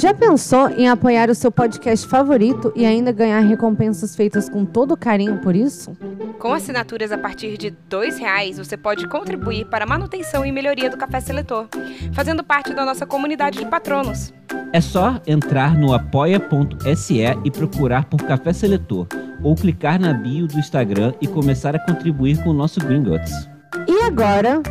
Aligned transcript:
Já 0.00 0.14
pensou 0.14 0.70
em 0.70 0.88
apoiar 0.88 1.28
o 1.28 1.34
seu 1.34 1.52
podcast 1.52 2.08
favorito 2.08 2.72
e 2.74 2.86
ainda 2.86 3.12
ganhar 3.12 3.40
recompensas 3.40 4.16
feitas 4.16 4.48
com 4.48 4.64
todo 4.64 4.96
carinho 4.96 5.36
por 5.42 5.54
isso? 5.54 5.94
Com 6.38 6.54
assinaturas 6.54 7.12
a 7.12 7.18
partir 7.18 7.58
de 7.58 7.66
R$ 7.68 8.10
reais, 8.18 8.56
você 8.56 8.78
pode 8.78 9.06
contribuir 9.06 9.66
para 9.66 9.84
a 9.84 9.86
manutenção 9.86 10.42
e 10.42 10.50
melhoria 10.50 10.88
do 10.88 10.96
Café 10.96 11.20
Seletor, 11.20 11.68
fazendo 12.14 12.42
parte 12.42 12.72
da 12.72 12.86
nossa 12.86 13.04
comunidade 13.04 13.58
de 13.58 13.66
patronos. 13.66 14.32
É 14.72 14.80
só 14.80 15.20
entrar 15.26 15.76
no 15.76 15.92
apoia.se 15.92 17.20
e 17.44 17.50
procurar 17.50 18.06
por 18.06 18.22
Café 18.22 18.54
Seletor, 18.54 19.06
ou 19.42 19.54
clicar 19.54 20.00
na 20.00 20.14
bio 20.14 20.46
do 20.46 20.58
Instagram 20.58 21.12
e 21.20 21.26
começar 21.26 21.76
a 21.76 21.78
contribuir 21.78 22.42
com 22.42 22.48
o 22.48 22.54
nosso 22.54 22.80
Gringotts. 22.80 23.50
E 23.86 24.00
agora? 24.04 24.62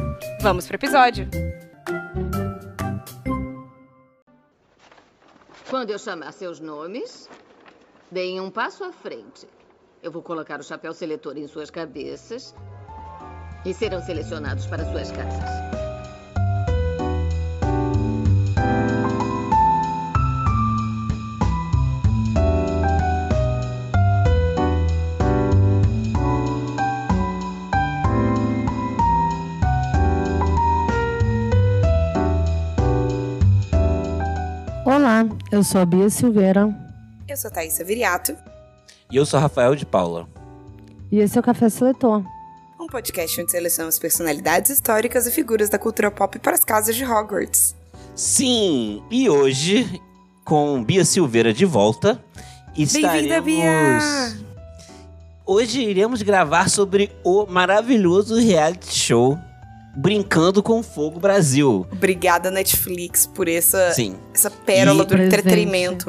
Vamos 0.42 0.66
pro 0.66 0.76
episódio! 0.76 1.28
Quando 5.70 5.92
eu 5.92 6.00
chamar 6.00 6.32
seus 6.32 6.60
nomes, 6.60 7.30
deem 8.12 8.42
um 8.42 8.50
passo 8.50 8.84
à 8.84 8.92
frente. 8.92 9.48
Eu 10.02 10.12
vou 10.12 10.24
colocar 10.24 10.60
o 10.60 10.64
chapéu 10.64 10.94
seletor 10.94 11.38
em 11.38 11.48
suas 11.48 11.70
cabeças 11.70 12.56
e 13.64 13.72
serão 13.72 14.02
selecionados 14.02 14.66
para 14.66 14.84
suas 14.92 15.12
casas. 15.12 15.79
Olá, 35.10 35.28
eu 35.52 35.64
sou 35.64 35.82
a 35.82 35.86
Bia 35.88 36.08
Silveira. 36.08 36.70
Eu 37.28 37.36
sou 37.36 37.50
Thaisa 37.50 37.84
Viriato. 37.84 38.38
E 39.12 39.18
eu 39.18 39.26
sou 39.26 39.40
Rafael 39.40 39.76
de 39.76 39.84
Paula. 39.84 40.30
E 41.12 41.18
esse 41.18 41.36
é 41.36 41.42
o 41.42 41.44
Café 41.44 41.68
Seletor. 41.68 42.24
Um 42.80 42.86
podcast 42.86 43.42
onde 43.42 43.50
selecionamos 43.50 43.98
personalidades 43.98 44.70
históricas 44.70 45.26
e 45.26 45.32
figuras 45.32 45.68
da 45.68 45.80
cultura 45.80 46.12
pop 46.12 46.38
para 46.38 46.54
as 46.54 46.64
casas 46.64 46.96
de 46.96 47.04
Hogwarts. 47.04 47.76
Sim, 48.14 49.02
e 49.10 49.28
hoje, 49.28 50.00
com 50.46 50.84
Bia 50.84 51.04
Silveira 51.04 51.52
de 51.52 51.66
volta, 51.66 52.24
estaremos... 52.78 53.44
Bia! 53.44 54.38
Hoje 55.44 55.82
iremos 55.82 56.22
gravar 56.22 56.70
sobre 56.70 57.12
o 57.24 57.48
maravilhoso 57.48 58.36
reality 58.36 58.94
show 58.94 59.40
Brincando 60.02 60.64
com 60.64 60.82
Fogo 60.82 61.20
Brasil. 61.20 61.86
Obrigada, 61.92 62.50
Netflix, 62.50 63.26
por 63.28 63.50
essa, 63.50 63.92
Sim. 63.92 64.16
essa 64.34 64.50
pérola 64.50 65.04
E- 65.04 65.06
do 65.06 65.10
Presente. 65.10 65.28
entretenimento. 65.36 66.06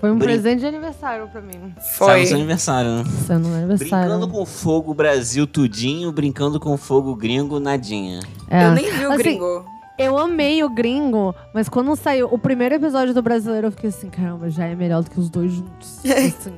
Foi 0.00 0.12
um 0.12 0.16
Brin- 0.16 0.26
presente 0.40 0.60
de 0.60 0.66
aniversário 0.66 1.26
pra 1.26 1.40
mim. 1.40 1.74
Sabe 1.80 1.88
Foi. 1.96 2.26
seu 2.26 2.36
aniversário, 2.36 2.90
né? 2.98 3.04
Seu 3.26 3.36
no 3.40 3.52
aniversário. 3.52 4.08
Brincando 4.08 4.28
com 4.28 4.46
Fogo 4.46 4.94
Brasil 4.94 5.48
tudinho, 5.48 6.12
brincando 6.12 6.60
com 6.60 6.76
Fogo 6.76 7.16
gringo 7.16 7.58
nadinha. 7.58 8.20
É. 8.48 8.66
Eu 8.66 8.70
nem 8.70 8.88
vi 8.88 9.04
o 9.06 9.08
Assim, 9.12 9.18
gringo. 9.18 9.66
Eu 9.98 10.16
amei 10.16 10.62
o 10.62 10.68
gringo, 10.70 11.34
mas 11.52 11.68
quando 11.68 11.96
saiu 11.96 12.28
o 12.30 12.38
primeiro 12.38 12.76
episódio 12.76 13.12
do 13.12 13.20
brasileiro, 13.20 13.66
eu 13.66 13.72
fiquei 13.72 13.90
assim, 13.90 14.08
caramba, 14.08 14.48
já 14.48 14.64
é 14.66 14.76
melhor 14.76 15.02
do 15.02 15.10
que 15.10 15.18
os 15.18 15.28
dois 15.28 15.50
juntos. 15.50 15.98
assim, 16.06 16.52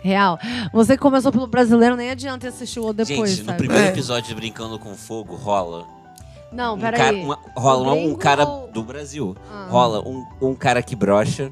real. 0.00 0.38
Você 0.72 0.92
que 0.96 1.02
começou 1.02 1.32
pelo 1.32 1.48
brasileiro, 1.48 1.96
nem 1.96 2.10
adianta 2.10 2.46
assistir 2.46 2.78
o 2.78 2.84
outro 2.84 3.04
depois, 3.04 3.30
Gente, 3.30 3.40
no 3.40 3.46
sabe? 3.46 3.58
primeiro 3.58 3.84
É. 3.84 3.88
episódio 3.88 4.28
de 4.28 4.34
Brincando 4.36 4.78
com 4.78 4.94
Fogo 4.94 5.34
rola. 5.34 5.92
Não, 6.54 6.74
Um 6.76 6.78
peraí. 6.78 7.00
cara, 7.00 7.16
uma- 7.16 7.38
rola 7.56 7.92
um 7.92 7.96
gringo 7.96 8.18
cara 8.18 8.46
ou- 8.48 8.68
do 8.68 8.82
Brasil. 8.82 9.36
Ah. 9.52 9.66
Rola 9.68 10.00
um, 10.08 10.24
um 10.40 10.54
cara 10.54 10.82
que 10.82 10.94
brocha, 10.94 11.50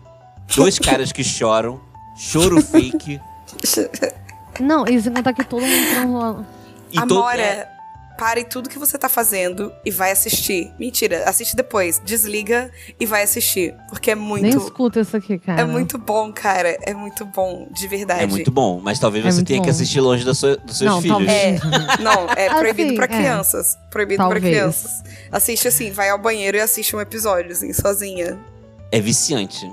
dois 0.57 0.79
caras 0.81 1.11
que 1.13 1.25
choram, 1.25 1.81
choro 2.17 2.61
fake. 2.63 3.21
Não, 4.61 4.85
e 4.87 5.01
sem 5.01 5.13
contar 5.13 5.33
que 5.33 5.45
todo 5.45 5.63
mundo 5.63 5.91
transou. 5.95 6.45
E 6.93 6.99
Amora, 6.99 7.41
é, 7.41 7.69
pare 8.19 8.45
tudo 8.45 8.69
que 8.69 8.79
você 8.79 8.97
tá 8.99 9.09
fazendo 9.09 9.73
e 9.85 9.91
vai 9.91 10.11
assistir. 10.13 10.73
Mentira, 10.79 11.25
assiste 11.29 11.57
depois. 11.57 12.01
Desliga 12.05 12.71
e 12.99 13.07
vai 13.07 13.23
assistir. 13.23 13.75
Porque 13.89 14.11
é 14.11 14.15
Nem 14.15 14.25
muito. 14.25 14.59
escuta 14.59 15.01
isso 15.01 15.17
aqui, 15.17 15.39
cara. 15.39 15.61
É 15.61 15.65
muito 15.65 15.99
bom, 15.99 16.33
cara. 16.33 16.77
É 16.83 16.95
muito 16.95 17.25
bom, 17.25 17.69
de 17.71 17.89
verdade. 17.89 18.23
é 18.23 18.27
muito 18.27 18.51
bom, 18.51 18.81
mas 18.83 18.99
talvez 18.99 19.25
É 19.25 19.31
você 19.31 19.43
tenha 19.43 19.61
que 19.61 19.67
bom. 19.67 19.71
assistir 19.71 20.01
longe 20.01 20.25
da 20.25 20.35
sua- 20.35 20.57
dos 20.57 20.79
seus 20.79 20.91
Não, 20.91 21.01
filhos. 21.03 21.29
É, 21.29 21.59
não, 22.01 22.29
é 22.37 22.49
proibido 22.59 22.89
Assim, 22.89 22.97
pra 22.97 23.05
é. 23.05 23.09
crianças. 23.09 23.77
Proibido 23.91 24.17
pra 24.19 24.27
Talvez. 24.35 24.45
crianças. 24.45 24.91
Assiste 25.31 25.69
assim, 25.69 25.91
vai 25.91 26.09
ao 26.11 26.19
banheiro 26.19 26.57
e 26.57 26.61
assiste 26.61 26.95
um 26.95 27.01
episódio, 27.01 27.53
assim, 27.53 27.73
sozinha. 27.73 28.39
É 28.91 29.01
viciante. 29.01 29.71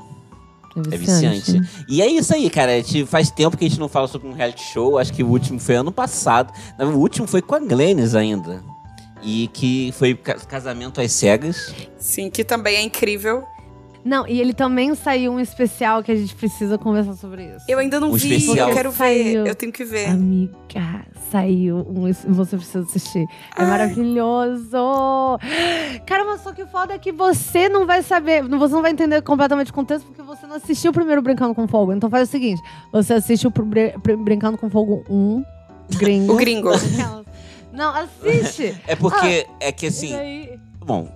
É 0.92 0.96
É 0.96 0.98
viciante. 0.98 1.62
E 1.88 2.02
é 2.02 2.08
isso 2.08 2.34
aí, 2.34 2.50
cara. 2.50 2.76
Gente 2.82 3.06
faz 3.06 3.30
tempo 3.32 3.58
que 3.58 3.66
a 3.66 3.68
gente 3.70 3.80
não 3.80 3.90
fala 3.90 4.08
sobre 4.08 4.28
um 4.28 4.34
reality 4.34 4.64
show. 4.64 4.98
Acho 4.98 5.12
que 5.14 5.24
o 5.24 5.28
último 5.28 5.60
foi 5.60 5.76
ano 5.76 5.92
passado. 5.92 6.54
O 6.80 6.98
último 6.98 7.28
foi 7.28 7.42
com 7.42 7.56
a 7.56 7.60
Glennis 7.60 8.16
ainda. 8.16 8.64
E 9.22 9.50
que 9.54 9.94
foi 9.98 10.16
ca- 10.16 10.36
casamento 10.36 11.02
às 11.02 11.12
cegas. 11.12 11.74
Sim, 11.98 12.30
que 12.30 12.44
também 12.44 12.76
é 12.78 12.82
incrível. 12.82 13.44
Não, 14.04 14.26
e 14.28 14.40
ele 14.40 14.54
também 14.54 14.96
saiu 14.96 15.34
um 15.34 15.40
especial 15.40 16.02
que 16.02 16.12
a 16.12 16.16
gente 16.16 16.34
precisa 16.36 16.78
conversar 16.78 17.14
sobre 17.16 17.46
isso. 17.56 17.66
Eu 17.68 17.80
ainda 17.80 18.00
não 18.00 18.12
Um 18.12 18.14
vi, 18.16 18.36
especial. 18.36 18.70
eu 18.70 18.76
quero 18.76 18.92
Saiu. 18.92 19.44
ver. 19.44 19.50
Eu 19.50 19.56
tenho 19.56 19.72
que 19.72 19.84
ver. 19.84 20.06
Amiga, 20.10 21.06
saiu 21.30 21.86
um. 21.90 22.12
Você 22.12 22.56
precisa 22.58 22.80
assistir. 22.80 23.24
É 23.58 23.62
Ai. 23.62 23.68
maravilhoso! 23.68 25.40
Cara, 26.06 26.24
mas 26.26 26.42
só 26.42 26.52
que 26.54 26.64
o 26.64 26.68
foda 26.68 26.94
é 26.94 26.98
que 26.98 27.12
você 27.12 27.68
não 27.70 27.86
vai 27.86 28.02
saber, 28.02 28.44
não- 28.44 28.58
você 28.58 28.74
não 28.74 28.82
vai 28.82 28.92
entender 28.92 29.22
completamente 29.22 29.72
o 29.72 29.74
contexto 29.74 30.06
porque 30.06 30.22
você 30.22 30.48
não 30.48 30.56
assistiu 30.56 30.92
o 30.92 30.94
primeiro 30.94 31.22
Brincando 31.22 31.54
com 31.54 31.68
Fogo. 31.68 31.94
Então 31.94 32.10
faz 32.10 32.28
o 32.30 32.32
seguinte: 32.32 32.62
você 32.92 33.14
assiste 33.14 33.48
o 33.48 33.52
Brincando 34.18 34.58
com 34.58 34.70
Fogo 34.70 35.04
1, 35.10 35.44
gringo. 35.98 36.34
O 36.34 36.38
gringo. 36.38 36.70
Não, 37.72 37.94
assiste! 37.96 38.76
É 38.88 38.96
porque 38.96 39.46
é 39.60 39.72
que 39.72 39.86
E 39.86 39.90
assim. 39.90 40.12
daí- 40.12 40.60
Bom, 40.86 41.08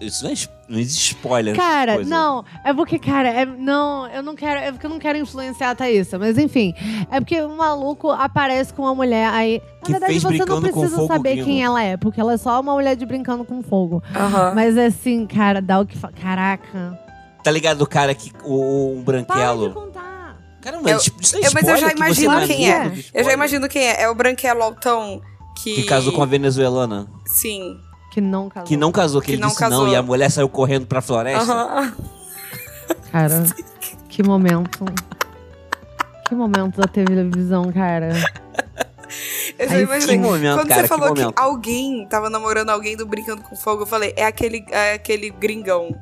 isso 0.00 0.24
não, 0.24 0.30
é, 0.32 0.34
não 0.68 0.78
existe 0.78 1.12
spoiler. 1.14 1.54
Cara, 1.54 1.94
coisa. 1.96 2.08
não, 2.10 2.44
é 2.64 2.72
porque, 2.72 2.98
cara, 2.98 3.28
é, 3.28 3.44
não, 3.44 4.08
eu 4.08 4.22
não 4.22 4.34
quero, 4.34 4.58
é 4.60 4.72
porque 4.72 4.86
eu 4.86 4.90
não 4.90 4.98
quero 4.98 5.18
influenciar 5.18 5.70
a 5.70 5.74
Thaísa, 5.74 6.18
mas 6.18 6.38
enfim, 6.38 6.74
é 7.10 7.20
porque 7.20 7.40
o 7.40 7.56
maluco 7.56 8.10
aparece 8.10 8.72
com 8.72 8.82
uma 8.82 8.94
mulher 8.94 9.28
aí. 9.30 9.60
Na 9.80 9.86
Que 9.86 9.92
verdade, 9.92 10.12
fez 10.12 10.22
você 10.22 10.28
não 10.38 10.46
Brincando 10.46 10.60
com 10.72 10.80
precisa 10.80 10.96
Fogo 10.96 11.08
saber 11.12 11.30
gringo. 11.32 11.46
quem 11.46 11.62
ela 11.64 11.82
é, 11.82 11.96
porque 11.96 12.20
ela 12.20 12.32
é 12.32 12.36
só 12.36 12.60
uma 12.60 12.72
mulher 12.72 12.96
de 12.96 13.04
brincando 13.06 13.44
com 13.44 13.62
fogo. 13.62 14.02
Aham. 14.14 14.52
Mas 14.54 14.76
assim, 14.78 15.26
cara, 15.26 15.60
dá 15.62 15.80
o 15.80 15.86
que 15.86 15.96
fa... 15.98 16.10
Caraca. 16.12 16.98
Tá 17.42 17.50
ligado 17.50 17.82
o 17.82 17.86
cara 17.86 18.14
que. 18.14 18.30
O, 18.44 18.96
um 18.98 19.02
Para 19.04 19.18
de 19.18 19.24
branquelo. 19.26 19.72
contar. 19.72 20.36
Caramba, 20.60 20.90
Eu- 20.90 20.98
isso 20.98 21.10
isso 21.18 21.36
é 21.36 21.40
eu- 21.46 21.50
mas 21.54 21.66
eu 21.66 21.76
já 21.76 21.88
spoiler 21.88 21.90
que 21.94 21.96
imagino 21.96 22.34
tá 22.40 22.46
quem 22.46 22.70
é. 22.72 22.92
Eu 23.14 23.24
já 23.24 23.32
imagino 23.32 23.68
quem 23.68 23.82
é. 23.82 24.02
É 24.02 24.08
o 24.10 24.14
branquelo 24.14 24.62
altão 24.62 25.22
que. 25.62 25.74
Que 25.76 25.82
casou 25.84 26.12
com 26.12 26.22
a 26.22 26.26
venezuelana. 26.26 27.06
Sim. 27.24 27.78
Que 28.10 28.20
não 28.20 28.48
casou. 28.48 28.66
Que 28.66 28.76
não 28.76 28.92
casou, 28.92 29.20
que, 29.20 29.26
Que 29.26 29.32
ele 29.34 29.40
não 29.42 29.48
disse 29.48 29.60
casou. 29.60 29.84
não 29.86 29.92
e 29.92 29.96
a 29.96 30.02
mulher 30.02 30.30
saiu 30.30 30.48
correndo 30.48 30.86
pra 30.86 31.00
floresta. 31.00 31.52
Aham. 31.52 31.92
Cara, 33.12 33.44
que 34.08 34.22
momento. 34.22 34.84
Que 36.28 36.34
momento 36.34 36.80
da 36.80 36.86
televisão, 36.86 37.72
cara. 37.72 38.12
Eu 39.58 39.68
já 39.68 39.74
Aí 39.74 39.82
imaginei. 39.82 40.16
que 40.16 40.22
momento, 40.22 40.56
Quando 40.58 40.68
cara, 40.68 40.80
você 40.82 40.82
que 40.82 40.88
falou 40.88 41.14
que, 41.14 41.20
momento. 41.20 41.38
alguém 41.38 42.06
tava 42.08 42.30
namorando 42.30 42.70
alguém 42.70 42.96
do 42.96 43.04
Brincando 43.04 43.42
com 43.42 43.56
Fogo, 43.56 43.82
eu 43.82 43.86
falei, 43.86 44.14
é 44.16 44.24
aquele, 44.24 44.64
é 44.70 44.94
aquele 44.94 45.30
gringão. 45.30 45.94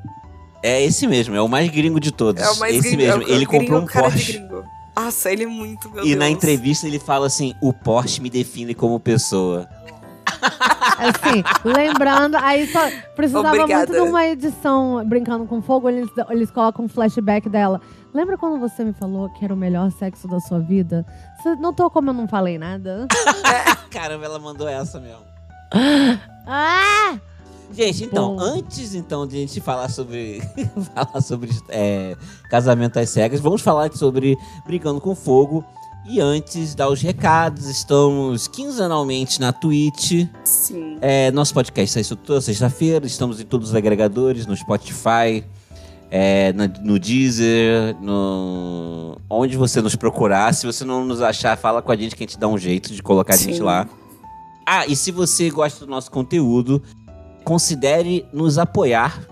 É 0.61 0.83
esse 0.83 1.07
mesmo, 1.07 1.35
é 1.35 1.41
o 1.41 1.47
mais 1.47 1.69
gringo 1.69 1.99
de 1.99 2.11
todos. 2.11 2.41
É 2.43 2.49
o 2.51 2.59
mais 2.59 2.75
esse 2.75 2.95
gringo. 2.95 3.01
mesmo. 3.03 3.21
é 3.23 3.25
o 3.25 3.29
ele 3.29 3.45
gringo, 3.45 3.51
comprou 3.51 3.81
um 3.81 3.85
cara 3.85 4.09
de 4.09 4.13
Porsche. 4.15 4.33
gringo. 4.33 4.63
Nossa, 4.95 5.31
ele 5.31 5.43
é 5.43 5.47
muito, 5.47 5.89
meu 5.89 6.03
E 6.03 6.07
Deus. 6.09 6.19
na 6.19 6.29
entrevista 6.29 6.85
ele 6.85 6.99
fala 6.99 7.25
assim: 7.27 7.53
o 7.61 7.71
Porsche 7.73 8.21
me 8.21 8.29
define 8.29 8.73
como 8.75 8.99
pessoa. 8.99 9.67
Assim, 10.99 11.43
lembrando, 11.63 12.35
aí 12.37 12.67
só 12.67 12.79
precisava 13.15 13.47
Obrigada. 13.49 13.87
muito 13.87 14.03
de 14.03 14.09
uma 14.09 14.25
edição 14.25 15.05
Brincando 15.05 15.45
com 15.45 15.61
Fogo, 15.61 15.89
eles, 15.89 16.09
eles 16.29 16.51
colocam 16.51 16.85
um 16.85 16.89
flashback 16.89 17.47
dela. 17.49 17.79
Lembra 18.13 18.37
quando 18.37 18.59
você 18.59 18.83
me 18.83 18.93
falou 18.93 19.29
que 19.29 19.45
era 19.45 19.53
o 19.53 19.57
melhor 19.57 19.91
sexo 19.91 20.27
da 20.27 20.39
sua 20.39 20.59
vida? 20.59 21.05
Você 21.37 21.55
notou 21.55 21.89
como 21.89 22.09
eu 22.09 22.13
não 22.13 22.27
falei 22.27 22.57
nada? 22.57 23.07
Caramba, 23.89 24.25
ela 24.25 24.39
mandou 24.39 24.67
essa 24.67 24.99
mesmo. 24.99 25.23
ah! 26.45 27.17
Gente, 27.71 28.03
então, 28.03 28.35
Bom. 28.35 28.41
antes 28.41 28.95
então 28.95 29.27
de 29.27 29.37
a 29.37 29.39
gente 29.39 29.61
falar 29.61 29.89
sobre 29.89 30.41
falar 30.95 31.21
sobre 31.21 31.51
é, 31.69 32.15
casamento 32.49 32.97
às 32.97 33.09
cegas, 33.09 33.39
vamos 33.39 33.61
falar 33.61 33.91
sobre 33.93 34.35
Brincando 34.65 34.99
com 34.99 35.13
Fogo. 35.15 35.63
E 36.11 36.19
antes, 36.19 36.73
dar 36.73 36.89
os 36.89 37.01
recados, 37.01 37.67
estamos 37.67 38.47
quinzenalmente 38.47 39.39
na 39.39 39.53
Twitch. 39.53 40.25
Sim. 40.43 40.97
É, 41.01 41.29
nosso 41.29 41.53
podcast 41.53 42.03
sai 42.03 42.17
toda 42.17 42.41
sexta-feira, 42.41 43.05
estamos 43.05 43.39
em 43.39 43.45
todos 43.45 43.69
os 43.69 43.75
agregadores, 43.75 44.47
no 44.47 44.57
Spotify, 44.57 45.43
é, 46.09 46.51
na- 46.53 46.67
no 46.67 46.97
Deezer, 46.97 47.95
no... 48.01 49.17
onde 49.29 49.55
você 49.55 49.83
nos 49.83 49.95
procurar. 49.95 50.51
Se 50.55 50.65
você 50.65 50.83
não 50.83 51.05
nos 51.05 51.21
achar, 51.21 51.55
fala 51.55 51.79
com 51.79 51.91
a 51.91 51.95
gente 51.95 52.15
que 52.15 52.23
a 52.23 52.27
gente 52.27 52.39
dá 52.39 52.47
um 52.47 52.57
jeito 52.57 52.91
de 52.91 53.03
colocar 53.03 53.35
a 53.35 53.37
gente 53.37 53.57
Sim. 53.57 53.61
lá. 53.63 53.87
Ah, 54.65 54.87
e 54.87 54.95
se 54.95 55.11
você 55.11 55.51
gosta 55.51 55.85
do 55.85 55.91
nosso 55.91 56.09
conteúdo, 56.09 56.81
considere 57.43 58.25
nos 58.33 58.57
apoiar 58.57 59.27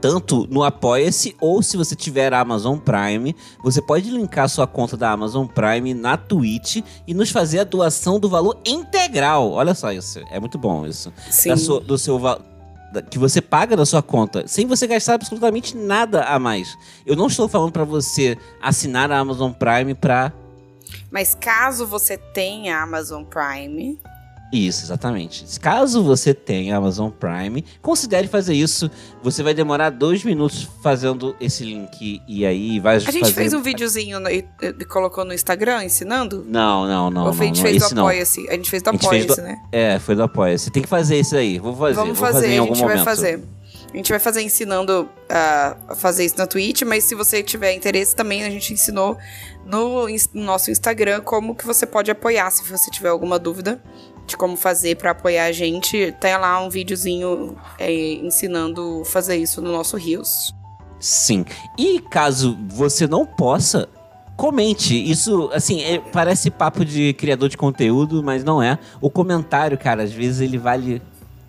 tanto 0.00 0.46
no 0.50 0.62
Apoia-se 0.64 1.34
ou 1.40 1.62
se 1.62 1.76
você 1.76 1.94
tiver 1.96 2.32
a 2.32 2.40
Amazon 2.40 2.78
Prime, 2.78 3.34
você 3.62 3.80
pode 3.82 4.10
linkar 4.10 4.48
sua 4.48 4.66
conta 4.66 4.96
da 4.96 5.10
Amazon 5.10 5.46
Prime 5.46 5.94
na 5.94 6.16
Twitch 6.16 6.82
e 7.06 7.14
nos 7.14 7.30
fazer 7.30 7.60
a 7.60 7.64
doação 7.64 8.18
do 8.20 8.28
valor 8.28 8.58
integral. 8.64 9.52
Olha 9.52 9.74
só 9.74 9.92
isso, 9.92 10.20
é 10.30 10.38
muito 10.40 10.58
bom 10.58 10.86
isso. 10.86 11.12
Sim. 11.30 11.50
Da 11.50 11.56
sua- 11.56 11.80
do 11.80 11.96
seu 11.98 12.18
que 13.10 13.18
você 13.18 13.42
paga 13.42 13.76
da 13.76 13.84
sua 13.84 14.02
conta, 14.02 14.44
sem 14.48 14.66
você 14.66 14.86
gastar 14.86 15.14
absolutamente 15.14 15.76
nada 15.76 16.22
a 16.24 16.38
mais. 16.38 16.74
Eu 17.04 17.16
não 17.16 17.26
estou 17.26 17.46
falando 17.46 17.70
pra 17.70 17.84
você 17.84 18.38
assinar 18.62 19.12
a 19.12 19.18
Amazon 19.18 19.52
Prime 19.52 19.94
pra 19.94 20.32
Mas 21.10 21.34
caso 21.38 21.86
você 21.86 22.16
tenha 22.16 22.80
Amazon 22.82 23.24
Prime, 23.24 24.00
Isso, 24.52 24.84
exatamente. 24.84 25.44
Caso 25.60 26.02
você 26.02 26.32
tenha 26.32 26.76
Amazon 26.76 27.10
Prime, 27.10 27.62
considere 27.82 28.26
fazer 28.28 28.54
isso. 28.54 28.90
Você 29.22 29.42
vai 29.42 29.52
demorar 29.52 29.90
dois 29.90 30.24
minutos 30.24 30.66
fazendo 30.82 31.36
esse 31.38 31.64
link 31.64 32.22
e 32.26 32.46
aí 32.46 32.80
vai 32.80 32.96
a 32.96 32.98
gente 32.98 33.20
fazer... 33.20 33.32
fez 33.34 33.52
um 33.52 33.60
videozinho 33.60 34.18
no- 34.18 34.30
e, 34.30 34.42
e 34.62 34.84
colocou 34.86 35.22
no 35.24 35.34
Instagram 35.34 35.84
ensinando? 35.84 36.46
Não, 36.48 36.86
não, 36.86 37.10
não. 37.10 37.26
Ou 37.26 37.32
foi- 37.34 37.46
a 37.46 37.48
não, 37.50 37.54
gente 37.54 37.64
não, 37.64 37.70
fez 37.70 37.88
do 37.90 37.94
não. 37.94 38.02
Apoia-se? 38.06 38.48
A 38.48 38.52
gente 38.54 38.70
fez 38.70 38.82
do 38.82 38.88
Apoia-se, 38.90 39.26
do- 39.36 39.42
né? 39.42 39.58
É, 39.70 39.98
foi 39.98 40.14
do 40.16 40.22
Apoia. 40.22 40.56
Você 40.56 40.70
tem 40.70 40.82
que 40.82 40.88
fazer 40.88 41.20
isso 41.20 41.36
aí. 41.36 41.58
Vou 41.58 41.76
fazer. 41.76 41.94
Vamos 41.94 42.18
fazer, 42.18 42.32
fazer 42.32 42.46
a 42.46 42.50
gente 42.50 42.68
momento. 42.80 42.86
vai 42.86 42.98
fazer. 43.04 43.44
A 43.92 43.96
gente 43.96 44.10
vai 44.10 44.18
fazer 44.18 44.42
ensinando 44.42 45.08
a 45.30 45.94
fazer 45.96 46.24
isso 46.24 46.36
na 46.38 46.46
Twitch, 46.46 46.82
mas 46.82 47.04
se 47.04 47.14
você 47.14 47.42
tiver 47.42 47.72
interesse 47.74 48.14
também, 48.14 48.44
a 48.44 48.50
gente 48.50 48.72
ensinou 48.72 49.16
no, 49.66 50.06
no 50.34 50.42
nosso 50.42 50.70
Instagram 50.70 51.20
como 51.22 51.54
que 51.54 51.66
você 51.66 51.86
pode 51.86 52.10
apoiar. 52.10 52.50
Se 52.50 52.62
você 52.70 52.90
tiver 52.90 53.08
alguma 53.08 53.38
dúvida 53.38 53.80
de 54.28 54.36
como 54.36 54.56
fazer 54.56 54.96
pra 54.96 55.10
apoiar 55.12 55.46
a 55.46 55.52
gente, 55.52 56.14
tem 56.20 56.36
lá 56.36 56.62
um 56.62 56.68
videozinho 56.70 57.56
é, 57.78 57.90
ensinando 58.14 59.02
fazer 59.06 59.36
isso 59.36 59.60
no 59.62 59.72
nosso 59.72 59.96
Rios. 59.96 60.54
Sim. 61.00 61.44
E 61.78 61.98
caso 62.00 62.56
você 62.68 63.06
não 63.06 63.24
possa, 63.24 63.88
comente. 64.36 64.94
Isso, 65.10 65.50
assim, 65.52 65.82
é- 65.82 65.98
parece 65.98 66.50
papo 66.50 66.84
de 66.84 67.12
criador 67.14 67.48
de 67.48 67.56
conteúdo, 67.56 68.22
mas 68.22 68.44
não 68.44 68.62
é. 68.62 68.78
O 69.00 69.08
comentário, 69.10 69.78
cara, 69.78 70.02
às 70.02 70.12
vezes 70.12 70.40
ele 70.40 70.58
vale 70.58 71.00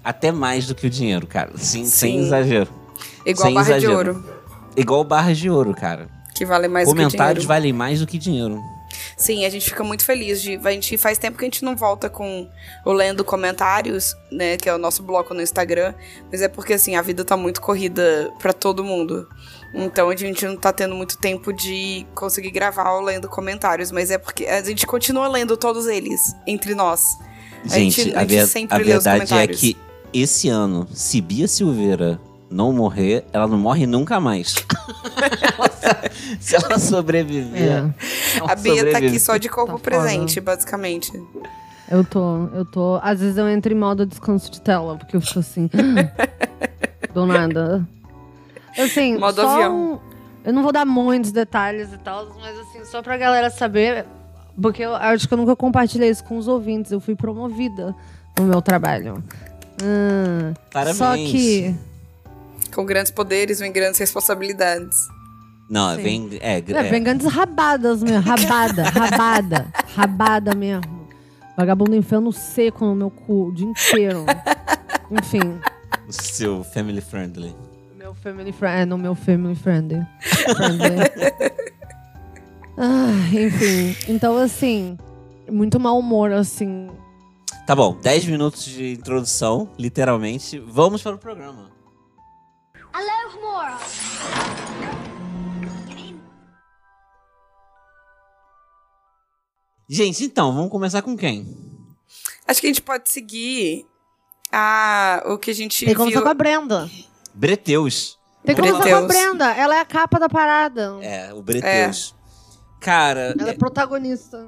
até 0.04 0.32
mais 0.32 0.66
do 0.66 0.74
que 0.74 0.88
o 0.88 0.90
dinheiro, 0.90 1.28
cara. 1.28 1.52
Sim, 1.58 1.86
sem 1.86 2.20
Sim. 2.20 2.26
exagero. 2.26 2.70
Igual 3.26 3.46
Sem 3.48 3.54
barra 3.54 3.66
de 3.66 3.72
exagero. 3.86 3.98
ouro, 3.98 4.26
Igual 4.78 5.04
barras 5.04 5.38
de 5.38 5.50
ouro, 5.50 5.74
cara. 5.74 6.08
que 6.34 6.46
vale 6.46 6.68
mais 6.70 6.88
do 6.88 6.92
que 6.94 6.98
Comentários 6.98 7.44
dinheiro. 7.44 7.48
valem 7.48 7.74
mais 7.74 8.00
do 8.00 8.08
que 8.08 8.18
dinheiro. 8.18 8.62
Sim, 9.18 9.46
a 9.46 9.50
gente 9.50 9.70
fica 9.70 9.84
muito 9.84 10.04
feliz 10.06 10.42
de. 10.42 10.60
A 10.64 10.72
gente 10.72 10.98
faz 10.98 11.18
tempo 11.18 11.38
que 11.38 11.44
a 11.46 11.48
gente 11.48 11.64
não 11.64 11.76
volta 11.76 12.10
com 12.10 12.50
o 12.86 12.92
Lendo 12.92 13.24
Comentários, 13.24 14.16
né? 14.32 14.58
Que 14.58 14.70
é 14.70 14.74
o 14.74 14.78
nosso 14.78 15.04
bloco 15.04 15.34
no 15.34 15.42
Instagram. 15.42 15.94
Mas 16.32 16.42
é 16.42 16.48
porque, 16.48 16.74
assim, 16.74 16.96
a 16.96 17.02
vida 17.02 17.24
tá 17.26 17.36
muito 17.38 17.62
corrida 17.62 18.32
pra 18.40 18.54
todo 18.54 18.84
mundo. 18.84 19.28
Então 19.74 20.10
a 20.10 20.16
gente 20.16 20.46
não 20.46 20.56
tá 20.58 20.74
tendo 20.74 20.96
muito 20.96 21.18
tempo 21.18 21.54
de 21.54 22.06
conseguir 22.16 22.52
gravar 22.52 22.92
o 22.94 23.02
Lendo 23.02 23.28
Comentários. 23.30 23.92
Mas 23.92 24.10
é 24.12 24.18
porque 24.18 24.46
a 24.46 24.64
gente 24.64 24.86
continua 24.88 25.28
lendo 25.28 25.56
todos 25.58 25.86
eles, 25.88 26.34
entre 26.48 26.74
nós. 26.76 27.04
A 27.66 27.68
Gente, 27.78 28.04
gente- 28.04 28.16
a, 28.16 28.20
a 28.20 28.22
gente 28.22 28.30
ver- 28.36 28.48
sempre 28.48 28.76
a 28.76 28.78
lê 28.78 28.84
os 28.98 29.04
verdade 29.04 29.10
é 29.10 29.26
comentários. 29.28 29.60
que 29.60 29.78
esse 30.14 30.48
ano, 30.50 30.88
se 30.94 31.20
Bia 31.22 31.48
Silveira 31.48 32.20
não 32.50 32.74
morrer, 32.74 33.26
ela 33.32 33.48
não 33.48 33.58
morre 33.58 33.86
nunca 33.86 34.20
mais. 34.20 34.56
se 36.40 36.56
ela 36.56 36.80
sobreviver. 36.80 37.62
É. 37.62 38.38
ela 38.38 38.52
A 38.52 38.56
Bia 38.56 38.92
tá 38.92 38.98
aqui 38.98 39.20
só 39.20 39.38
de 39.38 39.50
corpo 39.50 39.74
Tá 39.74 39.78
foda. 39.78 39.84
presente, 40.04 40.40
basicamente. 40.42 41.12
Eu 41.90 42.04
tô, 42.04 42.46
eu 42.54 42.66
tô. 42.66 43.00
Às 43.02 43.20
vezes 43.20 43.38
eu 43.38 43.48
entro 43.50 43.72
em 43.74 43.76
modo 43.76 44.06
descanso 44.06 44.52
de 44.52 44.62
tela, 44.62 44.96
porque 44.98 45.16
eu 45.16 45.22
fico 45.22 45.40
assim. 45.40 45.70
do 47.14 47.26
nada. 47.26 47.88
Assim, 48.78 49.18
Modo 49.18 49.42
só 49.42 49.50
avião. 49.56 49.94
um- 49.94 50.00
eu 50.44 50.54
não 50.54 50.62
vou 50.64 50.72
dar 50.72 50.86
muitos 50.86 51.32
detalhes 51.32 51.92
e 51.92 51.98
tal, 51.98 52.28
mas 52.40 52.58
assim, 52.60 52.86
só 52.86 53.02
pra 53.02 53.18
galera 53.18 53.50
saber. 53.50 54.06
Porque 54.62 54.82
eu 54.84 54.94
acho 54.96 55.28
que 55.28 55.34
eu 55.34 55.38
nunca 55.38 55.56
compartilhei 55.56 56.10
isso 56.10 56.24
com 56.24 56.38
os 56.38 56.48
ouvintes. 56.48 56.92
Eu 56.92 57.00
fui 57.00 57.16
promovida 57.16 57.96
no 58.38 58.46
meu 58.46 58.62
trabalho. 58.62 59.24
Hum, 59.82 60.54
Parabéns. 60.72 60.98
Só 60.98 61.16
que. 61.16 61.76
Com 62.74 62.86
grandes 62.86 63.12
poderes 63.12 63.60
vem 63.60 63.72
grandes 63.72 64.00
responsabilidades. 64.00 65.08
Não, 65.70 65.96
Sim. 65.96 66.02
vem. 66.02 66.30
É, 66.42 66.58
É, 66.58 66.58
é, 66.58 66.84
vem 66.84 67.04
grandes 67.04 67.28
rabadas 67.28 68.02
mesmo. 68.02 68.22
Rabada, 68.22 68.84
rabada. 68.90 69.68
rabada 69.96 70.56
mesmo. 70.56 71.08
Vagabundo 71.56 71.96
enfiando 71.96 72.32
seco 72.32 72.86
no 72.86 72.96
meu 72.96 73.12
cu 73.12 73.48
o 73.50 73.54
dia 73.54 73.68
inteiro. 73.68 74.26
Enfim. 75.12 75.60
o 76.08 76.14
seu 76.14 76.64
family 76.64 77.02
friendly. 77.02 77.56
Meu 77.98 78.16
family 78.16 78.52
friend, 78.52 78.82
é, 78.82 78.86
no 78.86 78.98
meu 78.98 79.14
family 79.14 79.56
friendly. 79.56 80.02
friendly. 80.22 81.06
ah, 82.78 83.12
enfim. 83.32 83.96
Então, 84.08 84.38
assim, 84.38 84.98
muito 85.52 85.80
mau 85.80 86.00
humor, 86.00 86.32
assim. 86.32 86.90
Tá 87.68 87.76
bom, 87.76 87.98
10 88.02 88.26
minutos 88.26 88.66
de 88.66 88.94
introdução, 88.94 89.70
literalmente. 89.78 90.58
Vamos 90.58 91.04
para 91.04 91.16
o 91.16 91.20
programa. 91.20 91.70
Gente, 99.88 100.24
então, 100.24 100.54
vamos 100.54 100.70
começar 100.70 101.02
com 101.02 101.18
quem? 101.18 101.58
Acho 102.48 102.62
que 102.62 102.68
a 102.68 102.70
gente 102.70 102.82
pode 102.82 103.12
seguir 103.12 103.88
a, 104.52 105.24
o 105.26 105.38
que 105.38 105.50
a 105.50 105.54
gente 105.54 105.84
Tem 105.84 105.94
que 105.94 105.96
começar 105.96 106.20
viu. 106.20 106.24
com 106.24 106.30
a 106.30 106.34
Brenda. 106.34 106.90
Breteus. 107.34 108.20
Tem 108.44 108.56
que 108.56 108.62
começar 108.62 108.88
com 108.88 108.96
a. 108.96 109.02
Brenda. 109.02 109.52
Ela 109.52 109.76
é 109.78 109.80
a 109.80 109.86
capa 109.86 110.20
da 110.20 110.30
parada. 110.30 110.98
É, 111.02 111.34
o 111.34 111.42
Breteus. 111.42 112.16
Cara, 112.80 113.36
Ela 113.38 113.50
é 113.50 113.54
protagonista. 113.54 114.48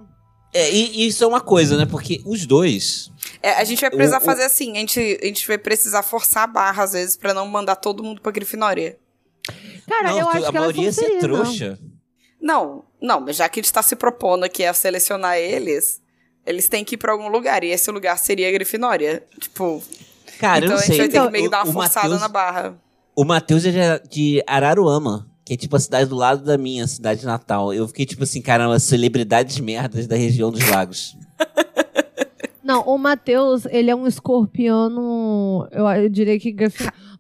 É, 0.54 0.70
e, 0.72 1.04
e 1.04 1.08
isso 1.08 1.24
é 1.24 1.28
uma 1.28 1.42
coisa, 1.42 1.78
né? 1.78 1.86
Porque 1.86 2.22
os 2.26 2.46
dois. 2.46 3.12
É, 3.42 3.52
a 3.54 3.64
gente 3.64 3.82
vai 3.82 3.90
precisar 3.90 4.18
O- 4.20 4.22
fazer 4.26 4.44
assim, 4.44 4.74
a 4.78 4.80
gente, 4.80 5.20
a 5.22 5.26
gente 5.26 5.48
vai 5.48 5.58
precisar 5.58 6.04
forçar 6.04 6.44
a 6.44 6.48
barra 6.48 6.84
às 6.84 6.94
vezes 6.94 7.16
pra 7.16 7.34
não 7.34 7.48
mandar 7.48 7.76
todo 7.78 8.04
mundo 8.04 8.22
pra 8.22 8.32
Grifinória. 8.32 8.98
Cara, 9.88 10.10
não, 10.12 10.20
eu 10.20 10.26
tu- 10.26 10.30
acho 10.30 10.46
a 10.48 10.52
que 10.52 10.58
é 10.58 10.60
maioria 10.60 10.84
ia 10.84 10.92
ser 10.92 11.20
trouxa. 11.20 11.80
Não, 12.40 12.84
não, 13.02 13.20
mas 13.22 13.36
já 13.36 13.48
que 13.50 13.60
a 13.60 13.64
gente 13.64 13.72
tá 13.74 13.82
se 13.84 13.96
propondo 13.96 14.44
aqui 14.44 14.64
a 14.66 14.74
selecionar 14.74 15.38
eles, 15.38 16.02
eles 16.46 16.68
têm 16.68 16.84
que 16.84 16.96
ir 16.96 16.98
pra 16.98 17.12
algum 17.12 17.28
lugar, 17.28 17.64
e 17.64 17.68
esse 17.70 17.90
lugar 17.92 18.18
seria 18.18 18.48
a 18.50 18.52
Grifinória. 18.52 19.24
Tipo, 19.40 19.82
Cara, 20.40 20.58
então 20.66 20.70
eu 20.70 20.78
não 20.78 20.78
a 20.78 20.86
gente 20.86 20.88
sei. 20.88 20.98
vai 20.98 21.08
ter 21.08 21.18
Então, 21.18 21.26
que 21.28 21.32
meio 21.32 21.44
que 21.46 21.50
dar 21.52 21.64
uma 21.64 21.74
forçada 21.74 22.06
Matheus- 22.10 22.22
na 22.22 22.28
barra. 22.28 22.82
O 23.16 23.24
Matheus 23.24 23.66
é 23.66 24.00
de 24.00 24.44
Araruama, 24.48 25.30
que 25.44 25.54
é 25.54 25.58
tipo 25.58 25.76
a 25.76 25.80
cidade 25.80 26.10
do 26.10 26.16
lado 26.16 26.44
da 26.44 26.58
minha 26.58 26.88
cidade 26.88 27.26
natal. 27.26 27.74
Eu 27.74 27.88
fiquei 27.88 28.06
tipo 28.06 28.24
assim, 28.24 28.42
caramba, 28.42 28.80
celebridades 28.80 29.60
merdas 29.60 30.08
da 30.08 30.16
região 30.16 30.52
dos 30.52 30.68
lagos. 30.70 31.16
Não, 32.64 32.82
o 32.84 32.98
Matheus, 32.98 33.66
ele 33.66 33.90
é 33.90 33.96
um 33.96 34.08
escorpiano. 34.08 35.68
Eu, 35.72 35.88
eu 35.88 36.10
diria 36.10 36.40
que. 36.40 36.56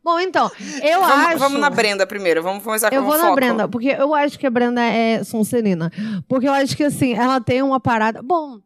Bom, 0.03 0.19
então, 0.19 0.49
eu 0.81 0.99
vamos, 0.99 1.25
acho. 1.25 1.37
vamos 1.39 1.59
na 1.59 1.69
Brenda 1.69 2.07
primeiro, 2.07 2.41
vamos 2.41 2.63
começar 2.63 2.89
com 2.89 2.95
Eu 2.95 3.03
vou 3.03 3.17
na 3.17 3.23
foco. 3.25 3.35
Brenda, 3.35 3.67
porque 3.67 3.89
eu 3.89 4.13
acho 4.15 4.39
que 4.39 4.47
a 4.47 4.49
Brenda 4.49 4.81
é 4.81 5.23
Sonserina. 5.23 5.91
Porque 6.27 6.47
eu 6.47 6.53
acho 6.53 6.75
que, 6.77 6.83
assim, 6.83 7.13
ela 7.13 7.41
tem 7.41 7.61
uma 7.61 7.79
parada. 7.79 8.21
Bom, 8.21 8.59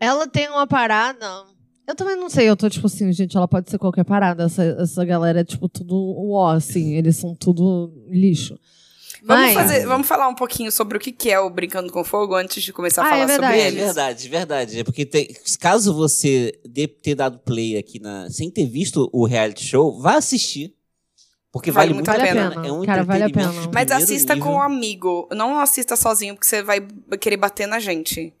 ela 0.00 0.26
tem 0.26 0.48
uma 0.48 0.66
parada. 0.66 1.26
Eu 1.86 1.94
também 1.94 2.16
não 2.16 2.30
sei, 2.30 2.48
eu 2.48 2.56
tô 2.56 2.68
tipo 2.70 2.86
assim, 2.86 3.12
gente, 3.12 3.36
ela 3.36 3.46
pode 3.46 3.70
ser 3.70 3.78
qualquer 3.78 4.04
parada. 4.04 4.44
Essa, 4.44 4.62
essa 4.80 5.04
galera 5.04 5.40
é 5.40 5.44
tipo 5.44 5.68
tudo 5.68 5.94
ó, 6.32 6.50
assim, 6.52 6.94
eles 6.94 7.16
são 7.16 7.34
tudo 7.34 7.92
lixo. 8.08 8.58
Vamos, 9.26 9.44
Mas- 9.44 9.54
fazer, 9.54 9.86
vamos 9.86 10.06
falar 10.06 10.28
um 10.28 10.34
pouquinho 10.34 10.70
sobre 10.70 10.98
o 10.98 11.00
que 11.00 11.10
que 11.10 11.30
é 11.30 11.40
o 11.40 11.48
Brincando 11.48 11.90
com 11.92 12.04
Fogo 12.04 12.34
antes 12.34 12.62
de 12.62 12.72
começar 12.74 13.02
a 13.02 13.04
Ah, 13.04 13.08
é 13.08 13.10
falar 13.10 13.28
sobre 13.28 13.40
verdade. 13.46 13.58
É 13.62 13.66
eles. 13.68 13.84
verdade, 13.84 14.28
verdade. 14.28 14.78
É 14.80 14.84
porque 14.84 15.06
tem- 15.06 15.28
caso 15.60 15.94
você 15.94 16.58
dê, 16.68 16.86
ter 16.86 17.14
dado 17.14 17.38
play 17.38 17.76
aqui 17.78 17.98
na, 17.98 18.28
sem 18.30 18.50
ter 18.50 18.66
visto 18.66 19.08
o 19.12 19.24
reality 19.26 19.64
show, 19.64 19.98
vá 19.98 20.16
assistir. 20.16 20.74
Porque 21.50 21.70
Vale 21.70 21.92
vale, 21.92 21.94
muito 21.94 22.08
a 22.10 22.14
pena. 22.14 22.50
pena. 22.50 22.66
É 22.66 22.72
um 22.72 22.84
Cara, 22.84 23.04
vale 23.04 23.22
a 23.24 23.30
pena. 23.30 23.52
Mas 23.72 23.90
assista 23.92 24.34
nível. 24.34 24.50
com 24.50 24.56
um 24.56 24.60
amigo. 24.60 25.28
Não 25.32 25.56
assista 25.58 25.94
sozinho, 25.96 26.34
porque 26.34 26.46
você 26.48 26.62
vai 26.62 26.80
querer 27.20 27.36
bater 27.36 27.66
na 27.68 27.78
gente. 27.78 28.32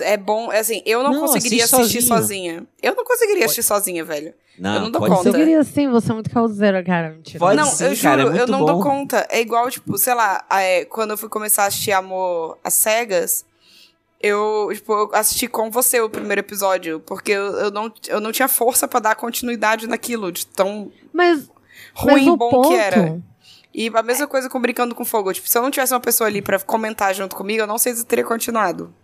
É 0.00 0.16
bom, 0.16 0.50
é 0.50 0.60
assim, 0.60 0.82
eu 0.86 1.02
não, 1.02 1.12
Não, 1.12 1.20
conseguiria 1.20 1.64
assiste 1.64 1.80
assistir 1.80 2.02
sozinho. 2.02 2.22
sozinha. 2.22 2.66
Eu 2.82 2.94
não 2.94 3.04
conseguiria 3.04 3.44
assistir 3.44 3.62
sozinha, 3.62 4.04
velho. 4.04 4.32
Não, 4.58 4.74
eu 4.74 4.80
não 4.82 4.90
dou 4.90 5.00
pode 5.00 5.14
conta. 5.14 5.28
Eu 5.28 5.34
queria 5.34 5.64
sim, 5.64 5.88
você 5.90 6.10
é 6.10 6.14
muito 6.14 6.30
causeira, 6.30 6.82
cara. 6.82 7.10
Mentira. 7.10 7.38
Pode 7.38 7.56
não, 7.56 7.66
sim, 7.66 7.84
eu 7.84 7.94
juro, 7.94 8.02
cara, 8.02 8.22
é 8.22 8.24
eu 8.24 8.30
muito 8.30 8.50
não 8.52 8.64
dou 8.64 8.76
bom. 8.76 8.82
conta. 8.82 9.26
É 9.30 9.40
igual, 9.40 9.70
tipo, 9.70 9.98
sei 9.98 10.14
lá, 10.14 10.44
é, 10.50 10.84
quando 10.86 11.10
eu 11.10 11.18
fui 11.18 11.28
começar 11.28 11.64
a 11.64 11.66
assistir 11.66 11.92
Amor 11.92 12.58
às 12.64 12.74
Cegas, 12.74 13.44
eu, 14.20 14.70
tipo, 14.72 14.92
eu 14.92 15.10
assisti 15.14 15.46
com 15.48 15.70
você 15.70 16.00
o 16.00 16.08
primeiro 16.08 16.40
episódio, 16.40 17.00
porque 17.00 17.32
eu, 17.32 17.44
eu, 17.58 17.70
não, 17.70 17.92
eu 18.08 18.20
não 18.20 18.30
tinha 18.32 18.48
força 18.48 18.86
pra 18.88 19.00
dar 19.00 19.14
continuidade 19.16 19.86
naquilo, 19.86 20.30
de 20.32 20.46
tão 20.46 20.90
Mas, 21.12 21.50
ruim 21.94 22.24
mas 22.26 22.34
e 22.34 22.36
bom 22.36 22.50
ponto, 22.50 22.68
que 22.68 22.74
era. 22.76 23.20
E 23.74 23.90
a 23.92 24.02
mesma 24.02 24.26
coisa 24.26 24.48
com 24.48 24.60
Brincando 24.60 24.94
com 24.94 25.04
Fogo. 25.04 25.32
Tipo, 25.32 25.48
se 25.48 25.58
eu 25.58 25.62
não 25.62 25.70
tivesse 25.70 25.92
uma 25.92 26.00
pessoa 26.00 26.28
ali 26.28 26.40
pra 26.40 26.58
comentar 26.60 27.14
junto 27.14 27.34
comigo, 27.34 27.62
eu 27.62 27.66
não 27.66 27.78
sei 27.78 27.94
se 27.94 28.00
eu 28.00 28.04
teria 28.04 28.24
continuado. 28.24 28.94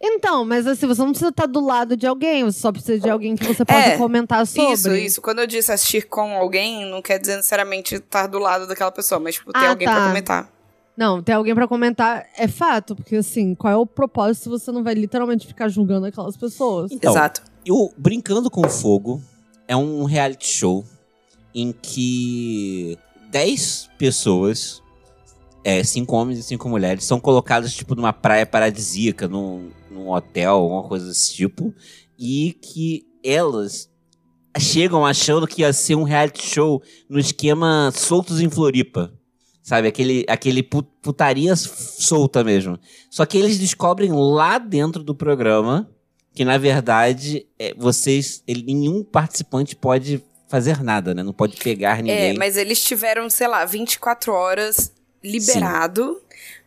Então, 0.00 0.44
mas 0.44 0.66
assim, 0.66 0.86
você 0.86 1.00
não 1.00 1.08
precisa 1.10 1.30
estar 1.30 1.46
do 1.46 1.60
lado 1.64 1.96
de 1.96 2.06
alguém, 2.06 2.44
você 2.44 2.60
só 2.60 2.70
precisa 2.70 2.98
de 3.00 3.08
alguém 3.08 3.34
que 3.34 3.44
você 3.46 3.64
possa 3.64 3.78
É, 3.88 3.96
comentar 3.96 4.46
sobre. 4.46 4.72
Isso, 4.74 4.94
isso. 4.94 5.22
Quando 5.22 5.38
eu 5.40 5.46
disse 5.46 5.72
assistir 5.72 6.06
com 6.06 6.36
alguém, 6.36 6.84
não 6.90 7.00
quer 7.00 7.18
dizer 7.18 7.36
necessariamente 7.36 7.94
estar 7.94 8.26
do 8.26 8.38
lado 8.38 8.66
daquela 8.66 8.92
pessoa, 8.92 9.18
mas, 9.18 9.36
tipo, 9.36 9.52
ter 9.52 9.58
Ah, 9.58 9.70
alguém 9.70 9.86
tá. 9.86 9.94
pra 9.94 10.06
comentar. 10.08 10.52
Não, 10.96 11.22
ter 11.22 11.32
alguém 11.32 11.54
pra 11.54 11.66
comentar 11.68 12.26
é 12.36 12.46
fato, 12.48 12.94
porque 12.96 13.16
assim, 13.16 13.54
qual 13.54 13.72
é 13.72 13.76
o 13.76 13.84
propósito 13.86 14.44
se 14.44 14.48
você 14.48 14.72
não 14.72 14.82
vai 14.82 14.94
literalmente 14.94 15.46
ficar 15.46 15.68
julgando 15.68 16.06
aquelas 16.06 16.36
pessoas? 16.36 16.90
Então, 16.90 17.12
Exato. 17.12 17.42
O 17.68 17.90
Brincando 17.98 18.50
com 18.50 18.66
Fogo 18.68 19.20
é 19.68 19.76
um 19.76 20.04
reality 20.04 20.46
show 20.46 20.84
em 21.54 21.72
que 21.72 22.98
10 23.30 23.90
pessoas, 23.98 24.82
é, 25.64 25.82
cinco 25.84 26.16
homens 26.16 26.38
e 26.38 26.42
cinco 26.42 26.68
mulheres, 26.68 27.04
são 27.04 27.18
colocadas 27.20 27.74
tipo 27.74 27.94
numa 27.94 28.12
praia 28.12 28.46
paradisíaca, 28.46 29.26
num, 29.28 29.68
num 29.90 30.10
hotel, 30.10 30.52
alguma 30.54 30.82
coisa 30.88 31.06
desse 31.06 31.34
tipo, 31.34 31.74
e 32.18 32.52
que 32.60 33.06
elas 33.24 33.90
chegam 34.58 35.04
achando 35.04 35.46
que 35.46 35.62
ia 35.62 35.72
ser 35.72 35.94
um 35.96 36.02
reality 36.02 36.46
show 36.46 36.82
no 37.08 37.18
esquema 37.18 37.92
Soltos 37.94 38.40
em 38.40 38.48
Floripa. 38.48 39.12
Sabe, 39.62 39.88
aquele, 39.88 40.24
aquele 40.28 40.62
pu- 40.62 40.84
putaria 41.02 41.56
solta 41.56 42.44
mesmo. 42.44 42.78
Só 43.10 43.26
que 43.26 43.36
eles 43.36 43.58
descobrem 43.58 44.12
lá 44.12 44.58
dentro 44.58 45.02
do 45.02 45.14
programa 45.14 45.90
que 46.32 46.44
na 46.44 46.56
verdade 46.56 47.46
é, 47.58 47.74
vocês 47.74 48.42
ele, 48.46 48.62
nenhum 48.62 49.02
participante 49.02 49.74
pode 49.74 50.22
fazer 50.48 50.82
nada, 50.84 51.12
né? 51.14 51.22
Não 51.24 51.32
pode 51.32 51.56
pegar 51.56 51.98
É, 51.98 52.02
ninguém. 52.02 52.38
mas 52.38 52.56
eles 52.56 52.80
tiveram, 52.84 53.28
sei 53.28 53.48
lá, 53.48 53.64
24 53.64 54.32
horas 54.32 54.92
liberado 55.24 56.16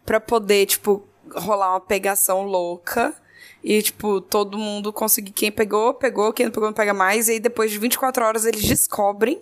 pra 0.05 0.19
poder, 0.19 0.65
tipo, 0.65 1.07
rolar 1.35 1.71
uma 1.73 1.79
pegação 1.81 2.43
louca. 2.43 3.13
E, 3.61 3.81
tipo, 3.81 4.21
todo 4.21 4.57
mundo 4.57 4.93
conseguir. 4.93 5.31
Quem 5.31 5.51
pegou, 5.51 5.93
pegou. 5.93 6.31
Quem 6.31 6.45
não 6.45 6.53
pegou, 6.53 6.69
não 6.69 6.73
pega 6.73 6.93
mais. 6.93 7.27
E 7.27 7.33
aí, 7.33 7.39
depois 7.41 7.69
de 7.69 7.77
24 7.77 8.23
horas, 8.23 8.45
eles 8.45 8.63
descobrem 8.63 9.37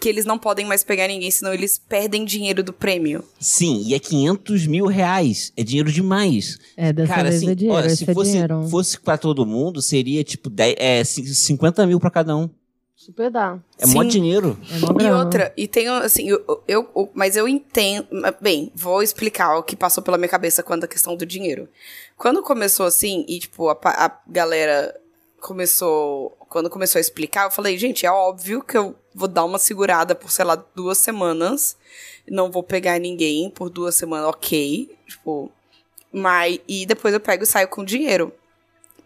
que 0.00 0.08
eles 0.08 0.24
não 0.24 0.36
podem 0.36 0.66
mais 0.66 0.82
pegar 0.82 1.06
ninguém, 1.06 1.30
senão 1.30 1.54
eles 1.54 1.78
perdem 1.78 2.24
dinheiro 2.24 2.64
do 2.64 2.72
prêmio. 2.72 3.22
Sim, 3.38 3.82
e 3.86 3.94
é 3.94 3.98
500 4.00 4.66
mil 4.66 4.86
reais. 4.86 5.52
É 5.56 5.62
dinheiro 5.62 5.92
demais. 5.92 6.58
É, 6.76 6.92
dessa 6.92 7.14
Cara, 7.14 7.28
vez 7.30 7.36
assim, 7.42 7.50
é 7.52 7.54
dinheiro, 7.54 7.78
olha, 7.80 7.94
se 7.94 8.10
é 8.10 8.12
fosse, 8.12 8.30
dinheiro. 8.32 8.68
fosse 8.68 8.98
pra 8.98 9.16
todo 9.16 9.46
mundo, 9.46 9.80
seria 9.80 10.24
tipo 10.24 10.50
10, 10.50 10.74
é, 10.76 11.04
cin- 11.04 11.24
50 11.26 11.86
mil 11.86 12.00
pra 12.00 12.10
cada 12.10 12.36
um. 12.36 12.50
Super 13.00 13.30
dá. 13.30 13.58
É 13.78 13.86
mó 13.86 14.02
Sim. 14.02 14.08
dinheiro. 14.08 14.58
É 14.70 14.78
mó 14.78 14.88
E 15.00 15.10
outra, 15.10 15.54
e 15.56 15.66
tem, 15.66 15.88
assim, 15.88 16.28
eu, 16.28 16.44
eu- 16.68 16.86
eu- 16.94 17.10
mas 17.14 17.34
eu 17.34 17.48
entendo. 17.48 18.06
Bem, 18.42 18.70
vou 18.74 19.02
explicar 19.02 19.56
o 19.56 19.62
que 19.62 19.74
passou 19.74 20.04
pela 20.04 20.18
minha 20.18 20.28
cabeça 20.28 20.62
quando 20.62 20.84
a 20.84 20.86
questão 20.86 21.16
do 21.16 21.24
dinheiro. 21.24 21.66
Quando 22.14 22.42
começou 22.42 22.84
assim, 22.84 23.24
e 23.26 23.38
tipo, 23.38 23.70
a, 23.70 23.78
a 23.84 24.20
galera 24.26 24.94
começou. 25.40 26.36
Quando 26.50 26.68
começou 26.68 26.98
a 26.98 27.00
explicar, 27.00 27.44
eu 27.46 27.50
falei, 27.50 27.78
gente, 27.78 28.04
é 28.04 28.10
óbvio 28.12 28.62
que 28.62 28.76
eu 28.76 28.94
vou 29.14 29.28
dar 29.28 29.46
uma 29.46 29.58
segurada 29.58 30.14
por, 30.14 30.30
sei 30.30 30.44
lá, 30.44 30.62
duas 30.74 30.98
semanas. 30.98 31.78
Não 32.28 32.50
vou 32.50 32.62
pegar 32.62 32.98
ninguém 33.00 33.48
por 33.48 33.70
duas 33.70 33.94
semanas, 33.94 34.26
ok. 34.28 34.94
Tipo. 35.08 35.50
Mas. 36.12 36.60
E 36.68 36.84
depois 36.84 37.14
eu 37.14 37.20
pego 37.20 37.44
e 37.44 37.46
saio 37.46 37.66
com 37.68 37.82
dinheiro. 37.82 38.30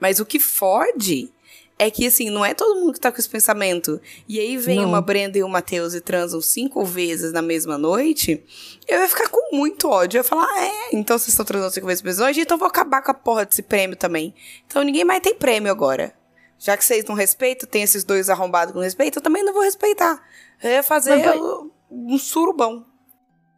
Mas 0.00 0.18
o 0.18 0.26
que 0.26 0.40
fode 0.40 1.30
é 1.78 1.90
que, 1.90 2.06
assim, 2.06 2.30
não 2.30 2.44
é 2.44 2.54
todo 2.54 2.78
mundo 2.80 2.92
que 2.92 3.00
tá 3.00 3.10
com 3.10 3.18
esse 3.18 3.28
pensamento. 3.28 4.00
E 4.28 4.38
aí 4.38 4.56
vem 4.56 4.80
Não. 4.80 4.88
uma 4.88 5.00
Brenda 5.00 5.36
e 5.38 5.42
o 5.42 5.48
Matheus 5.48 5.92
e 5.94 6.00
transam 6.00 6.40
cinco 6.40 6.84
vezes 6.84 7.32
na 7.32 7.42
mesma 7.42 7.76
noite, 7.76 8.44
eu 8.86 9.00
ia 9.00 9.08
ficar 9.08 9.28
com 9.28 9.56
muito 9.56 9.88
ódio. 9.88 10.18
Eu 10.18 10.20
ia 10.20 10.24
falar, 10.24 10.46
ah, 10.48 10.64
é, 10.64 10.96
então 10.96 11.18
vocês 11.18 11.28
estão 11.30 11.44
transando 11.44 11.72
cinco 11.72 11.86
vezes 11.86 12.02
mesma 12.02 12.24
noite, 12.24 12.40
então 12.40 12.54
eu 12.54 12.58
vou 12.60 12.68
acabar 12.68 13.02
com 13.02 13.10
a 13.10 13.14
porra 13.14 13.44
desse 13.44 13.62
prêmio 13.62 13.96
também. 13.96 14.32
Então 14.66 14.82
ninguém 14.84 15.04
mais 15.04 15.20
tem 15.20 15.34
prêmio 15.34 15.70
agora. 15.70 16.14
Já 16.58 16.76
que 16.76 16.84
vocês 16.84 17.04
não 17.04 17.14
respeitam, 17.14 17.68
tem 17.68 17.82
esses 17.82 18.04
dois 18.04 18.30
arrombados 18.30 18.72
não 18.74 18.80
respeitam, 18.80 19.20
eu 19.20 19.24
também 19.24 19.42
não 19.44 19.52
vou 19.52 19.62
respeitar. 19.62 20.22
Eu 20.62 20.70
ia 20.70 20.82
fazer 20.82 21.22
foi- 21.22 21.70
um 21.90 22.16
surubão. 22.18 22.86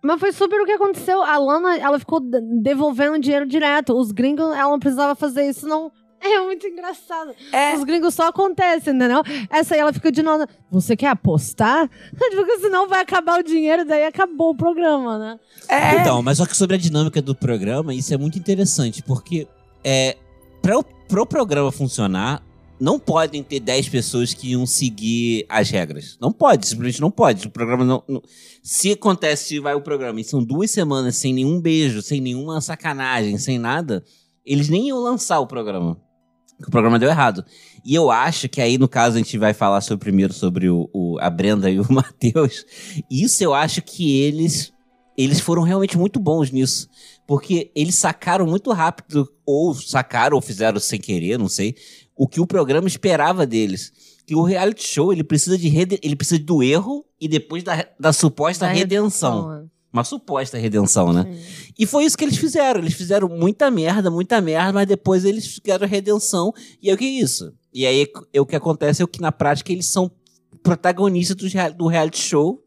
Mas 0.02 0.18
foi 0.20 0.32
super 0.32 0.60
o 0.60 0.64
que 0.64 0.72
aconteceu. 0.72 1.20
A 1.22 1.36
Lana, 1.36 1.76
ela 1.78 1.98
ficou 1.98 2.20
de- 2.20 2.40
devolvendo 2.62 3.18
dinheiro 3.18 3.44
direto. 3.46 3.92
Os 3.92 4.12
gringos, 4.12 4.44
ela 4.56 4.70
não 4.70 4.78
precisava 4.78 5.14
fazer 5.14 5.48
isso, 5.48 5.66
não. 5.66 5.92
É 6.36 6.40
muito 6.40 6.66
engraçado. 6.66 7.34
É, 7.52 7.74
Os 7.76 7.84
gringos 7.84 8.14
só 8.14 8.28
acontecem, 8.28 8.94
entendeu? 8.94 9.22
Essa 9.50 9.74
aí 9.74 9.80
ela 9.80 9.92
fica 9.92 10.10
de 10.10 10.22
nada. 10.22 10.48
Você 10.70 10.96
quer 10.96 11.08
apostar? 11.08 11.88
Porque 12.16 12.58
senão 12.58 12.88
vai 12.88 13.00
acabar 13.02 13.38
o 13.40 13.42
dinheiro, 13.42 13.84
daí 13.84 14.04
acabou 14.04 14.50
o 14.50 14.56
programa, 14.56 15.18
né? 15.18 15.40
é. 15.68 16.00
Então, 16.00 16.22
mas 16.22 16.38
só 16.38 16.46
que 16.46 16.56
sobre 16.56 16.76
a 16.76 16.78
dinâmica 16.78 17.22
do 17.22 17.34
programa, 17.34 17.94
isso 17.94 18.12
é 18.12 18.16
muito 18.16 18.38
interessante, 18.38 19.02
porque 19.02 19.46
é, 19.84 20.16
para 20.60 20.78
o 20.78 20.82
pro 20.82 21.24
programa 21.24 21.70
funcionar, 21.70 22.42
não 22.80 22.98
podem 22.98 23.42
ter 23.42 23.60
10 23.60 23.88
pessoas 23.88 24.34
que 24.34 24.50
iam 24.50 24.66
seguir 24.66 25.46
as 25.48 25.70
regras. 25.70 26.18
Não 26.20 26.32
pode, 26.32 26.66
simplesmente 26.66 27.00
não 27.00 27.10
pode. 27.10 27.46
O 27.46 27.50
programa 27.50 27.84
não. 27.84 28.02
não- 28.08 28.22
se 28.62 28.92
acontece, 28.92 29.60
vai 29.60 29.74
o 29.74 29.80
programa 29.80 30.20
e 30.20 30.24
são 30.24 30.42
duas 30.42 30.70
semanas 30.70 31.16
sem 31.16 31.32
nenhum 31.32 31.60
beijo, 31.60 32.02
sem 32.02 32.20
nenhuma 32.20 32.60
sacanagem, 32.60 33.38
sem 33.38 33.58
nada, 33.58 34.04
eles 34.44 34.68
nem 34.68 34.88
iam 34.88 34.98
lançar 34.98 35.38
o 35.38 35.46
programa. 35.46 35.96
O 36.64 36.70
programa 36.70 36.98
deu 36.98 37.08
errado. 37.08 37.44
E 37.84 37.94
eu 37.94 38.10
acho 38.10 38.48
que 38.48 38.60
aí, 38.60 38.78
no 38.78 38.88
caso, 38.88 39.16
a 39.16 39.18
gente 39.18 39.36
vai 39.36 39.52
falar 39.52 39.80
sobre, 39.80 40.04
primeiro 40.04 40.32
sobre 40.32 40.68
o, 40.70 40.88
o- 40.92 41.18
a 41.20 41.28
Brenda 41.28 41.70
e 41.70 41.78
o 41.78 41.86
Matheus. 41.92 42.64
Isso 43.10 43.42
eu 43.44 43.52
acho 43.54 43.82
que 43.82 44.20
eles 44.20 44.72
eles 45.18 45.40
foram 45.40 45.62
realmente 45.62 45.96
muito 45.96 46.18
bons 46.20 46.50
nisso. 46.50 46.88
Porque 47.26 47.70
eles 47.74 47.94
sacaram 47.94 48.46
muito 48.46 48.70
rápido, 48.72 49.26
ou 49.46 49.74
sacaram, 49.74 50.36
ou 50.36 50.42
fizeram 50.42 50.78
sem 50.78 51.00
querer, 51.00 51.38
não 51.38 51.48
sei, 51.48 51.74
o 52.14 52.28
que 52.28 52.38
o 52.40 52.46
programa 52.46 52.86
esperava 52.86 53.46
deles. 53.46 53.90
Que 54.26 54.34
o 54.34 54.42
reality 54.42 54.86
show, 54.86 55.12
ele 55.12 55.24
precisa 55.24 55.56
de 55.56 55.68
rede- 55.68 55.98
ele 56.02 56.16
precisa 56.16 56.42
do 56.42 56.62
erro 56.62 57.04
e 57.20 57.28
depois 57.28 57.62
da, 57.64 57.86
da 57.98 58.12
suposta 58.12 58.66
Da 58.66 58.72
redenção. 58.72 59.48
redenção, 59.48 59.70
Uma 59.96 60.04
suposta 60.04 60.58
redenção, 60.58 61.10
né? 61.10 61.24
é. 61.26 61.34
Sim. 61.34 61.72
E 61.78 61.86
foi 61.86 62.04
isso 62.04 62.18
que 62.18 62.24
eles 62.24 62.36
fizeram. 62.36 62.80
Eles 62.80 62.92
fizeram 62.92 63.30
muita 63.30 63.70
merda, 63.70 64.10
muita 64.10 64.42
merda, 64.42 64.74
mas 64.74 64.86
depois 64.86 65.24
eles 65.24 65.46
fizeram 65.46 65.88
redenção. 65.88 66.52
E 66.82 66.90
aí 66.90 66.94
o 66.94 66.98
que 66.98 67.04
é 67.04 67.08
isso? 67.08 67.50
E 67.72 67.86
aí 67.86 68.06
é 68.32 68.40
o 68.40 68.44
que 68.44 68.54
acontece 68.54 69.02
é 69.02 69.06
que 69.06 69.22
na 69.22 69.32
prática 69.32 69.72
eles 69.72 69.86
são 69.86 70.10
protagonistas 70.62 71.36
do 71.74 71.86
reality 71.86 72.18
show, 72.18 72.62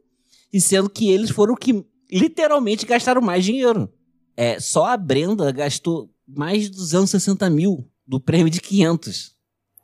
e 0.51 0.59
sendo 0.59 0.89
que 0.89 1.11
eles 1.11 1.29
foram 1.29 1.53
que 1.53 1.85
literalmente 2.11 2.85
gastaram 2.85 3.21
mais 3.21 3.45
dinheiro. 3.45 3.87
É, 4.35 4.59
só 4.59 4.85
a 4.85 4.97
Brenda 4.97 5.51
gastou 5.51 6.09
mais 6.27 6.63
de 6.63 6.69
260 6.71 7.47
mil 7.49 7.87
do 8.07 8.19
prêmio 8.19 8.49
de 8.49 8.59
500. 8.59 9.35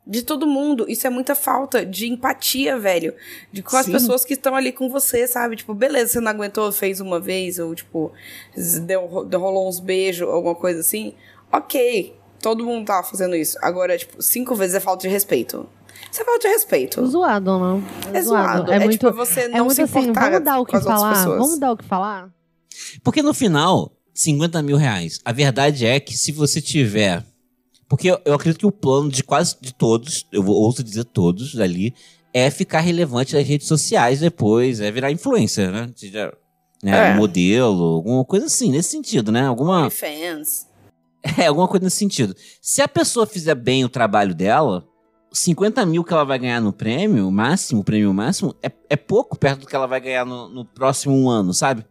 De 0.08 0.22
todo 0.22 0.46
mundo. 0.46 0.86
Isso 0.88 1.08
é 1.08 1.10
muita 1.10 1.34
falta 1.34 1.84
de 1.86 2.08
empatia, 2.08 2.78
velho. 2.78 3.14
De 3.52 3.64
com 3.64 3.76
as 3.76 3.86
Sim. 3.88 3.92
pessoas 3.94 4.24
que 4.24 4.34
estão 4.36 4.56
ali 4.56 4.72
com 4.72 4.88
você, 4.88 5.28
sabe? 5.28 5.56
Tipo, 5.56 5.74
beleza, 5.74 6.14
você 6.14 6.20
não 6.20 6.30
aguentou, 6.32 6.72
fez 6.72 7.02
uma 7.02 7.20
vez, 7.20 7.58
ou 7.58 7.74
tipo, 7.74 8.12
deu, 8.86 9.26
deu- 9.26 9.40
rolou 9.40 9.68
uns 9.68 9.80
beijos, 9.80 10.28
alguma 10.30 10.54
coisa 10.56 10.80
assim. 10.82 11.14
Ok. 11.52 12.16
Todo 12.42 12.64
mundo 12.64 12.86
tava 12.86 13.02
fazendo 13.08 13.36
isso. 13.36 13.58
Agora, 13.62 13.98
tipo, 13.98 14.22
cinco 14.22 14.54
vezes 14.54 14.76
é 14.76 14.80
falta 14.80 15.02
de 15.02 15.08
respeito. 15.08 15.68
Isso 16.12 16.22
é 16.22 16.26
falta 16.26 16.42
de 16.42 16.48
respeito. 16.50 17.04
Zoado, 17.08 17.58
não? 17.58 17.84
É 18.14 18.22
zoado. 18.22 18.72
É, 18.72 18.76
É, 18.76 18.80
muito, 18.80 18.92
tipo, 19.00 19.12
você 19.12 19.48
não 19.48 19.58
é 19.58 19.62
muito 19.62 19.76
se 19.76 19.82
assim, 19.82 20.00
importar 20.02 20.30
vamos 20.30 20.44
dar 20.46 20.60
o 20.60 20.66
com 20.66 20.78
que 20.78 20.84
falar? 20.84 21.14
pessoas. 21.16 21.38
Vamos 21.40 21.60
dar 21.60 21.72
o 21.72 21.78
que 21.78 21.86
falar? 21.86 22.30
Porque 23.04 23.24
no 23.24 23.34
final, 23.34 23.92
50 24.14 24.62
mil 24.62 24.78
reais. 24.78 25.20
A 25.26 25.32
verdade 25.32 25.86
é 25.88 26.00
que 26.00 26.16
se 26.16 26.32
você 26.32 26.62
tiver. 26.62 27.26
Porque 27.88 28.10
eu, 28.10 28.20
eu 28.26 28.34
acredito 28.34 28.60
que 28.60 28.66
o 28.66 28.72
plano 28.72 29.10
de 29.10 29.24
quase 29.24 29.56
de 29.62 29.74
todos, 29.74 30.26
eu 30.32 30.46
ouso 30.46 30.84
dizer 30.84 31.06
todos 31.06 31.60
ali, 31.60 31.94
é 32.34 32.50
ficar 32.50 32.80
relevante 32.80 33.36
nas 33.36 33.48
redes 33.48 33.68
sociais 33.68 34.20
depois, 34.20 34.80
é 34.80 34.92
virar 34.92 35.12
influencer, 35.12 35.72
né? 35.72 35.90
Seja, 35.96 36.34
né, 36.84 37.12
É. 37.12 37.14
modelo, 37.16 37.84
alguma 37.96 38.26
coisa 38.26 38.48
assim, 38.48 38.72
nesse 38.72 38.90
sentido, 38.90 39.32
né? 39.32 39.46
Alguma, 39.46 39.90
Fans. 39.90 40.68
é, 41.38 41.48
alguma 41.48 41.68
coisa 41.68 41.86
nesse 41.86 41.98
sentido. 41.98 42.36
Se 42.62 42.82
a 42.82 42.88
pessoa 42.88 43.26
fizer 43.26 43.56
bem 43.56 43.86
o 43.86 43.90
trabalho 43.90 44.34
dela, 44.34 44.86
50 45.32 45.86
mil 45.86 46.04
que 46.04 46.14
ela 46.14 46.24
vai 46.24 46.40
ganhar 46.40 46.62
no 46.62 46.74
prêmio 46.74 47.30
máximo, 47.32 47.82
o 47.82 47.84
prêmio 47.84 48.14
máximo, 48.14 48.56
é, 48.64 48.72
é 48.90 48.96
pouco 48.96 49.38
perto 49.38 49.62
do 49.62 49.68
que 49.68 49.76
ela 49.76 49.88
vai 49.88 50.00
ganhar 50.00 50.26
no, 50.26 50.50
no 50.50 50.66
próximo 50.66 51.16
um 51.16 51.30
ano, 51.30 51.54
sabe? 51.54 51.86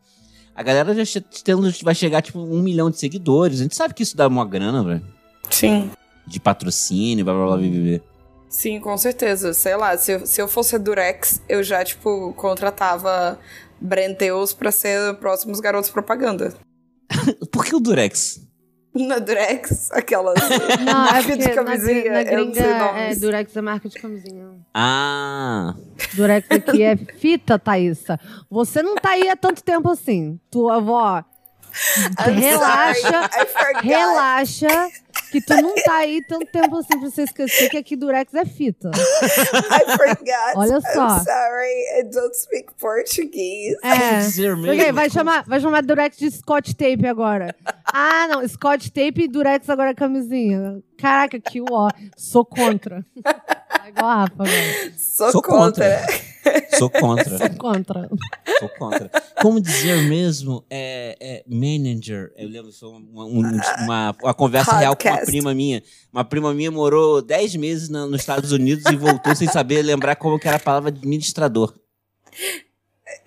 A 0.55 0.63
galera 0.63 0.95
já 1.05 1.21
tendo, 1.43 1.71
vai 1.83 1.95
chegar, 1.95 2.23
tipo, 2.23 2.39
um 2.39 2.63
milhão 2.63 2.89
de 2.91 2.99
seguidores. 2.99 3.61
A 3.61 3.63
gente 3.65 3.75
sabe 3.75 3.93
que 3.93 4.03
isso 4.03 4.17
dá 4.17 4.29
uma 4.29 4.45
grana, 4.45 4.85
velho. 4.85 5.14
Sim. 5.51 5.91
De 6.27 6.41
patrocínio, 6.41 7.25
blá 7.25 7.35
blá 7.35 7.45
blá, 7.47 7.57
blá, 7.57 7.67
blá, 7.69 7.81
blá. 7.99 8.01
Sim, 8.49 8.81
com 8.81 8.97
certeza. 8.97 9.53
Sei 9.53 9.77
lá, 9.77 9.97
se 9.99 10.13
eu, 10.13 10.27
se 10.27 10.41
eu 10.41 10.47
fosse 10.49 10.77
a 10.77 10.79
Durex, 10.79 11.43
eu 11.49 11.63
já, 11.63 11.85
tipo, 11.85 12.33
contratava 12.35 13.39
Brenteus 13.81 14.53
pra 14.55 14.71
ser 14.71 15.15
próximos 15.17 15.61
garotos 15.61 15.91
propaganda. 15.91 16.55
Por 17.51 17.65
que 17.65 17.75
o 17.75 17.81
Durex? 17.81 18.41
Na 18.95 19.19
Durex, 19.19 19.91
aquelas 19.91 20.37
Não, 20.85 21.07
é 21.09 21.11
marca 21.11 21.23
porque 21.23 21.37
de 21.37 21.49
na, 21.49 21.55
camisinha, 21.55 22.13
na 22.13 22.23
eu 22.23 22.47
não 22.47 22.55
sei 22.55 22.63
gringa, 22.63 22.79
nomes. 22.79 23.17
é, 23.17 23.21
Durex 23.21 23.57
é 23.57 23.61
marca 23.61 23.89
de 23.89 23.99
camisinha. 24.01 24.47
Ah. 24.73 25.75
Durex 26.15 26.47
aqui 26.49 26.83
é 26.85 26.97
fita, 26.97 27.59
Thaísa. 27.59 28.21
Você 28.49 28.85
não 28.85 28.95
tá 28.95 29.11
aí 29.11 29.29
há 29.29 29.35
tanto 29.35 29.65
tempo 29.65 29.91
assim. 29.91 30.39
Tua 30.49 30.77
avó, 30.77 31.25
relaxa, 32.19 33.31
relaxa, 33.83 34.91
que 35.31 35.41
tu 35.41 35.55
não 35.55 35.75
tá 35.75 35.97
aí 35.97 36.23
tanto 36.27 36.47
tempo 36.47 36.77
assim 36.79 36.99
pra 36.99 37.11
você 37.11 37.23
esquecer 37.23 37.69
que 37.69 37.77
aqui 37.77 37.97
Durex 37.97 38.33
é 38.35 38.45
fita. 38.45 38.91
I 38.95 39.97
forgot. 39.97 40.57
Olha 40.57 40.81
só. 40.81 41.09
I'm 41.09 41.25
sorry, 41.25 42.01
I 42.01 42.03
don't 42.05 42.35
speak 42.37 42.73
Portuguese. 42.79 43.77
É. 43.83 44.19
Dizer 44.19 44.57
mesmo. 44.57 44.73
Ok, 44.73 44.93
vai 44.93 45.11
chamar, 45.11 45.45
vai 45.45 45.61
chamar 45.61 45.83
Durex 45.83 46.17
de 46.17 46.31
Scotch 46.31 46.73
Tape 46.75 47.07
agora. 47.07 47.55
Ah, 47.85 48.29
não, 48.29 48.47
Scotch 48.47 48.89
Tape 48.89 49.25
e 49.25 49.29
Durex 49.29 49.69
agora 49.69 49.91
é 49.91 49.95
camisinha. 49.95 50.81
Caraca, 50.99 51.41
que 51.41 51.61
ó. 51.61 51.91
Sou 52.17 52.45
contra. 52.45 53.05
É 53.85 53.89
igual 53.91 54.11
a 54.11 54.15
Rafa. 54.23 54.45
Sou, 54.97 55.33
Sou 55.33 55.43
contra. 55.43 56.07
Sou 56.79 56.91
contra. 56.91 57.39
Sou 57.39 57.51
contra. 57.57 58.11
Sou 58.59 58.69
contra. 58.71 59.11
Como 59.41 59.61
dizer 59.61 60.03
mesmo, 60.09 60.65
é, 60.71 61.17
é 61.21 61.45
manager. 61.49 62.33
Eu 62.37 62.49
lembro, 62.49 62.73
foi 62.73 62.89
uma, 62.89 63.25
um- 63.25 63.61
uma, 63.85 64.17
uma 64.23 64.35
conversa 64.35 64.77
real 64.77 64.97
com 64.97 65.03
uma 65.09 65.13
Podcast. 65.13 65.27
prima 65.31 65.55
minha. 65.55 65.83
Uma 66.13 66.25
prima 66.25 66.53
minha 66.55 66.71
morou 66.71 67.21
10 67.23 67.57
meses 67.57 67.89
na- 67.89 68.07
nos 68.07 68.21
Estados 68.21 68.53
Unidos 68.53 68.85
e 68.93 68.97
voltou 68.97 69.35
sem 69.35 69.49
saber 69.49 69.83
lembrar 69.83 70.17
como 70.17 70.39
que 70.39 70.49
era 70.49 70.57
a 70.57 70.61
palavra 70.61 70.91
administrador. 70.91 71.73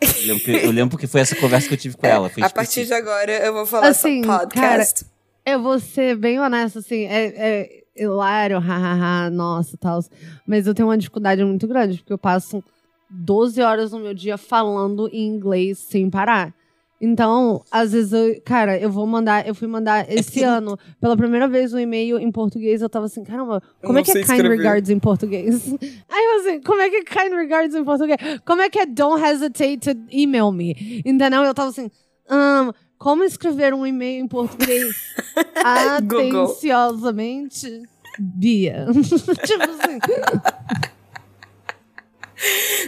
Eu 0.02 0.28
lembro, 0.28 0.44
que, 0.44 0.52
eu 0.52 0.72
lembro 0.72 0.98
que 0.98 1.08
foi 1.08 1.22
essa 1.22 1.36
conversa 1.36 1.68
que 1.68 1.74
eu 1.74 1.78
tive 1.78 1.96
com 1.98 2.06
ela. 2.06 2.30
Foi 2.30 2.44
A 2.44 2.50
partir 2.50 2.86
de 2.86 2.94
agora 2.94 3.32
eu 3.32 3.54
vou 3.54 3.66
falar 3.66 3.88
Assim, 3.88 4.24
só 4.24 4.40
podcast. 4.40 5.06
Eu 5.46 5.62
vou 5.62 5.80
ser 5.80 6.16
bem 6.18 6.40
honesta, 6.40 6.80
assim, 6.80 7.06
é, 7.06 7.26
é 7.36 7.84
hilário, 7.96 8.60
hahaha, 8.60 9.30
nossa, 9.30 9.78
tal. 9.78 10.00
Mas 10.46 10.68
eu 10.68 10.74
tenho 10.74 10.88
uma 10.90 10.98
dificuldade 10.98 11.44
muito 11.44 11.68
grande, 11.68 11.98
porque 12.00 12.12
eu 12.14 12.18
passo 12.18 12.62
12 13.10 13.62
horas 13.62 13.92
no 13.92 14.00
meu 14.00 14.14
dia 14.14 14.38
falando 14.38 15.10
em 15.12 15.28
inglês 15.28 15.78
sem 15.80 16.10
parar. 16.10 16.54
Então, 17.00 17.64
às 17.72 17.92
vezes 17.92 18.12
eu, 18.12 18.42
cara, 18.44 18.76
eu 18.80 18.90
vou 18.90 19.06
mandar, 19.06 19.48
eu 19.48 19.54
fui 19.54 19.68
mandar 19.68 20.12
esse 20.12 20.32
porque- 20.32 20.44
ano, 20.44 20.76
pela 21.00 21.16
primeira 21.16 21.48
vez, 21.48 21.72
um 21.72 21.78
e-mail 21.78 22.18
em 22.18 22.32
português, 22.32 22.82
eu 22.82 22.90
tava 22.90 23.06
assim, 23.06 23.24
caramba, 23.24 23.62
como 23.84 24.00
é 24.00 24.04
que 24.04 24.10
é 24.10 24.14
sei 24.14 24.24
kind 24.24 24.32
escrever. 24.38 24.58
regards 24.58 24.90
em 24.90 24.98
português? 24.98 25.72
Aí 26.10 26.26
eu 26.26 26.40
assim, 26.40 26.60
como 26.62 26.82
é 26.82 26.90
que 26.90 26.96
é 26.96 27.04
kind 27.04 27.34
regards 27.36 27.76
em 27.76 27.84
português? 27.84 28.18
Como 28.44 28.64
é 28.64 28.70
que 28.70 28.80
é 28.80 28.88
don't 28.88 29.24
hesitate 29.24 29.78
to 29.78 29.92
email 30.12 30.52
me? 30.52 31.04
Entendeu? 31.06 31.44
Eu 31.44 31.54
tava 31.54 31.70
assim, 31.70 31.92
"Ahn, 32.28 32.72
como 32.98 33.24
escrever 33.24 33.76
um 33.76 33.86
e-mail 33.86 34.24
em 34.24 34.28
português 34.28 34.96
atenciosamente? 35.64 37.84
Bia. 38.20 38.88
tipo 39.46 39.64
assim. 39.64 40.00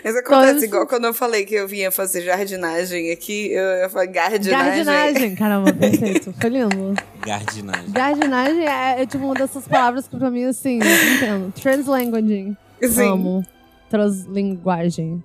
Mas 0.03 0.15
acontece 0.15 0.51
Então, 0.51 0.63
igual 0.63 0.87
quando 0.87 1.05
eu 1.05 1.13
falei 1.13 1.45
que 1.45 1.55
eu 1.55 1.67
vinha 1.67 1.91
fazer 1.91 2.21
jardinagem 2.21 3.11
aqui, 3.11 3.51
eu, 3.51 3.63
eu 3.63 3.89
falei 3.89 4.07
gardinagem. 4.07 4.85
Gardinagem. 4.85 5.35
Caramba, 5.35 5.73
perfeito. 5.73 6.33
Foi 6.39 6.49
lindo. 6.49 6.93
Gardinagem. 7.25 7.91
Gardinagem 7.91 8.67
é, 8.67 9.01
é 9.01 9.05
tipo 9.05 9.25
uma 9.25 9.33
dessas 9.33 9.67
palavras 9.67 10.07
que 10.07 10.17
pra 10.17 10.29
mim, 10.29 10.45
assim, 10.45 10.79
eu 10.81 11.15
entendo. 11.15 11.53
Translanguaging. 11.53 12.55
Sim. 12.81 13.07
Amo. 13.07 13.45
Translinguagem. 13.89 15.23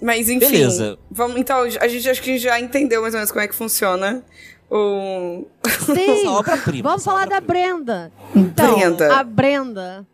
Mas 0.00 0.28
enfim. 0.28 0.50
Beleza. 0.50 0.98
Vamos, 1.10 1.36
então, 1.38 1.62
a 1.62 1.88
gente 1.88 2.10
acho 2.10 2.20
que 2.20 2.36
já 2.36 2.60
entendeu 2.60 3.00
mais 3.00 3.14
ou 3.14 3.18
menos 3.18 3.30
como 3.30 3.42
é 3.42 3.48
que 3.48 3.54
funciona 3.54 4.22
o. 4.70 5.46
Sim. 5.86 6.82
Vamos 6.82 7.04
falar 7.04 7.26
da. 7.26 7.40
Brenda. 7.40 8.12
Então, 8.34 8.74
Brenda. 8.74 9.14
a 9.14 9.22
Brenda. 9.22 10.06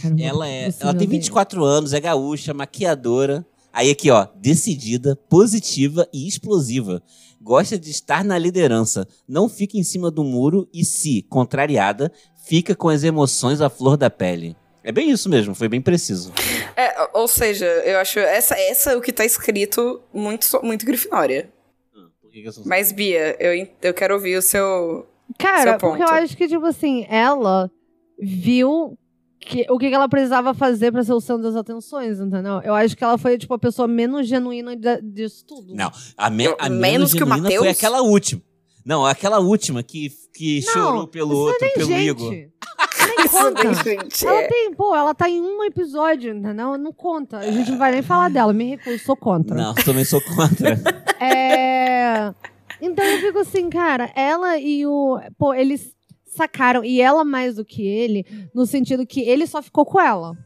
Caramba, 0.00 0.22
Ela, 0.22 0.48
é, 0.48 0.62
ela 0.64 0.72
tem 0.72 0.88
odeia. 0.90 1.10
24 1.10 1.64
anos, 1.64 1.92
é 1.92 2.00
gaúcha, 2.00 2.52
maquiadora. 2.54 3.44
Aí 3.72 3.90
aqui, 3.90 4.10
ó, 4.10 4.26
decidida, 4.36 5.16
positiva 5.28 6.08
e 6.12 6.26
explosiva. 6.26 7.02
Gosta 7.40 7.78
de 7.78 7.90
estar 7.90 8.24
na 8.24 8.36
liderança. 8.36 9.06
Não 9.28 9.48
fica 9.48 9.76
em 9.78 9.82
cima 9.82 10.10
do 10.10 10.24
muro 10.24 10.68
e, 10.74 10.84
se 10.84 11.22
contrariada, 11.22 12.12
fica 12.46 12.74
com 12.74 12.88
as 12.88 13.04
emoções 13.04 13.60
à 13.60 13.70
flor 13.70 13.96
da 13.96 14.10
pele. 14.10 14.56
É 14.82 14.90
bem 14.90 15.10
isso 15.10 15.28
mesmo, 15.28 15.54
foi 15.54 15.68
bem 15.68 15.80
preciso. 15.80 16.32
É, 16.76 17.08
ou 17.16 17.28
seja, 17.28 17.66
eu 17.66 17.98
acho 17.98 18.18
essa, 18.18 18.54
essa 18.58 18.92
é 18.92 18.96
o 18.96 19.00
que 19.00 19.12
tá 19.12 19.24
escrito 19.24 20.00
muito, 20.12 20.46
muito 20.64 20.86
Grifinória. 20.86 21.50
Por 22.20 22.30
que 22.30 22.42
que 22.42 22.48
eu 22.48 22.52
sou- 22.52 22.64
Mas, 22.66 22.90
Bia, 22.90 23.36
eu, 23.38 23.68
eu 23.82 23.94
quero 23.94 24.14
ouvir 24.14 24.36
o 24.36 24.42
seu. 24.42 25.06
Cara, 25.38 25.72
Seu 25.72 25.78
porque 25.78 26.02
eu 26.02 26.06
ponto. 26.06 26.18
acho 26.18 26.36
que, 26.36 26.48
tipo 26.48 26.64
assim, 26.66 27.06
ela 27.08 27.70
viu 28.18 28.98
que, 29.40 29.66
o 29.70 29.78
que 29.78 29.88
que 29.88 29.94
ela 29.94 30.08
precisava 30.08 30.52
fazer 30.54 30.92
pra 30.92 31.02
ser 31.02 31.12
o 31.14 31.20
centro 31.20 31.42
das 31.42 31.56
atenções, 31.56 32.20
entendeu? 32.20 32.60
Eu 32.62 32.74
acho 32.74 32.96
que 32.96 33.02
ela 33.02 33.16
foi, 33.18 33.38
tipo, 33.38 33.54
a 33.54 33.58
pessoa 33.58 33.88
menos 33.88 34.28
genuína 34.28 34.76
de- 34.76 35.00
disso 35.02 35.44
tudo. 35.46 35.74
Não, 35.74 35.90
a, 36.16 36.28
me, 36.30 36.44
Eu- 36.44 36.56
a 36.58 36.68
menos 36.68 36.80
menos, 36.80 37.14
que 37.14 37.22
o 37.24 37.26
genuína 37.26 37.50
foi 37.58 37.68
aquela 37.68 38.02
última. 38.02 38.42
Não, 38.84 39.04
aquela 39.04 39.38
última 39.40 39.82
que, 39.82 40.10
que 40.34 40.62
Não, 40.66 40.72
chorou 40.72 41.06
pelo 41.06 41.32
isso 41.32 41.40
outro, 41.42 41.68
pelo 41.74 41.86
gente. 41.86 42.08
Igor. 42.08 42.30
Nem 42.30 42.50
conta. 43.28 43.62
Ela 44.26 44.40
é. 44.40 44.48
tem, 44.48 44.74
pô, 44.74 44.94
ela 44.94 45.14
tá 45.14 45.28
em 45.28 45.40
um 45.40 45.62
episódio, 45.64 46.34
entendeu? 46.34 46.78
Não 46.78 46.92
conta. 46.92 47.38
A 47.38 47.50
gente 47.50 47.70
não 47.70 47.78
vai 47.78 47.92
nem 47.92 48.02
falar 48.02 48.30
dela. 48.30 48.52
Me 48.52 48.70
recuso, 48.70 48.98
sou 49.04 49.16
contra. 49.16 49.54
Não, 49.56 49.74
também 49.74 50.04
sou 50.04 50.20
contra. 50.22 50.78
É. 51.22 52.32
Então 52.80 53.04
eu 53.04 53.18
fico 53.20 53.38
assim, 53.40 53.68
cara, 53.68 54.10
ela 54.16 54.56
e 54.58 54.86
o. 54.86 55.20
Pô, 55.38 55.52
eles 55.52 55.94
sacaram, 56.30 56.84
e 56.84 57.00
ela 57.00 57.24
mais 57.24 57.56
do 57.56 57.64
que 57.64 57.86
ele, 57.86 58.24
no 58.54 58.64
sentido 58.66 59.06
que 59.06 59.20
ele 59.20 59.46
só 59.46 59.60
ficou 59.62 59.84
com 59.84 60.00
ela. 60.00 60.36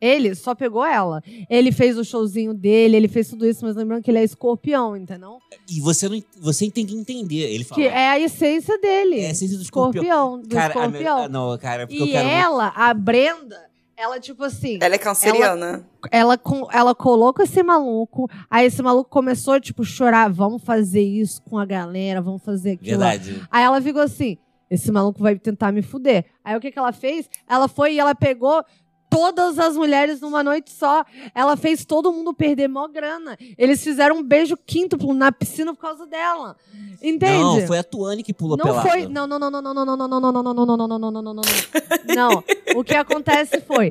Ele 0.00 0.34
só 0.34 0.54
pegou 0.54 0.82
ela. 0.82 1.22
Ele 1.50 1.70
fez 1.70 1.98
o 1.98 2.04
showzinho 2.04 2.54
dele, 2.54 2.96
ele 2.96 3.06
fez 3.08 3.28
tudo 3.28 3.46
isso, 3.46 3.66
mas 3.66 3.76
lembrando 3.76 4.02
que 4.02 4.10
ele 4.10 4.18
é 4.18 4.24
escorpião, 4.24 4.96
entendeu? 4.96 5.36
E 5.68 5.78
você, 5.78 6.08
não, 6.08 6.22
você 6.40 6.70
tem 6.70 6.86
que 6.86 6.94
entender. 6.94 7.52
Ele 7.52 7.64
fala. 7.64 7.82
Que 7.82 7.86
é 7.86 8.08
a 8.08 8.18
essência 8.18 8.78
dele. 8.78 9.20
É 9.20 9.26
a 9.26 9.30
essência 9.32 9.58
do 9.58 9.62
escorpião. 9.62 10.02
escorpião. 10.02 10.40
Do 10.40 10.48
Cara, 10.54 10.66
a 10.68 10.86
escorpião. 10.86 11.18
ah, 11.24 11.28
não, 11.28 11.58
cara, 11.58 11.86
porque 11.86 12.02
eu 12.02 12.06
e 12.06 12.12
quero 12.12 12.24
muito- 12.26 12.40
ela, 12.40 12.72
a 12.74 12.94
Brenda, 12.94 13.60
ela, 13.94 14.18
tipo 14.18 14.42
assim. 14.42 14.78
Ela 14.80 14.94
é 14.94 14.98
canceriana. 14.98 15.86
ela, 16.10 16.38
com, 16.38 16.66
ela 16.72 16.94
colocou 16.94 17.44
esse 17.44 17.62
maluco, 17.62 18.26
aí 18.48 18.64
esse 18.68 18.80
maluco 18.82 19.10
começou, 19.10 19.60
tipo, 19.60 19.84
chorar, 19.84 20.32
vamos 20.32 20.62
fazer 20.62 21.02
isso 21.02 21.42
com 21.42 21.58
a 21.58 21.66
galera, 21.66 22.22
vamos 22.22 22.42
fazer 22.42 22.70
aquilo. 22.70 23.00
Verdade. 23.00 23.42
Aí 23.50 23.62
ela 23.64 23.82
ficou 23.82 24.00
assim, 24.00 24.38
esse 24.70 24.90
maluco 24.92 25.20
vai 25.20 25.36
tentar 25.38 25.72
me 25.72 25.82
fuder. 25.82 26.24
Aí 26.44 26.56
o 26.56 26.60
que 26.60 26.70
que 26.70 26.78
ela 26.78 26.92
fez? 26.92 27.28
Ela 27.48 27.66
foi 27.68 27.94
e 27.94 27.98
ela 27.98 28.14
pegou 28.14 28.64
todas 29.10 29.58
as 29.58 29.76
mulheres 29.76 30.20
numa 30.20 30.44
noite 30.44 30.70
só. 30.70 31.04
Ela 31.34 31.56
fez 31.56 31.84
todo 31.84 32.12
mundo 32.12 32.32
perder 32.32 32.68
mó 32.68 32.86
grana. 32.86 33.36
Eles 33.58 33.82
fizeram 33.82 34.18
um 34.18 34.22
beijo 34.22 34.56
quíntuplo 34.56 35.12
na 35.12 35.32
piscina 35.32 35.74
por 35.74 35.80
causa 35.80 36.06
dela. 36.06 36.56
Entende? 37.02 37.40
Não, 37.42 37.66
foi 37.66 37.78
a 37.78 37.82
Tuane 37.82 38.22
que 38.22 38.32
pulou 38.32 38.56
Não 38.56 38.64
pelada. 38.64 38.88
foi. 38.88 39.06
Não, 39.08 39.26
não, 39.26 39.38
não, 39.38 39.50
não, 39.50 39.60
não, 39.60 39.74
não, 39.74 39.84
não, 39.84 39.96
não, 39.96 40.08
não, 40.08 40.32
não, 40.32 40.42
não, 40.42 40.54
não, 40.54 40.54
não, 40.54 40.76
não, 40.76 40.76
não, 40.76 40.98
não, 40.98 40.98
não, 40.98 41.10
não, 41.10 41.22
não, 41.22 41.34
não. 41.34 42.14
Não. 42.14 42.44
O 42.76 42.84
que 42.84 42.94
acontece 42.94 43.60
foi. 43.60 43.90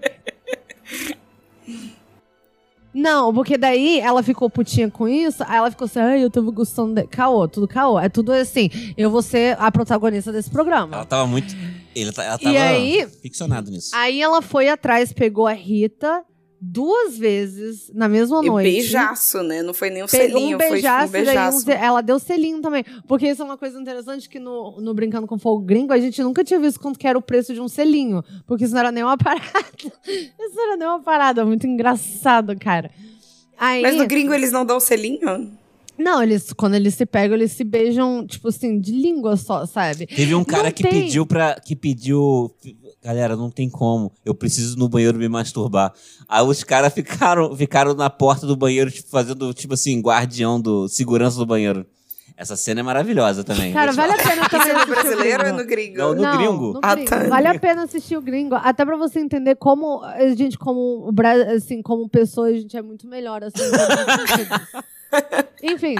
Não, 2.93 3.33
porque 3.33 3.57
daí 3.57 3.99
ela 3.99 4.23
ficou 4.23 4.49
putinha 4.49 4.89
com 4.89 5.07
isso, 5.07 5.43
aí 5.47 5.57
ela 5.57 5.69
ficou 5.69 5.85
assim, 5.85 5.99
ai, 5.99 6.23
eu 6.23 6.29
tava 6.29 6.49
gostando 6.51 6.95
de... 6.95 7.07
Caô, 7.07 7.47
tudo 7.47 7.67
caô. 7.67 7.99
É 7.99 8.09
tudo 8.09 8.31
assim, 8.31 8.69
eu 8.97 9.11
vou 9.11 9.21
ser 9.21 9.55
a 9.59 9.71
protagonista 9.71 10.31
desse 10.31 10.49
programa. 10.49 10.95
Ela 10.95 11.05
tava 11.05 11.27
muito. 11.27 11.55
Ele, 11.95 12.11
tá- 12.11 12.23
ela 12.23 12.37
E 12.39 12.43
tava 12.43 12.57
aí- 12.59 13.07
ficcionado 13.21 13.69
nisso. 13.71 13.91
Aí 13.95 14.21
ela 14.21 14.41
foi 14.41 14.69
atrás, 14.69 15.11
pegou 15.13 15.45
a 15.47 15.53
Rita 15.53 16.23
duas 16.61 17.17
vezes 17.17 17.89
na 17.93 18.07
mesma 18.09 18.41
E 18.43 18.47
noite. 18.47 18.63
beijaço, 18.71 19.41
né? 19.43 19.61
Não 19.63 19.73
foi 19.73 19.89
nem 19.89 20.03
um 20.03 20.05
Pe- 20.05 20.11
selinho, 20.17 20.57
um 20.57 20.59
foi 20.59 20.59
tipo 20.59 20.71
beijaço, 20.73 21.07
um 21.07 21.11
daí 21.11 21.21
um 21.21 21.25
beijaço. 21.25 21.59
ze- 21.61 21.71
ela 21.71 22.01
deu 22.01 22.19
selinho 22.19 22.61
também. 22.61 22.83
Porque 23.07 23.27
isso 23.29 23.41
é 23.41 23.45
uma 23.45 23.57
coisa 23.57 23.79
interessante 23.79 24.27
que 24.27 24.39
no, 24.39 24.79
no 24.81 24.93
Brincando 24.93 25.25
com 25.27 25.37
Fogo 25.39 25.63
Gringo, 25.63 25.93
a 25.93 25.99
gente 25.99 26.21
nunca 26.21 26.43
tinha 26.43 26.59
visto 26.59 26.79
quanto 26.79 26.99
que 26.99 27.07
era 27.07 27.17
o 27.17 27.21
preço 27.21 27.53
de 27.53 27.61
um 27.61 27.67
selinho. 27.67 28.23
Porque 28.45 28.65
isso 28.65 28.73
não 28.73 28.79
era 28.81 28.91
nem 28.91 29.03
uma 29.03 29.15
parada. 29.19 29.45
Isso 30.07 30.55
não 30.55 30.63
era 30.67 30.77
nem 30.77 30.87
uma 30.87 30.99
parada. 31.01 31.45
Muito 31.45 31.65
engraçado, 31.65 32.57
cara. 32.59 32.91
Aí, 33.57 33.81
Mas 33.81 33.95
no 33.97 34.07
gringo 34.07 34.33
eles 34.33 34.51
não 34.51 34.65
dão 34.65 34.79
selinho? 34.79 35.51
Não, 35.97 36.23
eles, 36.23 36.53
quando 36.53 36.75
eles 36.75 36.93
se 36.93 37.05
pegam, 37.05 37.35
eles 37.35 37.51
se 37.51 37.63
beijam, 37.65 38.25
tipo 38.25 38.47
assim, 38.47 38.79
de 38.79 38.91
língua 38.93 39.35
só, 39.35 39.65
sabe? 39.65 40.07
Teve 40.07 40.33
um 40.33 40.45
cara 40.45 40.63
Não 40.63 40.71
que 40.71 40.81
tem. 40.83 40.91
pediu 41.03 41.25
pra. 41.25 41.55
que 41.59 41.75
pediu. 41.75 42.49
Galera, 43.03 43.35
não 43.35 43.49
tem 43.49 43.69
como. 43.69 44.11
Eu 44.25 44.33
preciso 44.35 44.77
no 44.77 44.89
banheiro 44.89 45.17
me 45.17 45.29
masturbar. 45.29 45.93
Aí 46.27 46.43
os 46.45 46.63
caras 46.63 46.93
ficaram, 46.93 47.55
ficaram 47.55 47.93
na 47.93 48.09
porta 48.09 48.45
do 48.45 48.55
banheiro, 48.57 48.91
tipo, 48.91 49.09
fazendo, 49.09 49.53
tipo 49.53 49.73
assim, 49.73 50.01
guardião 50.01 50.59
do. 50.59 50.87
segurança 50.89 51.37
do 51.37 51.45
banheiro. 51.45 51.85
Essa 52.35 52.55
cena 52.55 52.79
é 52.79 52.83
maravilhosa 52.83 53.43
também. 53.43 53.73
Cara, 53.73 53.91
vale 53.91 54.13
a 54.13 54.17
pena 54.17 54.47
também 54.49 54.67
Isso 54.71 54.71
é 54.71 54.73
no 54.73 54.79
assistir 54.79 54.91
o 54.91 54.95
brasileiro 54.95 55.43
ou 55.43 55.49
é 55.49 55.51
no 55.51 55.65
gringo? 55.65 55.97
Não, 55.97 56.15
no 56.15 56.37
gringo. 56.37 56.73
no 56.73 56.79
Ah, 56.81 56.95
gringo. 56.95 57.09
tá. 57.09 57.23
Vale 57.27 57.47
a 57.47 57.59
pena 57.59 57.83
assistir 57.83 58.17
o 58.17 58.21
gringo, 58.21 58.55
até 58.55 58.85
pra 58.85 58.95
você 58.95 59.19
entender 59.19 59.55
como 59.55 60.01
a 60.03 60.29
gente, 60.35 60.57
como 60.57 61.11
assim, 61.55 61.81
como 61.81 62.07
pessoa, 62.07 62.47
a 62.47 62.53
gente 62.53 62.77
é 62.77 62.81
muito 62.81 63.07
melhor, 63.07 63.43
assim. 63.43 63.63
Enfim. 65.63 65.95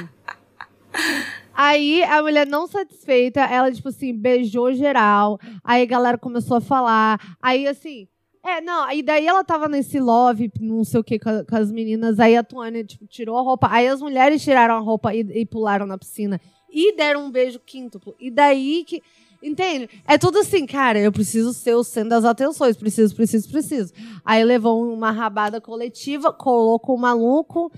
Aí 1.62 2.02
a 2.04 2.22
mulher 2.22 2.48
não 2.48 2.68
satisfeita, 2.68 3.42
ela, 3.42 3.70
tipo 3.70 3.90
assim, 3.90 4.14
beijou 4.14 4.72
geral. 4.72 5.38
Aí 5.62 5.82
a 5.82 5.86
galera 5.86 6.18
começou 6.18 6.56
a 6.56 6.62
falar. 6.62 7.36
Aí, 7.42 7.68
assim. 7.68 8.08
É, 8.42 8.62
não, 8.62 8.86
aí 8.86 9.04
daí 9.04 9.28
ela 9.28 9.44
tava 9.44 9.68
nesse 9.68 10.00
love, 10.00 10.50
não 10.62 10.86
sei 10.86 11.02
o 11.02 11.04
que, 11.04 11.20
com, 11.20 11.44
com 11.44 11.56
as 11.58 11.70
meninas. 11.70 12.18
Aí 12.18 12.38
a 12.38 12.44
Tuane, 12.46 12.86
tipo, 12.86 13.06
tirou 13.06 13.38
a 13.38 13.42
roupa. 13.42 13.68
Aí 13.70 13.90
as 13.90 14.00
mulheres 14.00 14.42
tiraram 14.42 14.76
a 14.76 14.80
roupa 14.80 15.14
e, 15.14 15.20
e 15.20 15.46
pularam 15.46 15.86
na 15.86 15.98
piscina. 15.98 16.40
E 16.70 16.96
deram 16.96 17.26
um 17.26 17.30
beijo 17.30 17.60
quíntuplo. 17.60 18.16
E 18.18 18.32
daí 18.32 18.86
que. 18.88 19.04
Entende? 19.44 19.90
É 20.06 20.18
tudo 20.18 20.40
assim, 20.40 20.66
cara, 20.66 21.00
eu 21.00 21.12
preciso 21.12 21.54
ser 21.54 21.74
o 21.74 21.84
centro 21.84 22.10
das 22.10 22.24
atenções. 22.24 22.78
Preciso, 22.78 23.14
preciso, 23.14 23.50
preciso. 23.50 23.94
Aí 24.24 24.44
levou 24.46 24.82
uma 24.94 25.12
rabada 25.12 25.60
coletiva, 25.60 26.32
colocou 26.32 26.96
o 26.96 27.00
maluco, 27.00 27.70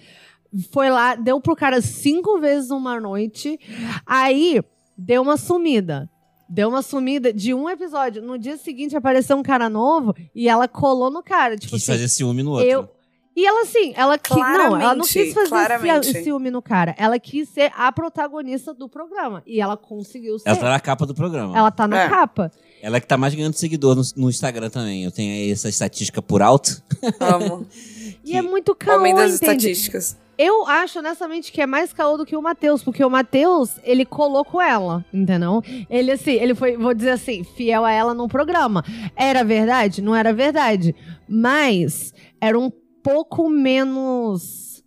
foi 0.71 0.89
lá, 0.89 1.15
deu 1.15 1.39
pro 1.39 1.55
cara 1.55 1.81
cinco 1.81 2.39
vezes 2.39 2.69
numa 2.69 2.99
noite. 2.99 3.59
Aí 4.05 4.61
deu 4.97 5.21
uma 5.21 5.37
sumida. 5.37 6.09
Deu 6.49 6.67
uma 6.67 6.81
sumida 6.81 7.31
de 7.31 7.53
um 7.53 7.69
episódio. 7.69 8.21
No 8.21 8.37
dia 8.37 8.57
seguinte 8.57 8.95
apareceu 8.95 9.37
um 9.37 9.43
cara 9.43 9.69
novo 9.69 10.13
e 10.35 10.49
ela 10.49 10.67
colou 10.67 11.09
no 11.09 11.23
cara. 11.23 11.55
Tipo 11.57 11.71
Quis 11.73 11.83
assim, 11.83 11.91
fazer 11.93 12.07
ciúme 12.09 12.43
no 12.43 12.51
outro. 12.51 12.67
eu. 12.67 12.89
E 13.33 13.45
ela, 13.45 13.61
assim, 13.61 13.93
ela 13.95 14.17
quis. 14.17 14.35
Não, 14.35 14.75
ela 14.81 14.93
não 14.93 15.05
quis 15.05 15.33
fazer 15.33 15.47
claramente. 15.47 16.07
ci- 16.11 16.23
ciúme 16.25 16.51
no 16.51 16.61
cara. 16.61 16.93
Ela 16.97 17.17
quis 17.17 17.47
ser 17.47 17.71
a 17.77 17.89
protagonista 17.89 18.73
do 18.73 18.89
programa. 18.89 19.41
E 19.47 19.61
ela 19.61 19.77
conseguiu 19.77 20.37
ser. 20.37 20.49
Ela 20.49 20.57
tá 20.59 20.69
na 20.69 20.79
capa 20.81 21.05
do 21.05 21.15
programa. 21.15 21.51
Ela, 21.51 21.59
Ela 21.59 21.71
tá 21.71 21.87
na 21.87 22.01
É. 22.01 22.09
capa. 22.09 22.51
Que 22.99 23.07
tá 23.07 23.17
mais 23.17 23.33
ganhando 23.35 23.53
seguidor 23.53 23.95
no, 23.95 24.01
no 24.15 24.29
Instagram 24.29 24.69
também. 24.69 25.03
Eu 25.03 25.11
tenho 25.11 25.33
aí 25.33 25.51
essa 25.51 25.69
estatística 25.69 26.21
por 26.21 26.41
alto. 26.41 26.81
Amo. 27.19 27.65
E 28.23 28.37
é 28.37 28.41
muito 28.41 28.75
caô, 28.75 28.99
Homem 28.99 29.15
das 29.15 29.33
entende? 29.33 29.55
estatísticas. 29.55 30.17
Eu 30.37 30.65
acho, 30.67 30.99
honestamente, 30.99 31.51
que 31.51 31.61
é 31.61 31.65
mais 31.65 31.91
caô 31.91 32.17
do 32.17 32.25
que 32.25 32.35
o 32.35 32.41
Matheus, 32.41 32.83
porque 32.83 33.03
o 33.03 33.09
Matheus, 33.09 33.71
ele 33.83 34.05
colocou 34.05 34.61
ela, 34.61 35.05
entendeu? 35.13 35.61
Ele, 35.89 36.11
assim, 36.11 36.31
ele 36.31 36.55
foi, 36.55 36.77
vou 36.77 36.93
dizer 36.93 37.11
assim, 37.11 37.43
fiel 37.43 37.83
a 37.83 37.91
ela 37.91 38.13
no 38.13 38.27
programa. 38.27 38.83
Era 39.15 39.43
verdade? 39.43 40.01
Não 40.01 40.15
era 40.15 40.33
verdade. 40.33 40.95
Mas 41.27 42.13
era 42.39 42.57
um 42.57 42.71
pouco 43.03 43.49
menos. 43.49 44.83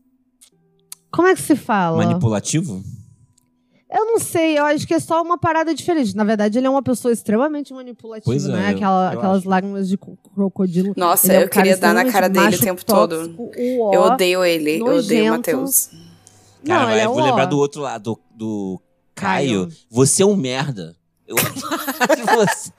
Como 1.10 1.28
é 1.28 1.34
que 1.34 1.42
se 1.42 1.54
fala? 1.54 1.98
Manipulativo? 1.98 2.82
Eu 3.96 4.06
não 4.06 4.18
sei, 4.18 4.58
eu 4.58 4.64
acho 4.64 4.86
que 4.86 4.94
é 4.94 4.98
só 4.98 5.22
uma 5.22 5.38
parada 5.38 5.72
diferente. 5.74 6.16
Na 6.16 6.24
verdade, 6.24 6.58
ele 6.58 6.66
é 6.66 6.70
uma 6.70 6.82
pessoa 6.82 7.12
extremamente 7.12 7.72
manipulativa, 7.72 8.24
Pois 8.24 8.44
é, 8.44 8.48
né? 8.52 8.72
eu- 8.72 8.76
Aquela, 8.76 9.12
eu 9.12 9.18
aquelas 9.18 9.38
acho. 9.38 9.48
lágrimas 9.48 9.88
de 9.88 9.96
co- 9.96 10.18
crocodilo. 10.34 10.94
Nossa, 10.96 11.26
Ele 11.28 11.34
é 11.36 11.38
um 11.38 11.42
eu 11.42 11.48
queria 11.48 11.76
dar 11.76 11.94
na 11.94 12.04
cara 12.10 12.28
dele 12.28 12.56
o 12.56 12.58
tempo 12.58 12.72
macho, 12.72 12.84
todo. 12.86 13.16
tóxico, 13.16 13.50
o 13.56 13.94
Eu 13.94 14.00
odeio 14.02 14.44
ele. 14.44 14.80
Eu 14.80 14.86
odeio 14.86 14.92
o 14.92 14.96
nojento. 14.96 15.30
Matheus. 15.30 15.90
Cara, 16.66 16.82
Não, 16.84 16.90
ele 16.90 17.00
é 17.00 17.04
eu 17.06 17.10
vou 17.12 17.18
o 17.20 17.22
ó. 17.22 17.26
lembrar 17.26 17.44
do 17.44 17.56
outro 17.58 17.82
lado, 17.82 18.02
do, 18.02 18.20
do 18.34 18.80
Caio. 19.14 19.66
Caio. 19.68 19.78
Você 19.90 20.22
é 20.22 20.26
um 20.26 20.34
merda. 20.34 20.96
Eu... 21.26 21.36
você, 22.36 22.72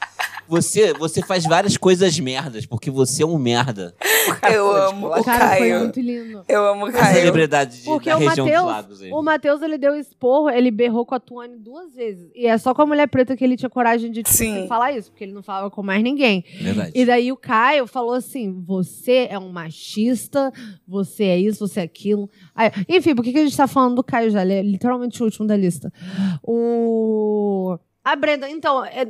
você, 0.48 0.94
você 0.94 1.22
faz 1.22 1.44
várias 1.46 1.78
coisas 1.78 2.20
merdas, 2.20 2.66
porque 2.66 2.92
você 2.92 3.24
é 3.24 3.26
um 3.26 3.38
merda. 3.38 3.96
Eu 4.52 4.72
foi, 4.72 4.82
amo 4.82 5.08
tipo, 5.10 5.20
o 5.20 5.24
Cara, 5.24 5.48
foi 5.50 5.58
Caio. 5.70 5.80
muito 5.80 6.00
lindo. 6.02 6.44
Eu 6.48 6.66
amo 6.66 6.86
o 6.86 6.88
a 6.88 6.92
Caio. 6.92 7.16
celebridade 7.16 7.78
de, 7.80 7.84
Porque 7.86 8.10
da 8.10 8.16
o 8.18 8.20
região 8.20 8.46
Matheus- 8.46 8.64
dos 8.64 8.72
lagos 8.76 9.02
aí. 9.02 9.12
O 9.12 9.22
Matheus, 9.22 9.62
ele 9.62 9.78
deu 9.78 9.96
esporro, 9.96 10.50
ele 10.50 10.72
berrou 10.72 11.06
com 11.06 11.16
a 11.16 11.20
Tuane 11.20 11.58
duas 11.58 11.94
vezes. 11.96 12.30
E 12.36 12.46
é 12.48 12.58
só 12.58 12.74
com 12.74 12.82
a 12.82 12.86
mulher 12.86 13.08
preta 13.08 13.36
que 13.36 13.44
ele 13.44 13.56
tinha 13.58 13.70
coragem 13.70 14.12
de 14.12 14.24
tipo, 14.24 14.36
Sim. 14.36 14.68
falar 14.68 14.92
isso, 14.94 15.12
porque 15.12 15.24
ele 15.24 15.34
não 15.34 15.44
falava 15.44 15.70
com 15.70 15.82
mais 15.84 16.04
ninguém. 16.04 16.44
Verdade. 16.62 16.92
E 16.96 17.06
daí 17.06 17.32
o 17.32 17.38
Caio 17.38 17.88
falou 17.88 18.14
assim: 18.14 18.62
você 18.66 19.28
é 19.30 19.38
um 19.40 19.50
machista, 19.50 20.52
você 20.88 21.24
é 21.26 21.40
isso, 21.40 21.68
você 21.68 21.82
é 21.82 21.84
aquilo. 21.84 22.30
Aí, 22.56 22.72
enfim, 22.90 23.14
por 23.16 23.24
que, 23.24 23.32
que 23.32 23.40
a 23.40 23.44
gente 23.44 23.56
tá 23.58 23.68
falando 23.68 23.96
do 23.96 24.04
Caio 24.04 24.30
já? 24.32 24.42
Ele 24.42 24.54
é 24.54 24.62
literalmente 24.62 25.22
o 25.22 25.26
último 25.26 25.46
da 25.48 25.56
lista. 25.56 25.92
O. 26.44 27.78
A 28.04 28.16
Brenda, 28.16 28.50
então, 28.50 28.86
é- 28.86 29.08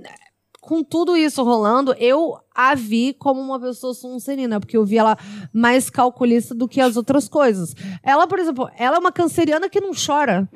com 0.65 0.83
tudo 0.83 1.15
isso 1.15 1.43
rolando, 1.43 1.93
eu 1.99 2.37
a 2.53 2.73
vi 2.75 3.13
como 3.13 3.39
uma 3.39 3.59
pessoa 3.59 3.93
sonserina, 3.93 4.59
porque 4.59 4.75
eu 4.75 4.83
vi 4.85 4.97
ela 4.97 5.17
mais 5.53 5.89
calculista 5.89 6.53
do 6.55 6.67
que 6.67 6.81
as 6.81 6.97
outras 6.97 7.27
coisas. 7.29 7.73
Ela, 8.03 8.27
por 8.27 8.39
exemplo, 8.39 8.69
ela 8.77 8.97
é 8.97 8.99
uma 8.99 9.11
canceriana 9.11 9.69
que 9.69 9.79
não 9.79 9.91
chora. 9.93 10.49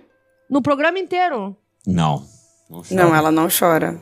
No 0.50 0.62
programa 0.62 0.98
inteiro. 1.00 1.56
Não. 1.86 2.24
Não, 2.69 2.82
chora. 2.84 2.95
Não, 3.04 3.15
ela 3.15 3.32
não 3.32 3.48
chora. 3.50 4.02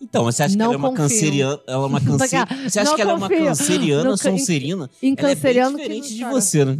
Então, 0.00 0.24
você 0.24 0.42
acha 0.42 0.56
Não 0.56 0.68
que 0.70 0.74
ela 0.74 0.74
é 0.74 0.76
uma 0.76 0.88
confio. 0.90 1.02
canceriana? 1.04 1.60
Ela 1.66 1.82
é 1.84 1.86
uma 1.86 2.00
cancer... 2.04 2.38
Não 2.50 2.68
Você 2.68 2.80
acha 2.80 2.94
que 2.94 3.00
ela 3.00 3.12
é 3.12 3.14
uma 3.14 3.28
confio. 3.28 3.44
canceriana 3.46 4.10
em- 4.12 4.16
sonserina? 4.16 4.90
Em 5.02 5.14
Ela 5.16 5.30
é 5.30 5.34
diferente 5.34 5.70
não 5.72 6.08
de 6.08 6.24
você, 6.24 6.64
né? 6.64 6.78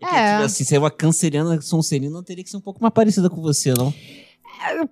É. 0.00 0.06
É. 0.06 0.32
tipo 0.34 0.44
assim, 0.44 0.64
ser 0.64 0.78
uma 0.78 0.90
canceriana 0.90 1.60
sonserina 1.60 2.22
teria 2.22 2.44
que 2.44 2.50
ser 2.50 2.56
um 2.56 2.60
pouco 2.60 2.80
mais 2.80 2.92
parecida 2.94 3.28
com 3.30 3.40
você, 3.40 3.72
não? 3.74 3.92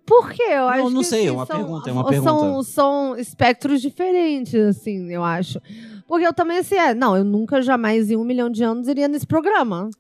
Por 0.05 0.31
quê? 0.31 0.43
Eu 0.51 0.69
acho 0.69 0.91
não 0.91 1.01
que, 1.01 1.07
sei, 1.07 1.21
é 1.21 1.23
assim, 1.25 1.31
uma 1.37 1.47
são, 1.47 1.57
pergunta, 1.57 1.91
é 1.91 1.93
uma 1.93 2.03
são, 2.03 2.11
pergunta. 2.11 2.63
São 2.65 3.17
espectros 3.17 3.81
diferentes, 3.83 4.55
assim, 4.55 5.11
eu 5.11 5.25
acho. 5.25 5.61
Porque 6.07 6.27
eu 6.27 6.33
também, 6.33 6.59
assim, 6.59 6.77
é, 6.77 6.95
não, 6.95 7.17
eu 7.17 7.25
nunca 7.25 7.61
jamais 7.61 8.11
em 8.11 8.17
um 8.17 8.25
milhão 8.25 8.49
de 8.49 8.63
anos 8.63 8.87
iria 8.89 9.09
nesse 9.09 9.27
programa. 9.27 9.91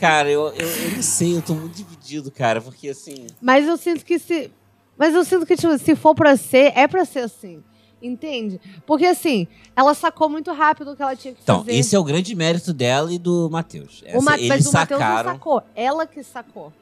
Cara, 0.00 0.30
eu, 0.30 0.48
eu, 0.48 0.68
eu 0.68 0.90
não 0.96 1.02
sei, 1.02 1.36
eu 1.36 1.42
tô 1.42 1.54
muito 1.54 1.74
dividido, 1.74 2.30
cara, 2.30 2.60
porque 2.60 2.88
assim. 2.88 3.26
Mas 3.40 3.66
eu 3.66 3.76
sinto 3.76 4.04
que 4.04 4.18
se. 4.18 4.50
Mas 4.96 5.14
eu 5.14 5.24
sinto 5.24 5.46
que, 5.46 5.56
tipo, 5.56 5.76
se 5.78 5.94
for 5.96 6.14
pra 6.14 6.36
ser, 6.36 6.72
é 6.76 6.86
pra 6.86 7.04
ser 7.04 7.20
assim. 7.20 7.62
Entende? 8.06 8.60
Porque, 8.86 9.04
assim, 9.06 9.46
ela 9.74 9.92
sacou 9.94 10.28
muito 10.28 10.52
rápido 10.52 10.92
o 10.92 10.96
que 10.96 11.02
ela 11.02 11.16
tinha 11.16 11.34
que 11.34 11.40
Então, 11.42 11.58
fazer. 11.60 11.72
esse 11.74 11.96
é 11.96 11.98
o 11.98 12.04
grande 12.04 12.34
mérito 12.34 12.72
dela 12.72 13.12
e 13.12 13.18
do 13.18 13.48
Matheus. 13.50 14.02
o 14.14 14.22
Ma- 14.22 14.34
Essa- 14.34 14.42
mas 14.42 14.42
eles 14.42 14.66
o 14.66 14.72
Matheus 14.72 15.00
não 15.00 15.06
sacaram. 15.08 15.32
sacou. 15.32 15.62
Ela 15.74 16.06
que 16.06 16.22
sacou. 16.22 16.72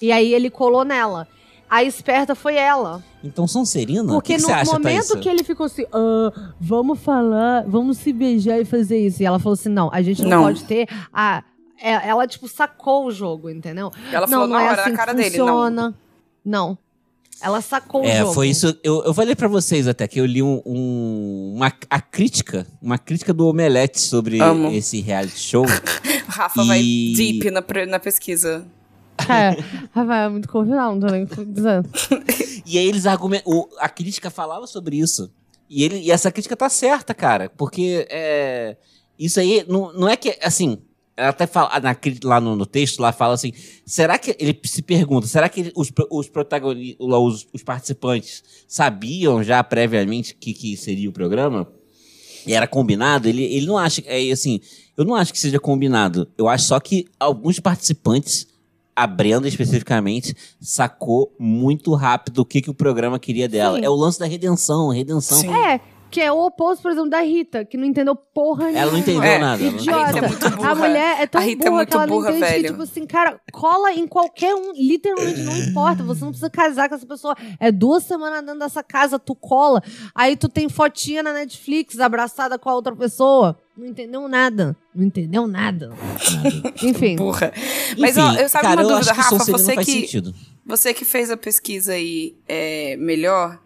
E 0.00 0.12
aí 0.12 0.32
ele 0.32 0.48
colou 0.48 0.84
nela. 0.84 1.26
A 1.68 1.84
esperta 1.84 2.34
foi 2.34 2.56
ela. 2.56 3.02
Então, 3.22 3.46
Sonserina? 3.46 4.12
Porque 4.12 4.32
que, 4.32 4.36
que 4.38 4.42
no 4.42 4.48
você 4.48 4.52
acha, 4.54 4.72
momento 4.72 4.82
Thaísa? 5.08 5.18
que 5.18 5.28
ele 5.28 5.44
ficou 5.44 5.66
assim, 5.66 5.84
"Ah, 5.92 6.52
vamos 6.60 6.98
falar, 7.00 7.64
vamos 7.66 7.98
se 7.98 8.12
beijar 8.12 8.58
e 8.60 8.64
fazer 8.64 8.98
isso. 9.06 9.22
E 9.22 9.26
ela 9.26 9.38
falou 9.38 9.52
assim: 9.54 9.68
não, 9.68 9.88
a 9.92 10.02
gente 10.02 10.22
não, 10.22 10.30
Não. 10.30 10.42
pode 10.44 10.64
ter. 10.64 10.88
A... 11.12 11.44
é- 11.80 12.08
Ela, 12.08 12.26
tipo, 12.26 12.48
sacou 12.48 13.06
o 13.06 13.10
jogo, 13.12 13.48
entendeu? 13.50 13.92
Ela 14.12 14.26
não, 14.26 14.32
falou 14.40 14.46
não 14.48 14.56
na 14.56 14.62
é 14.64 14.68
hora 14.70 14.80
assim 14.82 14.90
na 14.90 14.96
cara 14.96 15.14
que 15.14 15.22
dele. 15.22 15.38
Não. 15.38 15.46
funciona. 15.46 15.94
Não. 16.44 16.78
Ela 17.42 17.60
sacou 17.60 18.02
o 18.02 18.04
É, 18.04 18.18
jogo. 18.18 18.34
foi 18.34 18.48
isso. 18.48 18.76
Eu, 18.82 19.02
eu 19.04 19.14
falei 19.14 19.34
pra 19.34 19.48
vocês 19.48 19.88
até 19.88 20.06
que 20.06 20.20
eu 20.20 20.26
li 20.26 20.42
um, 20.42 20.60
um- 20.66 21.52
uma 21.56 21.72
a 21.88 22.00
crítica, 22.00 22.66
uma 22.82 22.98
crítica 22.98 23.32
do 23.32 23.46
Omelete 23.46 24.00
sobre 24.00 24.40
Amo. 24.40 24.70
esse 24.72 25.00
reality 25.00 25.38
show. 25.38 25.64
O 25.64 25.68
Rafa 26.30 26.64
vai 26.64 26.80
E- 26.82 27.14
deep 27.14 27.50
na, 27.50 27.62
na 27.88 27.98
pesquisa. 27.98 28.66
É, 29.28 29.50
Rafael, 29.92 30.26
é 30.26 30.28
muito 30.28 30.48
convidado, 30.48 30.92
não 30.96 31.00
tô 31.00 31.12
nem 31.12 31.24
dizendo. 31.26 31.88
e 32.66 32.78
aí 32.78 32.86
eles 32.86 33.04
argumentam. 33.06 33.68
A 33.78 33.88
crítica 33.88 34.30
falava 34.30 34.66
sobre 34.66 34.98
isso. 34.98 35.30
E, 35.68 35.84
ele, 35.84 35.98
e 36.00 36.10
essa 36.10 36.32
crítica 36.32 36.56
tá 36.56 36.68
certa, 36.68 37.14
cara. 37.14 37.50
Porque 37.56 38.06
é, 38.10 38.76
isso 39.18 39.38
aí 39.38 39.64
não, 39.68 39.92
não 39.92 40.08
é 40.08 40.16
que. 40.16 40.36
Assim, 40.42 40.78
ela 41.20 41.28
até 41.30 41.46
fala 41.46 41.78
na, 41.80 41.94
cri- 41.94 42.18
lá 42.24 42.40
no, 42.40 42.56
no 42.56 42.66
texto, 42.66 43.00
lá 43.00 43.12
fala 43.12 43.34
assim: 43.34 43.52
será 43.84 44.18
que. 44.18 44.34
Ele 44.38 44.58
se 44.64 44.82
pergunta, 44.82 45.26
será 45.26 45.48
que 45.48 45.70
os, 45.76 45.92
os 46.10 46.28
protagonistas, 46.28 46.96
os, 47.00 47.46
os 47.52 47.62
participantes 47.62 48.42
sabiam 48.66 49.42
já 49.42 49.62
previamente 49.62 50.34
que, 50.34 50.52
que 50.54 50.76
seria 50.76 51.08
o 51.08 51.12
programa? 51.12 51.68
E 52.46 52.54
era 52.54 52.66
combinado? 52.66 53.28
Ele, 53.28 53.44
ele 53.44 53.66
não 53.66 53.76
acha. 53.76 54.02
É 54.06 54.30
assim, 54.30 54.60
eu 54.96 55.04
não 55.04 55.14
acho 55.14 55.32
que 55.32 55.38
seja 55.38 55.58
combinado. 55.60 56.26
Eu 56.38 56.48
acho 56.48 56.64
só 56.64 56.80
que 56.80 57.06
alguns 57.18 57.60
participantes, 57.60 58.46
a 58.96 59.06
Brenda 59.06 59.46
especificamente, 59.46 60.34
sacou 60.60 61.34
muito 61.38 61.92
rápido 61.94 62.38
o 62.38 62.44
que, 62.44 62.62
que 62.62 62.70
o 62.70 62.74
programa 62.74 63.18
queria 63.18 63.46
dela. 63.48 63.78
Sim. 63.78 63.84
É 63.84 63.90
o 63.90 63.94
lance 63.94 64.18
da 64.18 64.26
redenção, 64.26 64.88
redenção. 64.88 65.38
Sim. 65.38 65.52
É, 65.54 65.80
que 66.10 66.20
é 66.20 66.32
o 66.32 66.38
oposto, 66.46 66.82
por 66.82 66.90
exemplo, 66.90 67.08
da 67.10 67.20
Rita, 67.20 67.64
que 67.64 67.76
não 67.76 67.84
entendeu 67.84 68.14
porra 68.16 68.64
nenhuma. 68.64 68.80
Ela 68.80 68.92
não 68.92 68.98
entendeu 68.98 69.22
É, 69.22 69.38
nada. 69.38 69.62
não 69.62 69.70
Idiota. 69.70 70.00
A 70.00 70.06
Rita 70.06 70.18
é 70.18 70.28
muito 70.28 70.50
burra. 70.56 70.70
A 70.70 70.74
mulher 70.74 71.20
é 71.20 71.26
tão 71.26 71.40
A 71.40 71.44
Rita 71.44 71.62
é 71.62 71.70
burra 71.70 71.76
muito 71.76 71.88
que 71.90 71.96
ela 71.96 72.06
não 72.06 72.16
burra, 72.16 72.30
entende 72.30 72.44
que, 72.46 72.52
velho. 72.52 72.68
tipo 72.70 72.82
assim, 72.82 73.06
cara, 73.06 73.40
cola 73.52 73.92
em 73.92 74.06
qualquer 74.06 74.54
um, 74.54 74.72
literalmente 74.74 75.40
não 75.40 75.56
importa. 75.56 76.02
Você 76.02 76.20
não 76.22 76.30
precisa 76.30 76.50
casar 76.50 76.88
com 76.88 76.94
essa 76.96 77.06
pessoa. 77.06 77.36
É 77.58 77.70
duas 77.70 78.04
semanas 78.04 78.40
dentro 78.44 78.58
dessa 78.58 78.82
casa, 78.82 79.18
tu 79.18 79.34
cola. 79.34 79.82
Aí 80.14 80.36
tu 80.36 80.48
tem 80.48 80.68
fotinha 80.68 81.22
na 81.22 81.32
Netflix 81.32 81.98
abraçada 82.00 82.58
com 82.58 82.68
a 82.68 82.74
outra 82.74 82.94
pessoa. 82.96 83.56
Não 83.76 83.86
entendeu 83.86 84.28
nada. 84.28 84.76
Não 84.94 85.06
entendeu 85.06 85.46
nada. 85.46 85.92
Enfim. 86.82 87.16
Burra. 87.16 87.52
Mas 87.98 88.16
Enfim, 88.16 88.20
ó, 88.28 88.34
eu 88.34 88.48
sabe 88.48 88.64
cara, 88.66 88.82
uma 88.82 88.88
dúvida, 88.94 89.12
que 89.14 89.20
Rafa, 89.20 89.38
você 89.38 89.74
faz 89.74 89.86
que, 89.86 89.92
sentido. 90.00 90.34
você 90.66 90.92
que 90.92 91.04
fez 91.04 91.30
a 91.30 91.36
pesquisa 91.36 91.92
aí 91.92 92.34
é, 92.48 92.96
melhor, 92.98 93.58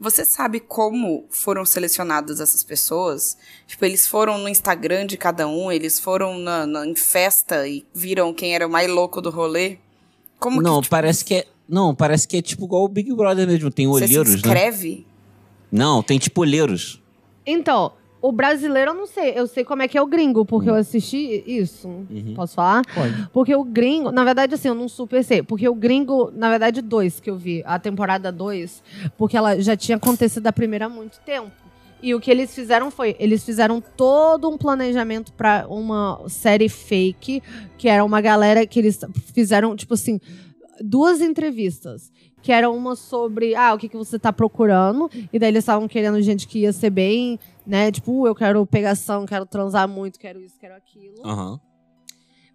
você 0.00 0.24
sabe 0.24 0.58
como 0.60 1.26
foram 1.28 1.64
selecionadas 1.66 2.40
essas 2.40 2.64
pessoas? 2.64 3.36
Tipo, 3.66 3.84
eles 3.84 4.06
foram 4.06 4.38
no 4.38 4.48
Instagram 4.48 5.06
de 5.06 5.18
cada 5.18 5.46
um, 5.46 5.70
eles 5.70 6.00
foram 6.00 6.38
na, 6.38 6.66
na- 6.66 6.86
em 6.86 6.94
festa 6.96 7.68
e 7.68 7.84
viram 7.94 8.32
quem 8.32 8.54
era 8.54 8.66
o 8.66 8.70
mais 8.70 8.88
louco 8.90 9.20
do 9.20 9.28
rolê? 9.28 9.76
Como 10.38 10.62
não, 10.62 10.76
que 10.76 10.84
tipo, 10.84 10.90
parece 10.90 11.24
que 11.24 11.34
é. 11.34 11.46
Não, 11.68 11.94
parece 11.94 12.26
que 12.26 12.38
é 12.38 12.42
tipo 12.42 12.64
igual 12.64 12.82
o 12.84 12.88
Big 12.88 13.14
Brother 13.14 13.46
mesmo. 13.46 13.70
Tem 13.70 13.86
você 13.86 14.08
se 14.08 14.12
olheiros, 14.18 14.30
né? 14.32 14.36
inscreve? 14.38 15.06
Não, 15.70 16.02
tem 16.02 16.18
tipo 16.18 16.40
olheiros. 16.40 17.00
Então, 17.46 17.92
o 18.22 18.32
brasileiro 18.32 18.90
eu 18.90 18.94
não 18.94 19.06
sei. 19.06 19.32
Eu 19.34 19.46
sei 19.46 19.64
como 19.64 19.82
é 19.82 19.88
que 19.88 19.96
é 19.96 20.02
o 20.02 20.06
gringo, 20.06 20.44
porque 20.44 20.68
eu 20.68 20.74
assisti 20.74 21.42
isso. 21.46 21.88
Uhum. 21.88 22.34
Posso 22.34 22.54
falar? 22.54 22.82
Pode. 22.94 23.28
Porque 23.32 23.54
o 23.54 23.64
gringo, 23.64 24.10
na 24.10 24.24
verdade, 24.24 24.54
assim, 24.54 24.68
eu 24.68 24.74
não 24.74 24.88
super 24.88 25.24
sei. 25.24 25.42
Porque 25.42 25.68
o 25.68 25.74
gringo, 25.74 26.30
na 26.34 26.50
verdade, 26.50 26.82
dois 26.82 27.20
que 27.20 27.30
eu 27.30 27.36
vi, 27.36 27.62
a 27.64 27.78
temporada 27.78 28.30
2, 28.30 28.82
porque 29.16 29.36
ela 29.36 29.60
já 29.60 29.76
tinha 29.76 29.96
acontecido 29.96 30.46
a 30.46 30.52
primeira 30.52 30.86
há 30.86 30.88
muito 30.88 31.18
tempo. 31.20 31.50
E 32.02 32.14
o 32.14 32.20
que 32.20 32.30
eles 32.30 32.54
fizeram 32.54 32.90
foi, 32.90 33.14
eles 33.18 33.44
fizeram 33.44 33.80
todo 33.80 34.48
um 34.48 34.56
planejamento 34.56 35.32
pra 35.32 35.66
uma 35.68 36.20
série 36.28 36.68
fake, 36.68 37.42
que 37.76 37.88
era 37.88 38.02
uma 38.04 38.22
galera 38.22 38.66
que 38.66 38.78
eles 38.78 38.98
fizeram, 39.34 39.76
tipo 39.76 39.92
assim, 39.92 40.18
duas 40.80 41.20
entrevistas. 41.20 42.10
Que 42.42 42.52
era 42.52 42.70
uma 42.70 42.96
sobre, 42.96 43.54
ah, 43.54 43.74
o 43.74 43.78
que, 43.78 43.88
que 43.88 43.96
você 43.96 44.18
tá 44.18 44.32
procurando. 44.32 45.10
E 45.32 45.38
daí 45.38 45.50
eles 45.50 45.62
estavam 45.62 45.86
querendo 45.86 46.20
gente 46.22 46.48
que 46.48 46.60
ia 46.60 46.72
ser 46.72 46.88
bem, 46.90 47.38
né? 47.66 47.92
Tipo, 47.92 48.12
"Uh, 48.22 48.26
eu 48.28 48.34
quero 48.34 48.64
pegação, 48.66 49.26
quero 49.26 49.44
transar 49.44 49.86
muito, 49.86 50.18
quero 50.18 50.40
isso, 50.40 50.54
quero 50.58 50.74
aquilo. 50.74 51.20
Aham. 51.24 51.60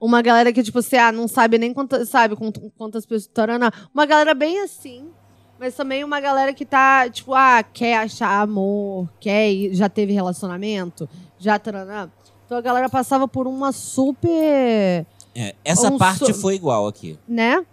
Uma 0.01 0.21
galera 0.21 0.51
que, 0.51 0.61
tipo 0.63 0.79
assim, 0.79 0.97
ah, 0.97 1.11
não 1.11 1.27
sabe 1.27 1.57
nem 1.57 1.73
quantas, 1.73 2.09
sabe, 2.09 2.35
quant- 2.35 2.57
quantas 2.77 3.05
pessoas. 3.05 3.27
Tarana. 3.27 3.71
Uma 3.93 4.05
galera 4.05 4.33
bem 4.33 4.59
assim. 4.61 5.07
Mas 5.59 5.73
também 5.75 6.03
uma 6.03 6.19
galera 6.19 6.53
que 6.53 6.65
tá, 6.65 7.09
tipo, 7.09 7.33
ah, 7.33 7.63
quer 7.63 7.95
achar 7.97 8.41
amor, 8.41 9.07
quer 9.21 9.49
ir, 9.51 9.73
já 9.73 9.87
teve 9.87 10.11
relacionamento, 10.11 11.07
já 11.39 11.57
tarana. 11.57 12.11
Então 12.45 12.57
a 12.57 12.61
galera 12.61 12.89
passava 12.89 13.25
por 13.27 13.47
uma 13.47 13.71
super 13.71 15.05
É, 15.33 15.53
essa 15.63 15.89
Um 15.91 15.97
parte 15.97 16.25
so- 16.33 16.41
foi 16.41 16.55
igual 16.55 16.87
aqui. 16.87 17.17
né? 17.27 17.65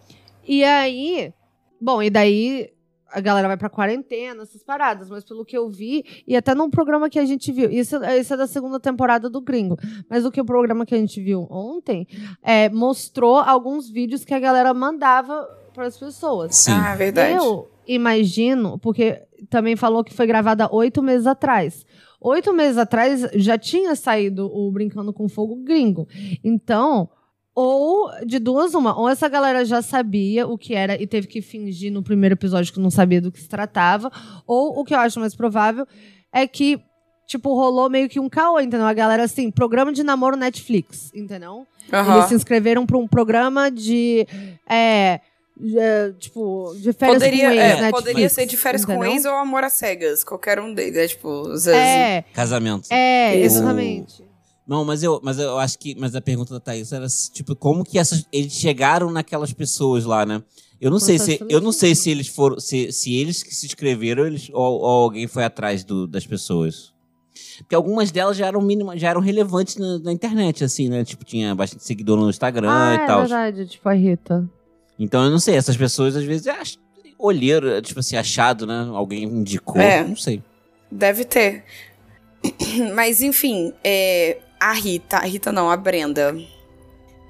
E 0.47 0.65
aí, 0.65 1.33
bom, 1.81 2.03
e 2.03 2.11
daí 2.11 2.71
a 3.13 3.21
galera 3.21 3.47
vai 3.47 3.57
pra 3.57 3.69
quarentena, 3.69 4.43
essas 4.43 4.65
paradas, 4.65 5.11
mas 5.11 5.23
pelo 5.23 5.45
que 5.45 5.57
eu 5.57 5.69
vi, 5.69 6.05
e 6.27 6.35
até 6.35 6.55
num 6.55 6.71
programa 6.71 7.11
que 7.11 7.19
a 7.19 7.25
gente 7.25 7.53
viu, 7.53 7.71
isso, 7.71 8.03
isso 8.05 8.35
é 8.35 8.37
da 8.37 8.47
segunda 8.47 8.81
temporada 8.81 9.29
do 9.29 9.41
Gringo, 9.41 9.77
mas 10.09 10.25
o 10.25 10.31
que 10.31 10.41
o 10.41 10.45
programa 10.45 10.87
que 10.87 10.95
a 10.95 10.99
gente 10.99 11.21
viu 11.21 11.47
ontem 11.51 12.07
é, 12.43 12.71
mostrou 12.71 13.37
alguns 13.37 13.91
vídeos 13.91 14.25
que 14.25 14.33
a 14.33 14.41
galera 14.41 14.73
mandava 14.73 15.47
para 15.75 15.87
as 15.87 15.99
pessoas. 15.99 16.55
Sim. 16.55 16.73
Ah, 16.73 16.95
verdade. 16.95 17.37
Eu 17.37 17.71
imagino, 17.87 18.79
porque 18.79 19.23
também 19.51 19.77
falou 19.77 20.03
que 20.03 20.15
foi 20.15 20.27
gravada 20.27 20.69
oito 20.73 21.03
meses 21.03 21.27
atrás. 21.27 21.85
Oito 22.21 22.53
meses 22.53 22.79
atrás 22.79 23.29
já 23.35 23.59
tinha 23.59 23.97
saído 23.97 24.47
o 24.47 24.71
Brincando 24.71 25.13
com 25.13 25.29
Fogo 25.29 25.57
gringo. 25.57 26.07
Então, 26.45 27.11
ou 27.55 28.11
de 28.25 28.38
duas, 28.38 28.75
uma. 28.75 28.99
Ou 28.99 29.09
essa 29.09 29.29
galera 29.29 29.65
já 29.65 29.83
sabia 29.83 30.47
o 30.47 30.57
que 30.57 30.75
era 30.75 31.01
e 31.01 31.07
teve 31.07 31.27
que 31.27 31.43
fingir 31.43 31.93
no 31.93 32.03
primeiro 32.03 32.35
episódio 32.35 32.73
que 32.73 32.81
não 32.81 32.91
sabia 32.91 33.21
do 33.21 33.31
que 33.31 33.41
se 33.41 33.49
tratava. 33.49 34.11
Ou 34.47 34.79
o 34.79 34.85
que 34.85 34.95
eu 34.95 34.99
acho 34.99 35.21
mais 35.21 35.35
provável 35.35 35.87
é 36.33 36.47
que, 36.47 36.81
tipo, 37.27 37.55
rolou 37.55 37.91
meio 37.91 38.09
que 38.09 38.19
um 38.19 38.29
caô, 38.29 38.59
entendeu? 38.59 38.87
A 38.87 38.95
galera, 38.95 39.25
assim, 39.25 39.51
programa 39.51 39.93
de 39.93 40.03
namoro 40.03 40.37
Netflix, 40.37 41.11
entendeu? 41.15 41.67
Aham. 41.93 42.17
Eles 42.17 42.29
se 42.29 42.35
inscreveram 42.35 42.87
para 42.87 42.97
um 42.97 43.07
programa 43.07 43.71
de. 43.71 44.27
É, 44.69 45.21
de, 45.55 46.15
tipo, 46.19 46.75
de 46.77 46.93
férias 46.95 47.19
Poderia, 47.19 47.49
com 47.49 47.53
ex, 47.53 47.61
é, 47.61 47.69
Netflix, 47.69 47.91
poderia 47.93 48.29
ser 48.31 48.47
de 48.47 48.57
férias 48.57 48.85
com 48.85 48.93
entendeu? 48.95 49.12
ex 49.12 49.25
ou 49.27 49.35
amor 49.35 49.62
às 49.62 49.75
cegas. 49.75 50.25
Qualquer 50.25 50.59
um 50.59 50.73
deles. 50.73 50.97
É 50.97 51.07
tipo, 51.07 51.49
às 51.49 51.67
vezes. 51.67 51.81
É, 51.81 52.25
Casamento. 52.33 52.88
é, 52.91 53.38
exatamente. 53.38 54.25
Não, 54.66 54.85
mas 54.85 55.03
eu, 55.03 55.20
mas 55.22 55.38
eu 55.38 55.59
acho 55.59 55.79
que. 55.79 55.94
Mas 55.98 56.14
a 56.14 56.20
pergunta 56.20 56.55
da 56.55 56.61
Thaís 56.61 56.92
era 56.92 57.07
tipo, 57.33 57.55
como 57.57 57.85
que 57.85 57.98
essas. 57.98 58.27
Eles 58.33 58.53
chegaram 58.53 59.11
naquelas 59.11 59.53
pessoas 59.53 60.05
lá, 60.05 60.25
né? 60.25 60.42
Eu 60.81 60.90
não 60.90 60.98
sei 60.98 61.18
se. 61.18 61.40
Eu 61.48 61.61
não 61.61 61.72
sei 61.72 61.94
se 61.94 62.11
eles 62.11 62.29
foram. 62.29 62.59
Se, 62.61 62.90
se 62.92 63.14
eles 63.14 63.42
que 63.42 63.55
se 63.55 63.66
inscreveram 63.66 64.27
eles, 64.27 64.48
ou, 64.53 64.81
ou 64.81 65.03
alguém 65.05 65.27
foi 65.27 65.44
atrás 65.44 65.85
do, 65.85 66.07
das 66.07 66.27
pessoas. 66.27 66.92
Porque 67.59 67.75
algumas 67.75 68.11
delas 68.11 68.37
já 68.37 68.46
eram 68.46 68.61
mínima, 68.61 68.96
já 68.96 69.11
eram 69.11 69.20
relevantes 69.20 69.77
na, 69.77 69.98
na 69.98 70.12
internet, 70.12 70.64
assim, 70.64 70.88
né? 70.88 71.05
Tipo, 71.05 71.25
tinha 71.25 71.55
bastante 71.55 71.85
seguidor 71.85 72.18
no 72.18 72.29
Instagram 72.29 72.68
Ah, 72.70 72.92
e 72.92 72.96
é 72.96 73.07
tal. 73.07 73.20
verdade, 73.20 73.66
tipo 73.66 73.88
a 73.88 73.92
Rita. 73.92 74.48
Então 74.98 75.25
eu 75.25 75.31
não 75.31 75.38
sei, 75.38 75.57
essas 75.57 75.77
pessoas 75.77 76.16
às 76.16 76.25
vezes 76.25 76.46
ach... 76.46 76.77
olheram, 77.18 77.81
tipo 77.81 78.01
assim, 78.01 78.16
achado, 78.16 78.66
né? 78.66 78.88
Alguém 78.92 79.25
indicou. 79.25 79.81
É. 79.81 80.05
Não 80.05 80.16
sei. 80.16 80.42
Deve 80.90 81.25
ter. 81.25 81.64
Mas 82.94 83.22
enfim, 83.22 83.72
é, 83.85 84.38
a 84.70 84.72
Rita. 84.72 85.16
A 85.18 85.25
Rita 85.25 85.53
não, 85.53 85.70
a 85.70 85.77
Brenda. 85.77 86.37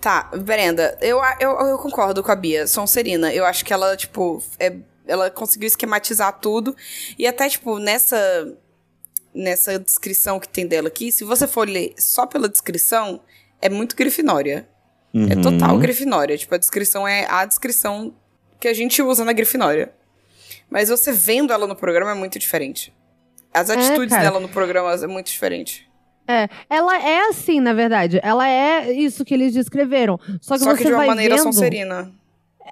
Tá, 0.00 0.30
Brenda, 0.36 0.98
eu, 1.00 1.20
eu, 1.38 1.50
eu 1.60 1.78
concordo 1.78 2.22
com 2.22 2.32
a 2.32 2.36
Bia, 2.36 2.66
Sonserina. 2.66 3.32
Eu 3.32 3.44
acho 3.44 3.64
que 3.64 3.72
ela, 3.72 3.96
tipo, 3.96 4.42
é, 4.58 4.74
ela 5.06 5.30
conseguiu 5.30 5.66
esquematizar 5.66 6.32
tudo. 6.40 6.76
E 7.18 7.26
até, 7.26 7.48
tipo, 7.48 7.78
nessa, 7.78 8.52
nessa 9.32 9.78
descrição 9.78 10.40
que 10.40 10.48
tem 10.48 10.66
dela 10.66 10.88
aqui, 10.88 11.12
se 11.12 11.22
você 11.24 11.46
for 11.46 11.68
ler 11.68 11.94
só 11.98 12.26
pela 12.26 12.48
descrição, 12.48 13.20
é 13.60 13.68
muito 13.68 13.94
grifinória. 13.96 14.68
É 15.14 15.18
Uhum. 15.34 15.42
total 15.42 15.78
Grifinória. 15.78 16.38
Tipo, 16.38 16.54
a 16.54 16.58
descrição 16.58 17.06
é 17.06 17.26
a 17.28 17.44
descrição 17.44 18.14
que 18.58 18.66
a 18.66 18.72
gente 18.72 19.02
usa 19.02 19.24
na 19.24 19.32
Grifinória. 19.32 19.92
Mas 20.70 20.88
você 20.88 21.12
vendo 21.12 21.52
ela 21.52 21.66
no 21.66 21.76
programa 21.76 22.12
é 22.12 22.14
muito 22.14 22.38
diferente. 22.38 22.94
As 23.52 23.68
atitudes 23.68 24.08
cara. 24.08 24.22
dela 24.22 24.40
no 24.40 24.48
programa 24.48 24.90
é 24.92 25.06
muito 25.06 25.26
diferente. 25.26 25.86
É, 26.26 26.48
ela 26.70 26.96
é 27.02 27.28
assim, 27.28 27.60
na 27.60 27.72
verdade. 27.72 28.20
Ela 28.22 28.48
é 28.48 28.92
isso 28.92 29.24
que 29.24 29.34
eles 29.34 29.52
descreveram. 29.52 30.18
Só 30.40 30.54
que 30.54 30.64
Só 30.64 30.70
você 30.70 30.78
que 30.78 30.84
de 30.84 30.90
uma 30.90 30.98
vai 30.98 31.06
maneira 31.08 31.34
vendo... 31.36 31.44
sonserina. 31.44 32.12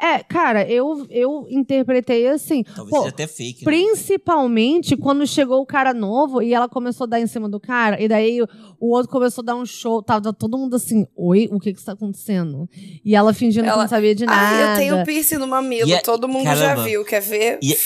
É, 0.02 0.20
cara, 0.22 0.66
eu, 0.66 1.06
eu 1.10 1.46
interpretei 1.50 2.26
assim. 2.28 2.62
Talvez 2.62 2.88
Pô, 2.88 2.98
seja 3.02 3.08
até 3.10 3.26
fake. 3.26 3.64
né? 3.66 3.70
Principalmente 3.70 4.96
quando 4.96 5.26
chegou 5.26 5.60
o 5.60 5.66
cara 5.66 5.92
novo 5.92 6.40
e 6.40 6.54
ela 6.54 6.68
começou 6.68 7.04
a 7.04 7.08
dar 7.08 7.20
em 7.20 7.26
cima 7.26 7.48
do 7.50 7.60
cara, 7.60 8.00
e 8.00 8.08
daí 8.08 8.40
o, 8.40 8.48
o 8.78 8.90
outro 8.94 9.10
começou 9.10 9.42
a 9.42 9.44
dar 9.46 9.56
um 9.56 9.66
show, 9.66 10.02
tava 10.02 10.32
todo 10.32 10.56
mundo 10.56 10.74
assim, 10.76 11.06
oi, 11.14 11.48
o 11.52 11.60
que 11.60 11.72
que 11.74 11.78
está 11.78 11.92
acontecendo? 11.92 12.66
E 13.04 13.14
ela 13.14 13.34
fingindo 13.34 13.64
que 13.64 13.68
Ela, 13.70 13.82
não 13.82 13.88
sabia 13.88 14.14
de 14.14 14.24
nada. 14.24 14.40
Ah, 14.40 14.72
eu 14.72 14.78
tenho 14.78 15.04
piercing 15.04 15.36
no 15.36 15.46
mamilo, 15.46 15.88
E 15.88 15.94
a- 15.94 16.00
todo 16.00 16.26
mundo 16.26 16.44
caramba. 16.44 16.76
já 16.76 16.82
viu, 16.88 17.04
quer 17.04 17.20
ver? 17.20 17.58
E- 17.62 17.76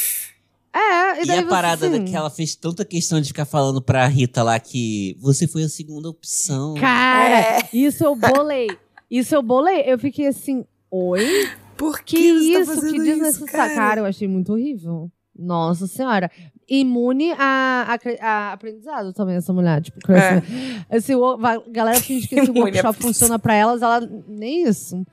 É, 0.74 1.20
e 1.20 1.22
E 1.22 1.26
daí 1.26 1.38
a 1.38 1.46
parada 1.46 1.86
assim, 1.86 2.04
que 2.04 2.16
ela 2.16 2.28
fez 2.30 2.56
tanta 2.56 2.84
questão 2.84 3.20
de 3.20 3.28
ficar 3.28 3.44
falando 3.44 3.80
pra 3.80 4.06
Rita 4.06 4.42
lá 4.42 4.58
que 4.58 5.16
você 5.20 5.46
foi 5.46 5.62
a 5.62 5.68
segunda 5.68 6.08
opção. 6.08 6.74
Cara, 6.74 7.58
É. 7.60 7.68
isso 7.72 8.02
eu 8.04 8.16
bolei. 8.16 8.66
Isso 9.10 9.34
eu 9.34 9.42
bolei. 9.42 9.82
Eu 9.86 9.98
fiquei 9.98 10.26
assim, 10.26 10.64
oi? 10.90 11.48
Por 11.76 12.00
Que, 12.00 12.16
que, 12.16 12.32
você 12.32 12.52
tá 12.54 12.60
isso? 12.60 12.74
fazendo 12.74 12.90
que 12.90 12.96
isso, 12.96 13.04
desnecessário. 13.04 13.74
Cara, 13.76 14.00
eu 14.00 14.04
achei 14.06 14.26
muito 14.28 14.52
horrível. 14.52 15.10
Nossa 15.36 15.86
senhora. 15.86 16.30
Imune 16.66 17.32
a, 17.32 17.86
a, 18.20 18.26
a 18.26 18.52
aprendizado 18.52 19.12
também, 19.12 19.36
essa 19.36 19.52
mulher. 19.52 19.82
Tipo, 19.82 20.00
cresce- 20.00 20.42
Esse, 20.90 21.14
wo- 21.14 21.36
vai- 21.36 21.60
galera 21.68 22.00
finge 22.00 22.26
que 22.26 22.34
esse 22.36 22.50
Imune 22.50 22.60
a 22.60 22.64
workshop 22.64 23.02
funciona 23.02 23.38
pra 23.38 23.54
elas, 23.54 23.82
ela 23.82 24.00
nem 24.26 24.62
isso. 24.66 25.04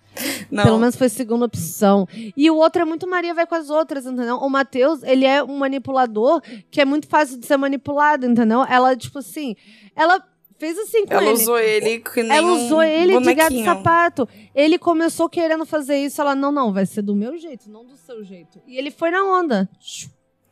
Não. 0.50 0.64
Pelo 0.64 0.78
menos 0.80 0.96
foi 0.96 1.10
segunda 1.10 1.46
opção. 1.46 2.08
E 2.38 2.50
o 2.50 2.56
outro 2.56 2.82
é 2.82 2.86
muito 2.86 3.08
Maria 3.10 3.34
vai 3.34 3.46
com 3.48 3.56
as 3.56 3.70
outras, 3.70 4.06
entendeu? 4.06 4.38
O 4.38 4.50
Matheus, 4.50 5.04
ele 5.04 5.26
é 5.26 5.44
um 5.44 5.58
manipulador 5.58 6.42
que 6.70 6.80
é 6.82 6.86
muito 6.86 7.08
fácil 7.08 7.38
de 7.40 7.46
ser 7.46 7.58
manipulado, 7.58 8.26
entendeu? 8.26 8.64
Ela, 8.64 8.96
tipo 8.96 9.20
assim, 9.20 9.56
ela 9.96 10.24
fez 10.62 10.78
assim 10.78 11.06
com 11.06 11.13
Ela 11.13 11.24
ele. 11.26 11.34
usou 11.34 11.60
ele 11.60 12.00
que 12.00 12.24
nem 12.24 12.38
Ela 12.38 12.47
um 12.54 12.65
usou 12.65 12.82
ele 12.84 13.19
de 13.19 13.34
gato 13.34 13.52
e 13.52 13.56
bonequinho. 13.56 13.65
sapato. 13.65 14.30
Ele 14.56 14.78
começou 14.78 15.28
querendo 15.28 15.65
fazer 15.65 15.97
isso. 15.97 16.21
Ela, 16.21 16.36
não, 16.36 16.52
não, 16.52 16.71
vai 16.71 16.86
ser 16.86 17.02
do 17.02 17.15
meu 17.15 17.38
jeito, 17.38 17.69
não 17.69 17.84
do 17.86 17.97
seu 17.97 18.24
jeito. 18.24 18.62
E 18.67 18.78
ele 18.78 18.91
foi 18.91 19.10
na 19.12 19.24
onda. 19.24 19.67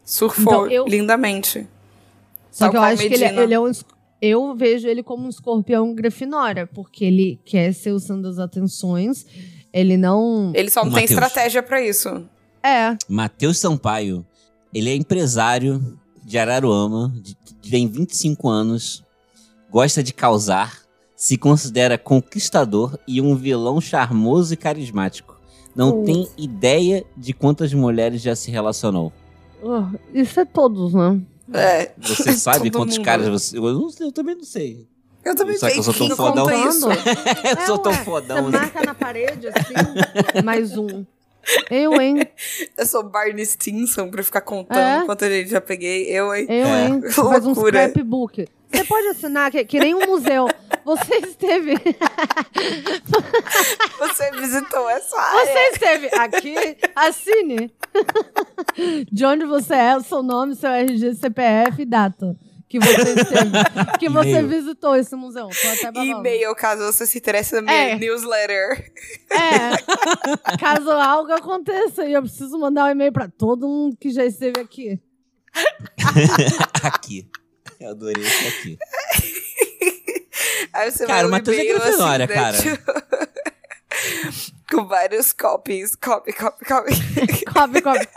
Surfou 0.03 0.43
Então, 0.43 0.67
eu- 0.71 0.85
lindamente. 0.87 1.67
Só 2.51 2.65
Tal 2.65 2.71
que 2.71 2.77
eu 2.77 2.81
acho 2.81 2.97
que 3.07 3.13
ele, 3.13 3.23
Medina. 3.25 3.41
ele 3.43 3.53
é 3.53 3.59
um. 3.59 3.71
Eu 4.21 4.53
vejo 4.55 4.87
ele 4.87 5.01
como 5.03 5.25
um 5.25 5.29
escorpião 5.29 5.93
grifinória, 5.93 6.67
porque 6.67 7.05
ele 7.05 7.39
quer 7.45 7.71
ser 7.73 7.91
o 7.91 7.99
centro 7.99 8.23
das 8.23 8.39
atenções. 8.39 9.25
Ele 9.71 9.95
não. 9.95 10.51
Ele 10.55 10.69
só 10.69 10.83
não 10.83 10.91
tem 10.91 11.05
estratégia 11.05 11.61
pra 11.63 11.81
isso. 11.81 12.27
É. 12.63 12.97
Matheus 13.07 13.59
Sampaio, 13.59 14.25
ele 14.73 14.89
é 14.89 14.95
empresário 14.95 15.97
de 16.25 16.37
Araruama, 16.37 17.13
de, 17.15 17.37
de- 17.61 17.69
tem 17.69 17.87
25 17.87 18.49
anos, 18.49 19.03
gosta 19.69 20.01
de 20.03 20.13
causar, 20.13 20.79
se 21.15 21.37
considera 21.37 21.97
conquistador 21.97 22.97
e 23.07 23.21
um 23.21 23.35
vilão 23.35 23.79
charmoso 23.81 24.53
e 24.53 24.57
carismático. 24.57 25.37
Não 25.75 26.03
tem 26.03 26.27
ideia 26.37 27.05
de 27.15 27.33
quantas 27.33 27.73
mulheres 27.73 28.21
já 28.21 28.35
se 28.35 28.49
relacionou. 28.51 29.13
Uh, 29.61 29.97
isso 30.13 30.39
é 30.39 30.45
todos, 30.45 30.93
né? 30.93 31.19
É. 31.53 31.91
Você 31.99 32.31
sabe 32.37 32.69
Todo 32.71 32.79
quantos 32.81 32.97
mundo. 32.97 33.05
caras 33.05 33.27
você. 33.27 33.57
Eu, 33.57 33.73
não 33.73 33.89
sei, 33.89 34.07
eu 34.07 34.11
também 34.11 34.35
não 34.35 34.43
sei. 34.43 34.87
Eu 35.23 35.35
também 35.35 35.57
Será 35.57 35.71
que 35.71 35.79
eu 35.79 35.83
sou 35.83 35.93
tão 35.93 36.15
fodão? 36.15 36.69
isso. 36.69 36.87
Eu 37.43 37.65
sou 37.67 37.77
tão 37.77 37.91
É, 37.91 37.95
ué, 37.97 38.03
fodão. 38.05 38.45
Você 38.45 38.51
né? 38.51 38.57
marca 38.59 38.85
na 38.85 38.95
parede, 38.95 39.47
assim, 39.49 40.43
mais 40.43 40.77
um. 40.77 41.05
Eu, 41.69 41.99
hein? 42.01 42.25
Eu 42.77 42.85
sou 42.85 43.03
Barney 43.03 43.45
Stinson 43.45 44.09
pra 44.09 44.23
ficar 44.23 44.41
contando 44.41 45.03
É? 45.03 45.05
quanto 45.05 45.23
ele 45.25 45.45
já 45.45 45.59
peguei. 45.59 46.05
Eu, 46.09 46.33
hein? 46.33 46.45
Eu, 46.49 46.65
É. 46.67 46.87
hein? 46.87 47.01
Faz 47.11 47.45
um 47.45 47.53
scrapbook. 47.53 48.47
Você 48.71 48.83
pode 48.83 49.07
assinar, 49.07 49.51
que, 49.51 49.63
que 49.65 49.79
nem 49.79 49.95
um 49.95 50.05
museu. 50.05 50.47
Você 50.85 51.15
esteve. 51.17 51.73
Você 53.99 54.31
visitou 54.31 54.89
essa 54.89 55.19
área. 55.19 55.45
Você 55.45 55.59
esteve 55.73 56.07
aqui, 56.15 56.55
assine. 56.95 57.71
De 59.11 59.25
onde 59.25 59.45
você 59.45 59.73
é, 59.73 59.99
seu 59.99 60.23
nome, 60.23 60.55
seu 60.55 60.69
RG, 60.71 61.15
CPF 61.15 61.81
e 61.81 61.85
data. 61.85 62.35
Que 62.67 62.79
você 62.79 63.13
esteve. 63.13 63.51
Que 63.99 64.09
você 64.09 64.43
visitou 64.43 64.95
esse 64.95 65.15
museu. 65.15 65.47
Tô 65.49 65.67
até 65.67 65.91
babando. 65.91 66.19
E-mail, 66.19 66.53
caso 66.55 66.83
você 66.85 67.05
se 67.07 67.17
interesse 67.17 67.55
na 67.55 67.61
minha 67.63 67.75
É. 67.75 67.95
newsletter. 67.97 68.91
É. 69.31 70.57
Caso 70.57 70.91
algo 70.91 71.31
aconteça 71.33 72.05
e 72.05 72.13
eu 72.13 72.21
preciso 72.21 72.57
mandar 72.59 72.85
um 72.85 72.89
e-mail 72.89 73.11
pra 73.11 73.27
todo 73.27 73.67
mundo 73.67 73.97
que 73.99 74.11
já 74.11 74.23
esteve 74.23 74.59
aqui. 74.61 74.99
aqui. 76.83 77.27
Eu 77.79 77.89
adorei 77.91 78.23
isso 78.23 78.47
aqui. 78.47 78.77
Aí 80.73 80.91
você 80.91 81.05
Cara, 81.05 81.19
vai 81.19 81.25
o 81.27 81.31
Matheus 81.31 81.57
é 81.57 81.65
Grifinória, 81.65 82.27
né, 82.27 82.33
cara. 82.33 82.57
tipo- 82.57 82.93
Com 84.71 84.85
vários 84.85 85.33
copies. 85.33 85.95
Copy, 85.95 86.31
copy, 86.33 86.65
copy. 86.65 86.91
Cobre, 87.53 87.81
cobre. 87.81 88.07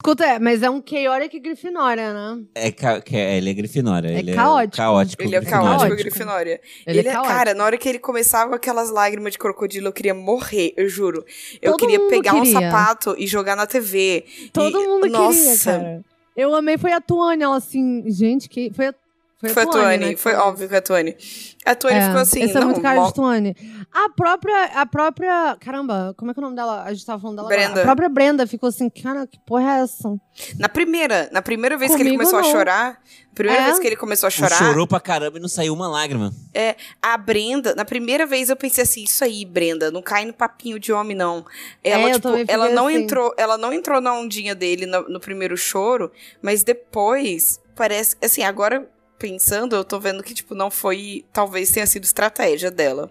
Escuta, 0.00 0.24
é, 0.26 0.38
mas 0.38 0.62
é 0.62 0.70
um 0.70 0.82
Chaotic 0.86 1.42
Grifinória, 1.42 2.12
né? 2.12 2.44
É, 2.54 2.70
ca- 2.70 3.00
que 3.00 3.16
é- 3.16 3.36
ele 3.36 3.50
é 3.50 3.54
Grifinória. 3.54 4.08
É 4.10 4.18
ele 4.18 4.32
caótico. 4.34 4.74
É 4.74 4.76
caótico. 4.84 5.22
Ele 5.22 5.36
é 5.36 5.40
caótico. 5.42 5.96
Grifinória. 5.96 6.60
Ele 6.86 6.98
Ele, 7.00 7.08
é 7.08 7.10
é, 7.10 7.14
caótico. 7.14 7.34
cara, 7.34 7.54
na 7.54 7.64
hora 7.64 7.76
que 7.78 7.88
ele 7.88 7.98
começava 7.98 8.50
com 8.50 8.54
aquelas 8.56 8.90
lágrimas 8.90 9.32
de 9.32 9.38
crocodilo, 9.38 9.88
eu 9.88 9.92
queria 9.92 10.14
morrer, 10.14 10.72
eu 10.76 10.88
juro. 10.88 11.24
Eu 11.62 11.72
Todo 11.72 11.80
queria 11.80 11.98
mundo 11.98 12.10
pegar 12.10 12.34
um 12.34 12.42
queria. 12.42 12.60
sapato 12.70 13.14
e 13.18 13.26
jogar 13.26 13.56
na 13.56 13.66
TV. 13.66 14.24
Todo 14.52 14.80
E- 14.82 14.86
mundo 14.86 15.02
queria, 15.02 15.18
nossa, 15.18 15.72
cara. 15.78 16.04
Eu 16.38 16.54
amei, 16.54 16.78
foi 16.78 16.92
a 16.92 17.00
Tuane, 17.00 17.42
ela 17.42 17.56
assim, 17.56 18.08
gente, 18.08 18.48
que... 18.48 18.72
Foi 18.72 18.86
a, 18.86 18.94
foi 19.40 19.50
a 19.50 19.54
Foi 19.54 19.62
a 19.62 19.66
Tuane, 19.66 20.04
né, 20.06 20.14
que 20.14 20.20
foi 20.20 20.34
óbvio 20.34 20.68
que 20.68 20.74
a 20.74 20.82
Tuane. 20.82 21.16
A 21.64 21.74
Tuane 21.74 21.96
É, 21.98 22.02
ficou 22.06 22.20
assim, 22.20 22.42
Esse 22.42 22.56
é 22.56 22.60
muito 22.64 22.80
cara 22.80 23.04
de 23.06 23.14
Tuane. 23.14 23.56
A 23.92 24.08
própria, 24.10 24.64
a 24.74 24.84
própria. 24.86 25.56
Caramba, 25.60 26.14
como 26.16 26.30
é 26.30 26.34
que 26.34 26.40
é 26.40 26.42
o 26.42 26.44
nome 26.44 26.56
dela? 26.56 26.82
A 26.82 26.92
gente 26.92 27.06
tava 27.06 27.20
falando 27.20 27.36
dela 27.36 27.48
agora. 27.48 27.62
Brenda. 27.66 27.80
A 27.80 27.84
própria 27.84 28.08
Brenda 28.08 28.46
ficou 28.46 28.68
assim, 28.68 28.88
cara, 28.90 29.26
que 29.26 29.38
porra 29.46 29.78
é 29.78 29.80
essa? 29.82 30.16
Na 30.58 30.68
primeira, 30.68 31.28
na 31.32 31.40
primeira 31.42 31.76
vez 31.76 31.94
que 31.94 32.02
ele 32.02 32.10
Comigo, 32.10 32.24
começou 32.30 32.40
não. 32.40 32.48
a 32.48 32.52
chorar, 32.52 33.00
primeira 33.34 33.62
É? 33.62 33.66
vez 33.66 33.78
que 33.78 33.86
ele 33.86 33.96
começou 33.96 34.26
a 34.26 34.30
Ele 34.30 34.36
chorar, 34.36 34.56
Chorou 34.58 34.86
pra 34.86 34.98
caramba 35.00 35.38
e 35.38 35.40
não 35.40 35.48
saiu 35.48 35.72
uma 35.74 35.86
lágrima. 35.88 36.32
é, 36.54 36.74
a 37.00 37.16
Brenda, 37.16 37.74
na 37.74 37.84
primeira 37.84 38.26
vez 38.26 38.48
eu 38.48 38.56
pensei 38.56 38.82
assim, 38.82 39.04
isso 39.04 39.22
aí, 39.22 39.44
Brenda, 39.44 39.90
não 39.90 40.02
cai 40.02 40.24
no 40.24 40.32
papinho 40.32 40.78
de 40.80 40.92
homem 40.92 41.16
não. 41.16 41.44
Ela, 41.84 42.10
É, 42.10 42.12
tipo, 42.14 42.28
ela 42.48 42.68
não 42.70 42.86
assim. 42.88 42.96
entrou, 42.96 43.34
ela 43.36 43.56
não 43.58 43.72
entrou 43.72 44.00
na 44.00 44.12
ondinha 44.14 44.54
dele 44.54 44.84
no, 44.86 45.08
no 45.08 45.20
primeiro 45.20 45.56
choro, 45.56 46.10
mas 46.42 46.62
depois 46.64 47.60
parece, 47.76 48.16
assim, 48.22 48.42
agora 48.42 48.88
pensando, 49.18 49.74
eu 49.74 49.84
tô 49.84 49.98
vendo 49.98 50.22
que 50.22 50.34
tipo 50.34 50.54
não 50.54 50.70
foi, 50.70 51.24
talvez 51.32 51.70
tenha 51.70 51.86
sido 51.86 52.04
estratégia 52.04 52.70
dela. 52.70 53.10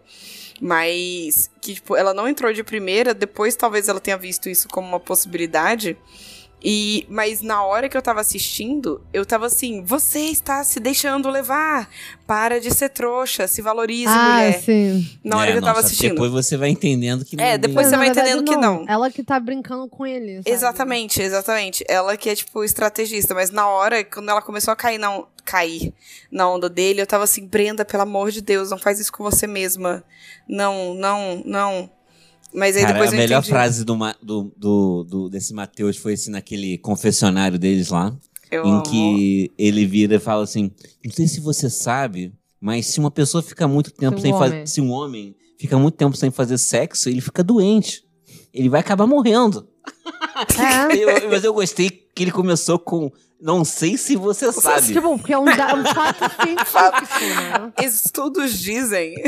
Mas 0.59 1.51
que 1.61 1.75
tipo, 1.75 1.95
ela 1.95 2.13
não 2.13 2.27
entrou 2.27 2.51
de 2.51 2.63
primeira, 2.63 3.13
depois 3.13 3.55
talvez 3.55 3.87
ela 3.87 3.99
tenha 3.99 4.17
visto 4.17 4.49
isso 4.49 4.67
como 4.69 4.87
uma 4.87 4.99
possibilidade. 4.99 5.97
E, 6.63 7.05
mas 7.07 7.41
na 7.41 7.63
hora 7.63 7.87
que 7.87 7.95
eu 7.95 8.01
tava 8.01 8.19
assistindo, 8.19 8.99
eu 9.13 9.23
tava 9.25 9.45
assim: 9.45 9.83
você 9.83 10.19
está 10.21 10.63
se 10.63 10.79
deixando 10.79 11.29
levar. 11.29 11.87
Para 12.25 12.59
de 12.59 12.73
ser 12.73 12.89
trouxa, 12.89 13.47
se 13.47 13.61
valorize, 13.61 14.11
ah, 14.11 14.31
mulher. 14.33 14.61
sim. 14.61 15.07
Na 15.23 15.37
hora 15.37 15.49
É, 15.49 15.53
que 15.53 15.59
eu 15.59 15.61
tava 15.61 15.79
assistindo. 15.79 16.11
Depois 16.15 16.29
você 16.31 16.57
vai 16.57 16.67
entendendo 16.69 17.23
que 17.23 17.37
não 17.37 17.43
É, 17.45 17.51
bem- 17.57 17.69
depois 17.69 17.85
Mas, 17.85 17.87
você 17.87 17.95
vai 17.95 18.05
verdade, 18.07 18.29
entendendo 18.31 18.49
que 18.49 18.57
não. 18.57 18.85
Ela 18.87 19.09
que 19.09 19.23
tá 19.23 19.39
brincando 19.39 19.87
com 19.87 20.05
ele. 20.05 20.37
sabe? 20.37 20.49
Exatamente, 20.49 21.21
exatamente. 21.21 21.85
Ela 21.87 22.17
que 22.17 22.29
é, 22.29 22.35
tipo, 22.35 22.63
estrategista. 22.65 23.33
Mas 23.33 23.49
na 23.49 23.67
hora, 23.69 24.03
quando 24.03 24.29
ela 24.29 24.41
começou 24.41 24.71
a 24.73 24.75
cair 24.75 24.97
na, 24.97 25.09
on- 25.19 25.25
cair 25.45 25.93
na 26.29 26.49
onda 26.49 26.67
dele, 26.69 26.99
eu 27.01 27.07
tava 27.07 27.23
assim, 27.23 27.45
Brenda, 27.47 27.85
pelo 27.85 28.03
amor 28.03 28.29
de 28.31 28.41
Deus, 28.41 28.69
não 28.71 28.77
faz 28.77 28.99
isso 28.99 29.11
com 29.13 29.23
você 29.23 29.47
mesma. 29.47 30.03
Não, 30.49 30.93
não, 30.95 31.41
não. 31.45 31.89
Mas 32.53 32.75
aí 32.75 32.81
Cara, 32.83 32.93
depois 32.93 33.11
a 33.11 33.15
eu 33.15 33.19
melhor 33.19 33.37
entendi. 33.39 33.49
frase 33.51 33.83
do, 33.83 33.95
do, 34.21 34.53
do, 34.57 35.03
do- 35.03 35.29
desse 35.29 35.53
Matheus 35.53 35.97
foi 35.97 36.13
assim, 36.13 36.31
naquele 36.31 36.77
confessionário 36.77 37.59
deles 37.59 37.89
lá. 37.89 38.15
Eu 38.49 38.65
em 38.65 38.71
amo. 38.75 38.83
que 38.83 39.51
ele 39.57 39.85
vira 39.85 40.15
e 40.15 40.19
fala 40.19 40.43
assim: 40.43 40.71
Não 41.03 41.11
sei 41.11 41.27
se 41.27 41.39
você 41.41 41.69
sabe, 41.69 42.33
mas 42.59 42.85
se 42.87 42.99
uma 42.99 43.11
pessoa 43.11 43.43
fica 43.43 43.67
muito 43.67 43.91
tempo 43.91 44.17
um 44.17 44.21
sem 44.21 44.31
fazer. 44.31 44.65
Se 44.67 44.79
um 44.81 44.89
homem 44.91 45.35
fica 45.59 45.77
muito 45.77 45.95
tempo 45.95 46.15
sem 46.15 46.31
fazer 46.31 46.57
sexo, 46.57 47.09
ele 47.09 47.19
fica 47.21 47.43
doente. 47.43 48.03
Ele 48.53 48.69
vai 48.69 48.79
acabar 48.79 49.05
morrendo. 49.05 49.67
É. 50.57 50.95
Eu- 50.97 51.29
mas 51.29 51.43
eu 51.43 51.53
gostei 51.53 51.89
que 51.89 52.23
ele 52.23 52.31
começou 52.31 52.79
com. 52.79 53.11
Não 53.39 53.63
sei 53.63 53.97
se 53.97 54.15
você 54.15 54.51
sabe. 54.51 54.87
Tipo, 54.93 55.17
porque 55.19 55.33
é 55.33 55.37
um, 55.37 55.45
da- 55.45 55.75
um 55.75 55.85
fato 55.85 56.23
científico, 56.41 57.19
né? 57.19 57.73
Estudos 57.85 58.57
dizem. 58.57 59.13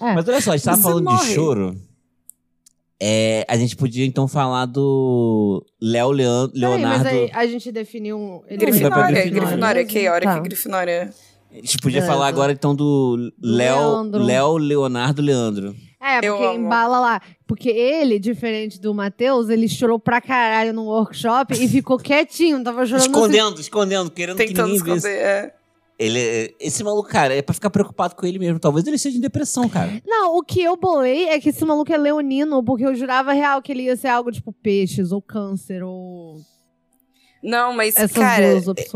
É. 0.00 0.14
Mas 0.14 0.28
olha 0.28 0.40
só, 0.40 0.52
a 0.52 0.56
gente 0.56 0.64
tava 0.64 0.76
Você 0.76 0.82
falando 0.82 1.04
morre. 1.04 1.28
de 1.28 1.34
choro. 1.34 1.76
É, 3.02 3.46
a 3.48 3.56
gente 3.56 3.76
podia 3.76 4.04
então 4.04 4.28
falar 4.28 4.66
do 4.66 5.64
Léo 5.80 6.10
Leon- 6.10 6.48
Peraí, 6.48 6.60
mas 6.82 7.02
Leonardo. 7.02 7.08
aí 7.08 7.30
a 7.32 7.46
gente 7.46 7.72
definiu 7.72 8.18
um. 8.18 8.40
Grifinória, 8.46 9.22
Grifinória. 9.22 9.24
Grifinória, 9.30 9.88
Chaotic, 9.88 10.24
Tá. 10.28 10.38
Grifinória. 10.40 11.14
A 11.50 11.54
gente 11.56 11.78
podia 11.78 12.02
falar 12.04 12.28
agora 12.28 12.52
então 12.52 12.74
do 12.74 13.32
Léo. 13.42 14.02
Léo 14.12 14.56
Leonardo 14.58 15.22
Leandro. 15.22 15.74
É, 16.02 16.18
Eu 16.26 16.34
porque 16.36 16.46
amo. 16.54 16.66
embala 16.66 17.00
lá. 17.00 17.20
Porque 17.46 17.68
ele, 17.68 18.18
diferente 18.18 18.80
do 18.80 18.94
Matheus, 18.94 19.48
ele 19.48 19.68
chorou 19.68 19.98
pra 19.98 20.20
caralho 20.20 20.72
no 20.72 20.84
workshop 20.84 21.54
e 21.54 21.68
ficou 21.68 21.98
quietinho, 21.98 22.62
tava 22.62 22.84
chorando. 22.86 23.00
assim. 23.02 23.10
Escondendo, 23.10 23.60
escondendo, 23.60 24.10
querendo 24.10 24.36
Tentando 24.36 24.54
que 24.72 24.78
ninguém 24.78 24.94
esconder. 24.96 24.96
visse. 24.96 25.08
É. 25.08 25.54
Ele, 26.00 26.18
é- 26.18 26.54
esse 26.58 26.82
maluco, 26.82 27.06
cara, 27.10 27.34
é 27.34 27.42
pra 27.42 27.52
ficar 27.52 27.68
preocupado 27.68 28.16
com 28.16 28.24
ele 28.24 28.38
mesmo. 28.38 28.58
Talvez 28.58 28.86
ele 28.86 28.96
seja 28.96 29.18
em 29.18 29.20
depressão, 29.20 29.68
cara. 29.68 30.00
Não, 30.06 30.34
o 30.38 30.42
que 30.42 30.62
eu 30.62 30.74
bolei 30.74 31.28
é 31.28 31.38
que 31.38 31.50
esse 31.50 31.62
maluco 31.62 31.92
é 31.92 31.98
leonino, 31.98 32.64
porque 32.64 32.86
eu 32.86 32.94
jurava 32.94 33.34
real 33.34 33.60
que 33.60 33.70
ele 33.70 33.82
ia 33.82 33.94
ser 33.96 34.08
algo 34.08 34.32
tipo 34.32 34.50
peixes 34.50 35.12
ou 35.12 35.20
câncer 35.20 35.82
ou. 35.82 36.38
Não, 37.42 37.74
mas, 37.74 37.96
Essas 37.96 38.12
cara, 38.12 38.46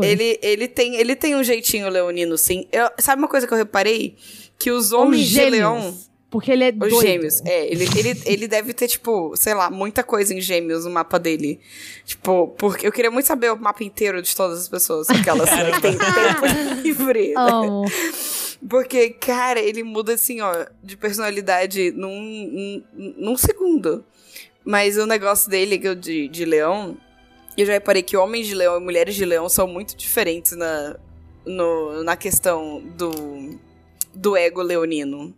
ele, 0.01 0.39
ele, 0.41 0.67
tem, 0.67 0.95
ele 0.95 1.15
tem 1.15 1.35
um 1.35 1.43
jeitinho 1.43 1.89
leonino, 1.89 2.37
sim. 2.39 2.67
Eu- 2.71 2.89
sabe 2.99 3.21
uma 3.21 3.27
coisa 3.27 3.45
que 3.47 3.53
eu 3.53 3.57
reparei? 3.57 4.15
Que 4.57 4.71
os 4.71 4.91
homens 4.91 5.27
Ou 5.35 5.43
de 5.43 5.49
leão... 5.49 5.97
Porque 6.35 6.51
ele 6.51 6.65
é 6.65 6.69
Os 6.69 6.77
doido. 6.77 7.01
gêmeos, 7.01 7.41
é. 7.45 7.65
Ele, 7.71 7.85
ele, 7.97 8.21
ele 8.25 8.45
deve 8.45 8.73
ter, 8.73 8.89
tipo, 8.89 9.33
sei 9.37 9.53
lá, 9.53 9.69
muita 9.71 10.03
coisa 10.03 10.33
em 10.33 10.41
gêmeos 10.41 10.83
no 10.83 10.91
mapa 10.91 11.17
dele. 11.17 11.61
Tipo, 12.03 12.49
porque 12.57 12.85
eu 12.85 12.91
queria 12.91 13.09
muito 13.09 13.25
saber 13.25 13.53
o 13.53 13.55
mapa 13.55 13.85
inteiro 13.85 14.21
de 14.21 14.35
todas 14.35 14.59
as 14.59 14.67
pessoas. 14.67 15.09
Aquelas 15.09 15.49
que 15.49 15.81
tem 15.81 15.97
tempo 15.97 16.81
livre. 16.83 17.33
Amo. 17.37 17.85
Porque, 18.69 19.11
cara, 19.11 19.61
ele 19.61 19.81
muda 19.81 20.15
assim, 20.15 20.41
ó, 20.41 20.65
de 20.83 20.97
personalidade 20.97 21.93
num, 21.95 22.83
num, 22.93 23.15
num 23.17 23.37
segundo. 23.37 24.03
Mas 24.65 24.97
o 24.97 25.05
negócio 25.05 25.49
dele, 25.49 25.79
que 25.79 25.87
eu 25.87 25.95
de, 25.95 26.27
de 26.27 26.43
leão, 26.43 26.97
eu 27.57 27.65
já 27.65 27.71
reparei 27.71 28.03
que 28.03 28.17
homens 28.17 28.45
de 28.45 28.55
leão 28.55 28.75
e 28.75 28.83
mulheres 28.83 29.15
de 29.15 29.23
leão 29.23 29.47
são 29.47 29.69
muito 29.69 29.95
diferentes 29.95 30.51
na, 30.51 30.97
no, 31.45 32.03
na 32.03 32.17
questão 32.17 32.83
do, 32.97 33.57
do 34.13 34.35
ego 34.35 34.61
leonino. 34.61 35.33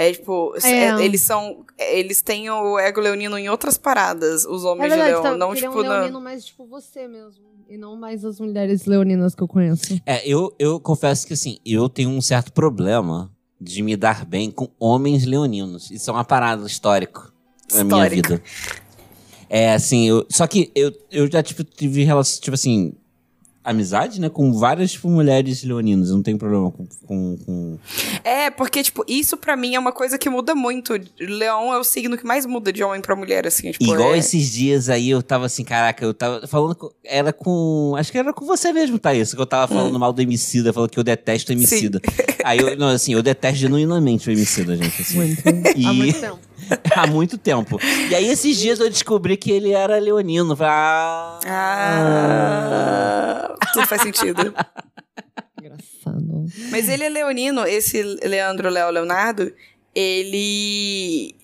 É 0.00 0.12
tipo, 0.12 0.54
É. 0.62 0.70
é, 0.70 1.04
eles 1.04 1.22
são. 1.22 1.64
Eles 1.76 2.22
têm 2.22 2.48
o 2.48 2.78
ego 2.78 3.00
leonino 3.00 3.36
em 3.36 3.48
outras 3.48 3.76
paradas, 3.76 4.44
os 4.44 4.64
É 4.64 4.68
homens 4.68 4.90
verdade, 4.90 5.08
de 5.08 5.20
leão. 5.20 5.22
tá, 5.22 5.36
não, 5.36 5.52
é 5.52 5.56
tipo, 5.56 5.76
um 5.76 5.82
na. 5.82 5.88
leonino 5.98 6.20
mais 6.20 6.44
tipo 6.44 6.64
você 6.66 7.08
mesmo. 7.08 7.42
E 7.68 7.76
não 7.76 7.96
mais 7.96 8.24
as 8.24 8.38
mulheres 8.38 8.86
leoninas 8.86 9.34
que 9.34 9.42
eu 9.42 9.48
conheço. 9.48 10.00
É, 10.06 10.26
eu, 10.26 10.54
eu 10.56 10.78
confesso 10.78 11.26
que 11.26 11.32
assim, 11.32 11.58
eu 11.66 11.88
tenho 11.88 12.10
um 12.10 12.20
certo 12.20 12.52
problema 12.52 13.28
de 13.60 13.82
me 13.82 13.96
dar 13.96 14.24
bem 14.24 14.52
com 14.52 14.68
homens 14.78 15.26
leoninos. 15.26 15.90
Isso 15.90 16.08
é 16.08 16.12
uma 16.12 16.24
parada 16.24 16.64
histórica 16.64 17.22
na 17.74 17.82
minha 17.82 18.08
vida. 18.08 18.40
É, 19.50 19.72
assim, 19.74 20.08
eu, 20.08 20.24
só 20.30 20.46
que 20.46 20.70
eu, 20.76 20.92
eu 21.10 21.28
já 21.30 21.42
tipo, 21.42 21.64
tive 21.64 22.04
relação, 22.04 22.40
tipo 22.40 22.54
assim, 22.54 22.92
amizade, 23.64 24.20
né, 24.20 24.28
com 24.28 24.52
várias 24.52 24.92
tipo, 24.92 25.08
mulheres 25.08 25.62
leoninas. 25.62 26.10
Não 26.10 26.22
tenho 26.22 26.38
problema 26.38 26.70
com. 26.70 26.86
com, 27.06 27.36
com- 27.44 27.78
É, 28.24 28.50
porque, 28.50 28.82
tipo, 28.82 29.04
isso 29.06 29.36
pra 29.36 29.56
mim 29.56 29.74
é 29.74 29.78
uma 29.78 29.92
coisa 29.92 30.16
que 30.18 30.28
muda 30.30 30.54
muito. 30.54 30.94
Leão 31.20 31.72
é 31.72 31.78
o 31.78 31.84
signo 31.84 32.16
que 32.16 32.24
mais 32.26 32.46
muda 32.46 32.72
de 32.72 32.82
homem 32.82 33.00
pra 33.00 33.14
mulher, 33.16 33.46
assim. 33.46 33.70
Tipo, 33.72 33.84
Igual 33.84 34.14
é... 34.14 34.18
esses 34.18 34.50
dias 34.52 34.88
aí, 34.88 35.10
eu 35.10 35.22
tava 35.22 35.46
assim, 35.46 35.64
caraca, 35.64 36.04
eu 36.04 36.14
tava 36.14 36.46
falando. 36.46 36.74
com- 36.74 36.90
era 37.04 37.32
com. 37.32 37.94
Acho 37.98 38.10
que 38.12 38.18
era 38.18 38.32
com 38.32 38.44
você 38.46 38.72
mesmo, 38.72 38.98
Thaís, 38.98 39.34
que 39.34 39.40
eu 39.40 39.46
tava 39.46 39.66
falando 39.72 39.98
mal 39.98 40.12
do 40.12 40.22
Emicida, 40.22 40.72
falando 40.72 40.90
que 40.90 40.98
eu 40.98 41.04
detesto 41.04 41.50
o 41.52 41.54
Emicida. 41.54 42.00
Aí 42.44 42.58
eu, 42.58 42.76
não, 42.76 42.88
assim, 42.88 43.12
eu 43.12 43.22
detesto 43.22 43.58
genuinamente 43.58 44.28
o 44.28 44.32
Emicida, 44.32 44.76
gente. 44.76 45.02
Assim. 45.02 45.16
Muito. 45.16 45.42
E- 45.76 45.84
Há 45.84 45.92
muito 45.92 46.20
tempo. 46.20 46.47
Há 46.94 47.06
muito 47.06 47.38
tempo. 47.38 47.78
E 48.10 48.14
aí, 48.14 48.26
esses 48.28 48.56
dias 48.56 48.80
eu 48.80 48.88
descobri 48.90 49.36
que 49.36 49.50
ele 49.50 49.72
era 49.72 49.98
leonino. 49.98 50.56
Falei, 50.56 50.72
ah. 50.72 51.38
Ah, 51.46 53.54
tudo 53.72 53.86
faz 53.86 54.02
sentido. 54.02 54.54
Engraçado. 55.60 56.46
Mas 56.70 56.88
ele 56.88 57.04
é 57.04 57.08
leonino, 57.08 57.66
esse 57.66 58.02
Leandro 58.02 58.68
Léo 58.68 58.90
Leonardo, 58.90 59.52
ele. 59.94 61.34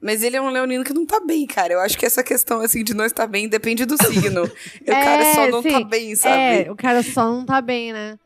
Mas 0.00 0.22
ele 0.22 0.36
é 0.36 0.42
um 0.42 0.50
leonino 0.50 0.82
que 0.82 0.92
não 0.92 1.06
tá 1.06 1.20
bem, 1.24 1.46
cara. 1.46 1.74
Eu 1.74 1.80
acho 1.80 1.96
que 1.96 2.04
essa 2.04 2.24
questão, 2.24 2.60
assim, 2.60 2.82
de 2.82 2.92
não 2.92 3.04
estar 3.04 3.26
bem 3.26 3.48
depende 3.48 3.84
do 3.84 3.96
signo. 3.96 4.50
O 4.82 4.86
cara 4.86 5.34
só 5.34 5.46
não 5.48 5.62
tá 5.62 5.78
sim. 5.78 5.84
bem, 5.86 6.16
sabe? 6.16 6.36
É, 6.66 6.70
o 6.70 6.74
cara 6.76 7.02
só 7.02 7.24
não 7.24 7.46
tá 7.46 7.60
bem, 7.60 7.92
né? 7.92 8.18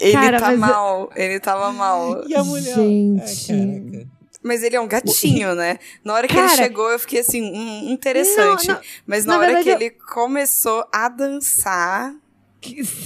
ele 0.00 0.12
cara, 0.12 0.40
tá 0.40 0.50
mas- 0.50 0.58
mal, 0.58 1.10
ele 1.14 1.38
tava 1.40 1.72
mal. 1.72 2.24
E 2.28 2.34
a 2.34 2.42
mulher? 2.44 2.74
Gente. 2.74 3.46
Caraca. 3.48 4.08
Mas 4.44 4.62
ele 4.62 4.76
é 4.76 4.80
um 4.80 4.86
gatinho, 4.86 5.54
né? 5.54 5.78
Na 6.04 6.12
hora 6.12 6.28
que 6.28 6.34
Cara- 6.34 6.46
ele 6.52 6.56
chegou, 6.56 6.90
eu 6.90 6.98
fiquei 6.98 7.20
assim, 7.20 7.42
hum, 7.42 7.90
interessante. 7.90 8.68
Não, 8.68 8.74
não, 8.74 8.80
Mas 9.06 9.24
na, 9.24 9.32
na 9.34 9.38
hora 9.40 9.62
que 9.62 9.70
eu- 9.70 9.74
ele 9.76 9.90
começou 9.90 10.84
a 10.92 11.08
dançar. 11.08 12.14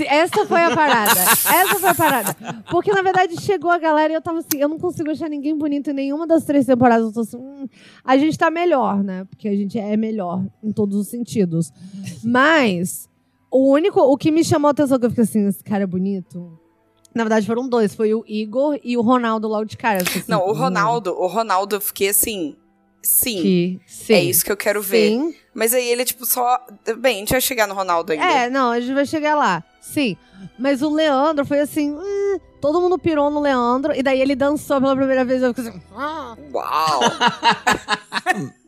Essa 0.06 0.46
foi 0.46 0.62
a 0.62 0.74
parada. 0.74 1.20
Essa 1.20 1.78
foi 1.80 1.88
a 1.88 1.94
parada. 1.94 2.36
Porque, 2.70 2.92
na 2.92 3.02
verdade, 3.02 3.40
chegou 3.40 3.70
a 3.70 3.78
galera 3.78 4.12
e 4.12 4.16
eu 4.16 4.22
tava 4.22 4.38
assim, 4.38 4.58
eu 4.58 4.68
não 4.68 4.78
consigo 4.78 5.10
achar 5.10 5.28
ninguém 5.28 5.56
bonito 5.56 5.90
em 5.90 5.94
nenhuma 5.94 6.26
das 6.28 6.44
três 6.44 6.66
temporadas. 6.66 7.06
Eu 7.06 7.12
tô 7.12 7.20
assim, 7.20 7.36
hum, 7.36 7.68
a 8.04 8.16
gente 8.18 8.38
tá 8.38 8.50
melhor, 8.50 9.02
né? 9.02 9.24
Porque 9.30 9.48
a 9.48 9.54
gente 9.56 9.78
é 9.78 9.96
melhor 9.96 10.44
em 10.62 10.70
todos 10.72 10.96
os 10.96 11.08
sentidos. 11.08 11.72
Mas, 12.22 13.08
o 13.50 13.72
único, 13.72 14.00
o 14.00 14.16
que 14.16 14.30
me 14.30 14.44
chamou 14.44 14.68
a 14.68 14.70
atenção, 14.72 14.98
que 14.98 15.06
eu 15.06 15.10
fiquei 15.10 15.24
assim, 15.24 15.46
esse 15.48 15.62
cara 15.64 15.82
é 15.84 15.86
bonito. 15.86 16.56
Na 17.14 17.24
verdade, 17.24 17.46
foram 17.46 17.68
dois. 17.68 17.94
Foi 17.94 18.14
o 18.14 18.24
Igor 18.26 18.78
e 18.82 18.96
o 18.96 19.00
Ronaldo 19.02 19.48
logo 19.48 19.64
de 19.64 19.76
cara. 19.76 20.02
Assim, 20.02 20.22
Não, 20.28 20.40
o 20.46 20.50
hum, 20.52 20.54
Ronaldo, 20.54 21.12
o 21.18 21.26
Ronaldo, 21.26 21.76
eu 21.76 21.80
fiquei 21.80 22.08
assim. 22.10 22.56
Sim, 23.02 23.42
Que, 23.42 23.80
sim. 23.86 24.12
é 24.12 24.20
isso 24.22 24.44
que 24.44 24.52
eu 24.52 24.56
quero 24.56 24.82
ver. 24.82 25.10
Sim. 25.10 25.34
Mas 25.54 25.72
aí 25.72 25.88
ele 25.88 26.04
tipo 26.04 26.26
só. 26.26 26.58
Bem, 26.98 27.16
a 27.16 27.18
gente 27.20 27.30
vai 27.30 27.40
chegar 27.40 27.66
no 27.66 27.74
Ronaldo 27.74 28.12
ainda. 28.12 28.24
É, 28.24 28.50
não, 28.50 28.70
a 28.70 28.80
gente 28.80 28.92
vai 28.92 29.06
chegar 29.06 29.34
lá. 29.34 29.64
Sim. 29.92 30.16
Mas 30.58 30.82
o 30.82 30.90
Leandro 30.92 31.44
foi 31.44 31.60
assim. 31.60 31.92
hum, 31.94 32.38
todo 32.60 32.80
mundo 32.80 32.98
pirou 32.98 33.30
no 33.30 33.40
Leandro. 33.40 33.92
E 33.94 34.02
daí 34.02 34.20
ele 34.20 34.34
dançou 34.36 34.80
pela 34.80 34.94
primeira 34.96 35.24
vez. 35.24 35.42
Eu 35.42 35.54
fiquei 35.54 35.70
assim. 35.70 35.80
"Ah". 35.96 36.36
Uau! 36.52 37.00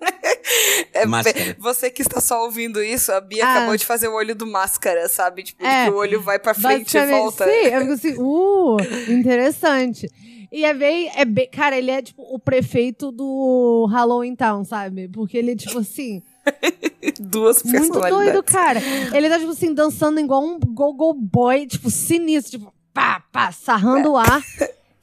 É, 0.93 1.07
Máscara. 1.07 1.57
Você 1.59 1.91
que 1.91 2.03
está 2.03 2.21
só 2.21 2.45
ouvindo 2.45 2.83
isso, 2.83 3.13
a 3.13 3.21
Bia 3.21 3.45
Ah. 3.47 3.57
acabou 3.59 3.77
de 3.77 3.85
fazer 3.87 4.09
o 4.09 4.15
olho 4.15 4.35
do 4.35 4.47
máscara, 4.47 5.09
sabe? 5.09 5.43
Tipo, 5.45 5.65
É. 5.65 5.85
que 5.87 5.91
o 5.91 5.97
olho 5.97 6.21
vai 6.21 6.39
pra 6.39 6.55
frente 6.55 6.97
e 6.97 7.07
volta. 7.07 7.45
Sim, 7.45 7.51
eu 7.51 7.81
fico 7.83 7.93
assim, 7.93 8.15
uh, 8.19 8.77
interessante. 9.13 10.09
E 10.51 10.65
é 10.65 10.75
bem, 10.75 11.11
é 11.15 11.25
bem. 11.25 11.49
Cara, 11.49 11.77
ele 11.79 11.91
é 11.91 12.03
tipo 12.03 12.23
o 12.23 12.39
prefeito 12.39 13.13
do 13.13 13.87
Halloween 13.91 14.35
Town, 14.35 14.65
sabe? 14.65 15.09
Porque 15.09 15.39
ele, 15.39 15.55
tipo 15.55 15.79
assim, 15.79 16.23
Duas 17.21 17.63
muito 17.63 17.79
personalidades. 17.79 18.33
doido, 18.33 18.43
cara. 18.43 18.81
Ele 19.15 19.29
tá, 19.29 19.39
tipo 19.39 19.51
assim, 19.53 19.73
dançando 19.75 20.21
igual 20.21 20.43
um 20.45 20.59
go-go 20.59 21.13
boy, 21.15 21.67
tipo, 21.67 21.91
sinistro, 21.91 22.59
tipo, 22.59 22.75
pá, 22.93 23.23
pá, 23.33 23.53
sarrando 23.53 24.13
o 24.13 24.17
ar. 24.17 24.43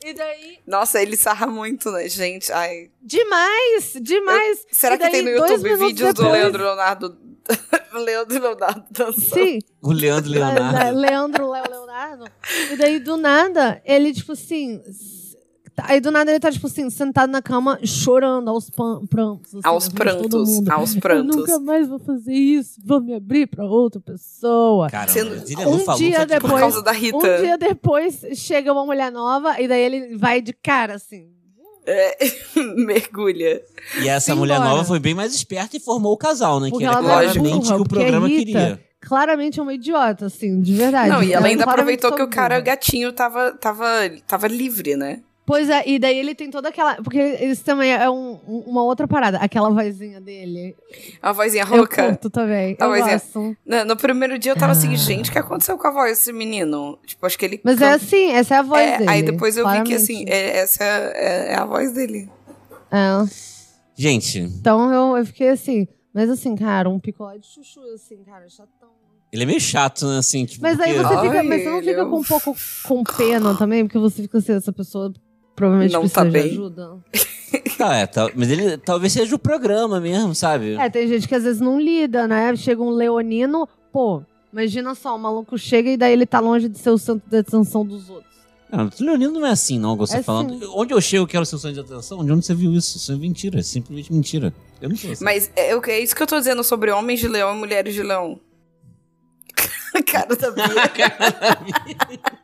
E 0.04 0.14
daí, 0.14 0.60
Nossa, 0.66 1.02
ele 1.02 1.18
sarra 1.18 1.48
muito, 1.48 1.92
né, 1.92 2.08
gente? 2.08 2.52
Ai. 2.52 2.90
demais, 3.02 3.98
demais. 4.02 4.66
Será 4.72 4.96
E 4.96 4.98
que 4.98 5.04
daí, 5.04 5.12
tem 5.12 5.22
no 5.24 5.30
YouTube 5.32 5.76
vídeos 5.78 6.14
do 6.14 6.22
depois- 6.24 6.32
Leandro 6.34 6.64
Leonardo? 6.64 7.18
Leandro 7.94 8.42
Leonardo 8.42 8.86
dançando. 8.92 9.22
Sim. 9.22 9.60
O 9.82 9.92
Leandro 9.92 10.34
É, 10.34 10.38
Leonardo. 10.38 11.00
Leandro 11.00 11.52
Leonardo. 11.52 12.26
E 12.72 12.76
daí, 12.76 13.00
do 13.00 13.18
nada, 13.18 13.82
ele, 13.86 14.14
tipo 14.14 14.34
assim. 14.34 14.82
S- 15.78 15.92
Aí 15.92 16.00
do 16.02 16.12
nada 16.12 16.32
ele 16.32 16.40
tá, 16.40 16.52
tipo 16.52 16.68
assim, 16.68 16.90
sentado 16.90 17.30
na 17.32 17.42
cama, 17.42 17.80
chorando 17.84 18.50
aos 18.50 18.70
pan- 18.70 19.06
prantos. 19.06 19.54
assim, 19.56 19.62
Aos 19.64 19.90
prantos, 19.90 20.68
aos 20.70 20.96
Eu 20.96 21.02
prantos. 21.02 21.36
nunca 21.36 21.60
mais 21.60 21.88
vou 21.88 22.00
fazer 22.00 22.34
isso, 22.34 22.80
vou 22.84 23.00
me 23.02 23.14
abrir 23.14 23.48
pra 23.48 23.66
outra 23.66 24.02
pessoa. 24.02 24.90
Caramba, 24.90 25.12
Sendo- 25.12 25.36
é 25.62 25.68
um 25.68 25.96
dia 25.96 26.20
de 26.20 26.26
depois- 26.26 26.54
Por 26.54 26.60
causa 26.60 26.82
da 26.84 26.92
Rita. 26.92 27.18
Um 27.18 27.42
dia 27.42 27.58
depois 27.58 28.26
chega 28.34 28.72
uma 28.74 28.86
mulher 28.86 29.12
nova 29.12 29.62
e 29.62 29.68
daí 29.68 29.82
ele 29.82 30.18
vai 30.18 30.42
de 30.42 30.54
cara, 30.54 30.96
assim. 30.96 31.28
É, 31.86 32.18
mergulha. 32.76 33.62
E 34.02 34.10
essa 34.10 34.34
Sim, 34.34 34.38
mulher 34.40 34.58
bora. 34.58 34.70
nova 34.72 34.84
foi 34.86 35.00
bem 35.00 35.14
mais 35.14 35.34
esperta 35.34 35.78
e 35.78 35.80
formou 35.80 36.12
o 36.14 36.18
casal, 36.18 36.60
né? 36.60 36.70
Porque 36.70 36.84
que 36.84 36.90
era 36.90 37.00
ela 37.00 37.08
é 37.24 37.28
claramente 37.32 37.62
burra, 37.64 37.76
que 37.76 37.82
o 37.82 37.86
programa 37.88 38.28
Rita- 38.28 38.40
queria. 38.40 38.84
Claramente 39.00 39.60
é 39.60 39.64
uma 39.64 39.74
idiota, 39.74 40.26
assim, 40.26 40.60
de 40.60 40.74
verdade. 40.74 41.10
Não, 41.10 41.22
e 41.24 41.32
ela 41.32 41.46
ainda 41.48 41.64
claramente 41.64 42.04
aproveitou 42.06 42.12
que 42.14 42.22
o 42.24 42.28
cara 42.28 42.60
gatinho 42.60 43.14
tava, 43.14 43.52
tava, 43.54 43.86
tava 44.28 44.48
livre, 44.48 44.98
né? 44.98 45.22
Pois 45.48 45.70
é, 45.70 45.82
e 45.88 45.98
daí 45.98 46.20
ele 46.20 46.36
tem 46.36 46.52
toda 46.52 46.68
aquela. 46.68 46.96
Porque 46.96 47.18
isso 47.20 47.64
também 47.64 47.90
é 47.94 48.10
um- 48.10 48.38
um- 48.46 48.64
uma 48.68 48.84
outra 48.84 49.08
parada. 49.08 49.38
Aquela 49.38 49.70
vozinha 49.70 50.20
dele. 50.20 50.76
A 51.22 51.32
vozinha 51.32 51.64
Eu 51.64 51.68
rouca. 51.68 52.04
curto 52.10 52.30
também. 52.30 52.76
A 52.78 52.84
eu 52.84 52.90
vozinha- 52.90 53.14
gosto. 53.14 53.58
No, 53.66 53.86
no 53.86 53.96
primeiro 53.96 54.38
dia 54.38 54.52
eu 54.52 54.58
tava 54.58 54.74
assim, 54.74 54.92
Ah. 54.94 54.98
gente, 54.98 55.30
o 55.30 55.32
que 55.32 55.40
aconteceu 55.40 55.78
com 55.78 55.88
a 55.88 55.92
voz 55.92 56.18
desse 56.18 56.34
menino? 56.34 57.00
Tipo, 57.06 57.26
acho 57.26 57.40
que 57.40 57.46
ele. 57.46 57.62
Mas 57.64 57.78
é 57.82 57.86
can- 57.92 57.96
assim, 57.96 58.32
essa 58.32 58.56
é 58.56 58.58
a 58.58 58.62
voz 58.62 58.82
É, 58.86 58.98
dele. 58.98 59.10
aí 59.10 59.24
depois 59.24 59.56
eu 59.56 59.64
vi 59.64 59.70
que 59.70 59.76
claramente. 59.84 59.96
assim, 59.96 60.26
é- 60.28 60.58
essa 60.58 60.84
é, 60.84 61.54
é 61.54 61.56
a 61.56 61.64
voz 61.66 61.94
dele. 61.94 62.30
É. 62.92 63.26
Gente, 63.96 64.40
Então 64.40 64.92
eu, 64.92 65.18
eu 65.18 65.26
fiquei 65.26 65.48
assim. 65.50 65.88
Mas 66.14 66.30
assim, 66.30 66.56
cara, 66.56 66.90
um 66.90 67.00
picolé 67.00 67.38
de 67.38 67.48
chuchu, 67.48 67.80
assim, 67.96 68.18
cara, 68.26 68.50
chatão. 68.50 68.90
ele 69.32 69.44
é 69.44 69.46
meio 69.46 69.60
chato, 69.62 70.06
né? 70.08 70.18
Assim, 70.20 70.46
tipo, 70.46 70.62
Mas 70.62 70.80
aí 70.80 70.94
porque- 70.94 71.08
você 71.08 71.22
fica. 71.22 71.38
Ai, 71.40 71.44
Mas 71.48 71.64
você 71.64 71.70
não 71.70 71.80
fica 71.80 72.02
é 72.02 72.06
com 72.06 72.16
um- 72.16 72.20
um 72.20 72.24
pouco 72.24 72.56
com 72.88 73.04
pena 73.04 73.56
também, 73.58 73.86
porque 73.86 73.98
você 74.00 74.22
fica 74.24 74.38
assim, 74.40 74.54
essa 74.54 74.72
pessoa 74.74 75.14
provavelmente 75.58 75.92
Não 75.92 76.02
precisa 76.02 76.22
tá 76.22 76.24
de 76.26 76.32
bem. 76.32 76.52
ajuda. 76.52 76.98
Tá, 77.78 77.96
é, 77.98 78.06
tal- 78.08 78.30
mas 78.36 78.50
ele 78.52 78.78
talvez 78.78 79.12
seja 79.12 79.36
o 79.36 79.40
programa 79.40 80.00
mesmo, 80.00 80.34
sabe? 80.36 80.76
É, 80.76 80.90
tem 80.90 81.08
gente 81.08 81.28
que 81.28 81.34
às 81.36 81.44
vezes 81.44 81.60
não 81.60 81.80
lida, 81.82 82.28
né? 82.28 82.56
Chega 82.56 82.82
um 82.82 82.92
leonino, 82.92 83.68
pô, 83.92 84.22
imagina 84.54 84.94
só, 84.96 85.16
o 85.16 85.20
maluco 85.20 85.58
chega 85.58 85.90
e 85.90 85.98
daí 85.98 86.14
ele 86.14 86.26
tá 86.26 86.40
longe 86.40 86.70
de 86.70 86.78
ser 86.78 86.92
o 86.92 86.98
centro 86.98 87.28
de 87.30 87.38
atenção 87.38 87.84
dos 87.86 88.10
outros. 88.10 88.28
Não, 88.70 88.86
o 88.86 89.04
Leonino 89.04 89.40
não 89.40 89.48
é 89.48 89.52
assim, 89.52 89.80
não, 89.80 89.96
você 89.96 90.18
É 90.18 90.22
falando. 90.24 90.60
sim. 90.60 90.70
Onde 90.76 90.94
eu 90.94 91.00
chego, 91.00 91.24
eu 91.24 91.28
quero 91.28 91.46
ser 91.46 91.56
o 91.56 91.58
centro 91.58 91.82
de 91.86 91.94
atenção. 91.94 92.24
De 92.26 92.30
onde 92.34 92.46
você 92.46 92.54
viu 92.54 92.74
isso? 92.74 92.98
Isso 92.98 93.14
é 93.14 93.16
mentira, 93.16 93.60
é 93.60 93.64
simplesmente 93.64 94.12
mentira. 94.12 94.54
Eu 94.82 94.90
não 94.90 94.96
sou 94.98 95.10
assim. 95.10 95.24
Mas 95.24 95.50
é, 95.56 95.72
é 95.74 96.00
isso 96.02 96.14
que 96.14 96.22
eu 96.22 96.28
tô 96.28 96.38
dizendo 96.38 96.62
sobre 96.66 96.92
homens 96.92 97.22
de 97.22 97.30
leão 97.30 97.56
e 97.56 97.58
mulheres 97.58 97.94
de 97.96 98.04
leão. 98.04 98.38
Cara 100.06 100.36
da 100.36 100.52
Bia. 100.52 100.66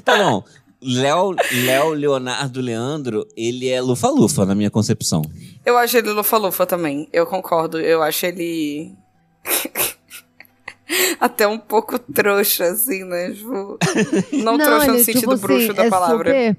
Tá 0.04 0.16
bom. 0.16 0.42
Léo, 0.84 1.36
Léo 1.64 1.90
Leonardo 1.90 2.60
Leandro, 2.60 3.26
ele 3.36 3.68
é 3.68 3.80
lufa-lufa, 3.80 4.44
na 4.44 4.54
minha 4.54 4.70
concepção. 4.70 5.22
Eu 5.64 5.78
acho 5.78 5.96
ele 5.96 6.10
lufa-lufa 6.10 6.66
também. 6.66 7.08
Eu 7.12 7.24
concordo. 7.26 7.78
Eu 7.78 8.02
acho 8.02 8.26
ele. 8.26 8.92
Até 11.20 11.46
um 11.46 11.58
pouco 11.58 11.98
trouxa, 11.98 12.64
assim, 12.64 13.04
né? 13.04 13.30
Tipo, 13.32 13.78
não, 14.42 14.58
trouxa 14.58 14.86
no 14.88 14.94
ele, 14.94 15.04
sentido 15.04 15.20
tipo 15.20 15.36
bruxo 15.38 15.66
assim, 15.66 15.74
da 15.74 15.84
é 15.84 15.90
palavra. 15.90 16.30
super- 16.30 16.56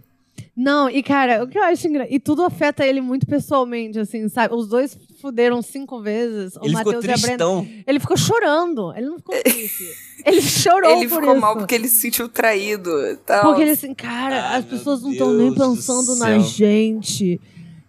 Não, 0.55 0.89
e 0.89 1.03
cara, 1.03 1.43
o 1.43 1.47
que 1.47 1.57
eu 1.57 1.63
acho 1.63 1.88
engraçado. 1.88 2.13
E 2.13 2.19
tudo 2.19 2.43
afeta 2.43 2.86
ele 2.88 3.01
muito 3.01 3.27
pessoalmente, 3.27 3.99
assim, 3.99 4.27
sabe? 4.29 4.55
Os 4.55 4.67
dois 4.69 4.97
fuderam 5.24 5.61
cinco 5.61 6.01
vezes. 6.01 6.55
O 6.57 6.65
ele 6.65 6.76
ficou 6.78 6.93
Matheus 6.93 7.05
e 7.05 7.07
a 7.11 7.13
Brenda. 7.13 7.28
tristão. 7.28 7.67
Ele 7.88 7.99
ficou 7.99 8.17
chorando. 8.17 8.93
Ele 8.95 9.05
não 9.07 9.17
ficou 9.17 9.36
triste. 9.41 9.84
ele 10.26 10.41
chorou 10.41 10.91
Ele 10.91 11.07
por 11.07 11.19
ficou 11.21 11.32
isso. 11.34 11.41
mal 11.41 11.57
porque 11.57 11.74
ele 11.74 11.88
se 11.88 12.01
sentiu 12.01 12.28
traído. 12.30 12.91
Tal. 13.26 13.41
Porque 13.45 13.61
ele 13.61 13.71
assim, 13.71 13.93
cara, 13.93 14.49
Ai, 14.49 14.59
as 14.59 14.65
pessoas 14.65 15.01
não 15.01 15.11
estão 15.13 15.34
nem 15.34 15.53
pensando 15.53 16.15
na 16.17 16.38
gente. 16.39 17.39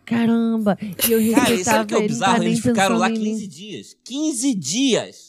Caramba. 0.05 0.79
E 0.81 1.13
eu 1.13 1.19
Cara, 1.35 1.45
respeitava 1.49 1.65
sabe 1.65 1.85
o 1.85 1.87
que 1.87 1.95
é 1.95 1.97
o 1.97 2.01
tá 2.01 2.07
bizarro? 2.07 2.39
nem 2.39 2.49
Eles 2.49 2.61
ficaram 2.61 2.97
pensando 2.97 2.99
lá 3.01 3.11
em 3.11 3.19
mim. 3.19 3.31
15 3.33 3.47
dias. 3.49 3.97
15 4.05 4.55
dias! 4.55 5.24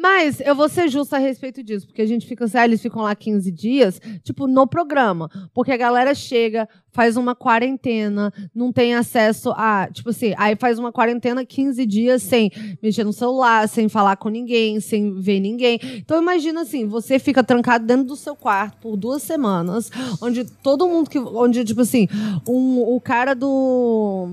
Mas 0.00 0.40
eu 0.40 0.54
vou 0.54 0.66
ser 0.66 0.88
justa 0.88 1.16
a 1.16 1.18
respeito 1.18 1.62
disso, 1.62 1.86
porque 1.86 2.00
a 2.00 2.06
gente 2.06 2.26
fica 2.26 2.46
assim, 2.46 2.56
ah, 2.56 2.64
eles 2.64 2.80
ficam 2.80 3.02
lá 3.02 3.14
15 3.14 3.52
dias, 3.52 4.00
tipo, 4.22 4.46
no 4.46 4.66
programa. 4.66 5.28
Porque 5.52 5.72
a 5.72 5.76
galera 5.76 6.14
chega, 6.14 6.66
faz 6.90 7.18
uma 7.18 7.34
quarentena, 7.34 8.32
não 8.54 8.72
tem 8.72 8.94
acesso 8.94 9.52
a. 9.54 9.90
Tipo 9.92 10.08
assim, 10.08 10.32
aí 10.38 10.56
faz 10.56 10.78
uma 10.78 10.90
quarentena 10.90 11.44
15 11.44 11.84
dias 11.84 12.22
sem 12.22 12.50
mexer 12.82 13.04
no 13.04 13.12
celular, 13.12 13.68
sem 13.68 13.90
falar 13.90 14.16
com 14.16 14.30
ninguém, 14.30 14.80
sem 14.80 15.20
ver 15.20 15.38
ninguém. 15.38 15.78
Então 15.96 16.20
imagina 16.20 16.62
assim, 16.62 16.86
você 16.86 17.18
fica 17.18 17.44
trancado 17.44 17.84
dentro 17.84 18.04
do 18.04 18.16
seu 18.16 18.34
quarto 18.34 18.78
por 18.78 18.96
duas 18.96 19.22
semanas, 19.22 19.90
onde 20.22 20.44
todo 20.44 20.88
mundo 20.88 21.10
que. 21.10 21.18
Onde, 21.18 21.62
tipo 21.62 21.82
assim, 21.82 22.08
um, 22.48 22.80
o 22.80 22.98
cara 23.02 23.34
do. 23.34 24.28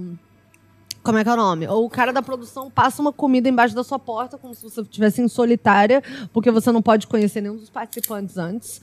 Como 1.08 1.18
é 1.18 1.24
que 1.24 1.30
é 1.30 1.34
o 1.34 1.38
nome? 1.38 1.66
Ou 1.70 1.86
o 1.86 1.90
cara 1.90 2.12
da 2.12 2.22
produção 2.22 2.70
passa 2.70 3.02
uma 3.02 3.14
comida 3.14 3.48
embaixo 3.48 3.74
da 3.74 3.82
sua 3.82 3.98
porta, 3.98 4.38
como 4.38 4.54
se 4.54 4.62
você 4.62 4.82
estivesse 4.82 5.22
em 5.22 5.30
solitária, 5.30 6.04
porque 6.34 6.52
você 6.52 6.70
não 6.70 6.82
pode 6.82 7.08
conhecer 7.08 7.40
nenhum 7.40 7.56
dos 7.56 7.70
participantes 7.70 8.38
antes. 8.38 8.82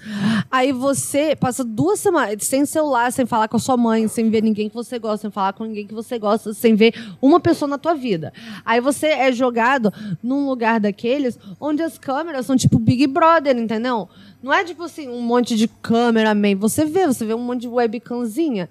Aí 0.50 0.72
você 0.72 1.36
passa 1.36 1.62
duas 1.62 2.00
semanas 2.00 2.42
sem 2.44 2.64
celular, 2.64 3.12
sem 3.12 3.26
falar 3.26 3.46
com 3.46 3.58
a 3.58 3.60
sua 3.60 3.76
mãe, 3.76 4.08
sem 4.08 4.30
ver 4.30 4.42
ninguém 4.42 4.70
que 4.70 4.74
você 4.74 4.98
gosta, 4.98 5.18
sem 5.18 5.30
falar 5.30 5.52
com 5.52 5.64
ninguém 5.64 5.86
que 5.86 5.92
você 5.92 6.18
gosta, 6.18 6.54
sem 6.54 6.74
ver 6.74 6.94
uma 7.20 7.38
pessoa 7.38 7.68
na 7.68 7.76
tua 7.76 7.92
vida. 7.92 8.32
Aí 8.64 8.80
você 8.80 9.08
é 9.08 9.30
jogado 9.30 9.92
num 10.22 10.48
lugar 10.48 10.80
daqueles 10.80 11.38
onde 11.60 11.82
as 11.82 11.98
câmeras 11.98 12.46
são 12.46 12.56
tipo 12.56 12.78
Big 12.78 13.06
Brother, 13.06 13.54
entendeu? 13.54 14.08
Não 14.42 14.50
é 14.50 14.64
tipo 14.64 14.84
assim, 14.84 15.10
um 15.10 15.20
monte 15.20 15.58
de 15.58 15.68
câmera, 15.68 16.34
man. 16.34 16.56
Você 16.56 16.86
vê, 16.86 17.06
você 17.06 17.26
vê 17.26 17.34
um 17.34 17.44
monte 17.44 17.60
de 17.60 17.68
webcamzinha. 17.68 18.70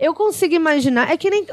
Eu 0.00 0.14
consigo 0.14 0.54
imaginar. 0.54 1.10
É 1.10 1.16
que 1.18 1.28
nem. 1.28 1.46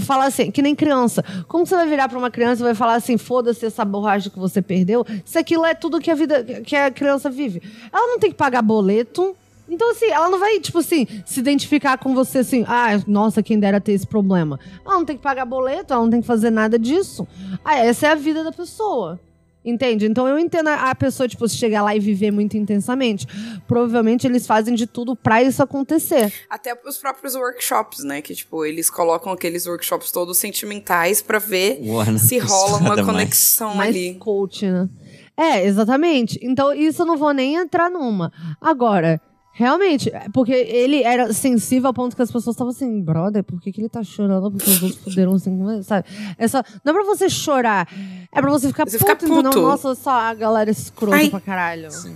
Falo 0.00 0.22
assim, 0.22 0.50
que 0.50 0.62
nem 0.62 0.74
criança. 0.74 1.24
Como 1.48 1.66
você 1.66 1.74
vai 1.74 1.86
virar 1.86 2.08
pra 2.08 2.18
uma 2.18 2.30
criança 2.30 2.62
e 2.62 2.64
vai 2.64 2.74
falar 2.74 2.94
assim, 2.94 3.16
foda-se 3.16 3.66
essa 3.66 3.84
borracha 3.84 4.30
que 4.30 4.38
você 4.38 4.60
perdeu, 4.60 5.04
se 5.24 5.38
aquilo 5.38 5.64
é 5.64 5.74
tudo 5.74 6.00
que 6.00 6.10
a 6.10 6.14
vida, 6.14 6.44
que 6.44 6.76
a 6.76 6.90
criança 6.90 7.30
vive. 7.30 7.62
Ela 7.92 8.06
não 8.06 8.18
tem 8.18 8.30
que 8.30 8.36
pagar 8.36 8.62
boleto. 8.62 9.36
Então, 9.68 9.90
assim, 9.90 10.06
ela 10.06 10.30
não 10.30 10.38
vai, 10.38 10.60
tipo 10.60 10.78
assim, 10.78 11.06
se 11.24 11.40
identificar 11.40 11.98
com 11.98 12.14
você 12.14 12.38
assim, 12.38 12.64
ah, 12.68 13.00
nossa, 13.06 13.42
quem 13.42 13.58
dera 13.58 13.80
ter 13.80 13.92
esse 13.92 14.06
problema. 14.06 14.60
Ela 14.84 14.94
não 14.94 15.04
tem 15.04 15.16
que 15.16 15.22
pagar 15.22 15.44
boleto, 15.44 15.92
ela 15.92 16.02
não 16.02 16.10
tem 16.10 16.20
que 16.20 16.26
fazer 16.26 16.50
nada 16.50 16.78
disso. 16.78 17.26
Ah, 17.64 17.76
essa 17.76 18.06
é 18.06 18.10
a 18.10 18.14
vida 18.14 18.44
da 18.44 18.52
pessoa. 18.52 19.18
Entende? 19.66 20.06
Então 20.06 20.28
eu 20.28 20.38
entendo 20.38 20.68
a 20.68 20.94
pessoa, 20.94 21.28
tipo, 21.28 21.48
se 21.48 21.56
chegar 21.56 21.82
lá 21.82 21.94
e 21.96 21.98
viver 21.98 22.30
muito 22.30 22.56
intensamente. 22.56 23.26
Provavelmente 23.66 24.24
eles 24.24 24.46
fazem 24.46 24.76
de 24.76 24.86
tudo 24.86 25.16
pra 25.16 25.42
isso 25.42 25.60
acontecer. 25.60 26.32
Até 26.48 26.72
os 26.86 26.96
próprios 26.98 27.34
workshops, 27.34 28.04
né? 28.04 28.22
Que, 28.22 28.32
tipo, 28.32 28.64
eles 28.64 28.88
colocam 28.88 29.32
aqueles 29.32 29.66
workshops 29.66 30.12
todos 30.12 30.38
sentimentais 30.38 31.20
pra 31.20 31.40
ver 31.40 31.80
Ué, 31.82 32.16
se 32.16 32.38
rola 32.38 32.78
uma 32.78 32.94
mais. 32.94 33.04
conexão 33.06 33.74
mais 33.74 33.90
ali. 33.94 34.14
coach, 34.14 34.64
né? 34.70 34.88
É, 35.36 35.66
exatamente. 35.66 36.38
Então, 36.40 36.72
isso 36.72 37.02
eu 37.02 37.06
não 37.06 37.16
vou 37.18 37.32
nem 37.34 37.56
entrar 37.56 37.90
numa. 37.90 38.32
Agora, 38.60 39.20
realmente, 39.58 40.10
é 40.14 40.28
porque 40.32 40.52
ele 40.52 41.02
era 41.02 41.32
sensível 41.32 41.88
ao 41.88 41.94
ponto 41.94 42.14
que 42.14 42.20
as 42.20 42.30
pessoas 42.30 42.54
estavam 42.54 42.70
assim, 42.70 43.00
brother, 43.02 43.42
por 43.42 43.58
que, 43.60 43.72
que 43.72 43.80
ele 43.80 43.88
tá 43.88 44.04
chorando? 44.04 44.50
Porque 44.50 44.68
os 44.68 44.82
outros 44.82 45.02
fuderam 45.02 45.34
assim, 45.34 45.56
com 45.56 45.70
ele", 45.72 45.82
sabe? 45.82 46.06
É 46.36 46.46
só, 46.46 46.62
não 46.84 46.92
é 46.92 46.94
pra 46.94 47.04
você 47.04 47.28
chorar, 47.30 47.88
é 48.30 48.40
pra 48.40 48.50
você 48.50 48.68
ficar 48.68 48.84
Você 48.84 48.98
puto, 48.98 49.10
ficar 49.10 49.26
puto. 49.26 49.40
entendeu? 49.48 49.62
Nossa, 49.62 49.94
só 49.94 50.10
a 50.10 50.34
galera 50.34 50.70
escrota 50.70 51.16
Ai. 51.16 51.30
pra 51.30 51.40
caralho. 51.40 51.90
Sim. 51.90 52.14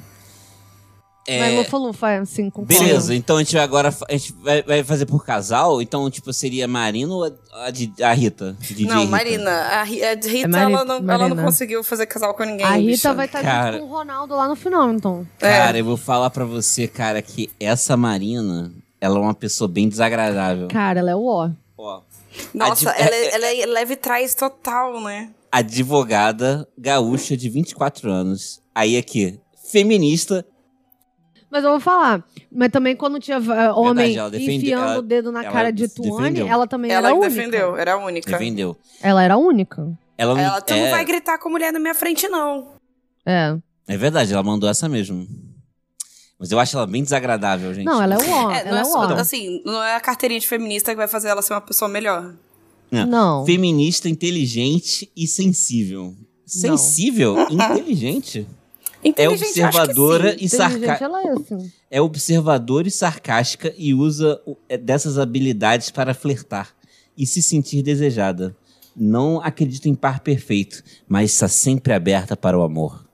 É, 1.32 1.38
Mas 1.38 1.56
Lufa-Lufa, 1.58 2.10
é, 2.10 2.18
assim, 2.18 2.50
concordo. 2.50 2.66
Beleza, 2.82 3.14
então 3.14 3.36
a 3.36 3.38
gente 3.38 3.54
vai 3.54 3.62
agora 3.62 3.94
a 4.08 4.12
gente 4.12 4.32
vai, 4.32 4.62
vai 4.62 4.82
fazer 4.82 5.06
por 5.06 5.24
casal. 5.24 5.80
Então, 5.80 6.10
tipo, 6.10 6.32
seria 6.32 6.64
a 6.64 6.68
Marina 6.68 7.14
ou 7.14 7.24
a, 7.24 7.30
a, 7.52 8.08
a 8.08 8.12
Rita? 8.12 8.56
DJ 8.60 8.86
Não, 8.86 8.98
Rita? 9.00 9.10
Marina. 9.10 9.50
A, 9.50 9.80
a 9.80 9.84
Rita, 9.84 10.48
Mari- 10.48 10.72
ela, 10.72 10.84
não, 10.84 11.12
ela 11.12 11.28
não 11.28 11.36
conseguiu 11.36 11.84
fazer 11.84 12.06
casal 12.06 12.34
com 12.34 12.42
ninguém. 12.42 12.66
A 12.66 12.72
Rita 12.72 12.86
bicha. 12.86 13.14
vai 13.14 13.26
estar 13.26 13.42
Cara. 13.42 13.76
junto 13.78 13.86
com 13.86 13.94
o 13.94 13.96
Ronaldo 13.98 14.34
lá 14.34 14.48
no 14.48 14.56
final, 14.56 14.90
então. 14.92 15.26
É. 15.40 15.48
Cara, 15.58 15.78
eu 15.78 15.84
vou 15.84 15.96
falar 15.96 16.30
pra 16.30 16.44
você, 16.44 16.88
cara, 16.88 17.22
que 17.22 17.48
essa 17.60 17.96
Marina, 17.96 18.72
ela 19.00 19.16
é 19.16 19.20
uma 19.20 19.34
pessoa 19.34 19.68
bem 19.68 19.88
desagradável. 19.88 20.66
Cara, 20.66 20.98
ela 20.98 21.12
é 21.12 21.14
o 21.16 21.24
ó. 21.26 21.50
Ó, 21.78 22.02
Nossa, 22.52 22.90
ela, 22.90 23.14
é, 23.14 23.34
ela 23.34 23.46
é 23.46 23.66
leve 23.66 23.94
trás 23.94 24.34
total, 24.34 25.00
né? 25.00 25.30
advogada 25.52 26.66
gaúcha 26.78 27.36
de 27.36 27.48
24 27.48 28.10
anos. 28.10 28.60
Aí 28.74 28.96
aqui, 28.96 29.38
feminista. 29.70 30.44
Mas 31.50 31.64
eu 31.64 31.70
vou 31.70 31.80
falar. 31.80 32.24
Mas 32.52 32.68
também 32.70 32.94
quando 32.94 33.18
tinha 33.18 33.38
eh, 33.38 33.72
homem 33.72 34.16
ela 34.16 34.30
defende- 34.30 34.56
enfiando 34.56 34.84
ela- 34.84 34.98
o 34.98 35.02
dedo 35.02 35.32
na 35.32 35.42
ela 35.42 35.52
cara 35.52 35.70
de 35.72 35.88
Tuane, 35.88 36.30
defendeu. 36.34 36.46
ela 36.46 36.66
também 36.66 36.90
Ela 36.90 37.08
era 37.08 37.16
que 37.16 37.24
única. 37.24 37.34
defendeu, 37.36 37.76
era 37.76 37.92
a 37.94 37.96
única. 37.96 38.30
Defendeu. 38.30 38.76
Ela 39.02 39.22
era 39.24 39.36
única. 39.36 39.98
Ela 40.16 40.34
não, 40.34 40.40
Ela, 40.40 40.60
tu 40.60 40.72
é, 40.74 40.82
não 40.84 40.90
vai 40.90 41.04
gritar 41.04 41.38
com 41.38 41.48
mulher 41.50 41.72
na 41.72 41.80
minha 41.80 41.94
frente, 41.94 42.28
não. 42.28 42.68
É. 43.26 43.56
é 43.88 43.96
verdade, 43.96 44.32
ela 44.32 44.42
mandou 44.42 44.68
essa 44.68 44.88
mesmo. 44.88 45.26
Mas 46.38 46.50
eu 46.52 46.58
acho 46.58 46.76
ela 46.76 46.86
bem 46.86 47.02
desagradável, 47.02 47.74
gente. 47.74 47.84
Não, 47.84 48.00
ela 48.02 48.14
é 48.14 48.18
o 48.18 48.20
ó. 48.30 48.50
É, 48.50 48.64
não 48.64 48.70
ela 48.70 48.78
é 48.78 48.80
é 48.80 48.84
só- 48.84 49.04
assim, 49.14 49.62
não 49.64 49.82
é 49.82 49.96
a 49.96 50.00
carteirinha 50.00 50.40
de 50.40 50.46
feminista 50.46 50.90
que 50.92 50.96
vai 50.96 51.08
fazer 51.08 51.28
ela 51.28 51.42
ser 51.42 51.52
uma 51.54 51.60
pessoa 51.60 51.88
melhor. 51.88 52.34
Não. 52.90 53.44
Feminista, 53.46 54.08
inteligente 54.08 55.10
e 55.16 55.26
sensível. 55.26 56.14
Sensível? 56.46 57.36
inteligente? 57.50 58.46
É 59.02 59.12
que 59.12 59.28
observadora 59.28 60.32
sim. 60.32 60.44
e 60.44 60.48
sarcástica. 60.48 61.04
é 61.04 61.28
assim. 61.30 61.72
É 61.90 62.00
observadora 62.00 62.86
e 62.86 62.90
sarcástica 62.90 63.74
e 63.76 63.94
usa 63.94 64.40
é, 64.68 64.76
dessas 64.76 65.18
habilidades 65.18 65.90
para 65.90 66.12
flertar 66.12 66.74
e 67.16 67.26
se 67.26 67.42
sentir 67.42 67.82
desejada. 67.82 68.54
Não 68.94 69.40
acredita 69.40 69.88
em 69.88 69.94
par 69.94 70.20
perfeito, 70.20 70.82
mas 71.08 71.32
está 71.32 71.48
sempre 71.48 71.92
aberta 71.92 72.36
para 72.36 72.58
o 72.58 72.62
amor. 72.62 73.04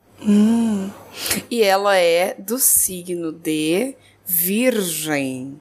E 1.51 1.63
ela 1.63 1.97
é 1.97 2.35
do 2.35 2.59
signo 2.59 3.31
de 3.31 3.95
Virgem. 4.25 5.61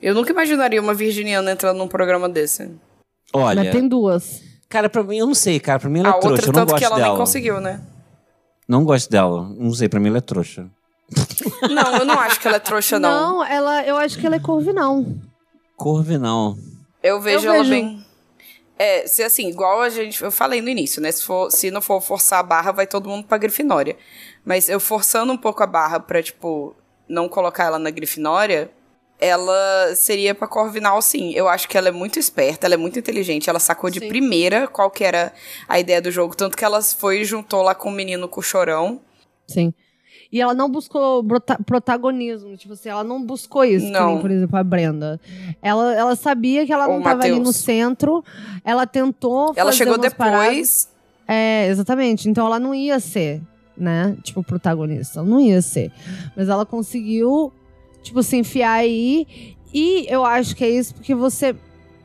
Eu 0.00 0.14
nunca 0.14 0.30
imaginaria 0.30 0.80
uma 0.80 0.94
virginiana 0.94 1.50
entrando 1.50 1.76
num 1.76 1.88
programa 1.88 2.28
desse. 2.28 2.70
Olha, 3.32 3.64
Mas 3.64 3.72
tem 3.72 3.86
duas. 3.86 4.40
cara, 4.68 4.88
pra 4.88 5.02
mim, 5.02 5.18
eu 5.18 5.26
não 5.26 5.34
sei, 5.34 5.60
cara, 5.60 5.78
pra 5.78 5.90
mim 5.90 6.00
ela 6.00 6.08
é 6.08 6.10
a 6.10 6.14
trouxa, 6.14 6.30
outra, 6.30 6.44
eu 6.44 6.46
não 6.46 6.60
tanto 6.60 6.70
gosto 6.70 6.78
que 6.78 6.84
ela 6.84 6.96
dela. 6.96 7.08
nem 7.08 7.18
conseguiu, 7.18 7.60
né? 7.60 7.80
Não 8.68 8.84
gosto 8.84 9.10
dela, 9.10 9.48
não 9.56 9.72
sei, 9.72 9.88
pra 9.88 9.98
mim 9.98 10.08
ela 10.08 10.18
é 10.18 10.20
trouxa. 10.20 10.68
Não, 11.70 11.96
eu 11.96 12.04
não 12.04 12.20
acho 12.20 12.38
que 12.38 12.46
ela 12.46 12.58
é 12.58 12.60
trouxa, 12.60 12.98
não. 12.98 13.38
Não, 13.38 13.44
ela, 13.44 13.82
eu 13.86 13.96
acho 13.96 14.18
que 14.18 14.26
ela 14.26 14.36
é 14.36 14.40
corvinal. 14.40 15.02
Corvinal. 15.74 16.56
Eu 17.02 17.20
vejo 17.20 17.46
Eu 17.46 17.54
ela 17.54 17.62
vejo. 17.64 17.70
bem. 17.70 18.04
É, 18.78 19.06
se 19.06 19.22
assim, 19.22 19.48
igual 19.48 19.80
a 19.80 19.88
gente. 19.88 20.22
Eu 20.22 20.30
falei 20.30 20.60
no 20.60 20.68
início, 20.68 21.00
né? 21.00 21.10
Se, 21.10 21.24
for, 21.24 21.50
se 21.50 21.70
não 21.70 21.80
for 21.80 22.00
forçar 22.00 22.40
a 22.40 22.42
barra, 22.42 22.70
vai 22.72 22.86
todo 22.86 23.08
mundo 23.08 23.26
pra 23.26 23.38
Grifinória. 23.38 23.96
Mas 24.44 24.68
eu 24.68 24.78
forçando 24.78 25.32
um 25.32 25.36
pouco 25.36 25.62
a 25.62 25.66
barra 25.66 25.98
pra, 25.98 26.22
tipo, 26.22 26.76
não 27.08 27.28
colocar 27.28 27.64
ela 27.64 27.78
na 27.78 27.90
Grifinória, 27.90 28.70
ela 29.20 29.94
seria 29.96 30.34
pra 30.34 30.46
Corvinal, 30.46 31.00
sim. 31.02 31.32
Eu 31.32 31.48
acho 31.48 31.68
que 31.68 31.76
ela 31.76 31.88
é 31.88 31.92
muito 31.92 32.18
esperta, 32.18 32.66
ela 32.66 32.74
é 32.74 32.78
muito 32.78 32.98
inteligente. 32.98 33.50
Ela 33.50 33.58
sacou 33.58 33.90
de 33.90 33.98
Sim. 34.00 34.08
primeira 34.08 34.66
qual 34.68 34.90
que 34.90 35.02
era 35.04 35.32
a 35.68 35.78
ideia 35.80 36.00
do 36.00 36.10
jogo. 36.10 36.36
Tanto 36.36 36.56
que 36.56 36.64
ela 36.64 36.80
foi 36.82 37.20
e 37.20 37.24
juntou 37.24 37.62
lá 37.62 37.74
com 37.74 37.88
o 37.88 37.92
menino 37.92 38.28
com 38.28 38.40
o 38.40 38.42
chorão. 38.42 39.00
Sim. 39.46 39.72
E 40.30 40.40
ela 40.42 40.52
não 40.52 40.68
buscou 40.70 41.24
protagonismo. 41.64 42.56
Tipo 42.56 42.74
assim, 42.74 42.90
ela 42.90 43.02
não 43.02 43.22
buscou 43.24 43.64
isso, 43.64 43.86
que 43.86 43.92
Não. 43.92 44.12
nem, 44.12 44.20
por 44.20 44.30
exemplo, 44.30 44.56
a 44.58 44.62
Brenda. 44.62 45.18
Ela, 45.62 45.94
ela 45.94 46.16
sabia 46.16 46.66
que 46.66 46.72
ela 46.72 46.86
não 46.86 46.96
o 46.96 46.98
estava 46.98 47.22
ali 47.24 47.40
no 47.40 47.52
centro. 47.52 48.22
Ela 48.62 48.86
tentou 48.86 49.52
Ela 49.56 49.72
chegou 49.72 49.96
umas 49.96 50.12
paradas. 50.12 50.48
depois. 50.48 50.88
É, 51.26 51.66
exatamente. 51.68 52.28
Então 52.28 52.46
ela 52.46 52.60
não 52.60 52.74
ia 52.74 53.00
ser, 53.00 53.40
né? 53.76 54.16
Tipo, 54.22 54.42
protagonista. 54.42 55.20
Ela 55.20 55.28
não 55.28 55.40
ia 55.40 55.62
ser. 55.62 55.90
Mas 56.36 56.48
ela 56.50 56.66
conseguiu, 56.66 57.50
tipo, 58.08 58.22
se 58.22 58.36
enfiar 58.36 58.72
aí. 58.72 59.26
E 59.72 60.06
eu 60.08 60.24
acho 60.24 60.56
que 60.56 60.64
é 60.64 60.70
isso 60.70 60.94
porque 60.94 61.14
você. 61.14 61.54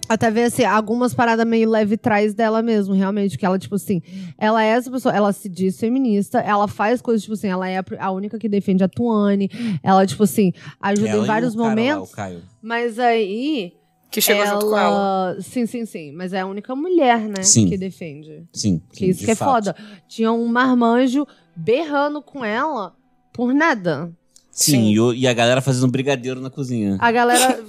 Até 0.10 0.30
vê 0.30 0.44
assim, 0.44 0.66
algumas 0.66 1.14
paradas 1.14 1.48
meio 1.48 1.70
leve 1.70 1.96
trás 1.96 2.34
dela 2.34 2.62
mesmo, 2.62 2.94
realmente. 2.94 3.38
Que 3.38 3.46
ela, 3.46 3.58
tipo 3.58 3.76
assim, 3.76 4.02
ela 4.38 4.64
é 4.64 4.68
essa 4.68 4.92
pessoa, 4.92 5.16
ela 5.16 5.32
se 5.32 5.48
diz 5.48 5.80
feminista, 5.80 6.40
ela 6.40 6.68
faz 6.68 7.02
coisas, 7.02 7.24
tipo 7.24 7.34
assim, 7.34 7.48
ela 7.48 7.70
é 7.70 7.82
a, 7.98 8.12
única 8.12 8.38
que 8.38 8.50
defende 8.50 8.84
a 8.84 8.88
Tuane. 8.90 9.50
Ela, 9.82 10.06
tipo 10.06 10.24
assim, 10.24 10.52
ajuda 10.80 11.10
Ela 11.10 11.22
em 11.22 11.24
e 11.24 11.28
vários 11.28 11.56
lá, 11.56 11.70
momentos. 11.70 12.12
o 12.12 12.16
Caio. 12.16 12.42
Mas 12.62 13.00
aí. 13.00 13.74
Que 14.12 14.22
chegou 14.22 14.46
junto 14.46 14.70
com 14.70 14.78
ela. 14.78 15.38
Sim, 15.40 15.66
sim, 15.66 15.86
sim. 15.86 16.12
Mas 16.12 16.34
é 16.34 16.42
a 16.42 16.46
única 16.46 16.76
mulher, 16.76 17.20
né? 17.22 17.42
Sim. 17.42 17.68
Que 17.68 17.78
defende. 17.78 18.44
Sim. 18.54 18.80
Que 18.92 19.08
isso 19.08 19.22
de 19.22 19.26
que 19.26 19.32
é 19.32 19.36
fato. 19.36 19.52
foda. 19.52 19.76
Tinha 20.08 20.32
um 20.32 20.46
marmanjo 20.46 21.26
berrando 21.56 22.22
com 22.22 22.46
ela 22.46 22.94
por 23.32 23.54
nada. 23.54 24.14
Sim, 24.54 24.72
Sim. 24.72 24.92
E, 24.92 25.00
o- 25.00 25.14
e 25.14 25.28
a 25.28 25.34
galera 25.34 25.62
fazendo 25.62 25.90
brigadeiro 25.92 26.40
na 26.40 26.50
cozinha. 26.50 26.96
A 27.00 27.12
galera. 27.12 27.60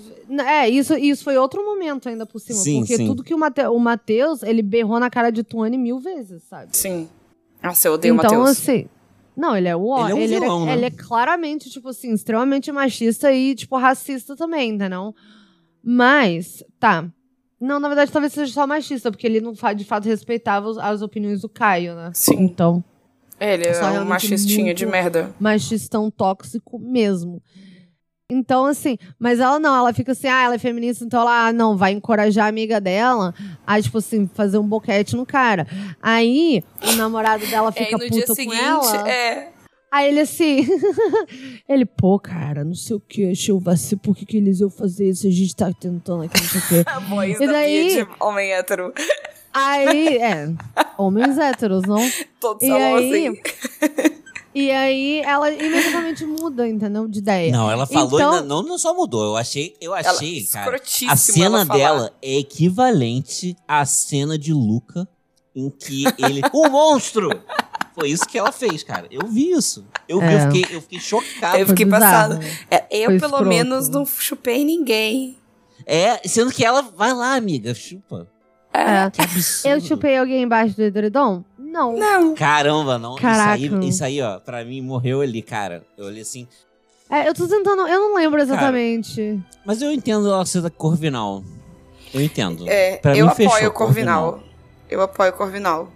é, 0.46 0.68
isso, 0.68 0.94
isso 0.94 1.24
foi 1.24 1.36
outro 1.38 1.64
momento 1.64 2.08
ainda 2.10 2.26
por 2.26 2.38
cima. 2.38 2.58
Sim, 2.58 2.80
porque 2.80 2.96
sim. 2.98 3.06
tudo 3.06 3.24
que 3.24 3.34
o, 3.34 3.38
Mate, 3.38 3.62
o 3.66 3.78
Matheus, 3.78 4.42
ele 4.42 4.60
berrou 4.62 5.00
na 5.00 5.08
cara 5.08 5.30
de 5.30 5.42
Tuane 5.42 5.78
mil 5.78 5.98
vezes, 5.98 6.42
sabe? 6.42 6.76
Sim. 6.76 7.08
Nossa, 7.62 7.88
eu 7.88 7.94
odeio 7.94 8.14
o 8.14 8.18
então, 8.18 8.38
Matheus. 8.40 8.50
assim. 8.58 8.86
Não, 9.34 9.56
ele 9.56 9.66
é 9.66 9.74
o. 9.74 9.98
Ele 9.98 10.12
é 10.12 10.14
um 10.14 10.18
ele, 10.18 10.40
vilão, 10.40 10.62
é, 10.62 10.66
né? 10.66 10.72
ele 10.74 10.84
é 10.84 10.90
claramente, 10.90 11.70
tipo 11.70 11.88
assim, 11.88 12.12
extremamente 12.12 12.70
machista 12.70 13.32
e, 13.32 13.54
tipo, 13.54 13.76
racista 13.78 14.36
também, 14.36 14.72
entendeu? 14.72 15.14
Mas, 15.82 16.62
tá. 16.78 17.08
Não, 17.60 17.80
na 17.80 17.88
verdade, 17.88 18.12
talvez 18.12 18.32
seja 18.32 18.52
só 18.52 18.66
machista, 18.66 19.10
porque 19.10 19.26
ele 19.26 19.40
não 19.40 19.52
de 19.52 19.84
fato 19.84 20.04
respeitava 20.04 20.70
as 20.82 21.00
opiniões 21.00 21.40
do 21.40 21.48
Caio, 21.48 21.94
né? 21.94 22.10
Sim. 22.14 22.42
Então. 22.42 22.84
É, 23.44 23.54
Ele 23.54 23.66
é 23.66 24.00
um 24.00 24.04
machistinha 24.04 24.72
de 24.72 24.86
merda. 24.86 25.34
machistão 25.38 26.10
tóxico 26.10 26.78
mesmo. 26.78 27.42
Então, 28.30 28.64
assim, 28.64 28.96
mas 29.18 29.38
ela 29.38 29.58
não, 29.58 29.76
ela 29.76 29.92
fica 29.92 30.12
assim, 30.12 30.26
ah, 30.28 30.44
ela 30.44 30.54
é 30.54 30.58
feminista, 30.58 31.04
então 31.04 31.20
ela 31.20 31.48
ah, 31.48 31.52
não 31.52 31.76
vai 31.76 31.92
encorajar 31.92 32.46
a 32.46 32.48
amiga 32.48 32.80
dela 32.80 33.34
a, 33.66 33.80
tipo 33.80 33.98
assim, 33.98 34.26
fazer 34.32 34.56
um 34.56 34.66
boquete 34.66 35.14
no 35.14 35.26
cara. 35.26 35.66
Aí, 36.02 36.62
o 36.88 36.92
namorado 36.92 37.46
dela 37.46 37.68
É, 37.76 37.84
fica 37.84 37.98
no 37.98 37.98
puto 38.04 38.14
dia 38.14 38.26
com 38.26 38.34
seguinte, 38.34 38.56
ela. 38.58 39.08
é. 39.10 39.52
Aí 39.92 40.08
ele 40.08 40.20
assim, 40.20 40.66
ele, 41.68 41.84
pô, 41.84 42.18
cara, 42.18 42.64
não 42.64 42.74
sei 42.74 42.96
o 42.96 43.00
que, 43.00 43.30
achei 43.30 43.52
o 43.54 43.60
vacilo, 43.60 44.00
por 44.00 44.16
que, 44.16 44.26
que 44.26 44.38
eles 44.38 44.58
iam 44.58 44.70
fazer 44.70 45.08
isso? 45.10 45.26
A 45.26 45.30
gente 45.30 45.54
tá 45.54 45.70
tentando 45.72 46.22
aqui, 46.22 46.40
não 46.42 46.48
sei 46.48 46.60
o 46.60 46.68
quê. 46.68 46.84
A 46.90 46.98
voz 46.98 47.38
E 47.40 47.46
da 47.46 47.52
daí- 47.52 47.88
de 48.04 48.08
homem 48.18 48.52
hétero. 48.52 48.92
Aí, 49.54 50.16
é, 50.18 50.52
homens 50.98 51.38
héteros, 51.38 51.82
não? 51.82 52.00
Todos 52.40 52.62
E 52.66 52.70
aí, 52.72 53.28
assim. 53.28 53.40
e 54.54 54.70
aí 54.70 55.20
ela 55.20 55.50
imediatamente 55.50 56.24
muda, 56.26 56.68
entendeu? 56.68 57.06
De 57.06 57.20
ideia. 57.20 57.52
Não, 57.52 57.70
ela 57.70 57.86
falou 57.86 58.18
Então- 58.18 58.38
e 58.38 58.42
não, 58.42 58.62
não 58.62 58.76
só 58.78 58.92
mudou. 58.94 59.22
Eu 59.24 59.36
achei, 59.36 59.76
eu 59.80 59.94
Ela, 59.94 60.10
achei, 60.10 60.44
cara. 60.46 60.64
escrotíssimo 60.76 61.10
A 61.12 61.16
cena 61.16 61.64
dela 61.64 62.12
é 62.20 62.38
equivalente 62.38 63.56
à 63.68 63.84
cena 63.86 64.36
de 64.36 64.52
Luca 64.52 65.08
em 65.54 65.70
que 65.70 66.04
ele. 66.18 66.40
o 66.52 66.68
monstro! 66.68 67.30
Foi 67.96 68.10
isso 68.10 68.26
que 68.26 68.36
ela 68.36 68.50
fez, 68.50 68.82
cara. 68.82 69.06
Eu 69.08 69.24
vi 69.28 69.52
isso. 69.52 69.86
Eu 70.08 70.18
vi, 70.18 70.26
É. 70.26 70.34
eu, 70.34 70.40
fiquei, 70.50 70.76
eu 70.76 70.80
fiquei 70.82 70.98
chocado. 70.98 71.58
Eu 71.58 71.66
fiquei 71.68 71.84
bizarro. 71.84 72.34
passada. 72.40 72.40
É, 72.68 72.86
eu, 72.90 73.10
Foi 73.10 73.20
pelo 73.20 73.30
escroto. 73.34 73.44
menos, 73.46 73.88
não 73.88 74.04
chupei 74.04 74.64
ninguém. 74.64 75.38
É, 75.86 76.20
sendo 76.26 76.50
que 76.50 76.64
ela 76.64 76.82
vai 76.82 77.12
lá, 77.12 77.36
amiga, 77.36 77.72
chupa. 77.72 78.26
É. 78.74 79.10
Que 79.10 79.20
absurdo. 79.22 79.72
Eu 79.74 79.80
chupei 79.80 80.16
alguém 80.18 80.42
embaixo 80.42 80.74
do 80.76 80.82
edredom? 80.82 81.44
Não. 81.58 81.96
Não. 81.96 82.34
Caramba, 82.34 82.98
não. 82.98 83.14
Caraca. 83.16 83.56
Isso 83.58 83.74
aí, 83.76 83.88
isso 83.88 84.04
aí, 84.04 84.20
ó, 84.22 84.38
pra 84.40 84.64
mim 84.64 84.80
morreu 84.80 85.20
ali, 85.20 85.42
cara. 85.42 85.84
Eu 85.96 86.06
olhei 86.06 86.22
assim. 86.22 86.46
É, 87.08 87.28
eu 87.28 87.34
tô 87.34 87.46
tentando. 87.46 87.86
Eu 87.86 88.00
não 88.00 88.16
lembro 88.16 88.40
exatamente. 88.40 89.40
Mas 89.64 89.80
eu 89.82 89.92
entendo 89.92 90.26
ela 90.28 90.44
ser 90.46 90.60
da 90.62 90.70
Corvinal. 90.70 91.44
Eu 92.12 92.20
entendo. 92.20 92.68
É, 92.68 92.96
Pra 92.96 93.16
eu 93.16 93.26
mim, 93.26 93.32
apoio 93.32 93.50
fechou, 93.50 93.68
o 93.68 93.72
Corvinal. 93.72 94.42
Eu 94.90 95.00
apoio 95.02 95.30
o 95.30 95.32
Corvinal. 95.34 95.88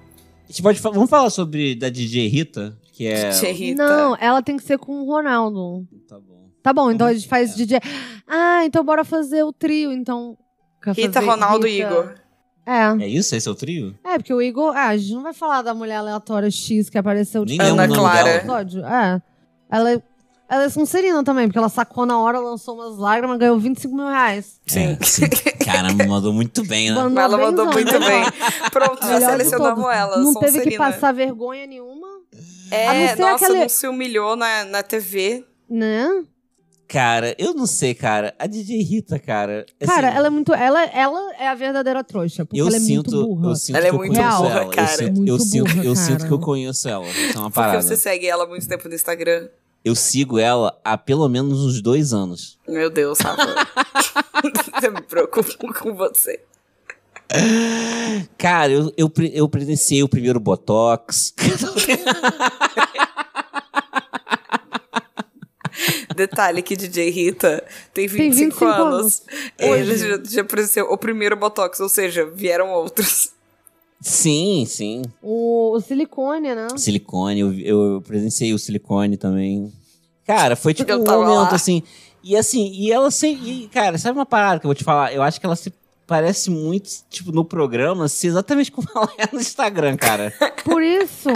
A 0.44 0.48
gente 0.48 0.62
pode 0.62 0.80
Vamos 0.80 1.10
falar 1.10 1.30
sobre 1.30 1.74
da 1.74 1.88
DJ 1.88 2.26
Rita, 2.28 2.76
que 2.92 3.06
é. 3.06 3.30
DJ 3.30 3.52
Rita. 3.52 3.86
Não, 3.86 4.16
ela 4.20 4.42
tem 4.42 4.56
que 4.56 4.62
ser 4.62 4.78
com 4.78 5.00
o 5.02 5.04
Ronaldo. 5.06 5.86
Tá 6.08 6.18
bom. 6.18 6.48
Tá 6.62 6.72
bom, 6.72 6.90
então 6.90 7.06
a 7.06 7.12
gente 7.14 7.28
faz 7.28 7.52
É. 7.52 7.56
DJ. 7.56 7.80
Ah, 8.26 8.64
então 8.64 8.84
bora 8.84 9.04
fazer 9.04 9.42
o 9.42 9.52
trio, 9.52 9.92
então. 9.92 10.36
Rita, 10.86 11.12
fazer 11.14 11.26
Ronaldo 11.26 11.66
e 11.66 11.78
Rita- 11.78 11.90
Igor. 11.90 12.14
É. 12.68 13.04
É 13.04 13.08
isso? 13.08 13.34
Esse 13.34 13.48
é 13.48 13.50
o 13.50 13.54
trio? 13.54 13.98
É, 14.04 14.18
porque 14.18 14.34
o 14.34 14.42
Igor. 14.42 14.76
Ah, 14.76 14.88
a 14.88 14.96
gente 14.96 15.14
não 15.14 15.22
vai 15.22 15.32
falar 15.32 15.62
da 15.62 15.72
mulher 15.72 15.96
aleatória 15.96 16.50
X 16.50 16.90
que 16.90 16.98
apareceu 16.98 17.44
Nem 17.44 17.56
tipo, 17.56 17.64
lembro 17.64 17.82
Ana 17.84 17.92
o 17.92 17.96
nome 17.96 18.10
Clara. 18.10 18.24
dela. 18.24 18.36
episódio. 18.38 18.84
É. 18.84 19.22
Ela 19.70 19.92
é. 19.92 20.02
Ela 20.50 20.64
é 20.64 20.68
Sonserina 20.70 21.22
também, 21.22 21.46
porque 21.46 21.58
ela 21.58 21.68
sacou 21.68 22.06
na 22.06 22.18
hora, 22.18 22.38
lançou 22.40 22.74
umas 22.74 22.96
lágrimas, 22.96 23.38
ganhou 23.38 23.58
25 23.58 23.94
mil 23.94 24.06
reais. 24.06 24.58
Sim. 24.66 24.96
É, 24.98 25.04
sim. 25.04 25.22
Caramba, 25.62 26.06
mandou 26.06 26.32
muito 26.32 26.64
bem, 26.64 26.88
né? 26.88 26.94
Mandou 26.94 27.22
Ela 27.22 27.36
mandou 27.36 27.66
benzão, 27.66 27.72
muito 27.74 27.98
né? 28.00 28.06
bem. 28.08 28.70
Pronto, 28.70 28.98
já 29.02 29.06
Melhor 29.14 29.20
de 29.20 29.26
selecionamos 29.44 29.82
todos. 29.84 29.96
ela. 29.98 30.16
Não 30.16 30.32
teve 30.34 30.52
que 30.52 30.58
Sonserina. 30.58 30.78
passar 30.90 31.12
vergonha 31.12 31.66
nenhuma. 31.66 32.06
A 32.70 32.74
É, 32.74 33.08
não 33.08 33.16
ser 33.16 33.20
nossa, 33.22 33.44
aquele- 33.44 33.60
não 33.60 33.68
se 33.68 33.86
humilhou 33.88 34.36
na, 34.36 34.64
na 34.64 34.82
TV. 34.82 35.44
Né? 35.68 36.08
Cara, 36.88 37.34
eu 37.38 37.52
não 37.52 37.66
sei, 37.66 37.94
cara. 37.94 38.34
A 38.38 38.46
DJ 38.46 38.82
Rita, 38.82 39.18
cara. 39.18 39.66
assim, 39.78 39.92
Cara, 39.92 40.08
ela 40.08 40.28
é 40.28 40.30
muito. 40.30 40.54
Ela, 40.54 40.84
ela 40.86 41.34
é 41.34 41.46
a 41.46 41.54
verdadeira 41.54 42.02
trouxa, 42.02 42.46
porque 42.46 42.58
eu 42.58 42.66
ela 42.66 42.76
é 42.76 42.80
sinto, 42.80 43.10
muito 43.14 43.26
burra. 43.28 43.50
eu 43.50 43.56
sinto 43.56 43.76
Ela 43.76 43.82
que 43.84 43.86
é 43.86 43.90
eu 43.90 43.96
muito 43.98 44.16
conheço 44.16 44.38
burra, 44.38 44.60
ela. 44.62 44.70
cara. 44.74 44.90
Eu, 44.90 44.96
sinto, 44.96 45.16
Muito 45.16 45.28
eu, 45.28 45.38
sinto, 45.38 45.64
burra, 45.68 45.84
eu 45.84 45.96
sinto 45.96 46.26
que 46.26 46.32
eu 46.32 46.38
conheço 46.38 46.88
ela. 46.88 47.06
Isso 47.06 47.36
é 47.36 47.40
uma 47.40 47.50
Porque 47.50 47.54
parada. 47.54 47.82
você 47.82 47.94
segue 47.94 48.26
ela 48.26 48.44
há 48.44 48.46
muito 48.46 48.66
tempo 48.66 48.88
no 48.88 48.94
Instagram. 48.94 49.48
Eu 49.84 49.94
sigo 49.94 50.38
ela 50.38 50.80
há 50.82 50.96
pelo 50.96 51.28
menos 51.28 51.60
uns 51.62 51.82
dois 51.82 52.14
anos. 52.14 52.58
Meu 52.66 52.88
Deus, 52.88 53.18
Rafa. 53.20 53.42
eu 54.82 54.92
me 54.92 55.02
preocupo 55.02 55.74
com 55.74 55.94
você. 55.94 56.40
Cara, 58.38 58.72
eu, 58.72 58.90
eu, 58.96 59.12
eu 59.34 59.46
presenciei 59.48 60.02
o 60.02 60.08
primeiro 60.08 60.40
Botox. 60.40 61.34
Detalhe 66.18 66.62
que 66.62 66.76
DJ 66.76 67.10
Rita 67.10 67.64
tem 67.94 68.06
25, 68.08 68.34
25 68.34 68.64
anos. 68.64 68.92
anos. 68.92 69.22
Ele 69.56 69.92
Hoje. 69.92 70.08
já, 70.08 70.20
já 70.24 70.44
presenciou 70.44 70.92
o 70.92 70.98
primeiro 70.98 71.36
Botox, 71.36 71.78
ou 71.80 71.88
seja, 71.88 72.26
vieram 72.26 72.70
outros. 72.72 73.30
sim, 74.00 74.66
sim. 74.68 75.02
O, 75.22 75.72
o 75.76 75.80
silicone, 75.80 76.54
né? 76.54 76.68
Silicone, 76.76 77.40
eu, 77.40 77.52
eu 77.60 78.02
presenciei 78.06 78.52
o 78.52 78.58
silicone 78.58 79.16
também. 79.16 79.72
Cara, 80.26 80.56
foi 80.56 80.74
tipo 80.74 80.92
um 80.92 80.98
momento 80.98 81.50
lá. 81.50 81.54
assim. 81.54 81.82
E 82.22 82.36
assim, 82.36 82.70
e 82.72 82.92
ela 82.92 83.10
sempre. 83.10 83.48
e, 83.48 83.68
cara, 83.68 83.96
sabe 83.96 84.18
uma 84.18 84.26
parada 84.26 84.60
que 84.60 84.66
eu 84.66 84.68
vou 84.68 84.74
te 84.74 84.84
falar? 84.84 85.14
Eu 85.14 85.22
acho 85.22 85.40
que 85.40 85.46
ela 85.46 85.56
se 85.56 85.72
parece 86.08 86.50
muito, 86.50 86.88
tipo, 87.10 87.30
no 87.30 87.44
programa, 87.44 88.06
assim, 88.06 88.28
exatamente 88.28 88.72
como 88.72 88.88
ela 88.96 89.12
é 89.18 89.28
no 89.30 89.38
Instagram, 89.38 89.96
cara. 89.98 90.32
Por 90.64 90.82
isso 90.82 91.28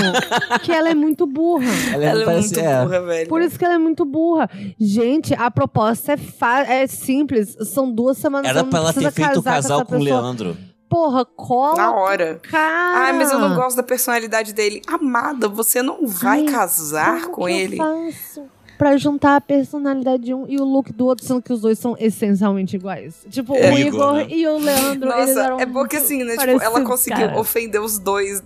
que 0.65 0.73
ela 0.73 0.89
é 0.89 0.95
muito 0.95 1.27
burra. 1.27 1.71
Ela, 1.93 2.05
Ela 2.05 2.23
é 2.23 2.25
parece, 2.25 2.55
muito 2.55 2.61
é. 2.67 2.83
burra, 2.83 3.01
velho. 3.03 3.29
Por 3.29 3.43
isso 3.43 3.59
que 3.59 3.65
ela 3.65 3.75
é 3.75 3.79
muito 3.79 4.05
burra. 4.07 4.51
Gente, 4.81 5.35
a 5.35 5.51
proposta 5.51 6.15
é, 6.15 6.83
é 6.83 6.87
simples. 6.87 7.55
São 7.67 7.93
duas 7.93 8.17
semanas. 8.17 8.49
Era 8.49 8.65
pra 8.65 8.79
ela 8.79 8.93
ter 8.93 9.13
feito 9.13 9.41
o 9.41 9.43
casal 9.43 9.85
com 9.85 9.97
o. 9.97 10.03
Leandro. 10.03 10.57
Porra, 10.89 11.25
cola. 11.25 11.77
Na 11.77 11.95
hora. 11.95 12.41
Cara. 12.43 13.07
Ai, 13.07 13.13
mas 13.15 13.31
eu 13.31 13.39
não 13.39 13.55
gosto 13.55 13.77
da 13.77 13.83
personalidade 13.83 14.53
dele. 14.53 14.83
Amada, 14.87 15.49
você 15.49 15.83
não 15.83 16.07
vai 16.07 16.41
Ai, 16.41 16.53
casar 16.53 17.23
Como 17.23 17.35
com 17.35 17.45
que 17.47 17.53
ele. 17.53 17.79
Eu 17.79 18.13
faço 18.13 18.52
pra 18.79 18.97
juntar 18.97 19.37
a 19.37 19.41
personalidade 19.41 20.25
de 20.25 20.35
um 20.35 20.47
e 20.49 20.59
o 20.59 20.65
look 20.65 20.93
do 20.93 21.07
outro, 21.07 21.25
sendo 21.25 21.41
que 21.43 21.53
os 21.53 21.61
dois 21.61 21.79
são 21.79 21.97
essencialmente 21.99 22.77
iguais. 22.77 23.25
Tipo, 23.31 23.55
É, 23.55 23.71
o 23.73 23.79
Igor, 23.79 23.87
Igor 23.87 24.15
né? 24.15 24.27
e 24.31 24.47
o 24.47 24.59
Leandro. 24.59 25.11
eles 25.13 25.29
Nossa, 25.29 25.45
eram 25.45 25.61
é 25.61 25.67
bom 25.67 25.85
que 25.87 25.97
muito 25.97 26.05
assim, 26.07 26.25
né? 26.25 26.37
Tipo, 26.37 26.63
ela 26.63 26.81
conseguiu 26.83 27.27
cara. 27.29 27.41
ofender 27.41 27.81
os 27.81 27.99
dois 27.99 28.43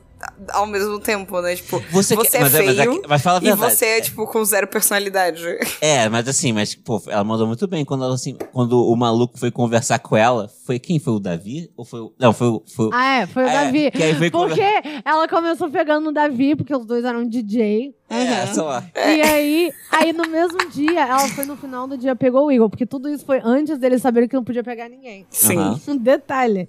ao 0.50 0.66
mesmo 0.66 0.98
tempo, 0.98 1.40
né? 1.40 1.54
Tipo, 1.56 1.78
Você, 1.90 2.14
Você 2.14 2.30
quer- 2.30 2.38
é 2.38 2.40
mas, 2.42 2.52
mas, 2.52 2.64
feio 2.76 3.02
mas 3.08 3.22
fala 3.22 3.38
a 3.38 3.42
e 3.42 3.44
verdade. 3.46 3.74
você 3.74 3.84
é, 3.86 4.00
tipo, 4.00 4.26
com 4.26 4.44
zero 4.44 4.66
personalidade. 4.66 5.42
É, 5.80 6.08
mas 6.08 6.26
assim, 6.28 6.52
mas, 6.52 6.74
pô, 6.74 7.02
ela 7.08 7.22
mandou 7.24 7.46
muito 7.46 7.66
bem 7.66 7.84
quando 7.84 8.04
ela, 8.04 8.14
assim, 8.14 8.36
quando 8.52 8.82
o 8.82 8.96
maluco 8.96 9.38
foi 9.38 9.50
conversar 9.50 9.98
com 9.98 10.16
ela. 10.16 10.48
Foi 10.64 10.78
quem? 10.78 10.98
Foi 10.98 11.12
o 11.14 11.20
Davi? 11.20 11.70
Ou 11.76 11.84
foi 11.84 12.00
o. 12.00 12.12
Não, 12.18 12.32
foi 12.32 12.48
o. 12.48 12.62
Foi 12.66 12.86
o 12.86 12.90
Ah, 12.92 13.20
é, 13.20 13.26
foi 13.26 13.44
o 13.44 13.48
É, 13.48 13.52
Davi. 13.52 13.90
veio 14.18 14.30
Porque 14.32 14.62
ela 15.04 15.28
começou 15.28 15.70
pegando 15.70 16.04
no 16.06 16.12
Davi, 16.12 16.56
porque 16.56 16.74
os 16.74 16.84
dois 16.86 17.04
eram 17.04 17.26
DJ. 17.28 17.94
É, 18.08 18.46
sei 18.46 18.62
lá. 18.62 18.84
E 18.94 19.20
aí, 19.22 19.72
aí, 19.90 20.12
no 20.12 20.28
mesmo 20.28 20.58
dia, 20.70 21.00
ela 21.06 21.28
foi 21.28 21.44
no 21.44 21.56
final 21.56 21.86
do 21.88 21.98
dia, 21.98 22.14
pegou 22.16 22.46
o 22.46 22.52
Igor, 22.52 22.70
porque 22.70 22.86
tudo 22.86 23.08
isso 23.08 23.24
foi 23.26 23.40
antes 23.44 23.78
deles 23.78 24.00
saberem 24.00 24.28
que 24.28 24.36
não 24.36 24.44
podia 24.44 24.62
pegar 24.64 24.88
ninguém. 24.88 25.26
Sim. 25.30 25.58
Aham. 25.58 25.80
Um 25.88 25.96
detalhe. 25.96 26.68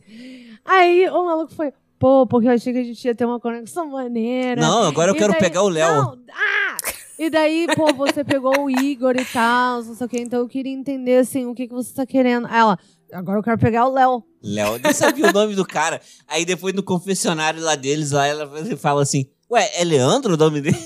Aí 0.66 1.08
o 1.10 1.26
maluco 1.26 1.54
foi, 1.54 1.72
pô, 2.00 2.26
porque 2.28 2.48
eu 2.48 2.52
achei 2.52 2.72
que 2.74 2.80
a 2.80 2.84
gente 2.84 3.04
ia 3.06 3.16
ter 3.16 3.26
uma 3.26 3.40
conexão 3.40 3.90
maneira. 3.90 4.62
Não, 4.62 4.84
agora 4.84 5.12
eu 5.12 5.16
E 5.16 5.18
quero 5.18 5.32
daí- 5.34 5.42
pegar 5.42 5.64
o 5.64 5.70
Léo. 5.70 6.18
Ah! 6.32 6.78
E 7.20 7.30
daí, 7.32 7.68
pô, 7.76 7.92
você 7.94 8.24
pegou 8.24 8.54
o 8.66 8.70
Igor 8.70 9.16
e 9.18 9.26
tal, 9.26 9.84
não 9.84 9.96
sei 9.96 10.06
o 10.06 10.10
que, 10.10 10.20
então 10.20 10.40
eu 10.40 10.48
queria 10.48 10.72
entender, 10.72 11.18
assim, 11.18 11.46
o 11.48 11.56
que, 11.56 11.68
que 11.68 11.74
você 11.74 11.92
tá 11.92 12.06
querendo. 12.06 12.46
Aí 12.46 12.60
ela, 12.60 12.78
agora 13.12 13.40
eu 13.40 13.44
quero 13.44 13.58
pegar 13.58 13.88
o 13.88 13.92
Léo. 13.92 14.24
Léo, 14.44 14.78
nem 14.78 14.94
sabia 14.94 15.26
o 15.28 15.34
nome 15.34 15.56
do 15.56 15.66
cara. 15.66 16.00
Aí 16.28 16.46
depois 16.46 16.76
no 16.76 16.84
confessionário 16.84 17.60
lá 17.62 17.74
deles, 17.76 18.12
lá 18.12 18.28
ela 18.28 18.48
fala 18.78 19.02
assim: 19.02 19.26
Ué, 19.50 19.68
é 19.74 19.84
Leandro 19.84 20.36
o 20.36 20.38
nome 20.38 20.62
dele? 20.62 20.78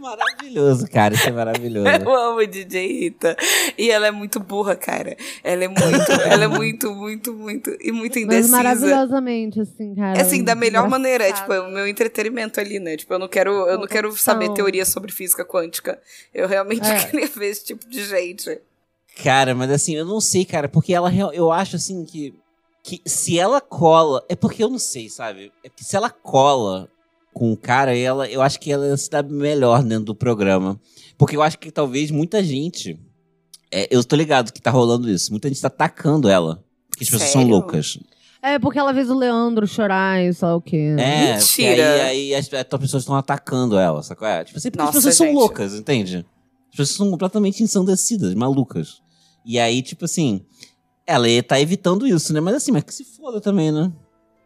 Maravilhoso, 0.00 0.88
cara. 0.88 1.14
Isso 1.14 1.28
é 1.28 1.32
maravilhoso. 1.32 1.86
Eu 2.02 2.14
amo 2.14 2.46
DJ 2.46 2.86
Rita. 3.00 3.36
E 3.78 3.90
ela 3.90 4.06
é 4.06 4.10
muito 4.10 4.40
burra, 4.40 4.74
cara. 4.74 5.16
Ela 5.44 5.64
é 5.64 5.68
muito, 5.68 6.12
ela 6.24 6.44
é 6.44 6.48
muito, 6.48 6.94
muito, 6.94 7.32
muito, 7.34 7.70
e 7.80 7.92
muito 7.92 8.14
Mas 8.14 8.24
indecisa. 8.24 8.56
maravilhosamente, 8.56 9.60
assim, 9.60 9.94
cara. 9.94 10.18
É 10.18 10.22
assim, 10.22 10.42
da 10.42 10.54
melhor 10.54 10.88
maneira, 10.88 11.28
é 11.28 11.32
tipo, 11.32 11.52
é 11.52 11.60
o 11.60 11.70
meu 11.70 11.86
entretenimento 11.86 12.58
ali, 12.58 12.78
né? 12.78 12.96
Tipo, 12.96 13.14
eu 13.14 13.18
não 13.18 13.28
quero, 13.28 13.50
eu 13.68 13.78
não 13.78 13.86
quero 13.86 14.10
saber 14.16 14.52
teoria 14.54 14.84
sobre 14.84 15.12
física 15.12 15.44
quântica. 15.44 16.00
Eu 16.34 16.48
realmente 16.48 16.86
É. 16.88 17.04
queria 17.04 17.26
ver 17.28 17.46
esse 17.46 17.64
tipo 17.64 17.88
de 17.88 18.04
gente. 18.04 18.60
Cara, 19.22 19.54
mas 19.54 19.70
assim, 19.70 19.96
eu 19.96 20.04
não 20.06 20.20
sei, 20.20 20.44
cara, 20.44 20.68
porque 20.68 20.94
ela 20.94 21.10
eu 21.34 21.50
acho 21.52 21.76
assim 21.76 22.04
que, 22.04 22.32
que 22.82 23.02
se 23.04 23.38
ela 23.38 23.60
cola, 23.60 24.24
é 24.28 24.36
porque 24.36 24.62
eu 24.62 24.70
não 24.70 24.78
sei, 24.78 25.08
sabe? 25.10 25.52
É 25.64 25.68
que 25.68 25.84
se 25.84 25.94
ela 25.96 26.08
cola 26.08 26.88
com 27.32 27.52
o 27.52 27.56
cara, 27.56 27.96
ela, 27.96 28.28
eu 28.28 28.42
acho 28.42 28.58
que 28.58 28.72
ela 28.72 28.96
se 28.96 29.08
dá 29.08 29.22
melhor 29.22 29.82
dentro 29.82 30.06
do 30.06 30.14
programa. 30.14 30.80
Porque 31.16 31.36
eu 31.36 31.42
acho 31.42 31.58
que 31.58 31.70
talvez 31.70 32.10
muita 32.10 32.42
gente. 32.42 32.98
é, 33.70 33.88
eu 33.90 34.02
tô 34.02 34.16
ligado 34.16 34.52
que 34.52 34.60
tá 34.60 34.70
rolando 34.70 35.08
isso. 35.10 35.30
Muita 35.30 35.48
gente 35.48 35.60
tá 35.60 35.68
atacando 35.68 36.28
ela. 36.28 36.64
Que 36.96 37.04
as 37.04 37.10
pessoas 37.10 37.30
são 37.30 37.46
loucas. 37.46 37.98
É, 38.42 38.58
porque 38.58 38.78
ela 38.78 38.94
fez 38.94 39.10
o 39.10 39.14
Leandro 39.14 39.66
chorar 39.66 40.22
e 40.22 40.32
sei 40.32 40.48
lá 40.48 40.56
o 40.56 40.62
quê. 40.62 40.96
É, 40.98 41.36
porque 41.38 41.62
Mentira. 41.62 41.92
aí, 41.92 42.00
aí 42.00 42.34
as, 42.34 42.48
as 42.52 42.80
pessoas 42.80 43.02
estão 43.02 43.14
atacando 43.14 43.78
ela, 43.78 44.02
sacou? 44.02 44.26
É, 44.26 44.44
tipo 44.44 44.58
assim, 44.58 44.70
porque 44.70 44.82
Nossa, 44.82 44.98
as 44.98 45.04
pessoas 45.04 45.16
são 45.16 45.26
gente. 45.26 45.36
loucas, 45.36 45.74
entende? 45.74 46.26
As 46.70 46.76
pessoas 46.76 46.96
são 46.96 47.10
completamente 47.10 47.62
ensandecidas, 47.62 48.34
malucas. 48.34 49.02
E 49.44 49.58
aí, 49.58 49.82
tipo 49.82 50.06
assim, 50.06 50.40
ela 51.06 51.28
ia 51.28 51.42
tá 51.42 51.60
evitando 51.60 52.06
isso, 52.06 52.32
né? 52.32 52.40
Mas 52.40 52.54
assim, 52.54 52.72
mas 52.72 52.82
que 52.82 52.94
se 52.94 53.04
foda 53.04 53.40
também, 53.40 53.70
né? 53.70 53.92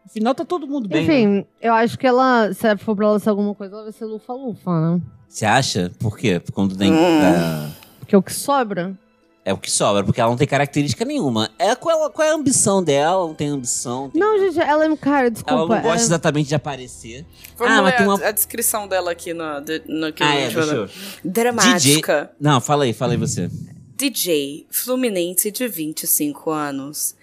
Afinal, 0.05 0.35
tá 0.35 0.45
todo 0.45 0.67
mundo 0.67 0.87
bem, 0.87 1.05
né? 1.05 1.19
Enfim, 1.19 1.45
eu 1.61 1.73
acho 1.73 1.97
que 1.97 2.05
ela, 2.05 2.53
se 2.53 2.77
for 2.77 2.95
pra 2.95 3.05
ela 3.07 3.19
ser 3.19 3.29
alguma 3.29 3.53
coisa, 3.55 3.73
ela 3.75 3.83
vai 3.83 3.91
ser 3.91 4.05
lufa-lufa, 4.05 4.71
né? 4.95 5.01
Você 5.27 5.45
acha? 5.45 5.91
Por 5.99 6.17
quê? 6.17 6.41
Quando 6.53 6.75
tem... 6.77 6.91
Hum. 6.91 6.95
é, 6.95 7.69
Porque 7.99 8.15
é 8.15 8.17
o 8.17 8.21
que 8.23 8.33
sobra. 8.33 8.95
é 9.43 9.51
o 9.51 9.57
que 9.57 9.69
sobra, 9.69 10.03
porque 10.03 10.21
ela 10.21 10.29
não 10.29 10.37
tem 10.37 10.47
característica 10.47 11.03
nenhuma. 11.03 11.49
É, 11.59 11.75
qual, 11.75 12.09
qual 12.11 12.27
é 12.27 12.31
a 12.31 12.35
ambição 12.35 12.81
dela? 12.83 13.27
Não 13.27 13.33
tem 13.33 13.49
ambição. 13.49 14.09
tem- 14.11 14.21
Não, 14.21 14.37
gente, 14.39 14.59
ela 14.59 14.85
é. 14.85 14.95
Cara, 14.95 15.19
Ela 15.21 15.29
desculpa. 15.31 15.75
não 15.75 15.81
gosta 15.81 15.89
é- 15.89 16.05
exatamente 16.05 16.47
de 16.49 16.55
aparecer. 16.55 17.25
Vamos 17.57 17.73
Ah, 17.73 17.81
mas 17.81 17.95
tem 17.97 18.05
a, 18.05 18.09
uma- 18.09 18.25
a 18.27 18.31
descrição 18.31 18.87
dela 18.87 19.11
aqui 19.11 19.33
no, 19.33 19.59
de- 19.61 19.81
no 19.87 20.13
que 20.13 20.23
Ah, 20.23 20.35
é, 20.35 20.47
eu... 20.47 20.87
Dramática. 21.23 22.31
Não, 22.39 22.61
fala 22.61 22.85
aí, 22.85 22.93
fala 22.93 23.13
aí 23.13 23.17
você. 23.17 23.49
DJ, 23.97 24.67
fluminense 24.69 25.51
de 25.51 25.67
25 25.67 26.51
anos. 26.51 27.15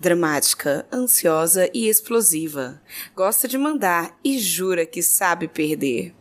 Dramática, 0.00 0.86
ansiosa 0.90 1.68
e 1.74 1.86
explosiva. 1.86 2.80
Gosta 3.14 3.46
de 3.46 3.58
mandar 3.58 4.18
e 4.24 4.38
jura 4.38 4.86
que 4.86 5.02
sabe 5.02 5.46
perder. 5.46 6.14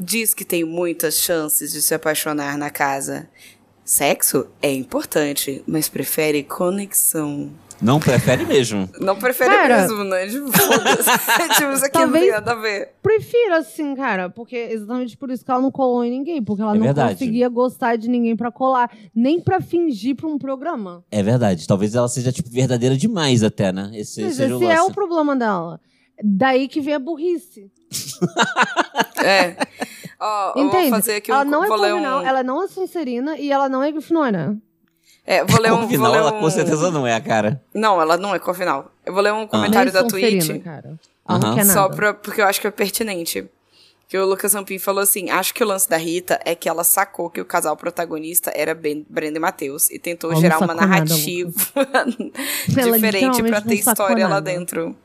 Diz 0.00 0.34
que 0.34 0.44
tem 0.44 0.64
muitas 0.64 1.14
chances 1.14 1.70
de 1.70 1.80
se 1.80 1.94
apaixonar 1.94 2.58
na 2.58 2.70
casa. 2.70 3.30
Sexo 3.84 4.48
é 4.60 4.72
importante, 4.72 5.62
mas 5.64 5.88
prefere 5.88 6.42
conexão. 6.42 7.52
Não 7.82 7.98
prefere 7.98 8.44
mesmo. 8.44 8.88
Não 9.00 9.16
prefere 9.16 9.50
Cara, 9.54 9.82
mesmo, 9.82 10.04
né? 10.04 10.26
Tipo, 10.26 10.52
foda-se. 10.52 11.10
tipo, 11.56 11.72
isso 11.72 11.84
aqui 11.86 11.98
não 11.98 12.02
talvez- 12.04 12.24
tem 12.24 12.30
nada 12.32 12.52
a 12.52 12.54
ver. 12.54 12.90
Prefiro 13.02 13.54
assim, 13.54 13.94
cara, 13.94 14.28
porque 14.28 14.56
exatamente 14.56 15.16
por 15.16 15.30
isso 15.30 15.44
que 15.44 15.50
ela 15.50 15.60
não 15.60 15.70
colou 15.70 16.04
em 16.04 16.10
ninguém, 16.10 16.42
porque 16.42 16.60
ela 16.62 16.72
É 16.74 16.78
não 16.78 16.84
verdade. 16.84 17.12
conseguia 17.14 17.48
gostar 17.48 17.96
de 17.96 18.08
ninguém 18.08 18.36
pra 18.36 18.50
colar, 18.52 18.90
nem 19.14 19.40
pra 19.40 19.60
fingir 19.60 20.14
pra 20.14 20.26
um 20.28 20.38
programa. 20.38 21.02
É 21.10 21.22
verdade. 21.22 21.66
Talvez 21.66 21.94
ela 21.94 22.08
seja, 22.08 22.30
tipo, 22.30 22.50
verdadeira 22.50 22.96
demais 22.96 23.42
até, 23.42 23.72
né? 23.72 23.90
Esse, 23.94 24.22
Mas 24.22 24.38
esse 24.38 24.64
é 24.66 24.82
o 24.82 24.90
problema 24.92 25.34
dela. 25.34 25.80
Daí 26.22 26.68
que 26.68 26.82
vem 26.82 26.92
a 26.94 26.98
burrice. 26.98 27.70
É. 29.24 29.56
Ó, 30.20 30.48
eu 30.50 30.54
vou 30.54 30.64
Entende? 30.66 30.90
fazer 30.90 31.14
aqui 31.14 31.32
um. 31.32 31.34
ela 31.34 31.44
não 31.46 31.64
é 31.64 31.68
Corvinal, 31.68 32.20
um, 32.22 32.26
ela 32.26 32.42
não 32.42 32.62
é 32.62 32.68
Sonserina 32.68 33.38
e 33.38 33.50
ela 33.50 33.68
não 33.70 33.82
é 33.82 33.90
Grifinória. 33.90 34.56
É, 35.26 35.44
vou 35.44 35.60
ler 35.60 35.72
um. 35.72 35.78
Corvinal, 35.80 36.02
vou 36.06 36.12
ler 36.12 36.18
ela 36.18 36.32
um... 36.36 36.40
com 36.40 36.50
certeza 36.50 36.90
não 36.90 37.06
é 37.06 37.14
a 37.14 37.20
cara. 37.20 37.62
Não, 37.74 38.00
ela 38.00 38.16
não 38.16 38.34
é 38.34 38.38
Corvinal. 38.38 38.90
Eu 39.04 39.12
vou 39.12 39.22
ler 39.22 39.32
um 39.32 39.46
comentário 39.46 39.92
Nem 39.92 40.02
da 40.02 40.08
Twitch. 40.08 40.62
cara. 40.62 40.98
Ela 41.28 41.38
não 41.38 41.48
Aham. 41.48 41.56
quer 41.56 41.64
nada. 41.64 41.78
Só 41.80 41.88
pra, 41.88 42.14
porque 42.14 42.40
eu 42.40 42.46
acho 42.46 42.60
que 42.60 42.66
é 42.66 42.70
pertinente. 42.70 43.48
Que 44.08 44.18
o 44.18 44.26
Lucas 44.26 44.54
Rampin 44.54 44.76
falou 44.80 45.00
assim: 45.02 45.30
acho 45.30 45.54
que 45.54 45.62
o 45.62 45.66
lance 45.66 45.88
da 45.88 45.96
Rita 45.96 46.40
é 46.44 46.56
que 46.56 46.68
ela 46.68 46.82
sacou 46.82 47.30
que 47.30 47.40
o 47.40 47.44
casal 47.44 47.76
protagonista 47.76 48.50
era 48.56 48.74
ben, 48.74 49.06
Brenda 49.08 49.38
e 49.38 49.40
Matheus 49.40 49.88
e 49.88 50.00
tentou 50.00 50.32
Ela 50.32 50.40
gerar 50.40 50.58
uma 50.58 50.74
nada, 50.74 50.84
narrativa 50.86 51.52
Ela 52.76 52.98
diferente 52.98 53.42
não 53.42 53.62
ter 53.62 53.74
história 53.74 54.24
lá 54.24 54.34
nada. 54.34 54.50
dentro. 54.50 54.96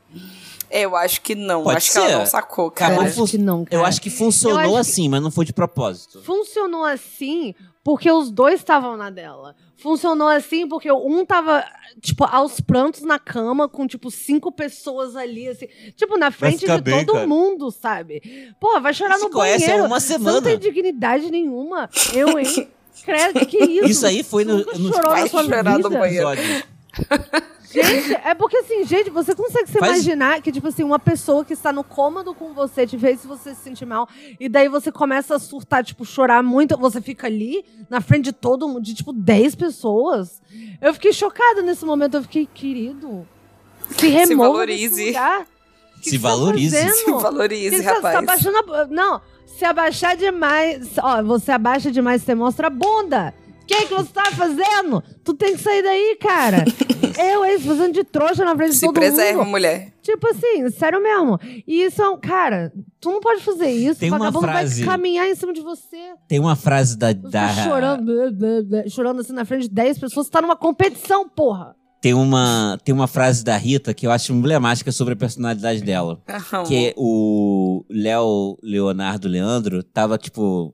É, 0.68 0.80
eu 0.84 0.96
acho 0.96 1.20
que 1.20 1.36
não. 1.36 1.62
Pode 1.62 1.76
acho 1.76 1.86
que 1.86 1.92
ser. 1.92 2.00
ela 2.00 2.18
não 2.18 2.26
sacou, 2.26 2.70
Cara, 2.72 2.94
Eu 2.94 2.96
cara. 2.98 3.08
não 3.14 3.22
acho 3.22 3.30
que 3.30 3.38
não, 3.38 3.64
cara. 3.64 3.76
Eu 3.76 3.84
acho 3.86 4.00
que 4.02 4.10
funcionou 4.10 4.60
Eu 4.60 4.64
acho 4.64 4.72
que- 4.74 4.80
assim, 4.80 5.08
mas 5.08 5.22
não 5.22 5.30
foi 5.30 5.44
de 5.44 5.52
propósito. 5.52 6.20
Funcionou 6.22 6.82
assim 6.84 7.54
porque 7.84 8.10
os 8.10 8.32
dois 8.32 8.54
estavam 8.58 8.96
na 8.96 9.08
dela. 9.10 9.54
Funcionou 9.76 10.28
assim 10.28 10.66
porque 10.66 10.90
um 10.90 11.24
tava, 11.24 11.64
tipo, 12.00 12.24
aos 12.24 12.60
prantos 12.60 13.02
na 13.02 13.18
cama, 13.18 13.68
com, 13.68 13.86
tipo, 13.86 14.10
cinco 14.10 14.50
pessoas 14.50 15.14
ali, 15.16 15.48
assim. 15.48 15.66
Tipo, 15.94 16.16
na 16.16 16.30
frente 16.30 16.66
de 16.66 16.80
bem, 16.80 17.04
todo 17.04 17.14
cara. 17.16 17.26
mundo, 17.26 17.70
sabe? 17.70 18.22
Pô, 18.58 18.80
vai 18.80 18.94
chorar 18.94 19.18
no 19.18 19.28
conhece 19.30 19.64
há 19.64 19.68
banheiro. 19.68 19.86
uma 19.86 20.00
Você 20.00 20.14
não 20.14 20.24
semana. 20.24 20.42
tem 20.42 20.58
dignidade 20.58 21.30
nenhuma. 21.30 21.90
Eu, 22.14 22.38
hein? 22.38 22.68
Credo, 23.04 23.44
que 23.44 23.58
isso? 23.62 23.84
Isso 23.84 24.06
aí 24.06 24.22
foi 24.22 24.44
no, 24.44 24.56
Nunca 24.58 24.78
no 24.78 24.88
chorou 24.94 25.10
Vai 25.10 25.20
na 25.22 25.28
sua 25.28 25.44
chorar 25.44 25.78
no 25.78 25.88
vida? 25.88 25.98
banheiro. 25.98 26.28
Gente, 27.82 28.14
é 28.14 28.34
porque 28.34 28.56
assim, 28.58 28.84
gente, 28.84 29.10
você 29.10 29.34
consegue 29.34 29.66
se 29.70 29.78
Faz- 29.78 29.92
imaginar 29.96 30.40
que, 30.40 30.50
tipo 30.52 30.68
assim, 30.68 30.82
uma 30.84 30.98
pessoa 30.98 31.44
que 31.44 31.52
está 31.52 31.72
no 31.72 31.84
cômodo 31.84 32.34
com 32.34 32.52
você 32.54 32.86
te 32.86 32.96
fez 32.98 33.24
você 33.24 33.54
se 33.54 33.60
sentir 33.62 33.84
mal, 33.86 34.08
e 34.40 34.48
daí 34.48 34.68
você 34.68 34.90
começa 34.92 35.34
a 35.34 35.38
surtar, 35.38 35.84
tipo, 35.84 36.04
chorar 36.04 36.42
muito, 36.42 36.76
você 36.78 37.00
fica 37.00 37.26
ali 37.26 37.64
na 37.90 38.00
frente 38.00 38.24
de 38.24 38.32
todo 38.32 38.66
mundo, 38.68 38.80
de 38.82 38.94
tipo 38.94 39.12
10 39.12 39.54
pessoas. 39.54 40.40
Eu 40.80 40.94
fiquei 40.94 41.12
chocada 41.12 41.62
nesse 41.62 41.84
momento, 41.84 42.14
eu 42.16 42.22
fiquei, 42.22 42.46
querido, 42.46 43.26
se 43.98 44.08
remova 44.08 44.52
valorize. 44.52 44.88
desse 44.94 45.06
lugar. 45.08 45.46
Que 46.02 46.10
Se 46.10 46.16
que 46.18 46.22
tá 46.22 46.28
valorize. 46.28 46.76
fazendo? 46.76 46.94
Se 46.94 47.10
valorize, 47.22 47.76
Você 47.78 47.82
tá- 47.82 48.00
tá 48.00 48.10
rapaz. 48.20 48.46
a... 48.46 48.86
Não, 48.90 49.20
se 49.46 49.64
abaixar 49.64 50.16
demais. 50.16 50.90
Ó, 51.02 51.22
você 51.22 51.52
abaixa 51.52 51.90
demais, 51.90 52.22
você 52.22 52.34
mostra 52.34 52.66
a 52.66 52.70
bunda. 52.70 53.34
O 53.66 53.68
que, 53.68 53.74
é 53.74 53.84
que 53.86 53.94
você 53.94 54.10
tá 54.12 54.26
fazendo? 54.30 55.02
Tu 55.24 55.34
tem 55.34 55.56
que 55.56 55.62
sair 55.62 55.82
daí, 55.82 56.16
cara. 56.20 56.64
Eu, 57.18 57.44
hein, 57.44 57.58
fazendo 57.58 57.94
de 57.94 58.04
trouxa 58.04 58.44
na 58.44 58.54
frente 58.54 58.70
de 58.72 58.76
Se 58.76 58.86
todo 58.86 58.94
preserva, 58.94 59.38
mundo. 59.40 59.50
mulher. 59.50 59.92
Tipo 60.02 60.28
assim, 60.28 60.70
sério 60.70 61.02
mesmo. 61.02 61.36
E 61.66 61.82
isso 61.82 62.00
é 62.00 62.08
um. 62.08 62.16
Cara, 62.16 62.72
tu 63.00 63.10
não 63.10 63.20
pode 63.20 63.42
fazer 63.42 63.70
isso. 63.70 63.98
Tem 63.98 64.12
o 64.12 64.14
uma 64.16 64.30
frase- 64.30 64.84
vai 64.84 64.92
caminhar 64.92 65.26
em 65.26 65.34
cima 65.34 65.52
de 65.52 65.62
você. 65.62 65.96
Tem 66.28 66.38
uma 66.38 66.54
frase 66.54 66.96
da. 66.96 67.12
Da 67.12 67.28
tá 67.30 67.64
chorando, 67.64 68.04
blá, 68.04 68.30
blá, 68.30 68.62
blá, 68.62 68.88
chorando 68.88 69.20
assim 69.20 69.32
na 69.32 69.44
frente 69.44 69.62
de 69.62 69.70
10 69.74 69.98
pessoas. 69.98 70.26
Você 70.26 70.30
tá 70.30 70.40
numa 70.40 70.56
competição, 70.56 71.28
porra. 71.28 71.74
Tem 72.00 72.12
uma, 72.14 72.78
tem 72.84 72.94
uma 72.94 73.08
frase 73.08 73.42
da 73.42 73.56
Rita 73.56 73.92
que 73.92 74.06
eu 74.06 74.12
acho 74.12 74.32
emblemática 74.32 74.92
sobre 74.92 75.14
a 75.14 75.16
personalidade 75.16 75.82
dela. 75.82 76.20
Aham. 76.28 76.62
Que 76.64 76.94
o 76.96 77.84
Léo 77.90 78.56
Leonardo 78.62 79.26
Leandro 79.26 79.82
tava, 79.82 80.16
tipo, 80.18 80.72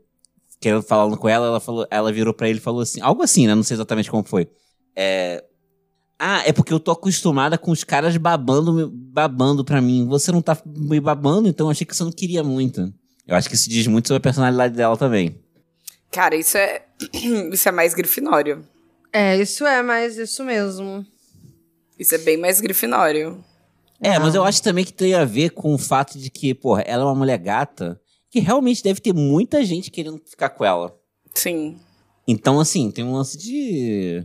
querendo 0.62 0.82
falando 0.82 1.16
com 1.16 1.28
ela, 1.28 1.46
ela, 1.48 1.60
falou, 1.60 1.86
ela 1.90 2.12
virou 2.12 2.32
pra 2.32 2.48
ele 2.48 2.58
e 2.58 2.62
falou 2.62 2.80
assim, 2.80 3.00
algo 3.00 3.22
assim, 3.22 3.48
né? 3.48 3.54
Não 3.54 3.64
sei 3.64 3.74
exatamente 3.74 4.10
como 4.10 4.22
foi. 4.22 4.48
É. 4.94 5.42
Ah, 6.18 6.42
é 6.46 6.52
porque 6.52 6.72
eu 6.72 6.78
tô 6.78 6.92
acostumada 6.92 7.58
com 7.58 7.72
os 7.72 7.82
caras 7.82 8.16
babando, 8.16 8.88
babando 8.94 9.64
pra 9.64 9.80
mim. 9.80 10.06
Você 10.06 10.30
não 10.30 10.40
tá 10.40 10.56
me 10.64 11.00
babando, 11.00 11.48
então 11.48 11.66
eu 11.66 11.72
achei 11.72 11.84
que 11.84 11.96
você 11.96 12.04
não 12.04 12.12
queria 12.12 12.44
muito. 12.44 12.94
Eu 13.26 13.34
acho 13.34 13.48
que 13.48 13.56
isso 13.56 13.68
diz 13.68 13.88
muito 13.88 14.06
sobre 14.06 14.18
a 14.18 14.20
personalidade 14.20 14.76
dela 14.76 14.96
também. 14.96 15.36
Cara, 16.12 16.36
isso 16.36 16.56
é. 16.56 16.84
Isso 17.52 17.68
é 17.68 17.72
mais 17.72 17.94
grifinório. 17.94 18.64
É, 19.12 19.36
isso 19.36 19.66
é, 19.66 19.82
mas 19.82 20.16
isso 20.16 20.44
mesmo. 20.44 21.04
Isso 21.98 22.14
é 22.14 22.18
bem 22.18 22.36
mais 22.36 22.60
grifinório. 22.60 23.44
É, 24.00 24.18
mas 24.18 24.34
eu 24.34 24.44
acho 24.44 24.62
também 24.62 24.84
que 24.84 24.92
tem 24.92 25.14
a 25.14 25.24
ver 25.24 25.50
com 25.50 25.74
o 25.74 25.78
fato 25.78 26.18
de 26.18 26.30
que, 26.30 26.54
porra, 26.54 26.82
ela 26.82 27.02
é 27.02 27.06
uma 27.06 27.14
mulher 27.14 27.38
gata 27.38 28.00
que 28.32 28.40
realmente 28.40 28.82
deve 28.82 28.98
ter 28.98 29.12
muita 29.12 29.62
gente 29.62 29.90
querendo 29.90 30.18
ficar 30.24 30.48
com 30.48 30.64
ela. 30.64 30.96
Sim. 31.34 31.78
Então, 32.26 32.58
assim, 32.58 32.90
tem 32.90 33.04
um 33.04 33.12
lance 33.12 33.36
de. 33.36 34.24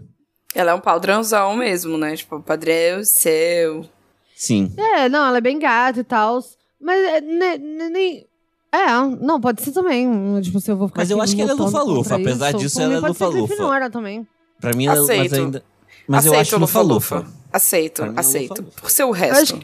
Ela 0.55 0.71
é 0.71 0.73
um 0.73 0.79
padrãozão 0.79 1.57
mesmo, 1.57 1.97
né? 1.97 2.15
Tipo, 2.15 2.41
padrão 2.41 3.03
seu. 3.03 3.85
Sim. 4.33 4.71
É, 4.77 5.09
não, 5.09 5.27
ela 5.27 5.39
é 5.39 5.41
bem 5.41 5.59
gata 5.59 5.99
e 5.99 6.03
tal. 6.05 6.39
Mas 6.79 6.97
é, 7.05 7.21
ne- 7.21 7.57
ne- 7.57 7.89
nem. 7.89 8.25
É, 8.71 8.85
não, 9.19 9.41
pode 9.41 9.61
ser 9.61 9.71
também. 9.73 10.09
Tipo, 10.41 10.61
se 10.61 10.71
eu 10.71 10.77
vou 10.77 10.87
ficar. 10.87 11.01
Mas 11.01 11.11
eu 11.11 11.21
acho 11.21 11.35
que 11.35 11.41
ela 11.41 11.51
é 11.51 11.53
lufa-lufa, 11.53 12.15
contra 12.15 12.31
apesar 12.31 12.49
isso, 12.51 12.57
disso, 12.59 12.75
por 12.75 12.83
ela 12.83 12.97
é 12.97 13.01
pode 13.01 13.17
ser 13.17 13.25
lufa-lufa. 13.25 13.47
Grifinória 13.47 13.89
também. 13.89 14.27
Pra 14.61 14.73
mim, 14.73 14.85
ela 14.85 14.95
mas 15.01 15.09
Aceito. 15.09 15.35
ainda. 15.35 15.63
Mas 16.07 16.25
eu 16.25 16.31
aceito, 16.31 16.41
acho 16.47 16.57
lufa-lufa. 16.59 17.15
lufa-lufa. 17.17 17.37
Aceito, 17.51 18.03
é 18.03 18.13
aceito. 18.15 18.49
lufa-lufa. 18.51 18.81
Por 18.81 18.89
ser 18.91 19.03
o 19.03 19.11
acho 19.13 19.19
resto. 19.19 19.59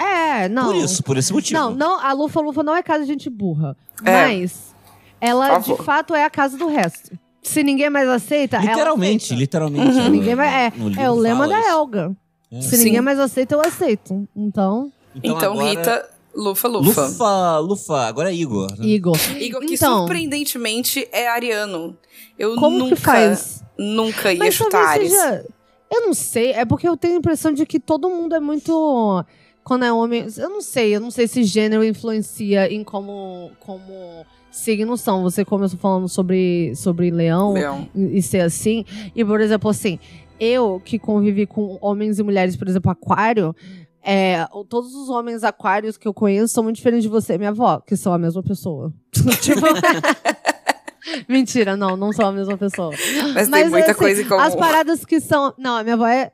É, 0.00 0.48
não. 0.48 0.66
Por 0.72 0.76
isso, 0.76 1.02
por 1.02 1.16
esse 1.18 1.32
motivo. 1.32 1.60
Não, 1.60 1.70
não, 1.74 2.00
a 2.00 2.12
Lufa 2.12 2.40
Lufa 2.40 2.62
não 2.62 2.74
é 2.74 2.82
casa 2.82 3.04
de 3.04 3.08
gente 3.10 3.28
burra. 3.28 3.76
É. 4.04 4.10
Mas 4.28 4.74
ela, 5.20 5.58
de 5.58 5.76
fato, 5.76 6.14
é 6.14 6.24
a 6.24 6.30
casa 6.30 6.56
do 6.56 6.66
resto. 6.68 7.10
Se 7.42 7.62
ninguém 7.62 7.90
mais 7.90 8.08
aceita, 8.08 8.56
ela 8.56 8.66
Literalmente, 8.66 9.24
aceita. 9.26 9.40
literalmente. 9.40 9.92
Se 9.94 10.08
ninguém 10.08 10.34
mais, 10.34 10.74
No 10.76 10.86
é, 10.86 10.88
livro 10.88 11.02
é 11.02 11.10
o 11.10 11.14
lema 11.14 11.40
fala 11.44 11.48
da 11.54 11.60
isso. 11.60 11.68
Elga. 11.70 12.16
É. 12.52 12.60
Se 12.62 12.76
Sim. 12.78 12.84
ninguém 12.84 13.00
mais 13.00 13.18
aceita, 13.18 13.54
eu 13.54 13.60
aceito. 13.60 14.28
Então, 14.34 14.90
Então, 15.22 15.52
agora- 15.52 15.68
Rita, 15.68 16.08
lufa-lufa. 16.34 17.02
Lufa, 17.06 17.58
Lufa, 17.58 18.00
agora 18.06 18.30
é 18.30 18.34
Igor. 18.34 18.70
né? 18.78 18.86
Igor. 18.86 19.16
Igor, 19.38 19.60
que 19.60 19.74
Então. 19.74 19.98
surpreendentemente 19.98 21.06
é 21.12 21.28
ariano. 21.28 21.96
Eu 22.38 22.54
Como 22.56 22.78
nunca, 22.78 22.96
que 22.96 23.02
faz? 23.02 23.62
nunca 23.78 24.32
ia 24.32 24.38
Mas 24.38 24.54
chutar 24.54 24.86
talvez 24.86 25.12
Ares. 25.14 25.20
seja. 25.42 25.46
Eu 25.92 26.06
não 26.06 26.14
sei, 26.14 26.52
é 26.52 26.64
porque 26.64 26.88
eu 26.88 26.96
tenho 26.96 27.14
a 27.14 27.18
impressão 27.18 27.52
de 27.52 27.66
que 27.66 27.80
todo 27.80 28.08
mundo 28.08 28.34
é 28.34 28.40
muito. 28.40 29.24
Quando 29.64 29.84
é 29.84 29.92
homem. 29.92 30.26
Eu 30.36 30.48
não 30.48 30.60
sei, 30.60 30.94
eu 30.94 31.00
não 31.00 31.10
sei 31.10 31.28
se 31.28 31.44
gênero 31.44 31.84
influencia 31.84 32.72
em 32.72 32.82
como, 32.82 33.50
como 33.60 34.24
signos 34.50 35.00
são. 35.00 35.22
Você 35.22 35.44
começou 35.44 35.78
falando 35.78 36.08
sobre, 36.08 36.74
sobre 36.74 37.10
leão 37.10 37.52
Leão. 37.52 37.88
e 37.94 38.18
e 38.18 38.22
ser 38.22 38.40
assim. 38.40 38.84
E, 39.14 39.24
por 39.24 39.40
exemplo, 39.40 39.70
assim, 39.70 39.98
eu 40.38 40.80
que 40.84 40.98
convivi 40.98 41.46
com 41.46 41.78
homens 41.80 42.18
e 42.18 42.22
mulheres, 42.22 42.56
por 42.56 42.68
exemplo, 42.68 42.90
aquário. 42.90 43.54
É, 44.02 44.46
todos 44.70 44.94
os 44.94 45.10
homens 45.10 45.44
aquários 45.44 45.98
que 45.98 46.08
eu 46.08 46.14
conheço 46.14 46.54
são 46.54 46.64
muito 46.64 46.76
diferentes 46.76 47.02
de 47.02 47.08
você 47.10 47.34
e 47.34 47.38
minha 47.38 47.50
avó, 47.50 47.80
que 47.80 47.96
são 47.96 48.12
a 48.12 48.18
mesma 48.18 48.42
pessoa. 48.42 48.92
tipo. 49.40 49.60
Mentira, 51.28 51.76
não, 51.76 51.96
não 51.96 52.12
são 52.12 52.28
a 52.28 52.32
mesma 52.32 52.56
pessoa. 52.56 52.94
Mas, 53.34 53.48
tem 53.48 53.68
muita 53.68 53.90
assim, 53.90 53.98
coisa 53.98 54.22
em 54.22 54.28
comum. 54.28 54.40
As 54.40 54.54
paradas 54.54 55.04
que 55.04 55.20
são. 55.20 55.52
Não, 55.58 55.76
a 55.76 55.82
minha 55.82 55.94
avó 55.94 56.06
é. 56.06 56.30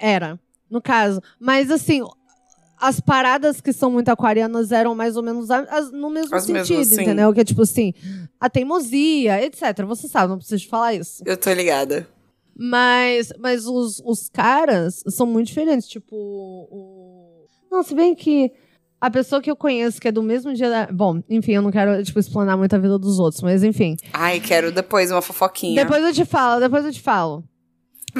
Era, 0.00 0.38
no 0.70 0.82
caso. 0.82 1.20
Mas 1.38 1.70
assim. 1.70 2.02
As 2.80 3.00
paradas 3.00 3.60
que 3.60 3.72
são 3.72 3.90
muito 3.90 4.08
aquarianas 4.08 4.70
eram 4.72 4.94
mais 4.94 5.16
ou 5.16 5.22
menos 5.22 5.50
as- 5.50 5.90
no 5.92 6.08
mesmo 6.10 6.34
As 6.34 6.44
sentido, 6.44 6.76
mesmas, 6.78 6.92
entendeu? 6.98 7.32
Que 7.32 7.40
é 7.40 7.44
tipo 7.44 7.62
assim, 7.62 7.92
a 8.40 8.48
teimosia, 8.48 9.42
etc. 9.44 9.84
Você 9.86 10.06
sabe, 10.08 10.28
não 10.30 10.38
preciso 10.38 10.68
falar 10.68 10.94
isso. 10.94 11.22
Eu 11.26 11.36
tô 11.36 11.52
ligada. 11.52 12.06
Mas, 12.56 13.32
mas 13.38 13.66
os, 13.66 14.00
os 14.04 14.28
caras 14.28 15.02
são 15.08 15.26
muito 15.26 15.46
diferentes. 15.48 15.88
Tipo, 15.88 16.16
o. 16.16 17.46
Não, 17.70 17.82
se 17.82 17.94
bem 17.94 18.14
que 18.14 18.50
a 19.00 19.08
pessoa 19.10 19.40
que 19.40 19.50
eu 19.50 19.54
conheço, 19.54 20.00
que 20.00 20.08
é 20.08 20.12
do 20.12 20.22
mesmo 20.22 20.52
dia 20.52 20.68
da. 20.68 20.86
Bom, 20.92 21.22
enfim, 21.30 21.52
eu 21.52 21.62
não 21.62 21.70
quero, 21.70 22.02
tipo, 22.02 22.18
explanar 22.18 22.56
muito 22.58 22.74
a 22.74 22.78
vida 22.78 22.98
dos 22.98 23.18
outros, 23.20 23.42
mas 23.42 23.62
enfim. 23.62 23.96
Ai, 24.12 24.40
quero 24.40 24.72
depois 24.72 25.10
uma 25.12 25.22
fofoquinha. 25.22 25.84
Depois 25.84 26.02
eu 26.04 26.12
te 26.12 26.24
falo, 26.24 26.60
depois 26.60 26.84
eu 26.84 26.92
te 26.92 27.00
falo. 27.00 27.44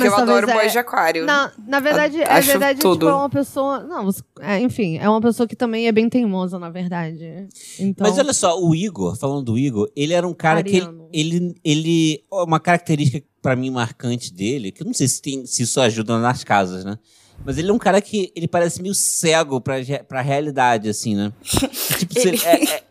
Porque 0.05 0.09
eu 0.09 0.22
adoro 0.22 0.51
é- 0.51 0.66
de 0.68 0.78
aquário. 0.78 1.24
Na, 1.26 1.53
na 1.66 1.80
verdade, 1.80 2.20
é 2.20 2.28
Acho 2.30 2.49
verdade, 2.49 2.80
tudo. 2.80 3.01
tipo, 3.01 3.11
é 3.11 3.14
uma 3.14 3.28
pessoa. 3.30 3.80
Não, 3.80 4.05
você- 4.05 4.22
é, 4.40 4.59
enfim, 4.61 4.99
é 4.99 5.09
uma 5.09 5.20
pessoa 5.20 5.46
que 5.46 5.57
também 5.57 5.86
é 5.86 5.92
bem 5.92 6.09
teimosa, 6.09 6.59
na 6.59 6.70
verdade. 6.70 7.49
Então, 7.78 8.07
Mas 8.09 8.18
olha 8.18 8.32
só, 8.32 8.59
o 8.61 8.74
Igor, 8.74 9.16
falando 9.16 9.42
do 9.42 9.59
Igor, 9.59 9.90
ele 9.96 10.12
era 10.12 10.26
um 10.26 10.34
cara 10.34 10.62
que 10.62 10.70
ele, 10.76 10.86
Ariano. 10.86 11.09
ele, 11.12 11.55
ele- 11.64 12.24
ó, 12.30 12.44
uma 12.44 12.61
característica 12.61 13.26
pra 13.40 13.55
mim 13.55 13.70
marcante 13.70 14.32
dele, 14.32 14.72
que 14.72 14.82
eu 14.82 14.86
não 14.86 14.94
sei 14.94 15.07
se, 15.09 15.22
tem, 15.22 15.46
se 15.46 15.62
isso 15.62 15.80
ajuda 15.80 16.18
nas 16.18 16.42
casas, 16.44 16.84
né? 16.84 16.99
Mas 17.44 17.57
ele 17.57 17.70
é 17.70 17.72
um 17.72 17.78
cara 17.78 18.01
que 18.03 18.32
ele 18.34 18.49
parece 18.49 18.82
meio 18.82 18.94
cego 18.94 19.61
pra, 19.61 19.76
pra 20.09 20.20
realidade, 20.20 20.88
assim, 20.88 21.14
né? 21.14 21.32
tipo, 21.99 22.18
se 22.20 22.28
ele- 22.28 22.40
é- 22.44 22.64
é- 22.64 22.82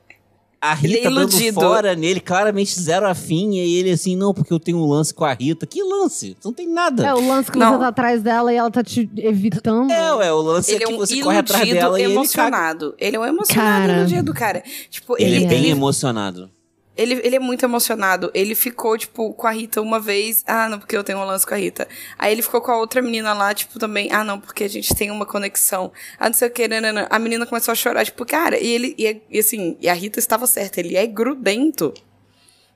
a 0.62 0.74
Ele 0.84 0.96
é 0.96 0.98
Rita 0.98 1.12
dando 1.12 1.54
fora 1.54 1.96
nele, 1.96 2.20
claramente 2.20 2.80
zero 2.80 3.08
afim, 3.08 3.56
e 3.56 3.76
ele 3.80 3.92
assim, 3.92 4.16
não, 4.16 4.34
porque 4.34 4.52
eu 4.52 4.60
tenho 4.60 4.78
um 4.80 4.86
lance 4.88 5.14
com 5.14 5.24
a 5.24 5.34
Rita. 5.34 5.66
Que 5.66 5.84
lance? 5.84 6.36
Não 6.44 6.52
tem 6.52 6.68
nada. 6.68 7.06
é 7.06 7.14
o 7.14 7.28
lance 7.28 7.52
que 7.52 7.58
Não. 7.60 7.74
você 7.74 7.80
tá 7.80 7.88
atrás 7.90 8.22
dela 8.22 8.52
e 8.52 8.56
ela 8.58 8.72
tá 8.72 8.84
te 8.84 9.10
evitando. 9.18 9.92
É, 9.92 10.14
ué, 10.16 10.34
o 10.34 10.42
lance 10.42 10.72
Ele 10.72 10.84
é 10.84 10.88
é 10.88 10.88
que 10.90 10.94
um 10.94 10.98
você 10.98 11.22
corre 11.22 11.38
atrás 11.38 11.70
dela 11.70 12.00
e 12.00 12.04
ele 12.04 12.14
caga. 12.14 12.22
emocionado. 12.22 12.96
Ele, 12.98 13.16
é 13.16 13.20
um 13.20 13.26
emocionado 13.26 13.88
Cara. 13.88 14.00
iludido, 14.00 14.34
cara. 14.34 14.64
Tipo, 14.90 15.16
Ele, 15.20 15.36
ele, 15.36 15.46
é 15.46 15.48
bem 15.48 15.60
ele, 15.60 15.70
emocionado. 15.70 16.50
Ele, 16.98 17.22
ele 17.24 17.36
é 17.36 17.40
muito 17.40 17.64
emocionado. 17.64 18.32
Ele 18.34 18.56
ficou, 18.56 18.98
tipo, 18.98 19.34
com 19.34 19.48
a 19.48 19.52
Rita 19.52 19.82
uma 19.82 20.00
vez. 20.00 20.44
Ah, 20.48 20.68
não, 20.68 20.80
porque 20.80 20.98
eu 20.98 21.04
tenho 21.04 21.20
um 21.20 21.24
lance 21.24 21.46
com 21.46 21.54
a 21.54 21.58
Rita. 21.58 21.88
Aí 22.18 22.32
ele 22.32 22.42
ficou 22.42 22.60
com 22.60 22.72
a 22.72 22.78
outra 22.78 23.02
menina 23.02 23.34
lá, 23.34 23.54
tipo, 23.54 23.80
também. 23.80 24.12
Ah, 24.12 24.24
não, 24.24 24.40
porque 24.40 24.64
a 24.64 24.70
gente 24.70 24.94
tem 24.96 25.12
uma 25.12 25.26
conexão. 25.26 25.92
Ah, 26.20 26.28
não 26.28 26.34
sei 26.34 26.48
o 26.48 26.52
que, 26.52 26.68
nanana. 26.68 27.08
A 27.10 27.20
menina 27.20 27.46
começou 27.46 27.72
a 27.72 27.76
chorar, 27.76 28.04
tipo, 28.04 28.26
cara, 28.26 28.58
e 28.60 28.68
ele, 28.68 28.96
e, 28.98 29.40
assim, 29.40 29.78
e 29.80 29.88
a 29.88 29.94
Rita 29.94 30.20
estava 30.20 30.48
certa, 30.48 30.80
ele 30.80 30.98
é 30.98 31.06
grudento. 31.06 31.94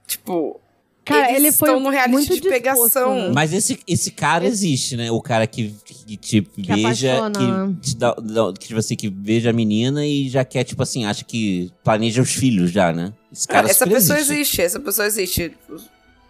Tipo. 0.05 0.61
Cara, 1.03 1.29
eles 1.31 1.37
ele 1.37 1.51
foi 1.51 1.69
estão 1.69 1.79
no 1.81 1.89
reality 1.89 2.11
muito 2.11 2.27
de 2.27 2.41
disposto, 2.41 2.51
pegação. 2.53 3.15
né? 3.15 3.31
Mas 3.33 3.51
esse, 3.53 3.79
esse 3.87 4.11
cara 4.11 4.45
existe, 4.45 4.95
né? 4.95 5.09
O 5.11 5.19
cara 5.21 5.47
que, 5.47 5.73
que 5.83 6.15
te 6.17 6.47
veja, 6.57 7.13
apaixona. 7.25 7.73
que, 7.81 7.89
te 7.89 7.97
dá, 7.97 8.13
dá- 8.13 8.53
que, 8.53 8.67
tipo 8.67 8.79
assim, 8.79 8.95
que 8.95 9.09
veja 9.09 9.49
a 9.49 9.53
menina 9.53 10.05
e 10.05 10.29
já 10.29 10.45
quer, 10.45 10.63
tipo 10.63 10.83
assim, 10.83 11.05
acha 11.05 11.25
que 11.25 11.71
planeja 11.83 12.21
os 12.21 12.31
filhos 12.31 12.69
já, 12.71 12.93
né? 12.93 13.11
Esse 13.31 13.47
cara 13.47 13.67
essa 13.67 13.79
super 13.85 13.95
pessoa 13.95 14.19
existe. 14.19 14.33
existe. 14.35 14.61
essa 14.61 14.79
pessoa 14.79 15.07
existe. 15.07 15.57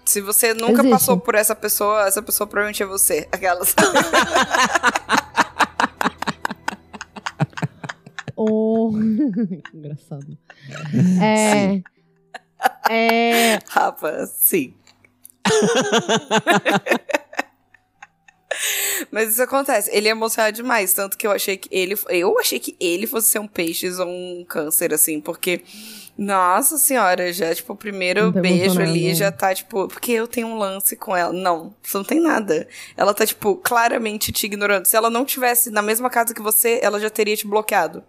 Se 0.05 0.19
você 0.21 0.53
nunca 0.53 0.81
Existe. 0.81 0.89
passou 0.89 1.17
por 1.17 1.35
essa 1.35 1.55
pessoa, 1.55 2.07
essa 2.07 2.21
pessoa 2.21 2.47
provavelmente 2.47 2.81
é 2.81 2.85
você. 2.85 3.27
Aquelas. 3.31 3.75
O... 8.35 8.91
que 8.93 9.61
engraçado. 9.77 10.37
É... 11.21 11.81
É... 12.89 13.59
Rafa, 13.69 14.25
sim. 14.27 14.73
Mas 19.11 19.29
isso 19.31 19.41
acontece. 19.41 19.89
Ele 19.91 20.07
é 20.07 20.11
emocionado 20.11 20.55
demais, 20.55 20.93
tanto 20.93 21.17
que 21.17 21.25
eu 21.25 21.31
achei 21.31 21.57
que 21.57 21.67
ele, 21.71 21.95
eu 22.09 22.37
achei 22.39 22.59
que 22.59 22.75
ele 22.79 23.07
fosse 23.07 23.29
ser 23.29 23.39
um 23.39 23.47
peixes 23.47 23.97
ou 23.97 24.07
um 24.07 24.45
câncer 24.47 24.93
assim, 24.93 25.19
porque 25.19 25.63
nossa 26.17 26.77
senhora, 26.77 27.31
já 27.33 27.53
tipo 27.55 27.73
o 27.73 27.75
primeiro 27.75 28.31
tá 28.31 28.41
beijo 28.41 28.79
ali 28.79 29.07
né? 29.07 29.15
já 29.15 29.31
tá 29.31 29.55
tipo, 29.55 29.87
porque 29.87 30.11
eu 30.11 30.27
tenho 30.27 30.47
um 30.47 30.57
lance 30.57 30.95
com 30.95 31.15
ela. 31.15 31.33
Não, 31.33 31.73
você 31.81 31.97
não 31.97 32.03
tem 32.03 32.19
nada. 32.19 32.67
Ela 32.95 33.13
tá 33.13 33.25
tipo 33.25 33.55
claramente 33.55 34.31
te 34.31 34.45
ignorando. 34.45 34.85
Se 34.85 34.95
ela 34.95 35.09
não 35.09 35.25
tivesse 35.25 35.71
na 35.71 35.81
mesma 35.81 36.09
casa 36.09 36.33
que 36.33 36.41
você, 36.41 36.79
ela 36.83 36.99
já 36.99 37.09
teria 37.09 37.35
te 37.35 37.47
bloqueado. 37.47 38.03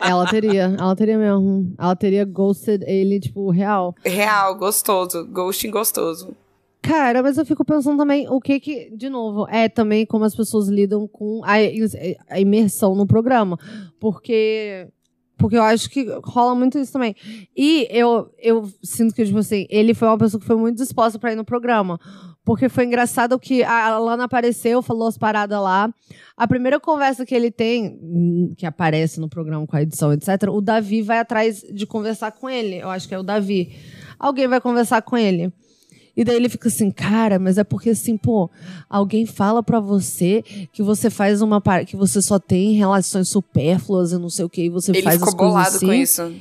Ela 0.00 0.26
teria, 0.26 0.74
ela 0.78 0.96
teria 0.96 1.18
mesmo. 1.18 1.74
Ela 1.78 1.96
teria 1.96 2.24
ghosted 2.24 2.82
ele, 2.86 3.20
tipo, 3.20 3.50
real. 3.50 3.94
Real, 4.04 4.54
gostoso, 4.56 5.26
ghosting 5.26 5.70
gostoso. 5.70 6.34
Cara, 6.82 7.22
mas 7.22 7.36
eu 7.36 7.44
fico 7.44 7.64
pensando 7.64 7.98
também 7.98 8.26
o 8.28 8.40
que 8.40 8.58
que, 8.58 8.90
de 8.96 9.10
novo, 9.10 9.46
é 9.50 9.68
também 9.68 10.06
como 10.06 10.24
as 10.24 10.34
pessoas 10.34 10.68
lidam 10.68 11.06
com 11.06 11.42
a, 11.44 11.54
a 12.28 12.40
imersão 12.40 12.94
no 12.94 13.06
programa. 13.06 13.58
Porque. 13.98 14.88
Porque 15.36 15.56
eu 15.56 15.62
acho 15.62 15.88
que 15.88 16.06
rola 16.22 16.54
muito 16.54 16.78
isso 16.78 16.92
também. 16.92 17.16
E 17.56 17.88
eu, 17.90 18.30
eu 18.38 18.68
sinto 18.82 19.14
que, 19.14 19.24
tipo 19.24 19.38
assim, 19.38 19.66
ele 19.70 19.94
foi 19.94 20.06
uma 20.06 20.18
pessoa 20.18 20.38
que 20.38 20.46
foi 20.46 20.56
muito 20.56 20.76
disposta 20.76 21.18
pra 21.18 21.32
ir 21.32 21.36
no 21.36 21.46
programa. 21.46 21.98
Porque 22.50 22.68
foi 22.68 22.84
engraçado 22.84 23.38
que 23.38 23.62
a 23.62 23.96
Lana 23.96 24.24
apareceu, 24.24 24.82
falou 24.82 25.06
as 25.06 25.16
paradas 25.16 25.56
lá. 25.62 25.88
A 26.36 26.48
primeira 26.48 26.80
conversa 26.80 27.24
que 27.24 27.32
ele 27.32 27.48
tem, 27.48 27.96
hum, 28.02 28.52
que 28.56 28.66
aparece 28.66 29.20
no 29.20 29.28
programa 29.28 29.64
com 29.68 29.76
a 29.76 29.82
edição, 29.82 30.12
etc., 30.12 30.48
o 30.50 30.60
Davi 30.60 31.00
vai 31.00 31.20
atrás 31.20 31.64
de 31.72 31.86
conversar 31.86 32.32
com 32.32 32.50
ele. 32.50 32.78
Eu 32.78 32.90
acho 32.90 33.06
que 33.06 33.14
é 33.14 33.18
o 33.20 33.22
Davi. 33.22 33.76
Alguém 34.18 34.48
vai 34.48 34.60
conversar 34.60 35.00
com 35.02 35.16
ele. 35.16 35.52
E 36.16 36.24
daí 36.24 36.34
ele 36.34 36.48
fica 36.48 36.66
assim, 36.66 36.90
cara, 36.90 37.38
mas 37.38 37.56
é 37.56 37.62
porque 37.62 37.90
assim, 37.90 38.16
pô, 38.16 38.50
alguém 38.88 39.26
fala 39.26 39.62
pra 39.62 39.78
você 39.78 40.42
que 40.72 40.82
você 40.82 41.08
faz 41.08 41.40
uma 41.42 41.62
que 41.86 41.94
você 41.94 42.20
só 42.20 42.40
tem 42.40 42.72
relações 42.72 43.28
supérfluas 43.28 44.10
e 44.10 44.18
não 44.18 44.28
sei 44.28 44.44
o 44.44 44.48
que, 44.50 44.62
e 44.62 44.68
você 44.68 44.90
Ele 44.90 45.02
faz 45.02 45.20
ficou 45.20 45.28
as 45.28 45.34
coisas 45.36 45.52
bolado 45.52 45.76
assim. 45.76 45.86
com 45.86 45.92
isso. 45.92 46.34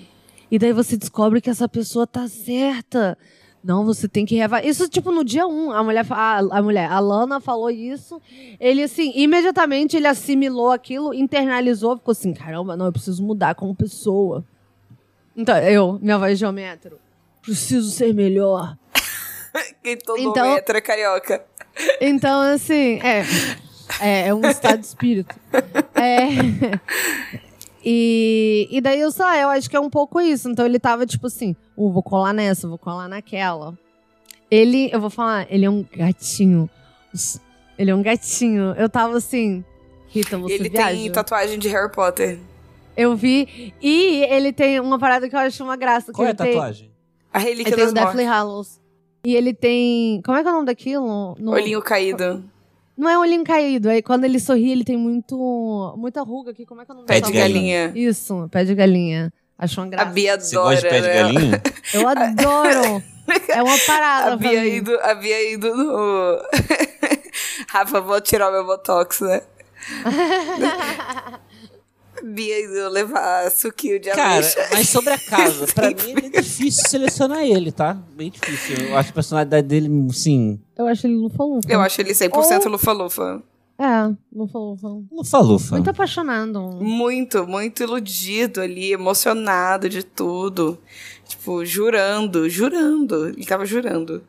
E 0.50 0.58
daí 0.58 0.74
você 0.74 0.98
descobre 0.98 1.40
que 1.40 1.52
essa 1.52 1.70
pessoa 1.70 2.08
tá 2.08 2.28
certa. 2.28 3.16
Não, 3.64 3.84
você 3.86 4.08
tem 4.08 4.26
que 4.26 4.36
revar. 4.36 4.66
Isso, 4.66 4.88
tipo, 4.88 5.12
no 5.12 5.24
dia 5.24 5.46
um, 5.46 5.72
a 5.72 5.84
mulher, 5.84 6.06
a, 6.10 6.38
a 6.40 6.62
mulher, 6.62 6.90
a 6.90 7.00
Lana 7.00 7.42
falou 7.42 7.70
isso. 7.70 8.22
Ele, 8.60 8.84
assim, 8.84 9.12
imediatamente 9.16 9.98
ele 9.98 10.08
assimilou 10.08 10.72
aquilo, 10.72 11.14
internalizou, 11.14 11.98
ficou 11.98 12.14
assim: 12.14 12.34
caramba, 12.34 12.78
não, 12.78 12.86
eu 12.86 12.92
preciso 12.92 13.22
mudar 13.22 13.56
como 13.56 13.76
pessoa. 13.76 14.46
Então, 15.36 15.58
eu, 15.58 16.00
minha 16.02 16.18
voz 16.18 16.40
de 16.40 16.46
homem 16.46 16.66
hétero, 16.66 16.98
preciso 17.42 17.92
ser 17.92 18.14
melhor. 18.14 18.78
Quem 19.84 19.98
todo 19.98 20.18
Então- 20.20 20.46
homem 20.46 20.58
hétero 20.58 20.78
é 20.78 20.82
carioca. 20.82 21.44
Então, 22.00 22.42
assim, 22.42 23.00
é. 23.02 23.24
É, 24.02 24.28
é 24.28 24.34
um 24.34 24.46
estado 24.48 24.80
de 24.80 24.86
espírito. 24.86 25.36
É. 25.96 26.30
E, 27.86 28.68
e 28.72 28.82
daí 28.82 29.00
eu 29.00 29.12
só, 29.12 29.34
eu 29.36 29.50
acho 29.50 29.70
que 29.70 29.76
é 29.76 29.80
um 29.80 29.90
pouco 29.90 30.20
isso. 30.20 30.50
Então 30.50 30.66
ele 30.66 30.80
tava 30.80 31.06
tipo 31.06 31.28
assim: 31.28 31.56
uh, 31.78 31.92
vou 31.92 32.04
colar 32.04 32.34
nessa, 32.34 32.68
vou 32.68 32.78
colar 32.78 33.08
naquela. 33.08 33.78
Ele, 34.52 34.90
eu 34.92 35.00
vou 35.00 35.10
falar, 35.10 35.46
ele 35.50 35.66
é 35.66 35.70
um 35.70 35.86
gatinho. 35.96 36.70
Ele 37.78 37.92
é 37.92 37.96
um 37.96 38.02
gatinho. 38.02 38.74
Eu 38.78 38.90
tava 38.90 39.18
assim. 39.18 39.64
Rita, 40.08 40.38
você 40.38 40.56
Ele 40.56 40.70
viaja? 40.70 40.98
tem 40.98 41.12
tatuagem 41.12 41.60
de 41.60 41.68
Harry 41.70 41.92
Potter. 41.92 42.40
Eu 42.98 43.16
vi. 43.16 43.74
E 43.82 44.24
ele 44.24 44.52
tem 44.52 44.80
uma 44.80 44.98
parada 45.00 45.30
que 45.30 45.36
eu 45.36 45.40
acho 45.40 45.64
uma 45.64 45.78
graça. 45.78 46.12
Qual 46.12 46.16
que 46.16 46.22
é 46.24 46.26
a 46.26 46.30
ele 46.30 46.38
tem- 46.38 46.54
tatuagem? 46.54 46.92
A 47.32 47.40
Ele 47.42 47.50
relíquia 47.50 47.76
tem 47.76 47.84
das 47.86 47.92
o 47.92 47.94
Deathly. 47.94 48.24
Hallows. 48.26 48.82
E 49.24 49.36
ele 49.36 49.54
tem. 49.54 50.20
Como 50.26 50.36
é 50.38 50.42
que 50.42 50.48
é 50.48 50.52
o 50.52 50.54
nome 50.56 50.66
daquilo? 50.66 51.36
No- 51.40 51.52
Olhinho 51.52 51.82
caído. 51.82 52.44
Não 53.00 53.10
é 53.10 53.18
olhinho 53.18 53.46
caído. 53.46 53.90
Aí 53.90 54.02
quando 54.02 54.26
ele 54.26 54.38
sorri, 54.42 54.72
ele 54.74 54.84
tem 54.84 54.98
muito. 54.98 55.96
Muita 55.98 56.22
ruga 56.22 56.52
aqui. 56.52 56.66
Como 56.66 56.82
é 56.82 56.86
que 56.86 56.92
é 56.92 56.94
o 56.94 56.96
nome 56.98 57.08
Pé 57.08 57.22
de 57.22 57.32
galinha. 57.32 57.94
Isso, 57.96 58.50
pé 58.52 58.66
de 58.66 58.76
galinha. 58.76 59.32
Acho 59.58 59.80
uma 59.80 59.88
A 59.88 59.90
graça. 59.90 60.12
Bia 60.12 60.38
Você 60.38 60.58
adora, 60.58 60.76
gosta 60.76 60.90
de 60.90 60.94
pé 60.94 61.02
de 61.02 61.08
galinha? 61.08 61.62
Eu 61.94 62.08
adoro. 62.08 63.04
é 63.48 63.64
uma 63.64 63.78
parada. 63.88 64.34
A 64.34 64.38
pra 64.38 64.50
Bia 64.50 64.62
mim. 64.64 64.76
indo, 64.76 65.00
a 65.00 65.16
Bia 65.16 65.54
indo 65.54 65.74
no... 65.74 66.40
Rafa, 67.70 68.02
vou 68.02 68.20
tirar 68.20 68.50
o 68.50 68.52
meu 68.52 68.66
botox, 68.66 69.22
né? 69.22 69.44
Bia 72.24 72.66
indo 72.66 72.90
levar 72.90 73.50
suquinho 73.52 74.00
de 74.00 74.10
Cara, 74.10 74.32
ameixa. 74.38 74.68
mas 74.72 74.90
sobre 74.90 75.14
a 75.14 75.18
casa, 75.30 75.66
pra 75.74 75.90
mim 75.90 76.14
é 76.34 76.42
difícil 76.42 76.84
selecionar 76.88 77.44
ele, 77.44 77.72
tá? 77.72 77.98
Bem 78.16 78.30
difícil. 78.30 78.88
Eu 78.88 78.98
acho 78.98 79.10
a 79.10 79.14
personalidade 79.14 79.68
dele, 79.68 79.90
sim, 80.14 80.60
Eu 80.78 80.88
acho 80.88 81.08
ele 81.08 81.16
lufa-lufa. 81.16 81.72
Eu 81.72 81.82
acho 81.82 82.02
ele 82.02 82.12
100% 82.14 82.66
Ou- 82.66 82.72
lufa-lufa. 82.72 83.44
É, 83.82 84.14
lufa-lufa. 84.36 84.88
lufa-lufa. 85.10 85.76
Muito 85.76 85.90
apaixonado. 85.90 86.60
Muito, 86.82 87.48
muito 87.48 87.82
iludido 87.82 88.60
ali, 88.60 88.92
emocionado 88.92 89.88
de 89.88 90.04
tudo. 90.04 90.78
Tipo, 91.26 91.64
jurando, 91.64 92.50
jurando. 92.50 93.28
Ele 93.30 93.46
tava 93.46 93.66
jurando. 93.66 94.22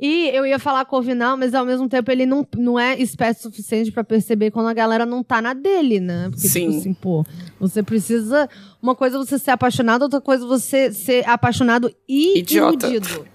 E 0.00 0.28
eu 0.34 0.44
ia 0.46 0.58
falar 0.58 0.84
Corvinal, 0.84 1.36
mas 1.36 1.54
ao 1.54 1.64
mesmo 1.64 1.88
tempo 1.88 2.10
ele 2.10 2.26
não, 2.26 2.46
não 2.56 2.78
é 2.78 3.00
esperto 3.00 3.38
o 3.38 3.42
suficiente 3.42 3.92
pra 3.92 4.02
perceber 4.04 4.50
quando 4.50 4.68
a 4.68 4.74
galera 4.74 5.06
não 5.06 5.22
tá 5.22 5.40
na 5.40 5.54
dele, 5.54 6.00
né? 6.00 6.28
Porque, 6.30 6.48
Sim. 6.48 6.66
tipo 6.68 6.78
assim, 6.80 6.94
pô, 6.94 7.24
você 7.60 7.82
precisa. 7.82 8.48
Uma 8.82 8.94
coisa 8.94 9.16
é 9.16 9.18
você 9.18 9.38
ser 9.38 9.52
apaixonado, 9.52 10.02
outra 10.02 10.20
coisa 10.20 10.44
é 10.44 10.48
você 10.48 10.92
ser 10.92 11.28
apaixonado 11.28 11.90
e 12.08 12.38
Idiota. 12.40 12.86
iludido. 12.88 13.26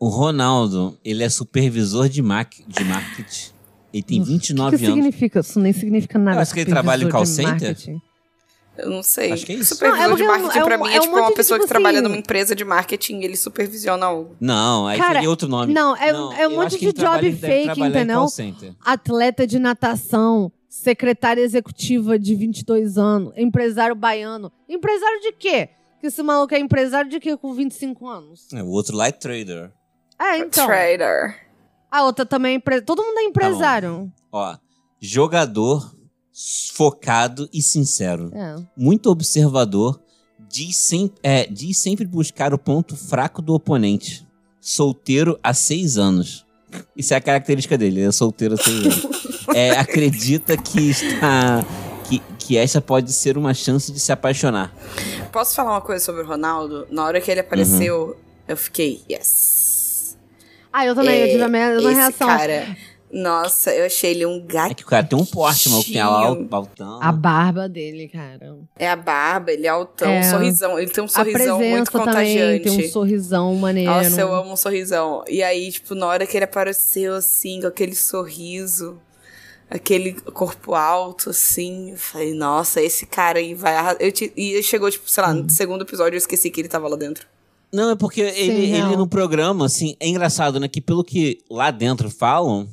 O 0.00 0.08
Ronaldo, 0.08 0.96
ele 1.04 1.24
é 1.24 1.28
supervisor 1.28 2.08
de, 2.08 2.22
mar 2.22 2.48
de 2.66 2.84
marketing. 2.84 3.50
Ele 3.92 4.02
tem 4.02 4.20
O 4.20 4.24
29 4.24 4.70
que, 4.76 4.78
que 4.78 4.84
anos. 4.86 4.96
significa? 4.96 5.40
Isso 5.40 5.58
nem 5.58 5.72
significa 5.72 6.18
nada. 6.18 6.36
Eu 6.38 6.42
acho 6.42 6.54
que 6.54 6.60
ele 6.60 6.70
trabalha 6.70 7.04
em 7.04 7.08
call 7.08 7.24
center. 7.26 7.50
marketing. 7.50 8.00
Eu 8.78 8.90
não 8.90 9.02
sei. 9.02 9.32
Acho 9.32 9.44
que 9.44 9.52
é 9.52 9.56
isso. 9.56 9.74
Supervisor 9.74 10.08
Não, 10.08 10.12
é 10.14 10.16
de 10.16 10.22
é 10.22 10.24
um- 10.24 10.28
marketing 10.28 10.58
é 10.58 10.64
pra 10.64 10.76
um- 10.78 10.82
mim 10.84 10.88
é 10.90 10.94
é 10.96 10.98
um 10.98 11.02
tipo 11.02 11.16
uma 11.16 11.32
pessoa 11.32 11.58
tipo 11.58 11.66
que 11.66 11.68
trabalha 11.68 11.98
assim- 11.98 12.06
numa 12.08 12.16
empresa 12.16 12.54
de 12.54 12.64
marketing 12.64 13.20
e 13.20 13.24
ele 13.24 13.36
supervisiona 13.36 14.06
algo. 14.06 14.36
Não, 14.40 14.86
aí 14.86 14.98
Cara, 14.98 15.14
seria 15.14 15.28
outro 15.30 15.48
nome. 15.48 15.74
não, 15.74 15.96
é- 15.96 16.10
é 16.10 16.48
um 16.48 16.54
monte 16.56 16.78
de 16.78 16.92
trabalha- 16.92 17.30
job 17.30 17.36
fake, 17.40 17.80
entendeu? 17.80 18.26
Atleta 18.84 19.46
de 19.46 19.58
natação, 19.58 20.52
secretária 20.68 21.40
executiva 21.40 22.18
de 22.18 22.34
22 22.34 22.96
anos, 22.98 23.32
empresário 23.36 23.94
baiano. 23.96 24.52
Empresário 24.68 25.20
de 25.20 25.32
quê? 25.32 25.70
Que 26.00 26.06
esse 26.06 26.22
maluco 26.22 26.54
é 26.54 26.58
empresário 26.60 27.10
de 27.10 27.18
quê 27.18 27.36
com 27.36 27.52
25 27.52 28.06
anos? 28.06 28.46
É, 28.54 28.62
o 28.62 28.68
outro 28.68 28.96
lá 28.96 29.08
é 29.08 29.12
trader. 29.12 29.72
É, 30.20 30.38
então. 30.38 30.66
Trader. 30.66 31.36
A 31.90 32.04
outra 32.04 32.24
também 32.24 32.52
é 32.52 32.54
empresário. 32.56 32.86
Todo 32.86 33.02
mundo 33.02 33.18
é 33.18 33.24
empresário. 33.24 34.12
Ó, 34.30 34.56
jogador 35.00 35.92
focado 36.72 37.48
e 37.52 37.60
sincero. 37.60 38.30
É. 38.34 38.56
Muito 38.76 39.10
observador, 39.10 40.00
diz, 40.48 40.76
sem, 40.76 41.10
é, 41.22 41.46
diz 41.46 41.78
sempre 41.78 42.06
buscar 42.06 42.54
o 42.54 42.58
ponto 42.58 42.96
fraco 42.96 43.42
do 43.42 43.54
oponente. 43.54 44.26
Solteiro 44.60 45.38
há 45.42 45.52
seis 45.54 45.96
anos. 45.98 46.44
Isso 46.96 47.14
é 47.14 47.16
a 47.16 47.20
característica 47.20 47.78
dele, 47.78 48.00
ele 48.00 48.08
é 48.08 48.12
solteiro 48.12 48.54
há 48.54 48.58
seis 48.58 48.84
anos. 48.84 49.08
É, 49.54 49.70
acredita 49.70 50.58
que 50.58 50.90
está. 50.90 51.64
Que, 52.06 52.20
que 52.38 52.56
essa 52.58 52.82
pode 52.82 53.10
ser 53.14 53.38
uma 53.38 53.54
chance 53.54 53.90
de 53.90 53.98
se 53.98 54.12
apaixonar. 54.12 54.70
Posso 55.32 55.54
falar 55.54 55.70
uma 55.70 55.80
coisa 55.80 56.04
sobre 56.04 56.20
o 56.20 56.26
Ronaldo? 56.26 56.86
Na 56.90 57.02
hora 57.06 57.18
que 57.18 57.30
ele 57.30 57.40
apareceu, 57.40 58.08
Uhum. 58.08 58.14
eu 58.46 58.56
fiquei, 58.58 59.00
yes. 59.10 60.18
Ah, 60.70 60.84
eu 60.84 60.94
também, 60.94 61.20
eu 61.20 61.28
tive 61.30 61.42
a 61.42 61.48
mesma 61.48 61.80
Esse 61.90 61.94
reação. 61.98 62.28
cara, 62.28 62.76
nossa, 63.12 63.74
eu 63.74 63.86
achei 63.86 64.10
ele 64.10 64.26
um 64.26 64.36
É 64.36 64.40
gato. 64.40 64.74
que 64.76 64.82
o 64.82 64.86
cara 64.86 65.06
tem 65.06 65.18
um 65.18 65.24
porte, 65.24 65.68
mas 65.70 65.84
tem 65.84 66.00
alto, 66.00 66.46
altão. 66.54 66.98
A 67.02 67.10
barba 67.12 67.68
dele, 67.68 68.08
cara. 68.08 68.56
É 68.76 68.88
a 68.88 68.96
barba, 68.96 69.50
ele 69.52 69.66
é 69.66 69.70
altão, 69.70 70.08
É. 70.10 70.20
um 70.20 70.22
sorrisão. 70.30 70.78
Ele 70.78 70.90
tem 70.90 71.02
um 71.02 71.06
a 71.06 71.08
sorrisão 71.08 71.58
muito 71.58 71.90
presença 71.90 71.90
também 71.92 72.06
contagiante. 72.06 72.64
tem 72.64 72.86
um 72.88 72.90
sorrisão 72.92 73.54
maneiro. 73.54 73.90
Nossa, 73.90 74.20
eu 74.20 74.34
amo 74.34 74.52
um 74.52 74.56
sorrisão. 74.56 75.24
E 75.28 75.42
aí, 75.42 75.70
tipo, 75.72 75.94
na 75.94 76.06
hora 76.06 76.26
que 76.26 76.36
ele 76.36 76.44
apareceu, 76.44 77.14
assim, 77.14 77.60
com 77.60 77.66
aquele 77.66 77.94
sorriso, 77.94 79.00
aquele 79.70 80.12
corpo 80.12 80.74
alto, 80.74 81.30
assim, 81.30 81.90
eu 81.92 81.96
falei, 81.96 82.32
nossa, 82.34 82.80
esse 82.80 83.06
cara 83.06 83.38
aí 83.38 83.54
vai 83.54 83.74
arrasar. 83.74 83.96
Eu 84.00 84.10
te- 84.12 84.32
E 84.36 84.62
chegou, 84.62 84.90
tipo, 84.90 85.08
sei 85.10 85.22
lá, 85.22 85.30
Uhum. 85.30 85.42
no 85.42 85.50
segundo 85.50 85.82
episódio 85.82 86.14
eu 86.14 86.18
esqueci 86.18 86.50
que 86.50 86.60
ele 86.60 86.68
tava 86.68 86.88
lá 86.88 86.96
dentro. 86.96 87.26
Não, 87.70 87.90
é 87.90 87.96
porque 87.96 88.22
ele, 88.22 88.64
real. 88.64 88.88
ele 88.88 88.96
no 88.96 89.06
programa, 89.06 89.66
assim, 89.66 89.94
é 90.00 90.08
engraçado, 90.08 90.58
né? 90.58 90.68
Que 90.68 90.80
pelo 90.80 91.04
que 91.04 91.38
lá 91.50 91.70
dentro 91.70 92.08
falam, 92.08 92.66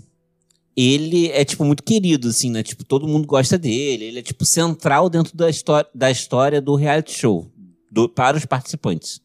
ele 0.76 1.30
é, 1.32 1.46
tipo, 1.46 1.64
muito 1.64 1.84
querido, 1.84 2.28
assim, 2.30 2.50
né? 2.52 2.62
Tipo, 2.64 2.84
todo 2.84 3.08
mundo 3.08 3.26
gosta 3.28 3.58
dele. 3.58 4.06
Ele 4.06 4.20
é, 4.20 4.22
tipo, 4.22 4.46
central 4.46 5.10
dentro 5.10 5.36
da, 5.36 5.50
história 5.50 5.88
da 5.96 6.12
história 6.12 6.62
do 6.62 6.76
reality 6.76 7.14
show, 7.18 7.48
do- 7.92 8.10
para 8.10 8.36
os 8.38 8.46
participantes. 8.46 9.22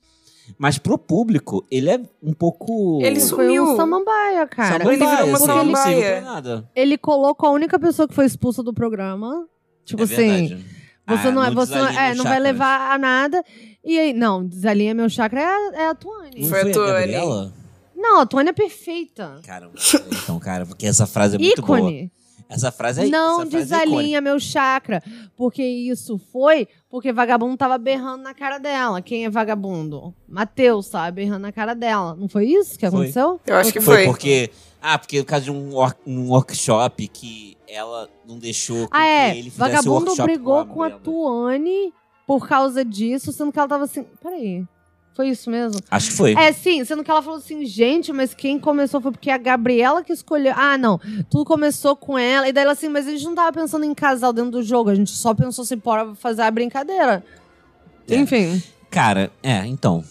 Mas 0.58 0.78
pro 0.78 0.98
público, 0.98 1.64
ele 1.70 1.88
é 1.90 2.00
um 2.22 2.32
pouco... 2.32 3.00
Ele 3.02 3.20
Foi 3.20 3.28
sumiu. 3.28 3.62
um 3.64 3.76
samambaia, 3.76 4.46
cara. 4.48 4.84
Samambaia, 4.84 4.96
Ele 4.96 5.06
virou 5.06 5.26
uma 5.28 5.36
assim, 5.36 5.46
samambaia. 5.46 5.66
não 5.66 5.82
serviu 6.02 6.02
pra 6.10 6.20
nada. 6.32 6.70
Ele 6.74 6.98
colocou 6.98 7.48
a 7.48 7.52
única 7.52 7.78
pessoa 7.78 8.08
que 8.08 8.14
foi 8.14 8.26
expulsa 8.26 8.62
do 8.62 8.74
programa. 8.74 9.46
Tipo 9.84 10.02
é 10.02 10.04
assim. 10.04 10.16
verdade. 10.48 10.64
Você 11.08 11.28
Ah, 11.28 11.30
não, 11.32 11.42
é, 11.44 11.46
não 11.50 11.54
você 11.54 11.74
não, 11.74 11.86
é, 11.88 12.14
não 12.14 12.24
vai 12.24 12.32
chakras. 12.34 12.42
levar 12.42 12.92
a 12.94 12.98
nada. 12.98 13.44
E 13.84 13.98
aí, 13.98 14.12
não, 14.12 14.44
desalinha 14.46 14.92
meu 14.94 15.08
chakra 15.08 15.40
é, 15.40 15.44
a- 15.44 15.72
é 15.82 15.86
a 15.88 15.94
Tuane. 15.94 16.48
Foi 16.48 16.58
a 16.58 16.62
foi 16.62 16.70
a 16.70 16.74
Tuane. 16.74 17.50
Não, 18.00 18.20
a 18.20 18.26
Tuane 18.26 18.48
é 18.50 18.52
perfeita. 18.52 19.40
Caramba. 19.44 19.74
Então, 20.22 20.38
cara, 20.38 20.64
porque 20.64 20.86
essa 20.86 21.06
frase 21.06 21.36
é 21.36 21.38
muito 21.38 21.60
boa. 21.62 21.78
Ícone. 21.78 22.10
Essa 22.48 22.72
frase 22.72 23.02
é 23.02 23.06
não 23.06 23.42
essa 23.42 23.50
frase 23.50 23.56
é 23.56 23.60
desalinha 23.60 24.20
meu 24.20 24.40
chakra. 24.40 25.00
Porque 25.36 25.62
isso 25.62 26.18
foi 26.32 26.66
porque 26.90 27.12
vagabundo 27.12 27.56
tava 27.56 27.78
berrando 27.78 28.24
na 28.24 28.34
cara 28.34 28.58
dela. 28.58 29.00
Quem 29.00 29.24
é 29.24 29.30
vagabundo? 29.30 30.12
Matheus 30.28 30.88
tava 30.88 31.10
berrando 31.12 31.42
na 31.42 31.52
cara 31.52 31.74
dela. 31.74 32.16
Não 32.16 32.28
foi 32.28 32.46
isso 32.46 32.76
que 32.76 32.88
Foi. 32.90 32.98
aconteceu? 32.98 33.40
Eu 33.46 33.56
acho 33.56 33.72
que 33.72 33.80
Foi 33.80 33.96
foi. 33.98 34.06
porque. 34.06 34.50
Ah, 34.82 34.98
porque 34.98 35.22
por 35.22 35.28
causa 35.28 35.44
de 35.44 35.50
um, 35.52 35.72
um 36.06 36.28
workshop 36.30 37.06
que 37.08 37.56
ela 37.68 38.08
não 38.26 38.38
deixou 38.38 38.88
com 38.88 38.96
Ah, 38.96 39.04
é. 39.04 39.32
que 39.32 39.38
ele 39.38 39.50
fizesse 39.50 39.56
o 39.56 39.58
Vagabundo 39.60 40.06
workshop 40.06 40.22
brigou 40.24 40.66
com 40.66 40.74
com 40.74 40.82
a. 40.82 40.90
Tuane 40.90 41.92
por 42.26 42.48
causa 42.48 42.84
disso, 42.84 43.30
sendo 43.32 43.52
que 43.52 43.58
ela 43.58 43.68
tava 43.68 43.84
assim. 43.84 44.04
Peraí. 44.22 44.64
Foi 45.14 45.28
isso 45.28 45.50
mesmo? 45.50 45.80
Acho 45.90 46.10
que 46.10 46.16
foi. 46.16 46.34
É, 46.34 46.52
sim, 46.52 46.84
sendo 46.84 47.02
que 47.04 47.10
ela 47.10 47.20
falou 47.20 47.38
assim, 47.38 47.64
gente, 47.66 48.12
mas 48.12 48.32
quem 48.32 48.58
começou 48.58 49.00
foi 49.00 49.10
porque 49.10 49.30
a 49.30 49.36
Gabriela 49.36 50.02
que 50.02 50.12
escolheu. 50.12 50.54
Ah, 50.56 50.78
não. 50.78 51.00
Tudo 51.28 51.44
começou 51.44 51.96
com 51.96 52.16
ela. 52.16 52.48
E 52.48 52.52
daí 52.52 52.64
ela 52.64 52.72
assim, 52.72 52.88
mas 52.88 53.06
a 53.06 53.10
gente 53.10 53.24
não 53.24 53.34
tava 53.34 53.52
pensando 53.52 53.84
em 53.84 53.94
casal 53.94 54.32
dentro 54.32 54.52
do 54.52 54.62
jogo, 54.62 54.90
a 54.90 54.94
gente 54.94 55.10
só 55.10 55.34
pensou 55.34 55.64
se 55.64 55.76
bora 55.76 56.14
fazer 56.14 56.42
a 56.42 56.50
brincadeira. 56.50 57.24
É. 58.08 58.16
Enfim. 58.16 58.62
Cara, 58.90 59.30
é, 59.42 59.66
então. 59.66 60.02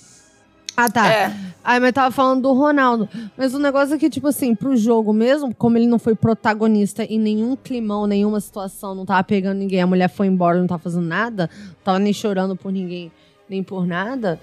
Ah, 0.75 0.89
tá. 0.89 1.11
É. 1.11 1.35
Aí, 1.61 1.77
mas 1.79 1.91
tava 1.91 2.09
falando 2.09 2.43
do 2.43 2.53
Ronaldo. 2.53 3.09
Mas 3.37 3.53
o 3.53 3.59
negócio 3.59 3.95
é 3.95 3.97
que, 3.97 4.09
tipo 4.09 4.27
assim, 4.27 4.55
pro 4.55 4.77
jogo 4.77 5.11
mesmo, 5.11 5.53
como 5.53 5.77
ele 5.77 5.87
não 5.87 5.99
foi 5.99 6.15
protagonista 6.15 7.03
em 7.03 7.19
nenhum 7.19 7.55
climão, 7.57 8.07
nenhuma 8.07 8.39
situação, 8.39 8.95
não 8.95 9.05
tava 9.05 9.21
pegando 9.23 9.57
ninguém, 9.57 9.81
a 9.81 9.87
mulher 9.87 10.07
foi 10.07 10.27
embora, 10.27 10.57
não 10.57 10.67
tava 10.67 10.81
fazendo 10.81 11.05
nada, 11.05 11.49
não 11.67 11.83
tava 11.83 11.99
nem 11.99 12.13
chorando 12.13 12.55
por 12.55 12.71
ninguém, 12.71 13.11
nem 13.49 13.61
por 13.61 13.85
nada, 13.85 14.39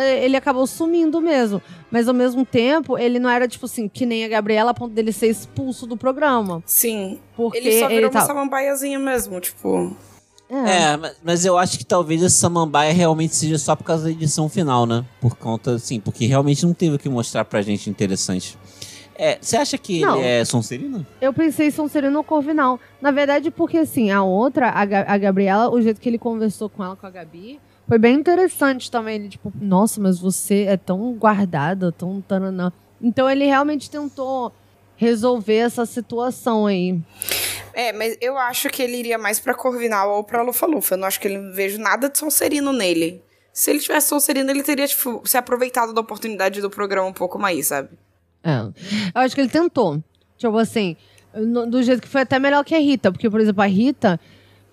ele 0.00 0.36
acabou 0.36 0.66
sumindo 0.66 1.20
mesmo. 1.20 1.60
Mas 1.90 2.08
ao 2.08 2.14
mesmo 2.14 2.44
tempo, 2.44 2.98
ele 2.98 3.18
não 3.18 3.30
era, 3.30 3.46
tipo 3.48 3.66
assim, 3.66 3.88
que 3.88 4.04
nem 4.04 4.24
a 4.24 4.28
Gabriela, 4.28 4.70
a 4.72 4.74
ponto 4.74 4.92
dele 4.94 5.12
ser 5.12 5.28
expulso 5.28 5.86
do 5.86 5.96
programa. 5.96 6.62
Sim. 6.66 7.18
Porque 7.36 7.58
Ele 7.58 7.78
só 7.80 7.88
virou 7.88 8.04
uma 8.06 8.10
tava- 8.10 8.26
samambaiazinha 8.26 8.98
mesmo, 8.98 9.40
tipo. 9.40 9.96
É. 10.48 10.54
É, 10.94 11.12
mas, 11.24 11.44
eu 11.44 11.58
acho 11.58 11.76
que 11.76 11.84
talvez 11.84 12.22
essa 12.22 12.36
samambaia 12.36 12.92
realmente 12.92 13.34
seja 13.34 13.58
só 13.58 13.74
por 13.74 13.82
causa 13.84 14.04
da 14.04 14.10
edição 14.10 14.48
final, 14.48 14.86
né? 14.86 15.04
Por 15.20 15.34
conta, 15.36 15.72
assim, 15.74 15.98
porque 15.98 16.24
realmente 16.26 16.64
não 16.64 16.72
teve 16.72 16.94
o 16.94 16.98
que 16.98 17.08
mostrar 17.08 17.44
pra 17.44 17.62
gente 17.62 17.90
interessante. 17.90 18.56
É, 19.18 19.38
você 19.40 19.56
acha 19.56 19.78
que 19.78 20.02
Não. 20.02 20.18
ele 20.18 20.26
é 20.28 20.44
Sonserino? 20.44 21.04
Eu 21.20 21.32
pensei 21.32 21.68
em 21.68 21.70
Sonserino 21.70 22.18
ou 22.18 22.22
Corvinal. 22.22 22.78
Na 23.00 23.10
verdade, 23.10 23.50
porque 23.50 23.78
assim, 23.78 24.10
a 24.10 24.22
outra, 24.22 24.68
a, 24.70 24.84
Ga- 24.84 25.06
a 25.08 25.16
Gabriela, 25.18 25.70
o 25.70 25.80
jeito 25.80 26.00
que 26.00 26.08
ele 26.08 26.18
conversou 26.18 26.68
com 26.68 26.84
ela, 26.84 26.94
com 26.94 27.06
a 27.06 27.10
Gabi, 27.10 27.58
foi 27.88 27.98
bem 27.98 28.14
interessante 28.14 28.90
também. 28.90 29.16
Ele, 29.16 29.28
tipo, 29.28 29.52
nossa, 29.60 30.00
mas 30.00 30.18
você 30.18 30.64
é 30.64 30.76
tão 30.76 31.12
guardada, 31.14 31.92
tão 31.92 32.20
tananã. 32.20 32.72
Então 33.00 33.28
ele 33.30 33.44
realmente 33.44 33.90
tentou 33.90 34.52
resolver 34.96 35.56
essa 35.56 35.84
situação 35.84 36.66
aí. 36.66 36.98
É, 37.74 37.92
mas 37.92 38.16
eu 38.20 38.38
acho 38.38 38.70
que 38.70 38.82
ele 38.82 38.96
iria 38.96 39.18
mais 39.18 39.38
pra 39.38 39.52
Corvinal 39.54 40.10
ou 40.16 40.24
pra 40.24 40.42
Lufa-Lufa. 40.42 40.94
Eu 40.94 40.98
não 40.98 41.06
acho 41.06 41.20
que 41.20 41.28
ele 41.28 41.36
não 41.38 41.52
vejo 41.52 41.78
nada 41.78 42.08
de 42.08 42.16
Sonserino 42.18 42.72
nele. 42.72 43.22
Se 43.52 43.70
ele 43.70 43.80
tivesse 43.80 44.08
Sonserino, 44.08 44.50
ele 44.50 44.62
teria, 44.62 44.86
tipo, 44.88 45.22
se 45.26 45.36
aproveitado 45.36 45.92
da 45.92 46.00
oportunidade 46.00 46.60
do 46.62 46.70
programa 46.70 47.06
um 47.08 47.12
pouco 47.12 47.38
mais, 47.38 47.66
sabe? 47.66 47.90
É. 48.42 48.60
Eu 49.14 49.20
acho 49.20 49.34
que 49.34 49.40
ele 49.42 49.50
tentou. 49.50 50.02
Tipo 50.38 50.56
assim, 50.56 50.96
no- 51.34 51.66
do 51.66 51.82
jeito 51.82 52.00
que 52.02 52.08
foi 52.08 52.22
até 52.22 52.38
melhor 52.38 52.64
que 52.64 52.74
a 52.74 52.78
Rita. 52.78 53.12
Porque, 53.12 53.28
por 53.28 53.40
exemplo, 53.40 53.62
a 53.62 53.66
Rita, 53.66 54.18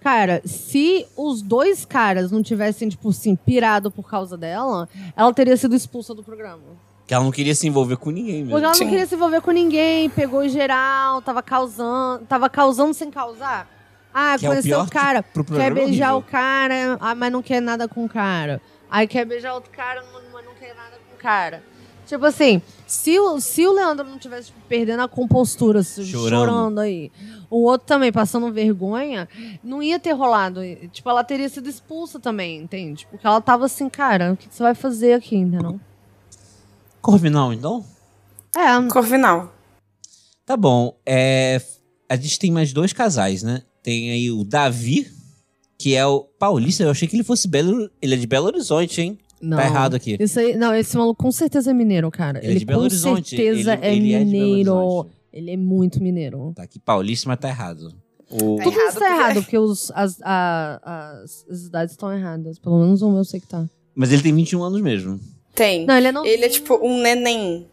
cara, 0.04 0.41
se 0.45 1.06
os 1.16 1.41
dois 1.41 1.86
caras 1.86 2.32
não 2.32 2.43
tivessem, 2.43 2.89
tipo 2.89 3.10
assim, 3.10 3.36
pirado 3.36 3.89
por 3.89 4.08
causa 4.10 4.36
dela, 4.38 4.88
ela 5.16 5.34
teria 5.34 5.56
sido 5.56 5.76
expulsa 5.76 6.14
do 6.14 6.22
programa. 6.24 6.62
Que 7.08 7.14
ela 7.14 7.24
não 7.24 7.32
queria 7.32 7.56
se 7.56 7.68
envolver 7.68 7.97
com 7.97 8.10
ninguém 8.12 8.43
mesmo. 8.43 8.51
Porque 8.51 8.66
ela 8.66 8.74
Sim. 8.74 8.84
não 8.84 8.91
queria 8.91 9.06
se 9.06 9.16
envolver 9.16 9.41
com 9.41 9.51
ninguém, 9.51 10.10
pegou 10.10 10.47
geral, 10.47 11.22
tava 11.22 11.41
causando, 11.41 12.26
tava 12.26 12.49
causando 12.49 12.93
sem 12.93 13.10
causar. 13.10 13.68
Ah, 14.14 14.36
Que 14.38 14.45
é 14.45 14.49
o 14.49 14.51
conheceu 14.51 14.80
o 14.82 14.89
cara, 14.89 15.24
pro 15.24 15.43
quer 15.43 15.47
programa 15.47 15.76
beijar 15.76 16.14
horrível. 16.14 16.28
o 16.30 16.32
cara, 16.32 16.97
ah, 16.99 17.16
mas 17.16 17.32
não 17.32 17.41
quer 17.41 17.62
nada 17.62 17.88
com 17.88 18.06
o 18.06 18.10
cara. 18.10 18.62
Aí 18.89 19.08
quer 19.08 19.26
beijar 19.26 19.54
outro 19.56 19.72
cara, 19.72 20.04
mas 20.32 20.45
não 20.45 20.54
quer 20.54 20.76
nada 20.76 20.97
com 21.10 21.16
o 21.16 21.18
cara. 21.18 21.64
Tipo 22.14 22.26
assim, 22.28 22.61
se 22.86 23.20
o, 23.20 23.39
se 23.41 23.66
o 23.66 23.72
Leandro 23.74 24.05
não 24.07 24.20
tivesse 24.20 24.47
tipo, 24.47 24.59
perdendo 24.70 25.01
a 25.01 25.07
compostura, 25.07 25.82
se- 25.82 26.05
Chorando. 26.05 26.45
chorando. 26.51 26.80
aí, 26.80 27.11
o 27.49 27.64
outro 27.64 27.88
também 27.88 28.11
passando 28.11 28.51
vergonha, 28.53 29.28
não 29.64 29.82
ia 29.82 29.99
ter 29.99 30.11
rolado. 30.11 30.59
Tipo, 30.91 31.09
ela 31.09 31.24
teria 31.24 31.49
sido 31.49 31.68
expulsa 31.68 32.20
também, 32.20 32.59
entende? 32.59 33.07
Porque 33.09 33.26
ela 33.26 33.41
tava 33.41 33.66
assim, 33.66 33.89
cara, 33.89 34.34
o 34.34 34.38
que 34.38 34.47
que 34.47 34.53
você 34.55 34.61
vai 34.61 34.76
fazer 34.76 35.14
aqui, 35.14 35.36
entendeu? 35.36 35.80
Corvinal, 37.01 37.51
então? 37.51 37.84
É, 38.55 38.80
Corvinal. 38.91 39.51
Tá 40.45 40.55
bom. 40.55 40.95
É, 41.05 41.59
a 42.07 42.16
gente 42.16 42.38
tem 42.38 42.51
mais 42.51 42.72
dois 42.72 42.93
casais, 42.93 43.41
né? 43.41 43.64
Tem 43.82 44.11
aí 44.11 44.30
o 44.32 44.43
Davi, 44.43 45.11
que 45.80 45.95
é 45.95 46.05
o 46.05 46.22
paulista. 46.22 46.84
Eu 46.84 46.91
achei 46.91 47.07
que 47.07 47.16
ele 47.16 47.24
fosse 47.24 47.47
Belo. 47.47 47.89
Ele 47.99 48.14
é 48.14 48.18
de 48.18 48.28
Belo 48.28 48.45
Horizonte, 48.45 49.01
hein? 49.01 49.18
Não. 49.44 49.58
Tá 49.58 49.66
errado 49.66 49.96
aqui. 49.96 50.18
Isso 50.20 50.39
aí, 50.39 50.56
não, 50.56 50.74
esse 50.74 50.96
maluco 50.98 51.22
com 51.24 51.32
certeza 51.32 51.72
é 51.72 51.74
mineiro, 51.74 52.10
cara. 52.10 52.39
Ele 52.39 52.48
é 52.48 52.50
Ele, 52.52 52.60
de 52.60 52.66
Belo 52.66 52.80
com 52.80 52.86
Horizonte. 52.86 53.30
certeza 53.30 53.74
Ele- 53.74 53.86
é 53.86 53.96
ele 53.96 54.14
é 54.14 54.20
de 54.20 54.26
Belo 54.26 54.32
mineiro. 54.41 54.74
Horizonte. 54.74 55.16
ele 55.34 55.52
é 55.52 55.58
muito 55.58 56.02
mineiro. 56.02 56.54
Tá 56.56 56.64
aqui 56.64 56.80
paulista, 56.80 57.28
mas 57.30 57.39
tá 57.39 57.50
errado. 57.50 57.94
O... 58.32 58.56
Tá 58.58 58.64
Tudo 58.64 58.76
errado 58.80 58.89
isso 58.89 59.00
tá 59.00 59.06
porque- 59.06 59.06
errado, 59.06 59.34
porque 59.36 59.58
os, 59.58 59.91
as, 59.91 60.20
a- 60.24 61.20
as, 61.24 61.46
as 61.50 61.62
idades 61.66 61.94
estão 61.94 62.12
erradas. 62.12 62.58
Pelo 62.58 62.80
menos 62.80 63.02
um 63.02 63.16
eu 63.18 63.24
sei 63.26 63.39
que 63.39 63.48
tá. 63.48 63.70
Mas 63.94 64.12
ele 64.12 64.24
tem 64.24 64.34
21 64.34 64.64
anos 64.64 64.82
mesmo. 64.82 65.20
Tem. 65.54 65.86
Não, 65.86 65.96
ele 65.96 66.08
é 66.08 66.12
não. 66.12 66.26
Ele 66.26 66.46
é 66.46 66.50
tipo 66.50 66.76
um 66.84 67.00
neném. 67.02 67.68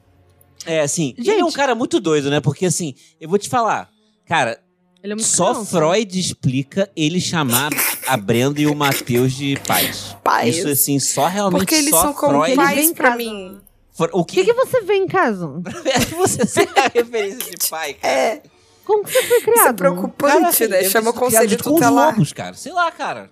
É, 0.66 0.80
assim, 0.80 1.14
ele 1.16 1.30
é 1.30 1.36
um 1.42 1.46
Gente. 1.46 1.56
cara 1.56 1.74
muito 1.74 1.98
doido, 1.98 2.28
né? 2.28 2.38
Porque, 2.40 2.66
assim, 2.66 2.94
eu 3.18 3.26
vou 3.28 3.38
te 3.38 3.48
falar. 3.48 3.88
Cara, 4.26 4.50
Ele 4.50 4.60
é 5.02 5.14
muito 5.14 5.22
só 5.26 5.52
criança. 5.52 5.70
Freud 5.78 6.18
explica 6.20 6.90
ele 6.94 7.20
chamar 7.20 7.70
a 8.06 8.16
Brenda 8.16 8.60
e 8.60 8.66
o 8.66 8.74
Matheus 8.74 9.32
de 9.32 9.58
pais. 9.66 10.16
Pais. 10.22 10.58
Isso, 10.58 10.68
assim, 10.68 10.98
só 11.00 11.26
realmente 11.26 11.60
Porque 11.60 11.74
eles 11.74 11.90
só 11.90 12.02
são 12.02 12.12
como 12.12 12.42
Freud... 12.42 12.56
Pais 12.56 12.92
pra 12.92 13.16
mim. 13.16 13.58
O 13.98 14.20
O 14.20 14.24
que, 14.24 14.36
que, 14.36 14.44
que 14.44 14.52
você 14.52 14.80
vê 14.82 14.94
em 14.94 15.06
casa? 15.06 15.46
você 16.16 16.46
ser 16.46 16.68
a 16.78 16.88
referência 16.92 17.50
de 17.50 17.68
pai, 17.68 17.94
cara? 17.94 18.14
É, 18.14 18.42
Como 18.84 19.04
que 19.04 19.12
você 19.12 19.22
foi 19.22 19.36
isso 19.38 19.48
é 19.48 19.52
criado? 19.52 19.76
preocupante, 19.76 20.32
Cara, 20.32 20.40
né? 20.40 20.50
deve 20.68 20.84
ter 20.84 20.90
Chama 20.90 21.10
o 21.10 21.12
criado 21.12 21.24
conselho 21.32 21.50
junto 21.50 21.64
com 21.64 21.70
os 21.70 21.76
tutelar. 21.76 22.06
lobos, 22.12 22.32
cara. 22.32 22.54
Sei 22.54 22.72
lá, 22.72 22.90
cara. 22.90 23.30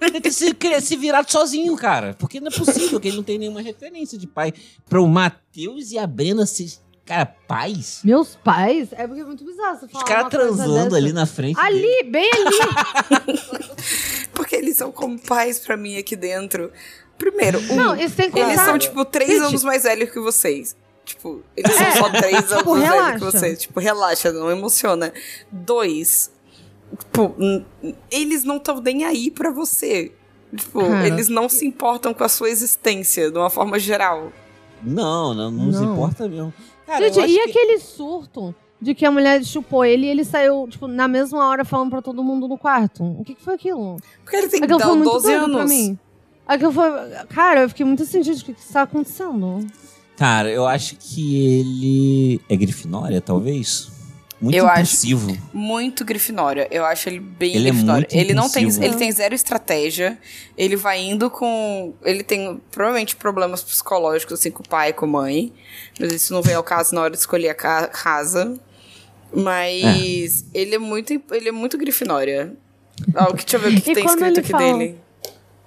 Deve 0.00 0.20
ter 0.20 0.32
se, 0.32 0.56
se 0.80 0.96
virado 0.96 1.30
sozinho, 1.30 1.76
cara. 1.76 2.14
Porque 2.18 2.40
não 2.40 2.48
é 2.48 2.50
possível 2.50 2.98
que 2.98 3.08
ele 3.08 3.16
não 3.16 3.22
tenha 3.22 3.38
nenhuma 3.38 3.60
referência 3.60 4.18
de 4.18 4.26
pai. 4.26 4.52
Para 4.88 5.00
o 5.00 5.06
Matheus 5.06 5.92
e 5.92 5.98
a 5.98 6.06
Brenda 6.06 6.44
ser, 6.46 6.72
cara, 7.04 7.26
pais. 7.46 8.00
Meus 8.04 8.36
pais? 8.36 8.88
É 8.92 9.06
porque 9.06 9.20
é 9.20 9.24
muito 9.24 9.44
bizarro 9.44 9.78
você 9.78 9.86
Os 9.86 9.92
falar 9.92 10.04
caras 10.04 10.24
uma 10.24 10.30
coisa 10.30 10.46
transando 10.64 10.96
ali 10.96 11.12
na 11.12 11.26
frente. 11.26 11.56
dele. 11.56 11.66
Ali, 11.66 12.10
bem 12.10 12.30
ali. 12.32 13.38
Porque 14.32 14.56
eles 14.56 14.76
são 14.76 14.90
como 14.90 15.18
pais 15.18 15.58
pra 15.58 15.76
mim 15.76 15.96
aqui 15.98 16.16
dentro. 16.16 16.72
Primeiro, 17.18 17.58
um, 17.70 17.76
Não, 17.76 17.96
isso 17.96 18.16
tem 18.16 18.30
que 18.30 18.38
eles 18.38 18.60
são, 18.60 18.78
tipo, 18.78 19.04
três 19.04 19.30
Gente. 19.30 19.42
anos 19.44 19.62
mais 19.64 19.82
velhos 19.84 20.10
que 20.10 20.18
vocês. 20.18 20.74
Tipo, 21.04 21.42
eles 21.56 21.74
são 21.74 21.86
É. 21.86 21.92
só 21.96 22.08
três 22.10 22.34
anos 22.52 22.56
Tipo, 22.58 22.70
mais 22.76 22.82
velhos 22.88 22.96
que 23.04 23.18
relaxa. 23.18 23.38
vocês. 23.38 23.58
Tipo, 23.60 23.80
relaxa, 23.80 24.32
não 24.32 24.50
emociona. 24.50 25.12
Dois, 25.50 26.30
tipo, 26.98 27.36
eles 28.10 28.44
não 28.44 28.56
estão 28.56 28.80
nem 28.80 29.04
aí 29.04 29.30
pra 29.30 29.50
você. 29.50 30.12
Tipo, 30.56 30.80
Cara. 30.80 31.06
eles 31.06 31.28
não 31.28 31.48
se 31.48 31.66
importam 31.66 32.12
com 32.14 32.24
a 32.24 32.28
sua 32.28 32.50
existência, 32.50 33.30
de 33.30 33.38
uma 33.38 33.50
forma 33.50 33.78
geral. 33.78 34.32
Não, 34.82 35.32
não, 35.34 35.50
não, 35.50 35.72
se 35.72 35.80
Não. 35.80 35.92
importa 35.92 36.28
mesmo. 36.28 36.52
Cara, 36.86 37.04
Gente, 37.04 37.18
eu 37.18 37.24
acho 37.24 37.32
e 37.32 37.36
que- 37.36 37.50
aquele 37.50 37.78
surto 37.78 38.54
de 38.80 38.94
que 38.94 39.04
a 39.06 39.10
mulher 39.10 39.44
chupou 39.44 39.84
ele 39.84 40.06
e 40.06 40.08
ele 40.08 40.24
saiu, 40.24 40.66
tipo, 40.68 40.86
na 40.88 41.06
mesma 41.06 41.46
hora 41.48 41.64
falando 41.64 41.90
pra 41.90 42.02
todo 42.02 42.22
mundo 42.24 42.48
no 42.48 42.58
quarto? 42.58 43.04
O 43.04 43.22
que, 43.24 43.34
que 43.34 43.42
foi 43.42 43.54
aquilo? 43.54 43.96
Porque 44.24 44.36
ele 44.36 44.48
tem 44.48 44.58
que 44.60 44.64
Aquilo 44.64 44.78
dar 44.80 44.86
foi 44.86 44.96
muito 44.96 45.10
12 45.12 45.26
doido 45.28 45.44
pra 45.52 45.60
anos. 45.60 45.70
mim. 45.70 45.98
Aquilo 46.46 46.72
foi. 46.72 46.90
Cara, 47.28 47.60
eu 47.60 47.68
fiquei 47.68 47.86
muito 47.86 48.04
sentido 48.04 48.36
o 48.36 48.44
que, 48.44 48.52
que 48.54 48.60
está 48.60 48.82
acontecendo. 48.82 49.64
Cara, 50.16 50.50
eu 50.50 50.66
acho 50.66 50.96
que 50.98 51.36
ele 51.60 52.40
é 52.48 52.56
Grifinória, 52.56 53.20
talvez. 53.20 53.90
Muito 54.42 54.56
Eu 54.56 54.66
acho. 54.66 54.80
impulsivo. 54.80 55.38
Muito 55.54 56.04
Grifinória. 56.04 56.66
Eu 56.70 56.84
acho 56.84 57.08
ele 57.08 57.20
bem 57.20 57.54
Ele 57.54 57.68
é 57.68 57.70
Grifinória. 57.70 58.00
muito 58.00 58.14
ele 58.16 58.34
não 58.34 58.50
tem, 58.50 58.64
ele 58.64 58.96
tem 58.96 59.12
zero 59.12 59.34
estratégia. 59.34 60.18
Ele 60.58 60.74
vai 60.74 61.00
indo 61.00 61.30
com, 61.30 61.94
ele 62.04 62.24
tem 62.24 62.60
provavelmente 62.72 63.14
problemas 63.14 63.62
psicológicos 63.62 64.40
assim 64.40 64.50
com 64.50 64.62
o 64.62 64.68
pai 64.68 64.90
e 64.90 64.92
com 64.92 65.04
a 65.04 65.08
mãe, 65.08 65.52
mas 66.00 66.12
isso 66.12 66.34
não 66.34 66.42
vem 66.42 66.54
ao 66.56 66.62
caso 66.64 66.92
na 66.94 67.02
hora 67.02 67.12
de 67.12 67.18
escolher 67.18 67.50
a 67.50 67.54
ca- 67.54 67.86
casa. 67.86 68.58
Mas 69.34 70.44
ele 70.52 70.74
é 70.74 70.78
muito, 70.78 71.12
ele 71.30 71.48
é 71.48 71.52
muito 71.52 71.78
Grifinória. 71.78 72.54
Ah, 73.14 73.28
o 73.30 73.34
que 73.34 73.44
deixa 73.44 73.56
eu 73.56 73.60
ver 73.60 73.68
o 73.68 73.74
que, 73.76 73.80
que 73.80 73.94
tem 73.94 74.04
escrito 74.04 74.26
ele 74.26 74.40
aqui 74.40 74.50
fala- 74.50 74.78
dele. 74.78 74.98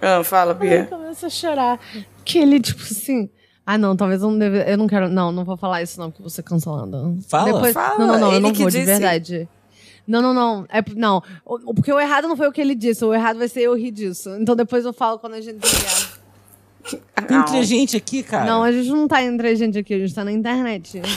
Ah, 0.02 0.24
fala, 0.24 0.54
Bia. 0.54 0.86
começa 0.86 1.28
a 1.28 1.30
chorar. 1.30 1.80
Que 2.24 2.38
ele, 2.40 2.60
tipo 2.60 2.82
assim. 2.84 3.30
Ah, 3.66 3.78
não, 3.78 3.96
talvez 3.96 4.22
eu 4.22 4.30
não 4.30 4.38
deve. 4.38 4.72
Eu 4.72 4.78
não 4.78 4.86
quero. 4.88 5.10
Não, 5.10 5.32
não 5.32 5.44
vou 5.44 5.58
falar 5.58 5.82
isso, 5.82 6.00
não, 6.00 6.12
porque 6.12 6.22
eu 6.22 6.26
vou 6.26 6.30
ser 6.30 6.44
cancelada. 6.44 7.16
Fala. 7.28 7.52
Depois, 7.54 7.74
Fala, 7.74 7.98
não, 7.98 8.08
não, 8.08 8.20
não, 8.20 8.28
eu 8.28 8.34
ele 8.34 8.40
não 8.42 8.52
que 8.54 8.62
vou, 8.62 8.70
de 8.70 8.78
disse. 8.78 8.86
verdade. 8.86 9.50
Não, 10.08 10.22
não, 10.22 10.34
não. 10.36 10.66
É, 10.70 10.84
não. 10.96 11.24
O- 11.44 11.74
Porque 11.74 11.92
o 11.92 12.00
errado 12.00 12.28
não 12.28 12.38
foi 12.38 12.48
o 12.48 12.52
que 12.52 12.62
ele 12.62 12.76
disse. 12.76 13.04
O 13.04 13.12
errado 13.14 13.40
vai 13.40 13.48
ser 13.48 13.62
eu 13.62 13.76
rir 13.76 13.90
disso. 13.92 14.30
Então 14.40 14.56
depois 14.56 14.86
eu 14.86 14.94
falo 14.94 15.18
quando 15.18 15.34
a 15.34 15.42
gente 15.42 15.58
desligar. 15.58 16.20
Tem 17.28 17.38
entre 17.38 17.58
a 17.58 17.64
gente 17.64 17.98
aqui, 17.98 18.22
cara. 18.22 18.46
Não, 18.46 18.62
a 18.62 18.72
gente 18.72 18.90
não 18.90 19.08
tá 19.08 19.24
entre 19.24 19.48
a 19.48 19.56
gente 19.56 19.80
aqui, 19.80 19.96
a 19.96 19.98
gente 20.00 20.14
tá 20.14 20.24
na 20.24 20.32
internet. 20.32 21.02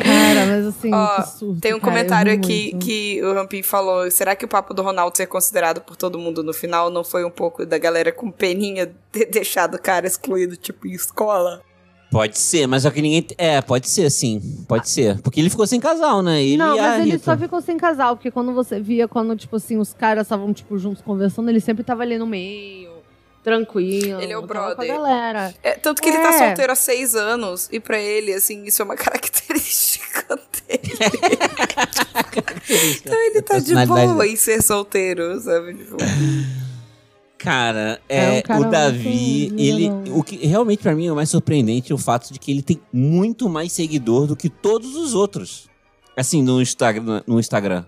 Cara, 0.00 0.46
mas 0.46 0.66
assim, 0.66 0.92
Ó, 0.92 1.22
que 1.22 1.28
surto, 1.30 1.60
Tem 1.60 1.74
um 1.74 1.80
cara, 1.80 1.92
comentário 1.92 2.32
ri 2.32 2.38
aqui 2.38 2.70
muito. 2.72 2.86
que 2.86 3.22
o 3.22 3.34
Rampin 3.34 3.62
falou: 3.62 4.10
será 4.10 4.34
que 4.36 4.44
o 4.44 4.48
papo 4.48 4.72
do 4.74 4.82
Ronaldo 4.82 5.16
ser 5.16 5.26
considerado 5.26 5.80
por 5.80 5.96
todo 5.96 6.18
mundo 6.18 6.42
no 6.42 6.52
final 6.52 6.90
não 6.90 7.04
foi 7.04 7.24
um 7.24 7.30
pouco 7.30 7.64
da 7.66 7.78
galera 7.78 8.10
com 8.12 8.30
peninha 8.30 8.92
ter 9.12 9.26
deixado 9.30 9.74
o 9.76 9.80
cara 9.80 10.06
excluído, 10.06 10.56
tipo, 10.56 10.86
em 10.86 10.92
escola? 10.92 11.62
Pode 12.10 12.38
ser, 12.38 12.68
mas 12.68 12.84
só 12.84 12.90
que 12.92 13.02
ninguém. 13.02 13.26
É, 13.36 13.60
pode 13.60 13.88
ser, 13.88 14.08
sim. 14.08 14.40
Pode 14.68 14.88
ser. 14.88 15.20
Porque 15.20 15.40
ele 15.40 15.50
ficou 15.50 15.66
sem 15.66 15.80
casal, 15.80 16.22
né? 16.22 16.40
Ele 16.44 16.56
Não, 16.56 16.76
mas 16.78 17.00
ele 17.00 17.12
Rita. 17.12 17.24
só 17.24 17.36
ficou 17.36 17.60
sem 17.60 17.76
casal, 17.76 18.14
porque 18.14 18.30
quando 18.30 18.54
você 18.54 18.78
via, 18.80 19.08
quando, 19.08 19.34
tipo 19.36 19.56
assim, 19.56 19.78
os 19.78 19.92
caras 19.92 20.26
estavam, 20.26 20.52
tipo, 20.52 20.78
juntos 20.78 21.02
conversando, 21.02 21.48
ele 21.48 21.58
sempre 21.58 21.82
tava 21.82 22.04
ali 22.04 22.16
no 22.16 22.24
meio, 22.24 22.92
tranquilo. 23.44 24.20
Ele 24.20 24.32
é 24.32 24.38
o 24.38 24.42
brother. 24.42 24.90
a 24.90 24.94
galera. 24.94 25.54
É, 25.62 25.72
tanto 25.74 26.02
que 26.02 26.08
ele 26.08 26.16
É. 26.16 26.22
tá 26.22 26.32
solteiro 26.38 26.72
há 26.72 26.74
seis 26.74 27.14
anos, 27.14 27.68
e 27.70 27.78
pra 27.78 27.98
ele, 28.00 28.32
assim, 28.34 28.64
isso 28.64 28.82
é 28.82 28.84
uma 28.84 28.96
característica 28.96 30.36
dele. 30.66 30.80
então 32.96 33.14
ele 33.26 33.42
tá 33.42 33.58
de 33.58 33.74
boa 33.86 34.26
em 34.26 34.34
ser 34.36 34.62
solteiro, 34.62 35.38
sabe? 35.40 35.74
Tipo, 35.74 35.96
Cara, 37.38 38.00
É 38.08 38.36
é, 38.36 38.38
um 38.38 38.42
cara 38.42 38.60
o 38.60 38.70
Davi, 38.70 39.48
muito 39.50 39.60
ele. 39.62 39.90
O 40.12 40.22
que 40.22 40.46
realmente 40.46 40.82
pra 40.82 40.94
mim 40.94 41.06
é 41.08 41.12
o 41.12 41.14
mais 41.14 41.28
surpreendente 41.28 41.92
é 41.92 41.94
o 41.94 41.98
fato 41.98 42.32
de 42.32 42.38
que 42.38 42.50
ele 42.50 42.62
tem 42.62 42.80
muito 42.90 43.50
mais 43.50 43.70
seguidor 43.70 44.26
do 44.26 44.34
que 44.34 44.48
todos 44.48 44.96
os 44.96 45.12
outros. 45.12 45.68
Assim, 46.16 46.42
no 46.42 46.62
Instagram. 46.62 47.22
No 47.26 47.38
Instagram. 47.38 47.84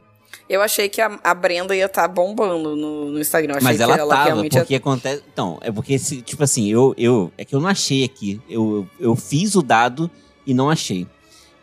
Eu 0.49 0.63
achei 0.63 0.89
que 0.89 1.01
a, 1.01 1.19
a 1.25 1.35
Brenda 1.35 1.75
ia 1.75 1.87
estar 1.87 2.07
bombando 2.09 2.77
no, 2.77 3.11
no 3.11 3.21
Instagram. 3.21 3.55
Eu 3.55 3.57
achei 3.59 3.69
Mas 3.69 3.77
que 3.77 3.83
ela 3.83 3.97
ela 3.97 4.15
tava, 4.15 4.25
realmente 4.27 4.55
ia 4.55 4.61
porque 4.61 4.75
acontece. 4.77 5.23
Então, 5.33 5.59
é 5.61 5.71
porque, 5.73 5.99
se, 5.99 6.23
tipo 6.23 6.43
assim, 6.43 6.71
eu, 6.71 6.95
eu. 6.97 7.33
É 7.37 7.45
que 7.45 7.55
eu 7.55 7.61
não 7.61 7.69
achei 7.69 8.05
aqui. 8.05 8.41
Eu, 8.49 8.89
eu 9.01 9.15
fiz 9.17 9.55
o 9.55 9.63
dado 9.63 10.11
e 10.47 10.55
não 10.55 10.71
achei. 10.71 11.07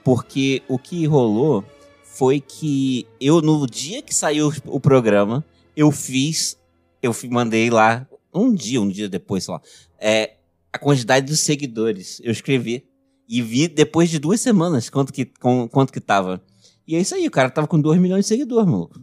Porque 0.03 0.61
o 0.67 0.77
que 0.77 1.05
rolou 1.05 1.63
foi 2.03 2.39
que 2.39 3.07
eu, 3.19 3.41
no 3.41 3.65
dia 3.65 4.01
que 4.01 4.13
saiu 4.13 4.51
o 4.65 4.79
programa, 4.79 5.43
eu 5.75 5.91
fiz. 5.91 6.57
Eu 7.01 7.15
mandei 7.29 7.69
lá, 7.69 8.07
um 8.33 8.53
dia, 8.53 8.81
um 8.81 8.87
dia 8.87 9.09
depois, 9.09 9.43
sei 9.45 9.53
lá, 9.53 9.61
é, 9.99 10.33
a 10.71 10.77
quantidade 10.77 11.25
dos 11.25 11.39
seguidores. 11.39 12.21
Eu 12.23 12.31
escrevi. 12.31 12.85
E 13.27 13.41
vi 13.41 13.67
depois 13.69 14.09
de 14.09 14.19
duas 14.19 14.41
semanas 14.41 14.89
quanto 14.89 15.13
que, 15.13 15.25
com- 15.25 15.67
quanto 15.67 15.93
que 15.93 16.01
tava. 16.01 16.41
E 16.87 16.95
é 16.95 16.99
isso 16.99 17.15
aí, 17.15 17.25
o 17.27 17.31
cara 17.31 17.49
tava 17.49 17.67
com 17.67 17.79
2 17.79 17.99
milhões 17.99 18.25
de 18.25 18.29
seguidores, 18.29 18.67
maluco. 18.69 18.99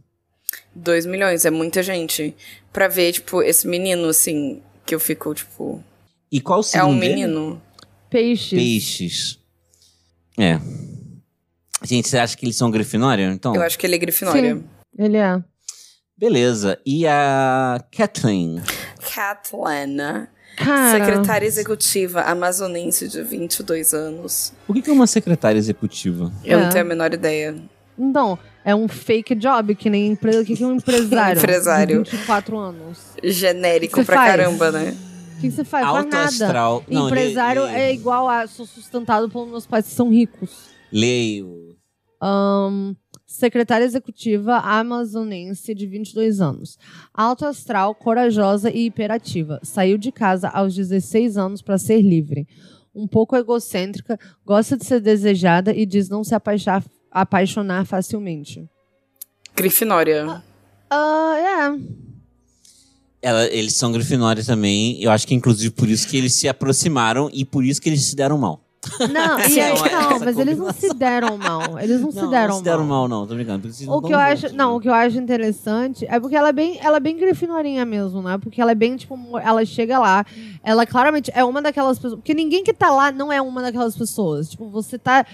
2 0.75 1.07
milhões, 1.07 1.45
é 1.45 1.51
muita 1.51 1.83
gente. 1.83 2.35
Pra 2.73 2.89
ver, 2.89 3.13
tipo, 3.13 3.43
esse 3.43 3.67
menino, 3.67 4.09
assim, 4.09 4.63
que 4.87 4.95
eu 4.95 5.01
fico, 5.01 5.35
tipo. 5.35 5.83
E 6.31 6.41
qual 6.41 6.61
o 6.61 6.65
É 6.75 6.85
um 6.85 6.99
dele? 6.99 7.15
menino. 7.15 7.61
Peixes. 8.09 8.59
Peixes. 8.59 9.39
É. 10.39 10.61
Gente, 11.85 12.09
você 12.09 12.19
acha 12.19 12.37
que 12.37 12.45
eles 12.45 12.57
são 12.57 12.71
Grifinória? 12.71 13.31
Então, 13.33 13.55
Eu 13.55 13.63
acho 13.63 13.79
que 13.79 13.87
ele 13.87 13.95
é 13.95 13.99
Grifinória. 13.99 14.57
Sim. 14.57 14.65
Ele 14.99 15.17
é. 15.17 15.43
beleza. 16.17 16.79
E 16.85 17.07
a 17.07 17.83
Kathleen? 17.91 18.61
Kathleen, 19.15 19.97
Cara. 20.57 21.05
secretária 21.07 21.47
executiva 21.47 22.23
amazonense 22.23 23.09
de 23.09 23.23
22 23.23 23.95
anos. 23.95 24.53
O 24.69 24.75
que 24.75 24.89
é 24.91 24.93
uma 24.93 25.07
secretária 25.07 25.59
executiva? 25.59 26.31
Eu 26.45 26.59
É. 26.59 26.63
não 26.63 26.69
tenho 26.71 26.85
a 26.85 26.89
menor 26.89 27.13
ideia. 27.15 27.57
Então, 27.99 28.39
é 28.65 28.75
um 28.75 28.89
fake 28.89 29.35
job, 29.35 29.75
que 29.75 29.89
nem 29.91 30.07
empresa. 30.09 30.41
O 30.43 30.45
que 30.45 30.63
é 30.63 30.67
um 30.67 30.75
empresário? 30.77 31.39
Empresário. 31.41 32.03
De 32.03 32.11
24 32.11 32.59
anos. 32.59 32.99
Genérico 33.23 33.97
Você 33.97 34.05
pra 34.05 34.17
faz? 34.17 34.31
caramba, 34.31 34.71
né? 34.71 34.97
O 35.37 35.41
que 35.41 35.51
você 35.51 35.65
faz? 35.65 35.87
Alto 35.87 36.11
nada. 36.11 36.25
astral. 36.25 36.85
Não, 36.89 37.07
Empresário 37.07 37.65
lê, 37.65 37.73
lê, 37.73 37.79
é 37.81 37.93
igual 37.95 38.29
a. 38.29 38.47
Sou 38.47 38.67
sustentado 38.67 39.29
pelos 39.31 39.49
meus 39.49 39.67
pais 39.67 39.87
que 39.87 39.93
são 39.93 40.11
ricos. 40.11 40.51
Leio. 40.93 41.77
Ahn, 42.23 42.95
secretária 43.31 43.85
executiva 43.85 44.57
amazonense 44.59 45.73
de 45.73 45.87
22 45.87 46.41
anos. 46.41 46.77
Alto 47.15 47.47
astral, 47.47 47.95
corajosa 47.95 48.71
e 48.71 48.87
hiperativa. 48.87 49.61
Saiu 49.63 49.97
de 49.97 50.11
casa 50.11 50.49
aos 50.49 50.75
16 50.75 51.37
anos 51.37 51.63
para 51.63 51.79
ser 51.79 52.03
livre. 52.03 52.47
Um 52.93 53.07
pouco 53.07 53.37
egocêntrica, 53.37 54.19
gosta 54.45 54.77
de 54.77 54.85
ser 54.85 55.01
desejada 55.01 55.73
e 55.73 55.87
diz 55.87 56.09
não 56.09 56.25
se 56.25 56.35
apaixonar 57.13 57.87
facilmente. 57.87 58.69
Grifinória. 59.55 60.43
Ah, 60.91 61.37
é. 61.39 62.01
Ela- 63.23 63.47
eles 63.47 63.77
são 63.77 63.93
Grifinória 63.93 64.43
também. 64.45 65.01
Eu 65.01 65.11
acho 65.13 65.27
que, 65.27 65.35
inclusive, 65.35 65.71
por 65.73 65.89
isso 65.89 66.09
que 66.09 66.17
eles 66.17 66.35
se 66.35 66.49
aproximaram 66.49 67.31
e 67.33 67.45
por 67.45 67.65
isso 67.65 67.81
que 67.81 67.89
eles 67.89 68.03
se 68.03 68.17
deram 68.17 68.39
mal. 68.39 68.65
Não, 69.13 69.39
e 69.41 69.49
Sim, 69.51 69.61
aí, 69.61 69.71
é 69.71 69.75
uma- 69.75 69.89
não, 69.91 70.19
mas 70.21 70.39
eles 70.39 70.57
não 70.57 70.73
se 70.73 70.95
deram 70.95 71.37
mal. 71.37 71.79
Eles 71.79 72.01
não, 72.01 72.11
se 72.11 72.27
deram 72.29 72.49
não 72.49 72.59
se 72.59 72.65
deram 72.65 72.87
mal. 72.87 73.09
mal, 73.09 73.09
não. 73.09 73.27
Tô 73.27 73.35
brincando. 73.35 73.69
O 73.69 73.87
não 73.87 74.03
que 74.03 74.13
eu 74.15 74.19
acho, 74.19 74.55
não, 74.55 74.71
né? 74.71 74.77
o 74.77 74.81
que 74.81 74.89
eu 74.89 74.95
acho 74.95 75.19
interessante 75.19 76.07
é 76.09 76.19
porque 76.19 76.35
ela 76.35 76.49
é 76.49 76.53
bem, 76.53 76.79
ela 76.81 76.97
é 76.97 77.01
bem 77.01 77.17
grifinorinha 77.17 77.85
mesmo, 77.85 78.23
né? 78.23 78.39
Porque 78.39 78.61
ela 78.61 78.71
é 78.73 78.75
bem 78.75 78.97
tipo, 78.97 79.17
ela 79.39 79.65
chega 79.67 79.99
lá, 79.99 80.25
ela 80.63 80.87
claramente 80.87 81.31
é 81.35 81.45
uma 81.45 81.61
daquelas 81.61 81.99
pessoas, 81.99 82.15
porque 82.21 82.33
ninguém 82.33 82.65
que 82.65 82.73
tá 82.73 82.91
lá 82.91 83.13
não 83.13 83.31
é 83.31 83.41
uma 83.41 83.61
daquelas 83.61 83.97
pessoas. 83.97 84.51
Tipo, 84.51 84.71
você 84.71 84.99
tá 84.99 85.27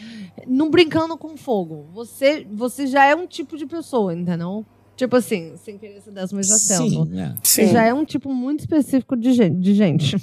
não 0.46 0.68
brincando 0.68 1.16
com 1.16 1.36
fogo. 1.36 1.86
Você, 1.94 2.46
você 2.52 2.86
já 2.86 3.04
é 3.06 3.14
um 3.14 3.26
tipo 3.26 3.56
de 3.56 3.66
pessoa, 3.66 4.12
entendeu? 4.12 4.66
Tipo 4.96 5.16
assim, 5.16 5.52
sem 5.56 5.76
querer 5.78 6.00
ser 6.00 6.10
décima 6.10 6.42
já 6.42 6.56
sendo. 6.56 7.06
Sim, 7.06 7.20
é. 7.20 7.34
Você 7.42 7.66
já 7.68 7.84
é 7.84 7.92
um 7.94 8.04
tipo 8.04 8.32
muito 8.32 8.60
específico 8.60 9.14
de 9.16 9.32
gente. 9.32 9.60
De 9.60 9.74
gente. 9.74 10.16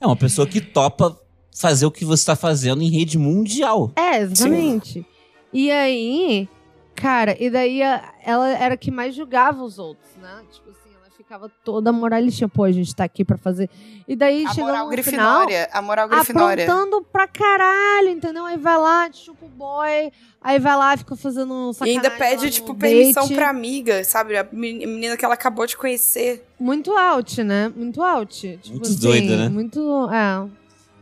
É 0.00 0.06
uma 0.06 0.16
pessoa 0.16 0.46
que 0.46 0.60
topa 0.60 1.16
fazer 1.58 1.86
o 1.86 1.90
que 1.90 2.04
você 2.04 2.24
tá 2.26 2.36
fazendo 2.36 2.82
em 2.82 2.88
rede 2.90 3.18
mundial. 3.18 3.90
É, 3.96 4.18
exatamente. 4.20 5.04
E 5.52 5.70
aí, 5.70 6.48
cara, 6.94 7.36
e 7.42 7.50
daí 7.50 7.80
ela 8.24 8.48
era 8.50 8.74
a 8.74 8.76
que 8.76 8.90
mais 8.90 9.14
julgava 9.14 9.62
os 9.62 9.78
outros, 9.78 10.08
né? 10.20 10.42
Tipo 10.52 10.70
assim, 10.70 10.90
ela 10.94 11.10
ficava 11.16 11.50
toda 11.64 11.90
moralistinha. 11.90 12.48
Pô, 12.48 12.64
a 12.64 12.70
gente 12.72 12.94
tá 12.94 13.04
aqui 13.04 13.24
pra 13.24 13.36
fazer. 13.38 13.68
E 14.06 14.14
daí 14.14 14.44
A 14.46 14.50
chegou 14.50 14.66
moral 14.70 14.86
no 14.90 15.02
final, 15.02 15.46
Grifinória. 15.46 15.68
A 15.72 15.82
moral 15.82 16.08
Grifinória. 16.08 16.64
aprontando 16.64 17.02
pra 17.10 17.26
caralho, 17.26 18.10
entendeu? 18.10 18.44
Aí 18.44 18.56
vai 18.56 18.76
lá, 18.78 19.10
chupa 19.12 19.46
o 19.46 19.48
boy, 19.48 20.12
aí 20.40 20.58
vai 20.58 20.76
lá, 20.76 20.96
fica 20.96 21.16
fazendo 21.16 21.52
um 21.52 21.70
E 21.70 21.74
sacanagem 21.74 21.96
ainda 21.98 22.10
pede, 22.12 22.50
tipo, 22.50 22.74
permissão 22.74 23.24
date. 23.24 23.34
pra 23.34 23.48
amiga, 23.50 24.04
sabe? 24.04 24.36
A 24.36 24.46
men- 24.52 24.78
menina 24.86 25.16
que 25.16 25.24
ela 25.24 25.34
acabou 25.34 25.66
de 25.66 25.76
conhecer. 25.76 26.46
Muito 26.60 26.92
out, 26.96 27.42
né? 27.42 27.72
Muito 27.74 28.02
out. 28.02 28.58
Tipo 28.62 28.68
Muito 28.76 28.88
assim, 28.90 28.98
doida, 29.00 29.36
né? 29.36 29.48
Muito, 29.48 30.08
é. 30.10 30.48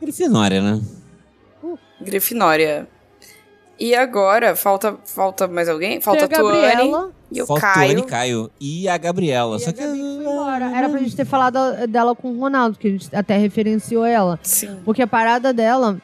Grifinória, 0.01 0.61
né? 0.62 0.80
Grifinória. 2.01 2.88
E 3.78 3.94
agora, 3.94 4.57
falta, 4.57 4.97
falta 5.05 5.47
mais 5.47 5.68
alguém? 5.68 6.01
Falta 6.01 6.24
a 6.24 6.28
Tuane 6.28 6.61
Gabriela. 6.62 7.12
e 7.30 7.42
o 7.42 7.47
Faltou 7.47 7.61
Caio. 7.61 7.90
ele, 7.92 8.03
Caio. 8.03 8.51
E 8.59 8.88
a 8.88 8.97
Gabriela. 8.97 9.57
E 9.57 9.61
Só 9.61 9.70
a 9.70 9.72
que. 9.72 9.82
Foi 9.82 9.99
embora. 9.99 10.64
Era 10.76 10.88
pra 10.88 10.99
gente 10.99 11.14
ter 11.14 11.26
falado 11.26 11.59
dela 11.86 12.14
com 12.14 12.32
o 12.32 12.38
Ronaldo, 12.40 12.78
que 12.78 12.88
a 12.88 12.90
gente 12.90 13.14
até 13.14 13.36
referenciou 13.36 14.05
ela. 14.05 14.38
Sim. 14.42 14.78
Porque 14.84 15.03
a 15.03 15.07
parada 15.07 15.53
dela, 15.53 16.01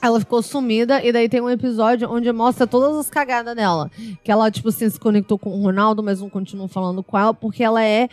ela 0.00 0.18
ficou 0.18 0.40
sumida, 0.42 1.04
e 1.04 1.12
daí 1.12 1.28
tem 1.28 1.42
um 1.42 1.50
episódio 1.50 2.10
onde 2.10 2.32
mostra 2.32 2.66
todas 2.66 2.96
as 2.96 3.10
cagadas 3.10 3.54
dela. 3.54 3.90
Que 4.24 4.32
ela, 4.32 4.50
tipo 4.50 4.70
assim, 4.70 4.88
se 4.88 4.98
conectou 4.98 5.38
com 5.38 5.50
o 5.50 5.62
Ronaldo, 5.62 6.02
mas 6.02 6.20
não 6.20 6.30
continuou 6.30 6.68
falando 6.68 7.02
com 7.02 7.18
ela, 7.18 7.34
porque 7.34 7.62
ela 7.62 7.84
é 7.84 8.08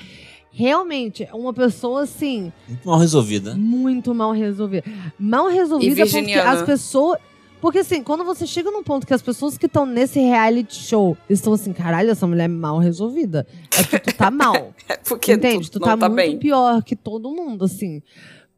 realmente 0.57 1.27
uma 1.31 1.53
pessoa, 1.53 2.01
assim, 2.01 2.51
Muito 2.67 2.87
mal 2.87 2.97
resolvida. 2.99 3.55
muito 3.55 4.15
mal 4.15 4.31
resolvida. 4.31 4.83
Mal 5.19 5.47
resolvida 5.49 6.03
porque 6.07 6.33
as 6.33 6.63
pessoas. 6.63 7.19
Porque 7.61 7.79
assim, 7.79 8.03
quando 8.03 8.23
você 8.23 8.45
chega 8.45 8.69
num 8.69 8.83
ponto 8.83 9.05
que 9.07 9.13
as 9.13 9.21
pessoas 9.21 9.57
que 9.57 9.65
estão 9.65 9.83
nesse 9.85 10.19
reality 10.19 10.75
show 10.75 11.17
estão 11.29 11.53
assim, 11.53 11.73
caralho, 11.73 12.09
essa 12.11 12.25
mulher 12.27 12.45
é 12.45 12.47
mal 12.47 12.77
resolvida. 12.79 13.47
É 13.75 13.83
que 13.83 13.99
tu 13.99 14.15
tá 14.15 14.29
mal. 14.31 14.73
É 14.89 14.95
porque 14.97 15.33
entende? 15.33 15.69
tu, 15.69 15.73
Tu, 15.73 15.79
não 15.79 15.87
tá, 15.87 15.97
tá 15.97 16.07
muito 16.09 16.15
bem. 16.15 16.37
pior 16.39 16.81
que 16.83 16.95
todo 16.95 17.29
mundo, 17.31 17.65
assim. 17.65 18.01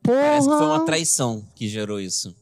Porra. 0.04 0.18
Parece 0.18 0.50
que 0.50 0.56
foi 0.58 0.66
uma 0.66 0.86
traição 0.86 1.44
que 1.56 1.68
gerou 1.68 2.00
isso. 2.00 2.36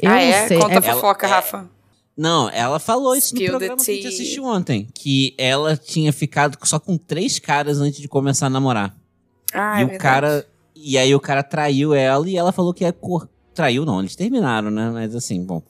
Eu 0.00 0.10
ah, 0.10 0.14
não 0.14 0.20
é? 0.20 0.48
sei. 0.48 0.58
Conta 0.58 0.74
É- 0.74 0.78
a 0.78 0.82
fofoca, 0.82 1.26
é- 1.26 1.30
Rafa. 1.30 1.70
Não, 2.16 2.48
ela 2.50 2.78
falou 2.78 3.16
isso 3.16 3.34
no 3.34 3.44
programa 3.44 3.76
que 3.76 3.90
a 3.90 3.94
gente 3.94 4.06
assistiu 4.06 4.44
ontem. 4.44 4.88
Que 4.94 5.34
ela 5.36 5.76
tinha 5.76 6.12
ficado 6.12 6.56
só 6.64 6.78
com 6.78 6.96
três 6.96 7.38
caras 7.38 7.80
antes 7.80 8.00
de 8.00 8.08
começar 8.08 8.46
a 8.46 8.50
namorar. 8.50 8.96
Ah, 9.52 9.78
e 9.78 9.82
é 9.82 9.84
o 9.84 9.88
verdade. 9.88 9.98
cara. 10.02 10.46
E 10.76 10.98
aí 10.98 11.14
o 11.14 11.20
cara 11.20 11.42
traiu 11.42 11.94
ela 11.94 12.28
e 12.28 12.36
ela 12.36 12.52
falou 12.52 12.72
que 12.72 12.84
é 12.84 12.92
cor. 12.92 13.28
Traiu, 13.52 13.84
não, 13.84 14.00
eles 14.00 14.16
terminaram, 14.16 14.70
né? 14.70 14.90
Mas 14.90 15.14
assim, 15.14 15.44
bom. 15.44 15.62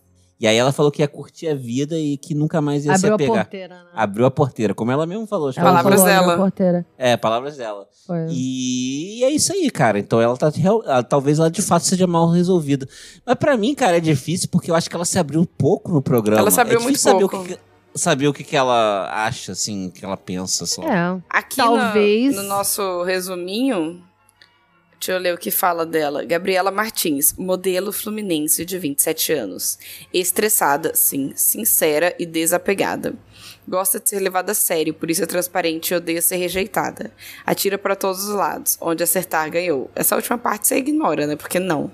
E 0.45 0.47
aí 0.47 0.57
ela 0.59 0.73
falou 0.73 0.93
que 0.93 1.01
ia 1.01 1.09
curtir 1.09 1.49
a 1.49 1.55
vida 1.55 1.99
e 1.99 2.19
que 2.19 2.35
nunca 2.35 2.61
mais 2.61 2.85
ia 2.85 2.93
Abriu 2.93 3.07
se 3.07 3.13
a 3.13 3.15
apegar. 3.15 3.35
porteira, 3.45 3.75
né? 3.77 3.85
Abriu 3.95 4.27
a 4.27 4.31
porteira, 4.31 4.75
como 4.75 4.91
ela 4.93 5.07
mesmo 5.07 5.27
falou. 5.27 5.49
acho 5.49 5.59
Ela 5.59 5.71
Palavras 5.71 6.01
falou, 6.03 6.07
abriu 6.15 6.21
dela. 6.29 6.35
a 6.35 6.37
porteira. 6.45 6.87
É, 6.99 7.17
palavras 7.17 7.57
dela. 7.57 7.87
Foi. 8.07 8.27
E 8.31 9.25
é 9.25 9.31
isso 9.31 9.55
aí, 9.55 9.71
cara. 9.71 9.99
Então 9.99 10.21
ela 10.21 10.37
tá. 10.37 10.53
ela- 10.63 11.03
talvez 11.03 11.39
ela 11.39 11.51
de 11.51 11.63
fato 11.63 11.87
seja 11.87 12.07
mal 12.07 12.29
resolvida. 12.29 12.87
Mas 13.25 13.37
pra 13.37 13.57
mim, 13.57 13.75
cara, 13.75 13.97
é 13.97 14.01
difícil 14.01 14.51
porque 14.53 14.71
eu 14.71 14.75
acho 14.75 14.91
que 14.91 14.95
ela 14.97 15.07
se 15.07 15.19
abriu 15.19 15.47
pouco 15.47 15.91
no 15.91 16.03
programa. 16.03 16.43
Ela 16.43 16.51
se 16.51 16.61
abriu 16.61 16.79
é 16.79 16.83
muito 16.83 16.99
saber 16.99 17.21
pouco. 17.21 17.37
O 17.39 17.45
que, 17.45 17.55
que- 17.55 17.61
saber 17.95 18.29
o 18.29 18.33
que, 18.35 18.45
que 18.45 18.55
ela 18.57 19.09
acha, 19.27 19.53
assim, 19.53 19.89
que 19.89 20.05
ela 20.05 20.17
pensa 20.19 20.67
só. 20.67 20.83
É. 20.83 21.19
Aqui 21.31 21.57
Talvez- 21.57 22.37
no, 22.37 22.43
no 22.43 22.49
nosso 22.49 23.03
resuminho, 23.05 24.03
deixa 25.05 25.13
eu 25.13 25.19
ler 25.19 25.35
o 25.35 25.39
que 25.39 25.51
fala 25.51 25.85
dela. 25.85 26.25
Gabriela 26.25 26.71
Martins, 26.71 27.35
modelo 27.37 27.93
fluminense 27.93 28.65
de 28.65 28.79
27 28.79 29.35
anos. 29.35 29.79
Estressada, 30.13 30.93
sim, 30.95 31.33
sincera 31.37 32.15
e 32.19 32.25
desapegada. 32.25 33.15
Gosta 33.69 34.01
de 34.01 34.09
ser 34.09 34.21
levada 34.21 34.53
a 34.53 34.55
sério, 34.55 34.95
por 34.95 35.11
isso 35.11 35.23
é 35.23 35.27
transparente 35.27 35.91
e 35.91 35.97
odeia 35.97 36.23
ser 36.23 36.37
rejeitada. 36.37 37.13
Atira 37.45 37.77
pra 37.77 37.95
todos 37.95 38.25
os 38.25 38.35
lados, 38.35 38.79
onde 38.81 39.03
acertar 39.03 39.51
ganhou. 39.51 39.91
Essa 39.95 40.17
última 40.17 40.39
parte 40.39 40.69
você 40.69 40.77
ignora, 40.77 41.27
né? 41.27 41.37
Porque 41.37 41.59
não. 41.61 41.91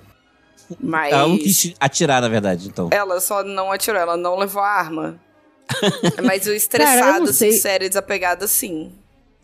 Mas 0.79 1.13
Ela 1.13 1.27
não 1.27 1.37
quis 1.37 1.75
atirar, 1.81 2.23
na 2.23 2.29
verdade, 2.29 2.69
então. 2.69 2.91
ela 2.93 3.21
só 3.21 3.43
não 3.43 3.73
atirou, 3.73 4.01
ela 4.01 4.17
não 4.17 4.39
levou 4.39 4.63
a 4.63 4.69
arma. 4.69 5.21
Mas 6.25 6.43
o 6.43 6.45
Cara, 6.47 6.57
estressado, 6.57 7.33
sei. 7.33 7.53
sincero 7.53 7.85
e 7.85 7.89
desapegado, 7.89 8.47
sim. 8.47 8.93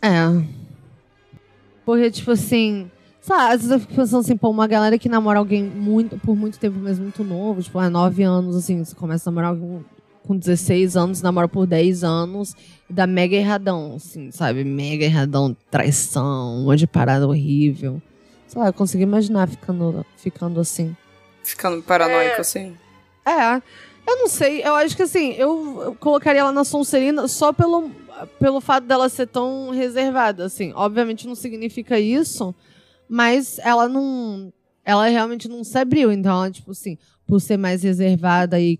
É. 0.01 0.11
Porque, 1.85 2.11
tipo 2.13 2.31
assim. 2.31 2.91
Sabe, 3.27 3.55
às 3.55 3.61
vezes 3.63 3.71
eu 3.73 3.81
fico 3.81 3.93
pensando 3.93 4.21
assim, 4.21 4.37
pô, 4.37 4.49
uma 4.49 4.69
galera 4.69 4.97
que 4.97 5.09
namora 5.09 5.41
alguém 5.41 5.61
muito, 5.61 6.17
por 6.17 6.37
muito 6.37 6.61
tempo, 6.61 6.79
mas 6.81 6.97
muito 6.97 7.25
novo, 7.25 7.61
tipo, 7.61 7.83
é 7.83 7.89
9 7.89 8.23
anos, 8.23 8.55
assim, 8.55 8.85
você 8.85 8.95
começa 8.95 9.29
a 9.29 9.33
namorar 9.33 9.51
alguém 9.51 9.85
com 10.23 10.37
16 10.37 10.97
anos, 10.97 11.23
namora 11.23 11.49
por 11.49 11.67
10 11.67 12.05
anos, 12.05 12.55
e 12.89 12.93
dá 12.93 13.05
mega 13.05 13.35
erradão, 13.35 13.95
assim, 13.97 14.31
sabe? 14.31 14.63
Mega 14.63 15.05
erradão, 15.05 15.57
traição, 15.69 16.59
um 16.59 16.67
monte 16.67 16.79
de 16.79 16.87
parada 16.87 17.27
horrível. 17.27 18.01
Sei 18.47 18.61
lá, 18.61 18.69
eu 18.69 18.73
consigo 18.73 19.03
imaginar 19.03 19.49
ficando, 19.49 20.07
ficando 20.17 20.61
assim. 20.61 20.97
Ficando 21.43 21.83
paranoico, 21.83 22.41
assim. 22.41 22.77
É, 23.27 23.57
eu 24.07 24.19
não 24.19 24.29
sei. 24.29 24.63
Eu 24.63 24.77
acho 24.77 24.97
que 24.97 25.03
assim, 25.03 25.33
eu, 25.33 25.83
eu 25.85 25.95
colocaria 25.97 26.43
ela 26.43 26.53
na 26.53 26.63
Sonserina 26.63 27.27
só 27.27 27.53
pelo, 27.53 27.91
pelo 28.39 28.61
fato 28.61 28.85
dela 28.85 29.09
ser 29.09 29.27
tão 29.27 29.71
reservada, 29.71 30.45
assim. 30.45 30.73
Obviamente 30.77 31.27
não 31.27 31.35
significa 31.35 31.99
isso, 31.99 32.55
mas 33.09 33.59
ela 33.61 33.89
não. 33.89 34.53
Ela 34.85 35.09
realmente 35.09 35.49
não 35.49 35.65
se 35.65 35.77
abriu. 35.79 36.13
Então, 36.13 36.33
ela, 36.33 36.51
tipo 36.51 36.71
assim, 36.71 36.97
por 37.27 37.41
ser 37.41 37.57
mais 37.57 37.83
reservada 37.83 38.61
e 38.61 38.79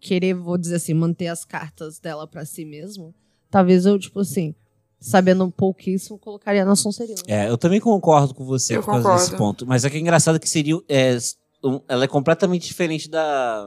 querer, 0.00 0.34
vou 0.34 0.58
dizer 0.58 0.76
assim, 0.76 0.92
manter 0.94 1.28
as 1.28 1.44
cartas 1.44 1.98
dela 1.98 2.26
pra 2.26 2.44
si 2.44 2.64
mesmo, 2.64 3.14
talvez 3.50 3.86
eu, 3.86 3.98
tipo 3.98 4.20
assim, 4.20 4.54
sabendo 5.00 5.44
um 5.44 5.50
pouquíssimo, 5.50 6.18
colocaria 6.18 6.64
na 6.64 6.76
Sonserina. 6.76 7.20
É, 7.26 7.48
eu 7.48 7.56
também 7.56 7.80
concordo 7.80 8.34
com 8.34 8.44
você 8.44 8.76
Eu 8.76 8.82
por 8.82 8.90
causa 8.92 9.12
desse 9.14 9.36
ponto. 9.36 9.66
Mas 9.66 9.84
é 9.84 9.90
que 9.90 9.96
é 9.96 10.00
engraçado 10.00 10.38
que 10.38 10.48
seria. 10.48 10.78
é, 10.88 11.16
um- 11.64 11.80
ela 11.88 12.04
é 12.04 12.08
completamente 12.08 12.66
diferente 12.66 13.08
da 13.08 13.66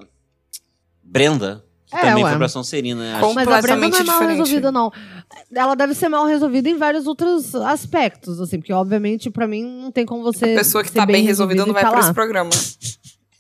Brenda, 1.04 1.66
que 1.90 1.96
É, 1.96 2.02
também 2.02 2.24
ué. 2.24 2.30
foi 2.30 2.38
pra 2.38 2.48
Sonserina, 2.48 3.02
né? 3.14 3.20
Com- 3.20 3.34
Mas 3.34 3.48
a 3.48 3.62
Brenda 3.62 3.88
não 3.90 3.98
é 3.98 4.04
mal 4.04 4.20
diferente. 4.20 4.30
resolvida, 4.38 4.72
não. 4.72 4.92
Ela 5.54 5.76
deve 5.76 5.94
ser 5.96 6.08
mal 6.10 6.26
resolvida 6.26 6.70
em 6.70 6.78
vários 6.78 7.08
outros 7.08 7.56
aspectos, 7.56 8.40
assim, 8.40 8.60
porque 8.60 8.72
obviamente 8.74 9.30
pra 9.30 9.48
mim 9.48 9.64
não 9.64 9.92
tem 9.92 10.06
como 10.06 10.22
você. 10.24 10.46
A 10.54 10.58
pessoa 10.58 10.84
que 10.84 10.90
ser 10.92 11.00
tá 11.00 11.06
bem 11.06 11.24
resolvida 11.24 11.64
não 11.64 11.70
e 11.70 11.74
vai 11.74 11.82
tá 11.82 11.90
pra 11.90 12.00
lá. 12.00 12.06
esse 12.06 12.14
programa. 12.14 12.50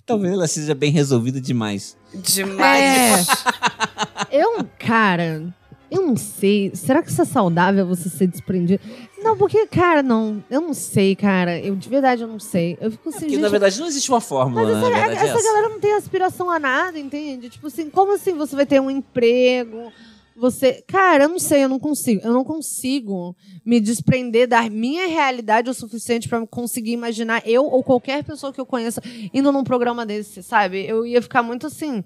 Talvez 0.05 0.33
ela 0.33 0.47
seja 0.47 0.73
bem 0.73 0.91
resolvida 0.91 1.39
demais. 1.39 1.95
Demais. 2.13 3.27
É. 3.29 4.41
Eu, 4.43 4.65
cara, 4.79 5.53
eu 5.91 6.05
não 6.05 6.15
sei. 6.15 6.71
Será 6.73 7.01
que 7.01 7.09
isso 7.11 7.21
é 7.21 7.25
saudável 7.25 7.85
você 7.85 8.09
ser 8.09 8.27
desprendido? 8.27 8.81
Não, 9.21 9.37
porque, 9.37 9.67
cara, 9.67 10.01
não. 10.01 10.43
Eu 10.49 10.61
não 10.61 10.73
sei, 10.73 11.15
cara. 11.15 11.59
Eu, 11.59 11.75
de 11.75 11.89
verdade, 11.89 12.21
eu 12.21 12.27
não 12.27 12.39
sei. 12.39 12.77
Eu 12.79 12.91
fico 12.91 13.09
assim, 13.09 13.19
Porque, 13.19 13.31
gente. 13.31 13.41
na 13.41 13.49
verdade, 13.49 13.79
não 13.79 13.87
existe 13.87 14.09
uma 14.09 14.21
fórmula, 14.21 14.61
Mas 14.63 14.71
né? 14.73 14.87
essa, 14.99 15.11
é 15.11 15.13
essa 15.15 15.37
essa. 15.37 15.43
galera 15.43 15.69
não 15.69 15.79
tem 15.79 15.93
aspiração 15.93 16.49
a 16.49 16.59
nada, 16.59 16.97
entende? 16.97 17.49
Tipo 17.49 17.67
assim, 17.67 17.89
como 17.89 18.13
assim 18.13 18.33
você 18.35 18.55
vai 18.55 18.65
ter 18.65 18.79
um 18.79 18.89
emprego? 18.89 19.91
Você. 20.35 20.81
Cara, 20.87 21.25
eu 21.25 21.29
não 21.29 21.39
sei, 21.39 21.65
eu 21.65 21.69
não 21.69 21.79
consigo. 21.79 22.21
Eu 22.23 22.31
não 22.31 22.45
consigo 22.45 23.35
me 23.65 23.81
desprender 23.81 24.47
da 24.47 24.69
minha 24.69 25.05
realidade 25.07 25.69
o 25.69 25.73
suficiente 25.73 26.29
pra 26.29 26.45
conseguir 26.47 26.91
imaginar 26.93 27.41
eu 27.45 27.65
ou 27.65 27.83
qualquer 27.83 28.23
pessoa 28.23 28.53
que 28.53 28.61
eu 28.61 28.65
conheça 28.65 29.01
indo 29.33 29.51
num 29.51 29.65
programa 29.65 30.05
desse, 30.05 30.41
sabe? 30.41 30.85
Eu 30.87 31.05
ia 31.05 31.21
ficar 31.21 31.43
muito 31.43 31.67
assim. 31.67 32.03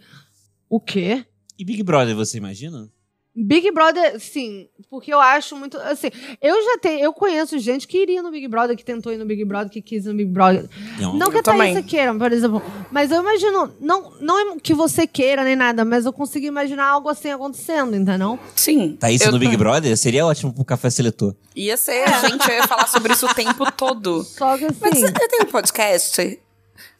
O 0.67 0.79
quê? 0.79 1.23
E 1.59 1.63
Big 1.63 1.83
Brother, 1.83 2.15
você 2.15 2.39
imagina? 2.39 2.89
Big 3.35 3.71
Brother, 3.71 4.19
sim, 4.19 4.67
porque 4.91 5.11
eu 5.11 5.19
acho 5.19 5.55
muito. 5.55 5.75
Assim, 5.79 6.09
eu 6.39 6.53
já 6.65 6.77
tenho. 6.77 6.99
Eu 7.03 7.11
conheço 7.11 7.57
gente 7.57 7.87
que 7.87 7.97
iria 7.97 8.21
no 8.21 8.29
Big 8.29 8.47
Brother, 8.47 8.77
que 8.77 8.85
tentou 8.85 9.11
ir 9.11 9.17
no 9.17 9.25
Big 9.25 9.43
Brother, 9.43 9.71
que 9.71 9.81
quis 9.81 10.05
ir 10.05 10.09
no 10.09 10.13
Big 10.15 10.29
Brother. 10.29 10.69
Não. 10.99 11.15
Não 11.15 11.29
que 11.31 11.37
Eu 11.37 11.39
a 11.39 11.43
Thaís 11.43 11.69
também. 11.73 11.83
queira, 11.83 12.13
por 12.13 12.31
exemplo. 12.31 12.61
Mas 12.91 13.09
eu 13.11 13.21
imagino. 13.21 13.73
Não, 13.79 14.11
não 14.21 14.53
é 14.53 14.59
que 14.61 14.73
você 14.75 15.07
queira 15.07 15.43
nem 15.43 15.55
nada, 15.55 15.83
mas 15.83 16.05
eu 16.05 16.13
consigo 16.13 16.45
imaginar 16.45 16.85
algo 16.85 17.09
assim 17.09 17.31
acontecendo, 17.31 17.95
entendeu? 17.95 18.37
Sim. 18.55 18.95
Tá 18.99 19.09
isso 19.09 19.25
eu 19.25 19.31
no 19.31 19.39
Big 19.39 19.53
tô- 19.53 19.57
Brother? 19.57 19.97
Seria 19.97 20.25
ótimo 20.27 20.53
pro 20.53 20.63
café 20.63 20.91
seletor. 20.91 21.33
Ia 21.55 21.75
ser, 21.75 22.07
gente, 22.29 22.47
eu 22.47 22.55
ia 22.55 22.67
falar 22.67 22.87
sobre 22.87 23.13
isso 23.13 23.25
o 23.25 23.33
tempo 23.33 23.71
todo. 23.71 24.23
Só 24.23 24.55
que 24.57 24.65
Mas 24.79 24.91
assim. 24.93 25.01
você 25.01 25.27
tem 25.27 25.41
um 25.41 25.45
podcast? 25.45 26.39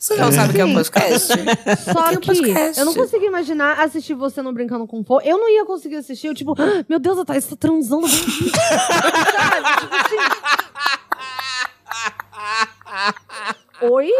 Você 0.03 0.17
não 0.17 0.33
sabe 0.33 0.49
o 0.49 0.53
que 0.53 0.59
é 0.59 0.65
um 0.65 0.67
Sim. 0.67 0.73
podcast? 0.73 1.27
Só 1.93 2.09
um 2.11 2.17
que 2.17 2.27
podcast. 2.27 2.77
eu 2.77 2.85
não 2.85 2.93
consigo 2.93 3.23
imaginar 3.23 3.79
assistir 3.79 4.13
você 4.13 4.41
no 4.41 4.51
Brincando 4.51 4.85
com 4.85 5.01
Fogo. 5.01 5.21
Eu 5.23 5.37
não 5.37 5.49
ia 5.49 5.63
conseguir 5.63 5.95
assistir. 5.95 6.27
Eu, 6.27 6.33
tipo, 6.33 6.53
"Ah, 6.61 6.83
meu 6.89 6.99
Deus, 6.99 7.17
a 7.19 7.23
Thaís 7.23 7.45
tá 7.45 7.55
transando. 7.55 8.05
bem 8.05 8.17
disso." 8.17 8.51
Sabe? 8.51 9.79
Tipo 9.79 9.95
assim. 9.95 10.17
Oi? 13.93 14.11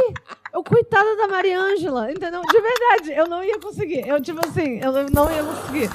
Eu, 0.53 0.64
coitada 0.64 1.18
da 1.18 1.27
Mariângela, 1.27 2.10
entendeu? 2.10 2.39
De 2.43 2.61
verdade, 2.61 3.11
eu 3.19 3.27
não 3.27 3.43
ia 3.43 3.60
conseguir. 3.60 4.07
Eu, 4.07 4.22
tipo 4.22 4.39
assim, 4.47 4.80
eu 4.81 4.93
não 5.10 5.30
ia 5.30 5.43
conseguir. 5.43 5.89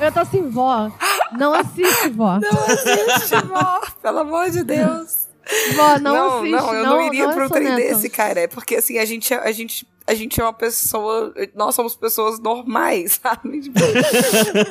Eu 0.00 0.12
tô 0.12 0.20
assim, 0.20 0.48
vó, 0.48 0.90
não 1.36 1.52
assiste, 1.52 2.08
vó. 2.08 2.38
Não 2.40 2.64
assiste, 2.64 3.36
vó. 3.46 3.82
Pelo 4.00 4.20
amor 4.20 4.48
de 4.48 4.64
Deus. 4.64 5.25
Vó, 5.76 5.98
não, 6.00 6.14
não, 6.14 6.38
assiste. 6.38 6.50
não, 6.50 6.74
eu 6.74 6.84
não, 6.84 7.02
iria 7.06 7.26
não 7.26 7.32
pra 7.34 7.42
é 7.44 7.46
um 7.46 7.50
trem 7.50 7.66
soneto. 7.68 7.88
desse, 7.94 8.10
cara. 8.10 8.40
É 8.40 8.46
porque 8.48 8.76
assim, 8.76 8.98
a 8.98 9.04
gente, 9.04 9.32
é- 9.32 9.38
a 9.38 9.52
gente, 9.52 9.86
a 10.06 10.12
gente 10.14 10.40
é 10.40 10.44
uma 10.44 10.52
pessoa. 10.52 11.32
Nós 11.54 11.74
somos 11.74 11.94
pessoas 11.94 12.40
normais, 12.40 13.18
sabe? 13.22 13.60
Tipo, 13.60 13.78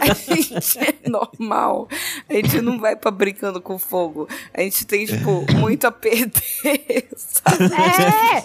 a 0.02 0.14
gente 0.14 0.80
é 0.80 1.10
normal. 1.10 1.88
A 2.30 2.34
gente 2.34 2.62
não 2.62 2.80
vai 2.80 2.96
pra 2.96 3.10
brincando 3.10 3.62
com 3.62 3.80
fogo. 3.80 4.28
A 4.54 4.62
gente 4.62 4.86
tem, 4.86 5.06
tipo, 5.06 5.46
muito 5.54 5.86
a 5.88 5.92
perder, 5.92 7.08
sabe? 7.16 7.66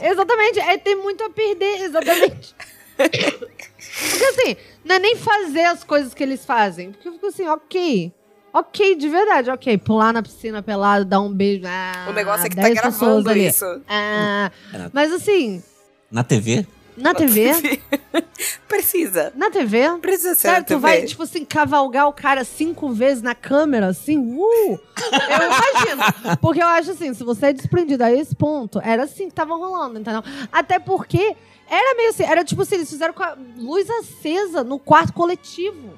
É, 0.01 0.11
exatamente. 0.11 0.61
É, 0.61 0.79
tem 0.79 0.95
muito 0.97 1.25
a 1.25 1.31
perder, 1.31 1.83
exatamente. 1.83 2.55
Porque 2.97 4.25
assim, 4.25 4.57
não 4.85 4.97
é 4.97 4.99
nem 4.99 5.17
fazer 5.17 5.65
as 5.65 5.83
coisas 5.83 6.15
que 6.15 6.23
eles 6.23 6.45
fazem. 6.45 6.93
Porque 6.93 7.09
eu 7.09 7.13
fico 7.15 7.27
assim, 7.27 7.49
ok. 7.49 8.13
Ok, 8.53 8.97
de 8.97 9.09
verdade, 9.09 9.51
ok. 9.51 9.79
Pular 9.79 10.13
na 10.13 10.23
piscina 10.23 10.63
pelado, 10.63 11.05
dar 11.05 11.21
um 11.21 11.33
beijo. 11.33 11.65
Ah, 11.67 12.07
O 12.09 12.13
negócio 12.13 12.47
é 12.47 12.49
que 12.49 12.57
tá 12.57 12.63
10 12.63 12.75
pessoas 12.81 12.99
gravando 13.25 13.31
ali. 13.31 13.47
isso. 13.47 13.65
Ah, 13.89 14.51
É. 14.75 14.91
mas 14.93 15.13
assim, 15.13 15.63
Na 16.11 16.25
TV? 16.25 16.67
na 16.97 17.15
TV, 17.15 17.53
Precisa. 18.69 19.33
na 19.35 19.51
TV, 19.51 19.99
Precisa 20.03 20.35
ser 20.35 20.49
Sabe, 20.49 20.59
na 20.59 20.65
tu 20.65 20.69
TV. 20.69 20.81
vai, 20.81 21.03
tipo 21.05 21.23
assim, 21.23 21.45
cavalgar 21.45 22.07
o 22.09 22.13
cara 22.13 22.45
cinco 22.45 22.91
vezes 22.91 23.23
na 23.23 23.35
câmera, 23.35 23.87
assim, 23.89 24.19
uh! 24.19 24.43
Eu 24.43 25.47
imagino. 25.47 26.37
Porque 26.41 26.63
eu 26.63 26.67
acho 26.67 26.91
assim, 26.91 27.15
se 27.15 27.25
você 27.25 27.47
é 27.47 27.53
desprendido 27.53 28.05
a 28.05 28.13
esse 28.13 28.35
ponto, 28.35 28.81
era 28.85 29.05
assim 29.05 29.29
que 29.29 29.35
tava 29.35 29.55
rolando, 29.55 29.99
entendeu? 29.99 30.23
Até 30.53 30.79
porque 30.79 31.35
era 31.71 31.97
meio 31.97 32.11
assim, 32.11 32.25
era 32.25 32.45
tipo 32.45 32.63
assim, 32.63 32.75
eles 32.75 32.91
fizeram 32.91 33.15
com 33.15 33.23
a 33.23 33.37
luz 33.57 33.89
acesa 33.89 34.63
no 34.63 34.79
quarto 34.79 35.13
coletivo. 35.13 35.95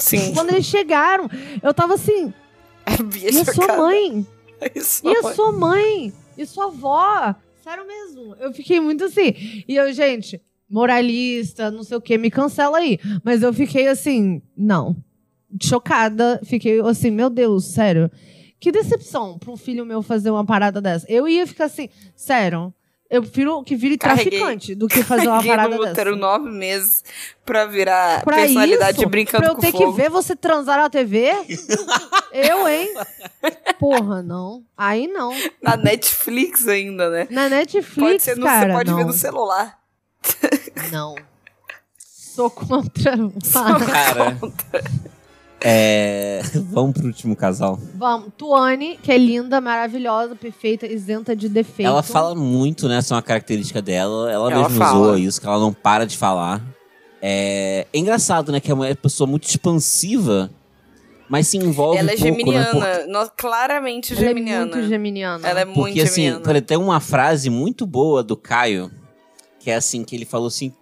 Sim. 0.00 0.32
Quando 0.34 0.50
eles 0.50 0.66
chegaram, 0.66 1.28
eu 1.62 1.72
tava 1.74 1.94
assim, 1.94 2.32
A 2.84 3.02
Bia 3.02 3.30
e 3.30 3.38
a 3.40 3.44
sua 3.44 3.76
mãe? 3.76 4.26
Isso, 4.74 5.06
E 5.06 5.16
a 5.16 5.22
mãe. 5.22 5.34
sua 5.34 5.52
mãe? 5.52 6.12
E 6.36 6.46
sua 6.46 6.64
avó? 6.66 7.34
Sério 7.62 7.86
mesmo. 7.86 8.34
Eu 8.40 8.52
fiquei 8.52 8.80
muito 8.80 9.04
assim. 9.04 9.34
E 9.68 9.76
eu, 9.76 9.92
gente, 9.92 10.40
moralista, 10.68 11.70
não 11.70 11.82
sei 11.84 11.96
o 11.96 12.00
que, 12.00 12.16
me 12.18 12.30
cancela 12.30 12.78
aí. 12.78 12.98
Mas 13.22 13.42
eu 13.42 13.52
fiquei 13.52 13.86
assim, 13.88 14.42
não. 14.56 14.96
Chocada. 15.62 16.40
Fiquei 16.44 16.80
assim, 16.80 17.10
meu 17.10 17.28
Deus, 17.30 17.66
sério. 17.66 18.10
Que 18.58 18.70
decepção 18.70 19.38
pra 19.38 19.50
um 19.52 19.56
filho 19.56 19.86
meu 19.86 20.02
fazer 20.02 20.30
uma 20.30 20.44
parada 20.44 20.80
dessa. 20.80 21.06
Eu 21.08 21.26
ia 21.28 21.46
ficar 21.46 21.64
assim, 21.66 21.88
sério. 22.14 22.72
Eu 23.10 23.22
prefiro 23.22 23.60
que 23.64 23.74
vire 23.74 23.98
Carreguei- 23.98 24.38
traficante 24.38 24.74
do 24.74 24.86
que 24.86 25.02
fazer 25.02 25.26
uma 25.26 25.42
parada 25.44 25.76
no 25.76 25.82
útero 25.82 26.10
dessa. 26.12 26.16
nove 26.16 26.48
meses 26.48 27.02
pra 27.44 27.66
virar 27.66 28.22
Pra 28.22 28.36
personalidade 28.36 28.98
isso, 29.00 29.08
brincando 29.08 29.42
pra 29.42 29.52
eu 29.52 29.56
ter 29.56 29.72
fogo. 29.72 29.92
que 29.92 30.00
ver 30.00 30.08
você 30.08 30.36
transar 30.36 30.78
na 30.78 30.88
TV? 30.88 31.32
eu, 32.32 32.68
hein? 32.68 32.94
Porra, 33.80 34.22
não. 34.22 34.62
Aí 34.78 35.08
não. 35.08 35.32
Na 35.60 35.76
Netflix 35.76 36.68
ainda, 36.68 37.10
né? 37.10 37.26
Na 37.30 37.48
Netflix, 37.48 37.94
pode 37.96 38.22
ser 38.22 38.36
no, 38.36 38.46
cara, 38.46 38.66
você 38.68 38.72
pode 38.78 38.90
não. 38.90 38.96
ver 38.98 39.04
no 39.06 39.12
celular. 39.12 39.78
Não. 40.92 41.16
Sou 41.98 42.48
contra. 42.48 43.12
Fala. 43.44 43.84
Cara. 43.84 44.38
É. 45.62 46.40
Vamos 46.70 46.92
pro 46.94 47.06
último 47.06 47.36
casal. 47.36 47.78
Vamos, 47.94 48.28
Tuane, 48.36 48.98
que 49.02 49.12
é 49.12 49.18
linda, 49.18 49.60
maravilhosa, 49.60 50.34
perfeita, 50.34 50.86
isenta 50.86 51.36
de 51.36 51.48
defeito. 51.48 51.86
Ela 51.88 52.02
fala 52.02 52.34
muito, 52.34 52.88
né? 52.88 52.96
Essa 52.98 53.14
é 53.14 53.16
uma 53.16 53.22
característica 53.22 53.82
dela. 53.82 54.30
Ela, 54.30 54.50
Ela 54.52 54.62
mesmo 54.68 54.78
fala. 54.78 55.06
zoa 55.08 55.18
isso, 55.18 55.40
que 55.40 55.46
ela 55.46 55.58
não 55.58 55.72
para 55.72 56.06
de 56.06 56.16
falar. 56.16 56.62
É, 57.22 57.86
é 57.92 57.98
engraçado, 57.98 58.50
né? 58.50 58.60
Que 58.60 58.70
é 58.70 58.74
uma 58.74 58.94
pessoa 58.94 59.26
muito 59.26 59.44
expansiva, 59.46 60.50
mas 61.28 61.46
se 61.48 61.58
envolve 61.58 61.98
Ela 61.98 62.12
é 62.12 62.16
pouco, 62.16 62.24
né? 62.24 62.30
geminiana. 62.38 62.70
Porque- 62.96 63.06
no- 63.06 63.30
claramente 63.36 64.12
Ela 64.14 64.22
é 64.22 64.24
geminiana. 64.28 64.66
muito 64.76 64.88
geminiana. 64.88 65.46
Ela 65.48 65.60
é 65.60 65.64
muito 65.66 65.78
Porque, 65.80 66.00
assim, 66.00 66.22
geminiana. 66.22 66.40
por- 66.44 66.60
tem 66.62 66.78
uma 66.78 67.00
frase 67.00 67.50
muito 67.50 67.86
boa 67.86 68.22
do 68.22 68.36
Caio, 68.36 68.90
que 69.58 69.70
é 69.70 69.74
assim, 69.74 70.02
que 70.04 70.16
ele 70.16 70.24
falou 70.24 70.46
assim, 70.46 70.72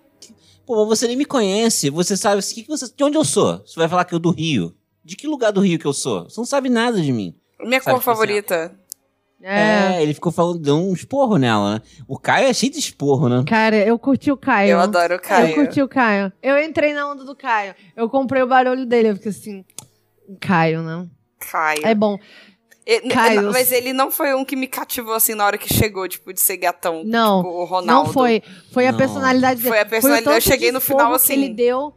pô, 0.69 0.85
mas 0.85 0.99
você 0.99 1.07
nem 1.09 1.17
me 1.17 1.25
conhece, 1.25 1.89
você 1.89 2.15
sabe, 2.15 2.43
que 2.43 2.63
que 2.63 2.69
você, 2.69 2.87
de 2.95 3.03
onde 3.03 3.17
eu 3.17 3.25
sou? 3.25 3.57
Você 3.67 3.81
vai 3.81 3.89
falar 3.89 4.05
que 4.05 4.15
eu 4.15 4.19
do 4.19 4.31
Rio. 4.31 4.77
De 5.03 5.17
que 5.17 5.27
lugar 5.27 5.51
do 5.51 5.63
Rio 5.63 5.79
que 5.79 5.87
eu 5.87 5.95
sou? 5.95 6.29
Você 6.29 6.39
não 6.39 6.45
sabe 6.45 6.69
nada 6.69 7.01
de 7.01 7.11
mim. 7.11 7.35
Minha 7.59 7.81
Sabe, 7.81 7.97
cor 7.97 8.03
favorita. 8.03 8.79
É. 9.41 10.03
ele 10.03 10.13
ficou 10.13 10.31
falando, 10.31 10.59
deu 10.59 10.77
um 10.77 10.93
esporro 10.93 11.39
nela, 11.39 11.75
né? 11.77 11.83
O 12.07 12.19
Caio 12.19 12.49
é 12.49 12.53
cheio 12.53 12.71
de 12.73 12.81
esporro, 12.81 13.29
né? 13.29 13.45
Cara, 13.47 13.77
eu 13.77 13.99
curti 13.99 14.31
o 14.31 14.37
Caio. 14.37 14.73
Eu 14.73 14.81
adoro 14.81 15.15
o 15.17 15.19
Caio. 15.19 15.49
Eu 15.49 15.55
curti 15.55 15.81
o 15.81 15.89
Caio. 15.89 16.33
Eu 16.43 16.59
entrei 16.63 16.93
na 16.93 17.11
onda 17.11 17.25
do 17.25 17.35
Caio. 17.35 17.75
Eu 17.97 18.11
comprei 18.11 18.43
o 18.43 18.47
barulho 18.47 18.85
dele. 18.85 19.11
Eu 19.11 19.17
fiquei 19.17 19.31
assim. 19.31 19.65
Caio, 20.41 20.83
né? 20.83 21.07
Caio. 21.39 21.87
É 21.87 21.95
bom. 21.95 22.19
Caio. 23.11 23.53
Mas 23.53 23.71
ele 23.71 23.93
não 23.93 24.11
foi 24.11 24.35
um 24.35 24.45
que 24.45 24.57
me 24.57 24.67
cativou 24.67 25.13
assim 25.15 25.35
na 25.35 25.45
hora 25.45 25.59
que 25.59 25.73
chegou, 25.73 26.09
tipo, 26.09 26.33
de 26.33 26.41
ser 26.41 26.57
gatão. 26.57 27.03
Não, 27.05 27.43
Tipo, 27.43 27.55
o 27.55 27.65
Ronaldo. 27.65 28.07
Não 28.09 28.13
foi. 28.13 28.43
Foi 28.73 28.87
a 28.87 28.93
Não. 28.93 28.99
personalidade 28.99 29.57
dele. 29.61 29.69
Foi 29.69 29.81
a 29.81 29.87
personalidade. 29.87 30.25
Foi 30.25 30.37
Eu 30.37 30.41
cheguei 30.41 30.73
no 30.73 30.81
final 30.81 31.13
assim. 31.13 31.35
Que 31.35 31.41
ele 31.41 31.55
deu 31.55 31.95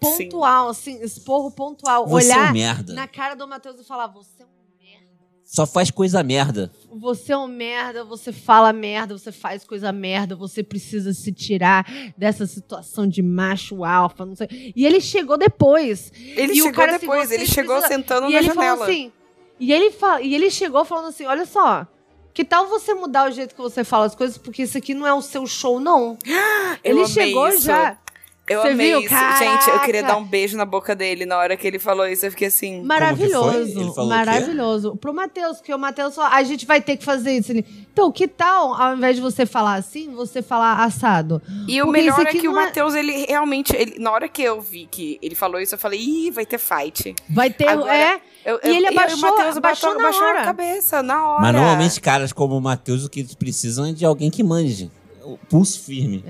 pontual, 0.00 0.68
assim, 0.68 1.00
esporro 1.02 1.50
pontual. 1.50 2.06
Você 2.08 2.32
é 2.32 2.34
um 2.34 2.38
Olhar 2.40 2.52
merda. 2.52 2.92
na 2.92 3.06
cara 3.06 3.34
do 3.34 3.46
Matheus 3.46 3.80
e 3.80 3.84
falar: 3.84 4.08
você 4.08 4.42
é 4.42 4.44
um 4.44 4.48
merda. 4.82 5.06
Só 5.44 5.64
faz 5.66 5.90
coisa 5.92 6.22
merda. 6.24 6.72
Você 7.00 7.32
é 7.32 7.36
um 7.38 7.46
merda, 7.46 8.04
você 8.04 8.32
fala 8.32 8.72
merda, 8.72 9.16
você 9.16 9.30
faz 9.30 9.64
coisa 9.64 9.92
merda, 9.92 10.34
você 10.34 10.62
precisa 10.62 11.12
se 11.12 11.30
tirar 11.32 11.86
dessa 12.18 12.46
situação 12.46 13.06
de 13.06 13.22
macho 13.22 13.84
alfa, 13.84 14.26
não 14.26 14.34
sei. 14.34 14.72
E 14.74 14.84
ele 14.84 15.00
chegou 15.00 15.38
depois. 15.38 16.10
Ele 16.16 16.54
E 16.54 16.60
o 16.62 16.64
chegou 16.64 16.72
cara, 16.72 16.96
assim, 16.96 17.00
depois, 17.06 17.28
vocês 17.28 17.40
ele 17.40 17.48
chegou 17.50 17.80
sentando 17.82 18.28
e 18.28 18.32
na 18.32 18.38
ele 18.38 18.48
janela. 18.48 18.76
falou 18.78 18.84
assim. 18.84 19.12
E 19.58 19.72
ele, 19.72 19.90
fala, 19.90 20.20
e 20.22 20.34
ele 20.34 20.50
chegou 20.50 20.84
falando 20.84 21.08
assim: 21.08 21.26
olha 21.26 21.46
só. 21.46 21.86
Que 22.34 22.44
tal 22.44 22.66
você 22.66 22.94
mudar 22.94 23.28
o 23.28 23.30
jeito 23.30 23.54
que 23.54 23.60
você 23.60 23.84
fala 23.84 24.06
as 24.06 24.14
coisas? 24.14 24.38
Porque 24.38 24.62
isso 24.62 24.78
aqui 24.78 24.94
não 24.94 25.06
é 25.06 25.12
o 25.12 25.20
seu 25.20 25.46
show, 25.46 25.78
não. 25.78 26.16
Ele 26.82 27.06
chegou 27.06 27.46
isso. 27.48 27.66
já. 27.66 27.98
Eu 28.48 28.60
Você 28.60 28.68
amei 28.70 28.88
viu? 28.90 29.00
isso. 29.00 29.14
Gente, 29.38 29.68
eu 29.70 29.80
queria 29.80 30.00
Caraca. 30.02 30.06
dar 30.14 30.16
um 30.16 30.24
beijo 30.24 30.56
na 30.56 30.64
boca 30.64 30.96
dele 30.96 31.24
na 31.24 31.38
hora 31.38 31.56
que 31.56 31.64
ele 31.64 31.78
falou 31.78 32.06
isso. 32.08 32.26
Eu 32.26 32.30
fiquei 32.32 32.48
assim. 32.48 32.78
foi? 32.78 32.86
Maravilhoso. 32.86 33.58
Ele 33.58 33.72
falou 33.74 33.90
o 33.90 33.94
quê? 33.94 34.02
maravilhoso. 34.16 34.96
Pro 34.96 35.14
Matheus, 35.14 35.60
que 35.60 35.72
o 35.72 35.78
Matheus 35.78 36.16
falou, 36.16 36.30
a 36.32 36.42
gente 36.42 36.66
vai 36.66 36.80
ter 36.80 36.96
que 36.96 37.04
fazer 37.04 37.32
isso. 37.38 37.52
Então, 37.52 38.10
que 38.10 38.26
tal, 38.26 38.74
ao 38.74 38.96
invés 38.96 39.14
de 39.14 39.22
você 39.22 39.46
falar 39.46 39.74
assim, 39.74 40.10
você 40.12 40.42
falar 40.42 40.82
assado? 40.82 41.40
E 41.68 41.80
o 41.80 41.84
Porque 41.86 42.00
melhor 42.00 42.18
isso 42.18 42.28
é 42.28 42.32
que 42.32 42.48
o 42.48 42.50
é- 42.50 42.54
Matheus, 42.54 42.94
ele 42.96 43.26
realmente. 43.26 43.76
ele- 43.76 43.98
na 44.00 44.10
hora 44.10 44.28
que 44.28 44.42
eu 44.42 44.60
vi 44.60 44.88
que 44.90 45.20
ele 45.22 45.36
falou 45.36 45.60
isso, 45.60 45.74
eu 45.76 45.78
falei, 45.78 46.00
ih, 46.00 46.30
vai 46.32 46.44
ter 46.44 46.58
fight. 46.58 47.14
Vai 47.30 47.48
ter. 47.48 47.68
Agora, 47.68 47.94
é. 47.96 48.20
Eu, 48.44 48.58
E 48.64 48.76
ele 48.76 48.88
abaixou- 48.88 49.18
o 49.18 49.20
Matheus 49.20 49.56
abaixou 49.56 49.90
abaixou, 49.90 49.94
na 49.94 50.00
abaixou 50.00 50.26
hora. 50.26 50.40
a 50.40 50.44
cabeça, 50.44 51.00
na 51.02 51.28
hora. 51.28 51.40
Mas 51.42 51.54
normalmente 51.54 52.00
caras 52.00 52.32
como 52.32 52.56
o 52.56 52.60
Matheus, 52.60 53.04
o 53.04 53.08
que 53.08 53.20
eles 53.20 53.36
precisam 53.36 53.86
é 53.86 53.92
de 53.92 54.04
alguém 54.04 54.30
que 54.32 54.42
mande. 54.42 54.90
O 55.22 55.38
pulso 55.48 55.80
firme. 55.80 56.24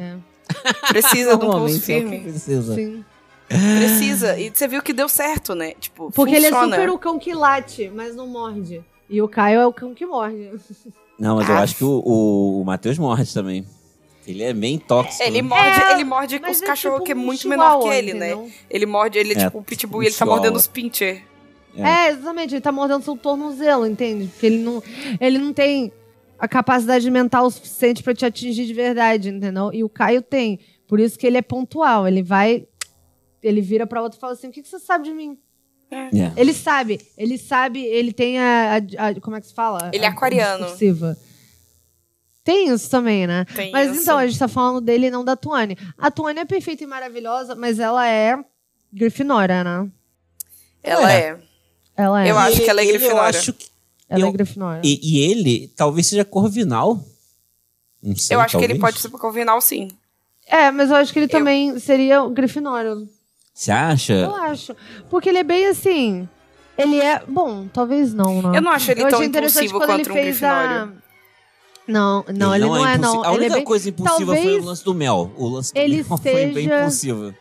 Precisa 0.88 1.36
de 1.36 1.44
um 1.44 1.50
pulso 1.50 1.52
Normalmente 1.58 1.92
é 1.92 1.98
o 1.98 2.02
que 2.02 2.08
firme. 2.10 2.20
precisa. 2.30 2.74
Sim. 2.74 3.04
Precisa. 3.48 4.38
E 4.38 4.50
você 4.54 4.66
viu 4.66 4.82
que 4.82 4.92
deu 4.92 5.08
certo, 5.08 5.54
né? 5.54 5.72
Tipo, 5.78 6.10
Porque 6.10 6.34
ele 6.34 6.46
é 6.46 6.50
funciona. 6.50 6.76
super 6.76 6.90
o 6.90 6.98
cão 6.98 7.18
que 7.18 7.34
late, 7.34 7.90
mas 7.94 8.14
não 8.16 8.26
morde. 8.26 8.82
E 9.10 9.20
o 9.20 9.28
Caio 9.28 9.60
é 9.60 9.66
o 9.66 9.72
cão 9.72 9.92
que 9.94 10.06
morde. 10.06 10.50
Não, 11.18 11.36
mas 11.36 11.48
eu 11.48 11.54
Ah. 11.56 11.60
acho 11.60 11.76
que 11.76 11.84
o, 11.84 12.02
o, 12.04 12.62
o 12.62 12.64
Matheus 12.64 12.98
morde 12.98 13.32
também. 13.32 13.66
Ele 14.26 14.42
é 14.42 14.54
bem 14.54 14.78
tóxico. 14.78 15.22
Ele 15.22 15.42
né? 15.42 15.48
morde, 15.48 15.80
É, 15.80 15.92
ele 15.92 16.04
morde 16.04 16.36
os 16.48 16.62
é 16.62 16.66
cachorros 16.66 16.98
tipo 16.98 17.06
que 17.06 17.12
é 17.12 17.14
muito 17.14 17.46
menor 17.48 17.80
que 17.82 17.88
ele, 17.88 18.14
né? 18.14 18.30
entendeu? 18.32 18.50
Ele 18.70 18.86
morde, 18.86 19.18
ele 19.18 19.34
é, 19.34 19.38
É, 19.38 19.44
tipo 19.46 19.58
um 19.58 19.62
pitbull 19.62 20.00
um 20.00 20.02
e 20.04 20.06
ele 20.06 20.14
tá 20.14 20.24
mordendo 20.24 20.56
os 20.56 20.66
pincher. 20.68 21.22
É. 21.76 21.82
É. 22.06 22.10
exatamente. 22.10 22.54
Ele 22.54 22.60
tá 22.60 22.70
mordendo 22.72 23.02
seu 23.04 23.16
tornozelo, 23.16 23.84
entende? 23.86 24.28
Porque 24.28 24.46
ele 24.46 24.58
não, 24.58 24.82
ele 25.20 25.38
não 25.38 25.52
tem 25.52 25.92
a 26.42 26.48
capacidade 26.48 27.08
mental 27.08 27.48
suficiente 27.52 28.02
pra 28.02 28.12
te 28.12 28.26
atingir 28.26 28.66
de 28.66 28.74
verdade, 28.74 29.28
entendeu? 29.28 29.70
E 29.72 29.84
o 29.84 29.88
Caio 29.88 30.20
tem. 30.20 30.58
Por 30.88 30.98
isso 30.98 31.16
que 31.16 31.24
ele 31.24 31.36
é 31.38 31.42
pontual. 31.42 32.06
Ele 32.08 32.20
vai. 32.22 32.66
Ele 33.40 33.60
vira 33.60 33.86
pra 33.86 34.02
outro 34.02 34.18
e 34.18 34.20
fala 34.20 34.32
assim: 34.32 34.48
o 34.48 34.50
que, 34.50 34.60
que 34.60 34.68
você 34.68 34.80
sabe 34.80 35.04
de 35.04 35.14
mim? 35.14 35.38
É. 35.88 36.08
Ele 36.36 36.52
sabe, 36.52 37.00
ele 37.16 37.38
sabe, 37.38 37.84
ele 37.84 38.12
tem 38.12 38.38
a. 38.40 38.72
a- 38.98 39.08
a- 39.08 39.20
como 39.20 39.36
é 39.36 39.40
que 39.40 39.46
se 39.46 39.54
fala? 39.54 39.90
Ele 39.92 40.04
é 40.04 40.08
A 40.08 40.10
aquariano. 40.10 40.64
discursiva. 40.64 41.16
Tem 42.42 42.68
isso 42.70 42.90
também, 42.90 43.24
né? 43.26 43.44
Tem 43.54 43.70
Mas 43.70 43.92
isso. 43.92 44.02
então, 44.02 44.18
a 44.18 44.26
gente 44.26 44.38
tá 44.38 44.48
falando 44.48 44.80
dele 44.80 45.06
e 45.06 45.10
não 45.10 45.24
da 45.24 45.36
Tuane. 45.36 45.78
A 45.96 46.10
Tuane 46.10 46.40
é 46.40 46.44
perfeita 46.44 46.82
e 46.82 46.86
maravilhosa, 46.88 47.54
mas 47.54 47.78
ela 47.78 48.08
é 48.08 48.36
Grifinória, 48.92 49.62
né? 49.62 49.88
Ela 50.82 51.12
É. 51.12 51.16
é. 51.20 51.38
Ela 51.96 52.26
é. 52.26 52.30
Eu 52.30 52.38
acho 52.38 52.60
que 52.62 52.68
ela 52.68 52.80
é 52.80 52.84
Grifinória. 52.86 53.18
Eu 53.18 53.22
acho 53.40 53.52
que, 53.52 53.66
ela 54.12 54.24
é 54.24 54.28
eu- 54.28 54.32
Grifinória. 54.32 54.80
e, 54.84 55.00
e 55.02 55.18
ele 55.30 55.72
talvez 55.76 56.06
seja 56.06 56.24
Corvinal. 56.24 57.02
Não 58.02 58.16
sei, 58.16 58.36
Eu 58.36 58.40
acho 58.40 58.58
que 58.58 58.64
ele 58.64 58.74
talvez. 58.74 58.94
pode 58.94 59.00
ser 59.00 59.08
Corvinal, 59.10 59.60
sim. 59.60 59.88
É, 60.46 60.70
mas 60.70 60.90
eu 60.90 60.96
acho 60.96 61.12
que 61.12 61.18
ele 61.20 61.28
também 61.28 61.78
seria 61.78 62.22
o 62.22 62.30
Grifinório. 62.30 63.08
Você 63.54 63.70
acha? 63.70 64.12
Eu 64.14 64.34
acho. 64.34 64.74
Porque 65.10 65.28
ele 65.28 65.38
é 65.38 65.44
bem 65.44 65.66
assim. 65.66 66.28
Ele 66.76 66.98
é. 67.00 67.22
Bom, 67.28 67.68
talvez 67.72 68.12
não, 68.14 68.42
né? 68.42 68.58
Eu 68.58 68.62
não 68.62 68.72
acho 68.72 68.90
ele 68.90 69.02
eu 69.02 69.08
tão 69.08 69.18
achei 69.18 69.28
interessante 69.28 69.66
impulsivo 69.66 69.78
quando 69.78 69.90
ele 70.00 70.04
quanto 70.04 70.10
um 70.10 70.22
fez 70.22 70.42
a. 70.42 70.54
Grifinório. 70.62 71.02
Não, 71.86 72.24
não, 72.34 72.54
ele, 72.54 72.64
não 72.64 72.86
é, 72.86 72.96
não. 72.96 73.10
impulsivo. 73.10 73.22
A 73.24 73.28
Ele 73.28 73.36
única 73.38 73.52
é 73.52 73.56
bem... 73.56 73.64
coisa 73.64 73.88
impulsiva 73.88 74.16
foi 74.32 74.36
talvez 74.36 74.62
o 74.62 74.66
lance 74.66 74.84
do 74.84 74.94
mel. 74.94 75.32
O 75.36 75.48
lance 75.48 75.72
do 75.74 75.78
ele 75.80 75.96
mel 75.96 76.04
foi 76.04 76.18
bem 76.32 76.54
seja- 76.54 76.78
impulsivo. 76.78 77.34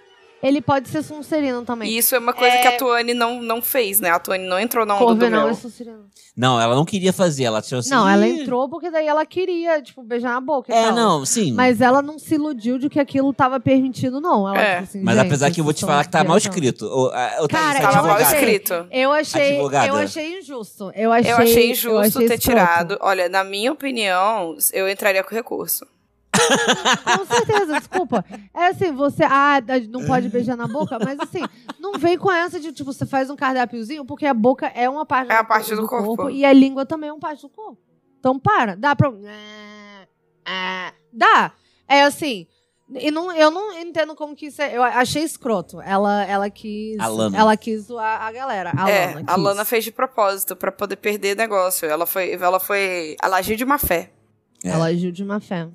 Ele 0.44 0.62
pode 0.62 0.90
ser 0.90 1.04
Sonserino 1.04 1.64
também. 1.64 1.90
E 1.90 1.98
isso 1.98 2.16
é 2.16 2.20
uma 2.20 2.34
coisa 2.34 2.56
É. 2.56 2.62
que 2.62 2.68
a 2.68 2.78
Tuane 2.78 3.14
não, 3.14 3.42
não 3.42 3.62
fez, 3.62 4.00
né? 4.00 4.10
A 4.10 4.20
Tuane 4.20 4.46
não 4.48 4.60
entrou 4.60 4.86
na 4.86 4.96
onda 4.96 5.04
do 5.06 5.08
Corvinal 5.20 5.42
mel. 5.46 5.50
é 5.52 5.54
Sonserino. 5.54 6.06
Não, 6.36 6.60
ela 6.60 6.74
não 6.76 6.86
queria 6.86 7.12
fazer. 7.14 7.44
Ela 7.44 7.62
tinha 7.62 7.80
assim. 7.80 7.90
Não, 7.92 8.08
ela 8.08 8.26
entrou 8.28 8.68
porque 8.70 8.90
daí 8.90 9.06
ela 9.06 9.26
queria, 9.26 9.82
tipo, 9.82 10.02
beijar 10.02 10.32
na 10.34 10.42
boca 10.42 10.74
É, 10.74 10.86
tal. 10.88 10.96
não, 10.96 11.26
sim. 11.26 11.52
Mas 11.52 11.82
ela 11.82 12.02
não 12.02 12.18
se 12.18 12.36
iludiu 12.36 12.78
de 12.80 12.90
que 12.90 13.00
aquilo 13.00 13.34
tava 13.34 13.60
permitido, 13.60 14.20
não. 14.22 14.48
Ela, 14.48 14.62
É. 14.62 14.78
assim, 14.80 15.02
Mas 15.04 15.18
apesar 15.20 15.52
que 15.52 15.60
eu 15.60 15.64
vou 15.66 15.74
te 15.74 15.82
falar 15.86 16.04
que 16.06 16.10
tá 16.12 16.24
mal 16.24 16.38
escrito. 16.38 16.86
A, 17.14 17.44
o 17.44 17.48
Cara, 17.48 17.80
Tava 17.82 17.98
mal 17.98 18.06
advogada. 18.16 18.24
achei- 18.24 18.40
escrito. 18.40 18.88
Eu 18.92 19.12
achei, 19.12 19.52
Advogada. 19.56 19.88
eu 19.88 19.96
achei 19.98 20.40
injusto. 20.40 20.92
Eu 20.96 21.12
achei, 21.12 21.32
Eu 21.32 21.38
achei 21.38 21.72
injusto 21.72 21.88
eu 21.90 22.00
achei 22.00 22.28
ter 22.28 22.34
escroto. 22.36 22.40
tirado. 22.42 22.98
Olha, 23.02 23.30
na 23.30 23.44
minha 23.44 23.72
opinião, 23.72 24.56
eu 24.74 24.90
entraria 24.90 25.24
com 25.24 25.36
recurso. 25.36 25.86
Com 27.18 27.26
certeza, 27.26 27.80
desculpa. 27.80 28.26
É 28.54 28.68
assim, 28.68 28.92
você. 28.92 29.24
Ah, 29.24 29.62
não 29.90 30.06
pode 30.06 30.30
beijar 30.30 30.56
na 30.56 30.68
boca, 30.68 30.98
mas 31.00 31.20
assim, 31.20 31.42
não 31.80 31.94
vem 31.94 32.18
com 32.18 32.32
essa 32.32 32.60
de, 32.60 32.72
tipo, 32.72 32.92
você 32.92 33.06
faz 33.06 33.30
um 33.30 33.36
cardápiozinho, 33.36 34.06
porque 34.06 34.26
a 34.26 34.34
boca 34.34 34.68
é 34.68 34.90
uma 34.90 35.06
parte, 35.06 35.32
É 35.32 35.38
a 35.38 35.44
parte 35.44 35.76
do 35.76 35.88
corpo. 35.88 36.30
E 36.30 36.46
a 36.46 36.54
língua 36.54 36.86
também 36.86 37.10
é 37.10 37.14
uma 37.14 37.20
parte 37.20 37.42
do 37.42 37.50
corpo. 37.50 37.78
Então, 38.20 38.38
para. 38.38 38.76
Dá 38.76 38.96
pra. 38.96 39.12
Ah, 40.46 40.94
Dá. 41.12 41.52
É 41.88 42.04
assim. 42.04 42.48
E 42.94 43.10
não, 43.10 43.32
eu 43.32 43.50
não 43.50 43.74
entendo 43.80 44.16
como 44.16 44.36
que 44.36 44.48
isso 44.48 44.62
é. 44.62 44.76
Eu 44.76 44.84
achei 44.84 45.24
escroto. 45.24 45.82
Ela, 45.82 46.26
ela 46.26 46.50
quis. 46.50 47.00
A 47.00 47.08
Lana. 47.08 47.38
Ela 47.38 47.58
quis 47.58 47.84
zoar 47.84 48.22
a 48.22 48.32
galera. 48.32 48.72
A 48.76 48.90
é, 48.90 49.16
Lana. 49.16 49.24
a. 49.28 49.36
Lana 49.36 49.66
fez 49.66 49.84
de 49.84 49.92
propósito 49.92 50.56
pra 50.56 50.72
poder 50.72 50.98
perder 50.98 51.36
negócio. 51.36 51.88
Ela 51.88 52.06
foi, 52.06 52.34
ela 52.34 52.60
foi, 52.60 53.16
ela 53.22 53.38
agiu 53.38 53.56
de 53.56 53.66
má 53.66 53.78
fé. 53.78 54.12
É. 54.64 54.70
Ela 54.70 54.88
agiu 54.88 55.12
de 55.12 55.24
má 55.24 55.40
fé. 55.40 55.70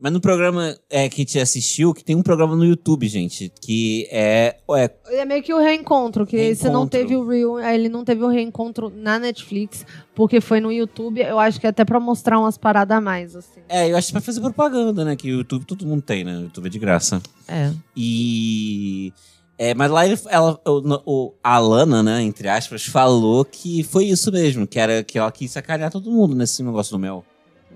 Mas 0.00 0.12
no 0.12 0.20
programa 0.20 0.78
é, 0.88 1.08
que 1.08 1.24
te 1.24 1.40
assistiu, 1.40 1.92
que 1.92 2.04
tem 2.04 2.14
um 2.14 2.22
programa 2.22 2.54
no 2.54 2.64
YouTube, 2.64 3.08
gente, 3.08 3.52
que 3.60 4.06
é. 4.12 4.54
é 4.76 4.90
É 5.08 5.24
meio 5.24 5.42
que 5.42 5.52
o 5.52 5.58
reencontro, 5.58 6.24
que 6.24 6.54
se 6.54 6.66
não 6.66 6.82
Reencontro. 6.84 7.00
teve 7.00 7.16
o 7.16 7.26
Real, 7.26 7.58
ele 7.58 7.88
não 7.88 8.04
teve 8.04 8.22
o 8.22 8.28
reencontro 8.28 8.92
na 8.94 9.18
Netflix, 9.18 9.84
porque 10.14 10.40
foi 10.40 10.60
no 10.60 10.70
YouTube, 10.70 11.20
eu 11.20 11.36
acho 11.40 11.60
que 11.60 11.66
até 11.66 11.84
pra 11.84 11.98
mostrar 11.98 12.38
umas 12.38 12.56
paradas 12.56 12.96
a 12.96 13.00
mais, 13.00 13.34
assim. 13.34 13.60
é, 13.68 13.90
eu 13.90 13.96
acho 13.96 14.06
que 14.06 14.12
pra 14.12 14.20
fazer 14.22 14.40
propaganda, 14.40 15.04
né? 15.04 15.16
Que 15.16 15.32
o 15.32 15.38
YouTube 15.38 15.64
todo 15.64 15.84
mundo 15.84 16.02
tem, 16.02 16.22
né? 16.22 16.38
O 16.38 16.42
YouTube 16.42 16.66
é 16.66 16.70
de 16.70 16.78
graça. 16.78 17.20
É. 17.48 17.72
E. 17.96 19.12
É, 19.60 19.74
mas 19.74 19.90
lá 19.90 20.06
ele, 20.06 20.16
ela, 20.28 20.60
o, 20.64 21.00
o- 21.04 21.34
a 21.42 21.58
Lana, 21.58 22.00
né, 22.00 22.22
entre 22.22 22.48
aspas, 22.48 22.84
falou 22.84 23.44
que 23.44 23.82
foi 23.82 24.04
isso 24.04 24.30
mesmo, 24.30 24.64
que 24.68 24.78
era 24.78 25.02
que 25.02 25.18
ela 25.18 25.32
quis 25.32 25.50
sacanear 25.50 25.90
todo 25.90 26.08
mundo 26.12 26.36
nesse 26.36 26.62
negócio 26.62 26.92
do 26.92 27.00
mel. 27.00 27.24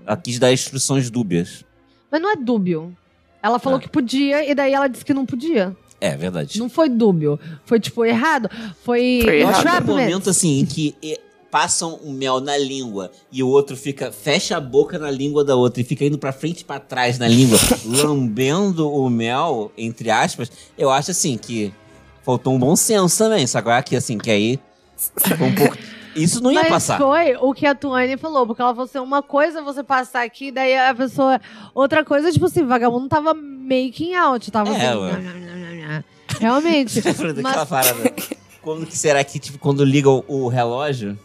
Ela 0.05 0.15
quis 0.15 0.39
dar 0.39 0.53
instruções 0.53 1.09
dúbias. 1.09 1.65
Mas 2.13 2.21
não 2.21 2.31
é 2.31 2.35
dúbio. 2.35 2.95
Ela 3.41 3.57
falou 3.57 3.79
É. 3.79 3.81
que 3.81 3.89
podia 3.89 4.47
e 4.47 4.53
daí 4.53 4.71
ela 4.71 4.87
disse 4.87 5.03
que 5.03 5.15
não 5.15 5.25
podia. 5.25 5.75
É 5.99 6.15
verdade. 6.15 6.59
Não 6.59 6.69
foi 6.69 6.87
dúbio. 6.87 7.39
Foi, 7.65 7.79
tipo, 7.79 8.05
errado. 8.05 8.47
Foi, 8.83 9.21
Foi 9.23 9.41
Eu 9.41 9.47
acho 9.47 9.63
que 9.63 9.81
momento 9.81 10.29
assim 10.29 10.59
em 10.59 10.65
que. 10.65 10.93
é, 11.03 11.19
passam 11.49 11.95
o 12.03 12.11
mel 12.11 12.39
na 12.39 12.55
língua 12.57 13.11
e 13.31 13.41
o 13.43 13.47
outro 13.47 13.75
fica 13.77 14.11
fecha 14.11 14.57
a 14.57 14.59
boca 14.59 14.97
na 14.99 15.09
língua 15.09 15.43
da 15.43 15.55
outra 15.55 15.81
e 15.81 15.83
fica 15.83 16.03
indo 16.05 16.17
pra 16.17 16.31
frente 16.31 16.61
e 16.61 16.63
pra 16.65 16.79
trás 16.79 17.17
na 17.19 17.27
língua, 17.27 17.59
lambendo 17.85 18.91
o 18.91 19.07
mel, 19.07 19.71
entre 19.77 20.09
aspas, 20.09 20.51
eu 20.75 20.89
acho 20.89 21.11
assim 21.11 21.37
que 21.37 21.71
faltou 22.23 22.53
um 22.55 22.59
bom 22.59 22.75
senso 22.75 23.17
também. 23.17 23.45
Só 23.47 23.57
agora 23.59 23.81
que 23.83 23.95
assim, 23.95 24.17
que 24.17 24.29
aí 24.31 24.59
ficou 25.17 25.47
um 25.47 25.53
pouco. 25.55 25.77
Isso 26.15 26.41
não 26.41 26.51
ia 26.51 26.61
Mas 26.61 26.69
passar. 26.69 26.97
foi 26.97 27.35
o 27.37 27.53
que 27.53 27.65
a 27.65 27.73
Tuane 27.75 28.17
falou, 28.17 28.45
porque 28.45 28.61
ela 28.61 28.71
falou 28.71 28.85
assim, 28.85 28.99
uma 28.99 29.21
coisa 29.23 29.59
é 29.59 29.61
você 29.63 29.83
passar 29.83 30.23
aqui, 30.23 30.51
daí 30.51 30.77
a 30.77 30.93
pessoa... 30.93 31.39
Outra 31.73 32.03
coisa, 32.05 32.31
tipo 32.31 32.45
assim, 32.45 32.65
vagabundo 32.65 33.07
tava 33.09 33.33
making 33.33 34.15
out, 34.15 34.49
tava 34.51 34.75
É, 34.75 34.87
assim... 34.89 34.97
ué. 34.99 36.03
Realmente. 36.39 37.01
Mas- 37.41 37.67
parada. 37.69 38.13
Como 38.61 38.85
que 38.85 38.97
será 38.97 39.21
que, 39.23 39.39
tipo, 39.39 39.57
quando 39.59 39.83
liga 39.83 40.09
o, 40.09 40.23
o 40.27 40.47
relógio, 40.47 41.19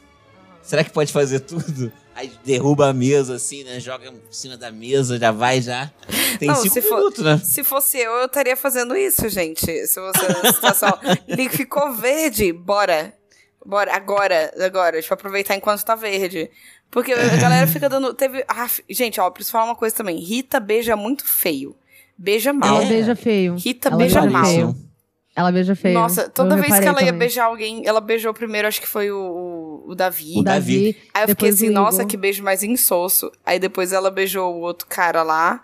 será 0.61 0.83
que 0.83 0.91
pode 0.91 1.13
fazer 1.13 1.39
tudo? 1.41 1.93
Aí 2.17 2.33
derruba 2.45 2.89
a 2.89 2.93
mesa, 2.93 3.37
assim, 3.37 3.63
né? 3.63 3.79
Joga 3.79 4.09
em 4.09 4.21
cima 4.29 4.57
da 4.57 4.73
mesa, 4.73 5.17
já 5.21 5.31
vai, 5.31 5.61
já. 5.63 5.89
Tem 6.41 6.49
Não, 6.49 6.57
cinco 6.57 6.75
se 6.75 6.83
for- 6.83 6.97
minutos, 6.99 7.23
né? 7.25 7.39
Se 7.45 7.63
fosse 7.63 7.97
eu, 7.99 8.11
eu 8.11 8.27
estaria 8.27 8.57
fazendo 8.57 8.97
isso, 8.97 9.29
gente. 9.29 9.65
Se 9.87 10.01
você 10.01 10.43
na 10.43 10.53
situação. 10.53 10.99
Ele 11.29 11.49
ficou 11.49 11.93
verde, 11.93 12.53
bora. 12.53 13.15
Bora, 13.69 13.95
agora, 13.95 14.51
agora. 14.65 14.93
Deixa 14.93 15.13
eu 15.13 15.15
aproveitar 15.15 15.55
enquanto 15.55 15.85
tá 15.85 15.95
verde. 15.95 16.51
Porque 16.91 17.13
a 17.13 17.37
galera 17.37 17.67
fica 17.67 17.87
dando. 17.87 18.15
Teve. 18.15 18.43
Ah, 18.49 18.65
f- 18.67 18.83
gente, 18.89 19.21
ó, 19.21 19.29
preciso 19.31 19.53
falar 19.53 19.67
uma 19.67 19.75
coisa 19.77 19.95
também. 19.95 20.17
Rita 20.19 20.59
beija 20.59 20.97
muito 20.97 21.23
feio. 21.27 21.77
Beija 22.17 22.51
mal. 22.51 22.77
Ela 22.79 22.87
beija 22.87 23.15
feio. 23.15 23.57
Rita 23.57 23.89
Ela 23.91 23.97
beija 23.99 24.21
beija 24.23 24.33
mal. 24.39 24.45
feio. 24.47 24.77
Ela 25.37 25.53
beija 25.53 25.77
feio. 25.77 25.95
Nossa, 25.95 26.31
toda 26.31 26.55
Eu 26.57 26.61
vez 26.63 26.79
que 26.79 26.85
ela 26.89 26.99
ia 27.01 27.07
também. 27.09 27.19
beijar 27.19 27.45
alguém, 27.45 27.83
ela 27.87 28.01
beijou 28.01 28.33
primeiro, 28.33 28.67
acho 28.67 28.81
que 28.81 28.89
foi 28.89 29.11
o, 29.13 29.19
o, 29.87 29.91
o 29.91 29.95
Davi. 29.95 30.39
O 30.39 30.43
Davi. 30.43 30.97
Aí 31.15 31.25
eu 31.25 31.29
fiquei 31.29 31.51
assim, 31.51 31.69
nossa, 31.69 32.05
que 32.07 32.17
beijo 32.17 32.43
mais 32.43 32.63
insosso. 32.63 33.31
Aí 33.45 33.59
depois 33.61 33.93
ela 33.93 34.11
beijou 34.11 34.53
o 34.57 34.61
outro 34.63 34.87
cara 34.89 35.23
lá, 35.23 35.61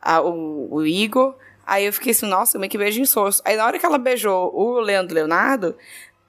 a- 0.00 0.22
o, 0.22 0.68
o 0.76 0.86
Igor. 0.86 1.34
Aí 1.66 1.84
eu 1.84 1.92
fiquei 1.92 2.12
assim, 2.12 2.24
nossa, 2.26 2.56
meio 2.58 2.70
que 2.70 2.78
beijo 2.78 3.00
insosso. 3.02 3.42
Aí 3.44 3.54
na 3.56 3.66
hora 3.66 3.78
que 3.78 3.84
ela 3.84 3.98
beijou 3.98 4.50
o 4.54 4.80
Leandro 4.80 5.14
Leonardo, 5.14 5.76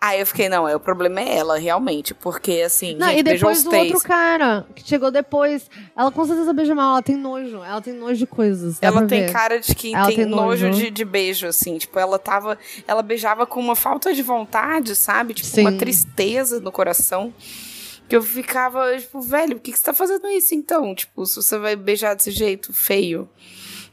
aí 0.02 0.20
eu 0.20 0.26
fiquei, 0.26 0.48
não, 0.48 0.68
é, 0.68 0.76
o 0.76 0.80
problema 0.80 1.20
é 1.20 1.38
ela, 1.38 1.58
realmente. 1.58 2.14
Porque 2.14 2.62
assim, 2.66 2.96
Não, 2.96 3.08
gente, 3.08 3.20
e 3.20 3.24
depois 3.24 3.60
os 3.60 3.66
o 3.66 3.70
três. 3.70 3.92
outro 3.92 4.08
cara, 4.08 4.66
que 4.76 4.88
chegou 4.88 5.12
depois. 5.12 5.70
Ela 5.96 6.12
com 6.12 6.26
certeza 6.26 6.54
beija 6.54 6.74
mal, 6.74 6.92
ela 6.94 7.02
tem 7.02 7.18
nojo. 7.18 7.58
Ela 7.64 7.82
tem 7.82 7.94
nojo 7.94 8.18
de 8.18 8.28
coisas. 8.28 8.78
Ela 8.82 9.06
tem 9.06 9.26
ver. 9.26 9.32
cara 9.32 9.60
de 9.60 9.76
que 9.76 9.92
tem, 9.92 10.16
tem 10.16 10.26
nojo, 10.26 10.68
nojo. 10.68 10.80
de, 10.80 10.90
de 10.90 11.06
beijo, 11.06 11.48
assim. 11.48 11.78
Tipo, 11.78 12.00
ela 12.00 12.18
tava. 12.18 12.58
Ela 12.88 13.02
beijava 13.02 13.46
com 13.46 13.60
uma 13.60 13.76
falta 13.76 14.14
de 14.14 14.22
vontade, 14.22 14.96
sabe? 14.96 15.34
Tipo, 15.34 15.48
Sim. 15.48 15.62
uma 15.62 15.74
tristeza 15.74 16.60
no 16.60 16.72
coração. 16.72 17.34
Que 18.08 18.16
eu 18.16 18.24
ficava, 18.24 18.98
tipo, 18.98 19.22
velho, 19.22 19.58
por 19.58 19.62
que, 19.62 19.72
que 19.72 19.78
você 19.78 19.84
tá 19.84 19.94
fazendo 19.94 20.28
isso 20.30 20.56
então? 20.56 20.96
Tipo, 20.96 21.24
se 21.28 21.36
você 21.36 21.60
vai 21.60 21.76
beijar 21.76 22.16
desse 22.16 22.32
jeito, 22.32 22.74
feio. 22.74 23.30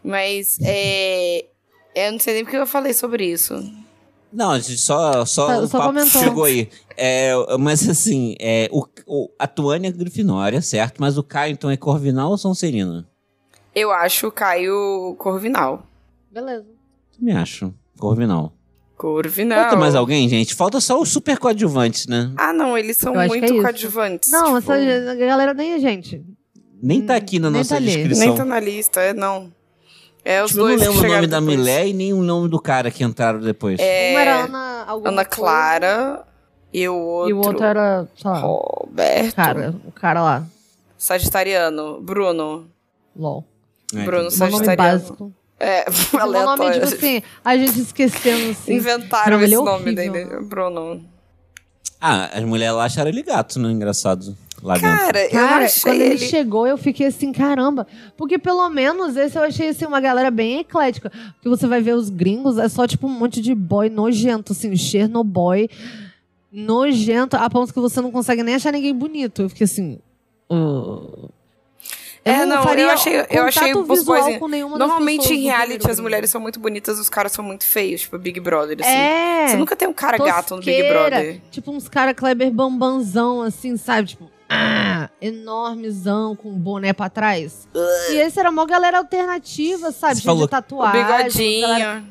Mas, 0.03 0.59
é. 0.63 1.45
Eu 1.95 2.13
não 2.13 2.19
sei 2.19 2.35
nem 2.35 2.45
porque 2.45 2.57
eu 2.57 2.67
falei 2.67 2.93
sobre 2.95 3.27
isso. 3.27 3.55
Não, 4.37 4.51
a 4.51 4.59
gente 4.59 4.77
só, 4.79 5.25
só, 5.25 5.47
Tá, 5.47 5.59
o 5.61 5.67
só 5.67 5.79
papo 5.79 5.95
comentou. 5.95 6.23
chegou 6.23 6.45
aí. 6.45 6.69
É, 6.95 7.33
mas 7.59 7.89
assim, 7.89 8.35
é, 8.39 8.69
o, 8.71 8.85
o, 9.07 9.31
a 9.39 9.47
Tuane 9.47 9.87
é 9.89 9.91
Grifinória, 9.91 10.61
certo? 10.61 10.99
Mas 11.01 11.17
o 11.17 11.23
Caio, 11.23 11.53
então, 11.53 11.71
é 11.71 11.77
Corvinal 11.77 12.31
ou 12.31 12.37
Sonserina? 12.37 13.09
Eu 13.75 13.91
acho 13.91 14.27
o 14.27 14.31
Caio 14.33 15.15
Corvinal. 15.19 15.87
Beleza. 16.31 16.67
Me 17.19 17.33
acho. 17.33 17.73
Corvinal. 17.99 18.53
Corvinal. 18.95 19.59
Falta 19.63 19.77
mais 19.77 19.95
alguém, 19.95 20.29
gente? 20.29 20.55
Falta 20.55 20.81
só 20.81 21.01
os 21.01 21.09
super 21.11 21.39
coadjuvantes, 21.39 22.07
né? 22.07 22.31
Ah, 22.37 22.53
não, 22.53 22.77
eles 22.77 22.99
são 22.99 23.15
Eu 23.15 23.23
que 23.23 23.29
muito 23.29 23.55
é 23.55 23.63
coadjuvantes. 23.63 24.31
Não, 24.31 24.59
tipo, 24.61 24.73
essa 24.73 25.15
galera 25.15 25.55
nem 25.55 25.73
é 25.73 25.79
gente. 25.81 26.23
Nem 26.83 27.01
tá 27.01 27.17
aqui 27.17 27.39
na 27.39 27.49
Nem 27.51 27.61
nossa 27.61 27.71
tá 27.71 27.77
ali. 27.77 27.87
descrição. 27.87 28.27
Nem 28.27 28.35
tá 28.37 28.45
na 28.45 28.61
lista, 28.61 29.01
é 29.01 29.15
não. 29.15 29.51
É 30.29 30.43
os 30.43 30.51
Tipo, 30.51 30.63
eu 30.63 30.65
não 30.65 30.77
dois 30.77 30.81
lembro 30.81 30.93
o 30.93 30.97
nome 30.97 31.09
chegaram 31.09 31.29
da 31.29 31.39
depois. 31.41 31.59
mulher 31.59 31.87
e 31.87 31.93
nem 31.93 32.13
o 32.13 32.21
nome 32.23 32.49
do 32.49 32.61
cara 32.61 32.91
que 32.91 33.05
entraram 33.05 33.39
depois. 33.41 33.79
É, 33.79 34.11
Uma 34.11 34.21
era 34.21 34.45
Ana 34.45 34.87
Ana 35.05 35.25
Clara 35.25 36.25
e 36.73 36.89
o 36.89 36.95
outro. 36.97 37.31
E 37.31 37.33
o 37.33 37.39
outro 37.39 37.65
era, 37.65 38.09
sei 38.21 38.31
lá, 38.31 38.39
Roberto. 38.41 39.35
cara, 39.37 39.75
o 39.87 39.93
cara 39.93 40.23
lá. 40.23 40.47
Sagitariano. 40.99 42.01
Bruno. 42.01 42.67
LOL. 43.17 43.45
É, 43.95 44.03
Bruno 44.05 44.23
nome 44.25 44.31
Sagitariano. 44.33 44.77
básico. 44.99 45.33
É, 45.61 45.85
Um 46.15 46.19
nome, 46.19 46.23
aleatório. 46.39 46.73
tipo 46.73 46.85
assim, 46.97 47.23
a 47.45 47.57
gente 47.57 47.81
esquecendo 47.81 48.51
assim. 48.51 48.75
Inventaram 48.75 49.25
Caramba, 49.25 49.45
ele 49.45 49.55
esse 49.55 49.63
é 49.63 49.65
nome 49.65 49.91
horrível. 49.93 50.13
dele. 50.13 50.41
Bruno. 50.45 51.05
Ah, 52.01 52.31
as 52.35 52.43
mulheres 52.45 52.75
lá 52.77 52.85
acharam 52.85 53.09
ele 53.11 53.23
gato, 53.23 53.59
né? 53.59 53.71
Engraçado. 53.71 54.37
Lá 54.63 54.75
dentro. 54.75 54.89
Cara, 54.99 55.25
eu 55.25 55.31
Cara, 55.31 55.65
achei 55.67 55.83
quando 55.83 56.01
ele... 56.01 56.15
ele... 56.15 56.19
chegou, 56.29 56.67
eu 56.67 56.77
fiquei 56.79 57.07
assim, 57.07 57.31
caramba. 57.33 57.87
Porque 58.17 58.39
pelo 58.39 58.69
menos 58.71 59.17
esse 59.17 59.37
eu 59.39 59.43
achei 59.43 59.69
assim, 59.69 59.85
uma 59.87 60.01
galera 60.01 60.31
bem 60.31 60.61
eclética. 60.61 61.11
Porque 61.35 61.49
você 61.49 61.67
vai 61.67 61.81
ver 61.81 61.95
os 61.95 62.09
gringos, 62.11 62.59
é 62.59 62.69
só 62.69 62.87
tipo 62.87 63.07
um 63.07 63.11
monte 63.11 63.41
de 63.41 63.55
boy 63.55 63.89
nojento, 63.91 64.53
assim, 64.53 64.75
Chernobyl. 64.75 65.69
Nojento, 66.53 67.37
a 67.37 67.51
ponto 67.51 67.73
que 67.73 67.81
você 67.81 68.01
não 68.01 68.11
consegue 68.11 68.43
nem 68.43 68.55
achar 68.55 68.73
ninguém 68.73 68.95
bonito. 68.95 69.43
Eu 69.43 69.49
fiquei 69.51 69.65
assim. 69.65 69.99
"Uh." 70.51 71.29
É, 72.25 72.45
não, 72.45 72.57
eu 72.57 72.63
faria 72.65 72.93
achei- 72.93 73.25
eu 73.31 73.45
achei 73.45 73.73
os 73.73 73.87
visual 73.87 74.21
boys- 74.25 74.39
com 74.39 74.49
nenhuma 74.49 74.77
das 74.77 74.89
Normalmente 74.89 75.33
em 75.33 75.43
reality 75.45 75.89
as 75.89 76.01
mulheres 76.01 76.29
são 76.29 76.41
muito 76.41 76.59
bonitas, 76.59 76.99
os 76.99 77.09
caras 77.09 77.31
são 77.31 77.45
muito 77.45 77.63
feios, 77.65 78.01
tipo 78.01 78.19
Big 78.19 78.41
Brother, 78.41 78.79
assim. 78.81 78.91
É. 78.91 79.47
Você 79.47 79.57
nunca 79.57 79.77
tem 79.77 79.87
um 79.87 79.93
cara 79.93 80.19
gato 80.19 80.57
no 80.57 80.61
Big 80.61 80.73
tosqueira, 80.73 80.99
Brother. 81.11 81.41
Tipo 81.53 81.71
uns 81.71 81.89
caras 81.89 82.15
Kleber 82.17 82.51
Bambanzão, 82.51 83.43
assim, 83.43 83.77
sabe? 83.77 84.09
Tipo, 84.09 84.29
ah, 84.49 85.09
enormezão, 85.21 86.37
com 86.37 86.51
um 86.51 86.59
boné 86.59 86.93
pra 86.93 87.09
trás. 87.09 87.67
E 88.11 88.17
esse 88.17 88.39
era 88.39 88.51
uma 88.51 88.67
galera 88.67 88.99
alternativa, 88.99 89.91
sabe? 89.93 90.17
Você 90.17 90.23
falou- 90.23 90.45
de 90.47 90.51
tatuagem. 90.51 91.05
bigodinho. 91.05 91.61
galera- 91.69 92.05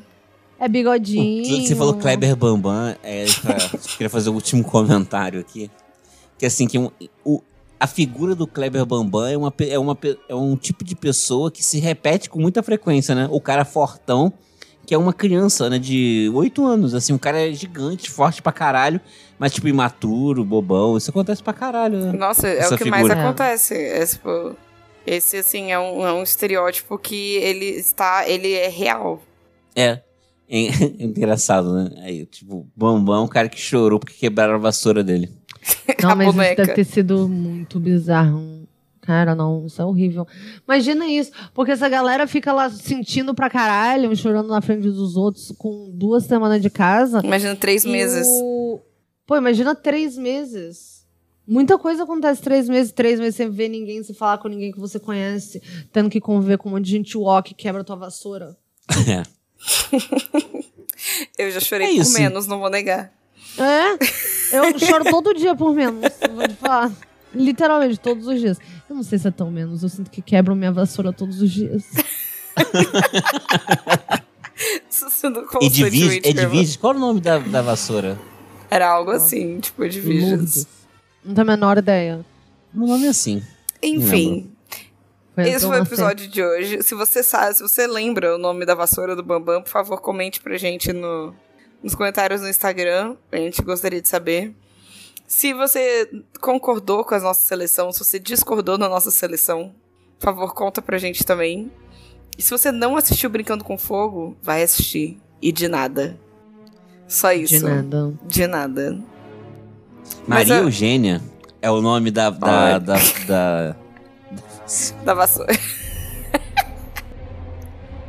É 0.58 0.68
bigodinho. 0.68 1.66
Você 1.66 1.76
falou 1.76 1.94
Kleber 1.94 2.34
Bambam, 2.34 2.94
é, 3.02 3.26
pra- 3.42 3.56
queria 3.96 4.08
fazer 4.10 4.30
o 4.30 4.34
último 4.34 4.64
comentário 4.64 5.40
aqui. 5.40 5.70
Que 6.38 6.46
assim, 6.46 6.66
que 6.66 6.78
um- 6.78 6.90
o, 7.24 7.42
a 7.78 7.86
figura 7.86 8.34
do 8.34 8.46
Kleber 8.46 8.84
Bambam 8.86 9.26
é, 9.26 9.36
uma, 9.36 9.52
é, 9.60 9.78
uma, 9.78 9.98
é 10.28 10.34
um 10.34 10.56
tipo 10.56 10.82
de 10.82 10.94
pessoa 10.96 11.50
que 11.50 11.62
se 11.62 11.78
repete 11.78 12.30
com 12.30 12.40
muita 12.40 12.62
frequência, 12.62 13.14
né? 13.14 13.28
O 13.30 13.40
cara 13.40 13.64
fortão, 13.66 14.32
que 14.86 14.94
é 14.94 14.98
uma 14.98 15.12
criança, 15.12 15.68
né? 15.68 15.78
De 15.78 16.30
8 16.32 16.64
anos, 16.64 16.94
assim, 16.94 17.12
um 17.12 17.18
cara 17.18 17.48
é 17.48 17.52
gigante, 17.52 18.08
forte 18.08 18.40
pra 18.40 18.52
caralho, 18.52 19.00
mas 19.38 19.52
tipo 19.52 19.66
imaturo, 19.66 20.44
bobão. 20.44 20.96
Isso 20.96 21.10
acontece 21.10 21.42
pra 21.42 21.52
caralho, 21.52 21.98
né? 21.98 22.12
Nossa, 22.12 22.46
é 22.46 22.58
Essa 22.58 22.76
o 22.76 22.78
que 22.78 22.88
mais 22.88 23.02
figura. 23.02 23.20
acontece. 23.20 23.74
É, 23.74 24.06
tipo, 24.06 24.56
esse, 25.04 25.38
assim, 25.38 25.72
é 25.72 25.78
um, 25.78 26.06
é 26.06 26.12
um 26.12 26.22
estereótipo 26.22 26.96
que 26.96 27.34
ele 27.36 27.66
está... 27.66 28.28
Ele 28.28 28.52
é 28.52 28.68
real. 28.68 29.20
É. 29.74 30.00
É 30.48 30.58
engraçado, 31.02 31.74
né? 31.74 31.90
Aí, 32.02 32.24
tipo, 32.26 32.68
Bambam 32.76 33.16
é 33.16 33.20
um 33.20 33.28
cara 33.28 33.48
que 33.48 33.58
chorou 33.58 33.98
porque 33.98 34.14
quebraram 34.14 34.54
a 34.54 34.58
vassoura 34.58 35.02
dele. 35.02 35.28
Não, 36.00 36.10
a 36.10 36.14
mas 36.14 36.28
isso 36.28 36.56
deve 36.56 36.74
ter 36.74 36.84
sido 36.84 37.28
muito 37.28 37.80
bizarro. 37.80 38.65
Cara, 39.06 39.34
não, 39.36 39.66
isso 39.66 39.80
é 39.80 39.84
horrível. 39.84 40.26
Imagina 40.66 41.06
isso, 41.06 41.30
porque 41.54 41.70
essa 41.70 41.88
galera 41.88 42.26
fica 42.26 42.52
lá 42.52 42.68
sentindo 42.68 43.32
pra 43.34 43.48
caralho, 43.48 44.14
chorando 44.16 44.48
na 44.48 44.60
frente 44.60 44.82
dos 44.82 45.16
outros, 45.16 45.52
com 45.56 45.90
duas 45.94 46.24
semanas 46.24 46.60
de 46.60 46.68
casa. 46.68 47.20
Imagina 47.22 47.54
três 47.54 47.84
meses. 47.84 48.26
o- 48.28 48.80
Pô, 49.24 49.36
imagina 49.36 49.74
três 49.76 50.16
meses. 50.18 51.06
Muita 51.46 51.78
coisa 51.78 52.02
acontece 52.02 52.42
três 52.42 52.68
meses, 52.68 52.90
três 52.92 53.20
meses 53.20 53.36
sem 53.36 53.48
ver 53.48 53.68
ninguém, 53.68 54.02
sem 54.02 54.12
falar 54.14 54.38
com 54.38 54.48
ninguém 54.48 54.72
que 54.72 54.80
você 54.80 54.98
conhece, 54.98 55.62
tendo 55.92 56.10
que 56.10 56.20
conviver 56.20 56.58
com 56.58 56.68
um 56.68 56.72
monte 56.72 56.86
de 56.86 56.90
gente 56.92 57.16
walk 57.16 57.54
que 57.54 57.62
quebra 57.62 57.84
tua 57.84 57.94
vassoura. 57.96 58.56
É. 59.08 59.22
Eu 61.38 61.50
já 61.50 61.60
chorei 61.60 61.86
É 61.88 61.90
por 61.94 62.00
isso. 62.02 62.12
menos, 62.18 62.46
não 62.46 62.58
vou 62.58 62.70
negar. 62.70 63.12
É? 63.58 64.56
Eu 64.56 64.78
choro 64.80 65.04
todo 65.04 65.34
dia 65.34 65.54
por 65.54 65.74
menos, 65.74 66.00
vou 66.34 66.48
te 66.48 66.54
falar. 66.54 66.92
Literalmente, 67.36 67.98
todos 67.98 68.26
os 68.26 68.40
dias. 68.40 68.58
Eu 68.88 68.96
não 68.96 69.02
sei 69.02 69.18
se 69.18 69.28
é 69.28 69.30
tão 69.30 69.50
menos, 69.50 69.82
eu 69.82 69.88
sinto 69.88 70.10
que 70.10 70.22
quebram 70.22 70.56
minha 70.56 70.72
vassoura 70.72 71.12
todos 71.12 71.40
os 71.40 71.50
dias. 71.50 71.84
E 75.60 75.68
divide, 75.68 76.20
é 76.26 76.32
divide? 76.32 76.78
Qual 76.78 76.94
é 76.94 76.96
o 76.96 76.98
nome 76.98 77.20
da, 77.20 77.38
da 77.38 77.60
vassoura? 77.60 78.18
Era 78.70 78.88
algo 78.88 79.10
assim, 79.10 79.60
tipo. 79.60 79.82
Lourdes. 79.82 80.66
Não 81.24 81.34
tenho 81.34 81.46
a 81.46 81.50
menor 81.56 81.78
ideia. 81.78 82.24
O 82.74 82.86
nome 82.86 83.06
é 83.06 83.10
assim. 83.10 83.42
Enfim, 83.82 84.50
Foi 85.34 85.48
esse 85.48 85.66
foi 85.66 85.80
o 85.80 85.82
episódio 85.82 86.26
de 86.28 86.42
hoje. 86.42 86.82
Se 86.82 86.94
você 86.94 87.22
sabe, 87.22 87.54
se 87.54 87.62
você 87.62 87.86
lembra 87.86 88.34
o 88.34 88.38
nome 88.38 88.64
da 88.64 88.74
vassoura 88.74 89.14
do 89.14 89.22
Bambam, 89.22 89.62
por 89.62 89.68
favor, 89.68 90.00
comente 90.00 90.40
pra 90.40 90.56
gente 90.56 90.92
no, 90.92 91.34
nos 91.82 91.94
comentários 91.94 92.40
no 92.40 92.48
Instagram. 92.48 93.16
A 93.30 93.36
gente 93.36 93.60
gostaria 93.62 94.00
de 94.00 94.08
saber. 94.08 94.54
Se 95.26 95.52
você 95.52 96.08
concordou 96.40 97.04
com 97.04 97.14
a 97.14 97.20
nossa 97.20 97.40
seleção, 97.40 97.90
se 97.92 97.98
você 97.98 98.18
discordou 98.18 98.78
da 98.78 98.88
nossa 98.88 99.10
seleção, 99.10 99.74
por 100.18 100.24
favor, 100.26 100.54
conta 100.54 100.80
pra 100.80 100.98
gente 100.98 101.24
também. 101.24 101.70
E 102.38 102.42
se 102.42 102.50
você 102.50 102.70
não 102.70 102.96
assistiu 102.96 103.28
Brincando 103.30 103.64
com 103.64 103.76
Fogo, 103.76 104.36
vai 104.42 104.62
assistir. 104.62 105.18
E 105.42 105.50
de 105.50 105.68
nada. 105.68 106.18
Só 107.08 107.32
isso. 107.32 107.54
De 107.58 107.60
nada. 107.64 108.14
De 108.26 108.46
nada. 108.46 108.98
Maria 110.26 110.54
a- 110.56 110.58
Eugênia, 110.58 111.20
é 111.60 111.70
o 111.70 111.80
nome 111.80 112.10
da. 112.10 112.30
da, 112.30 112.78
da, 112.78 112.94
da- 113.26 113.76
da 115.04 115.14
vassoura. 115.14 115.52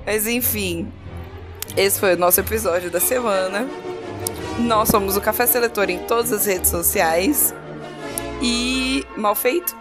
Mas 0.06 0.26
enfim, 0.28 0.92
esse 1.76 2.00
foi 2.00 2.16
o 2.16 2.18
nosso 2.18 2.40
episódio 2.40 2.90
da 2.90 3.00
semana. 3.00 3.68
Nós 4.60 4.90
somos 4.90 5.16
o 5.16 5.22
Café 5.22 5.46
Seletor 5.46 5.90
em 5.90 6.00
todas 6.00 6.34
as 6.34 6.46
redes 6.46 6.70
sociais. 6.70 7.54
E 8.42 9.06
mal 9.16 9.36
feito? 9.36 9.76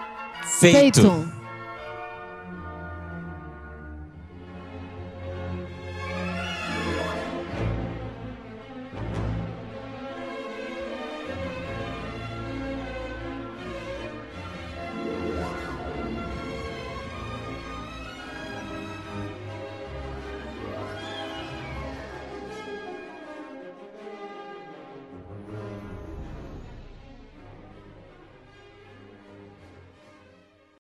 Feito. 0.61 1.01
Feito. 1.01 1.36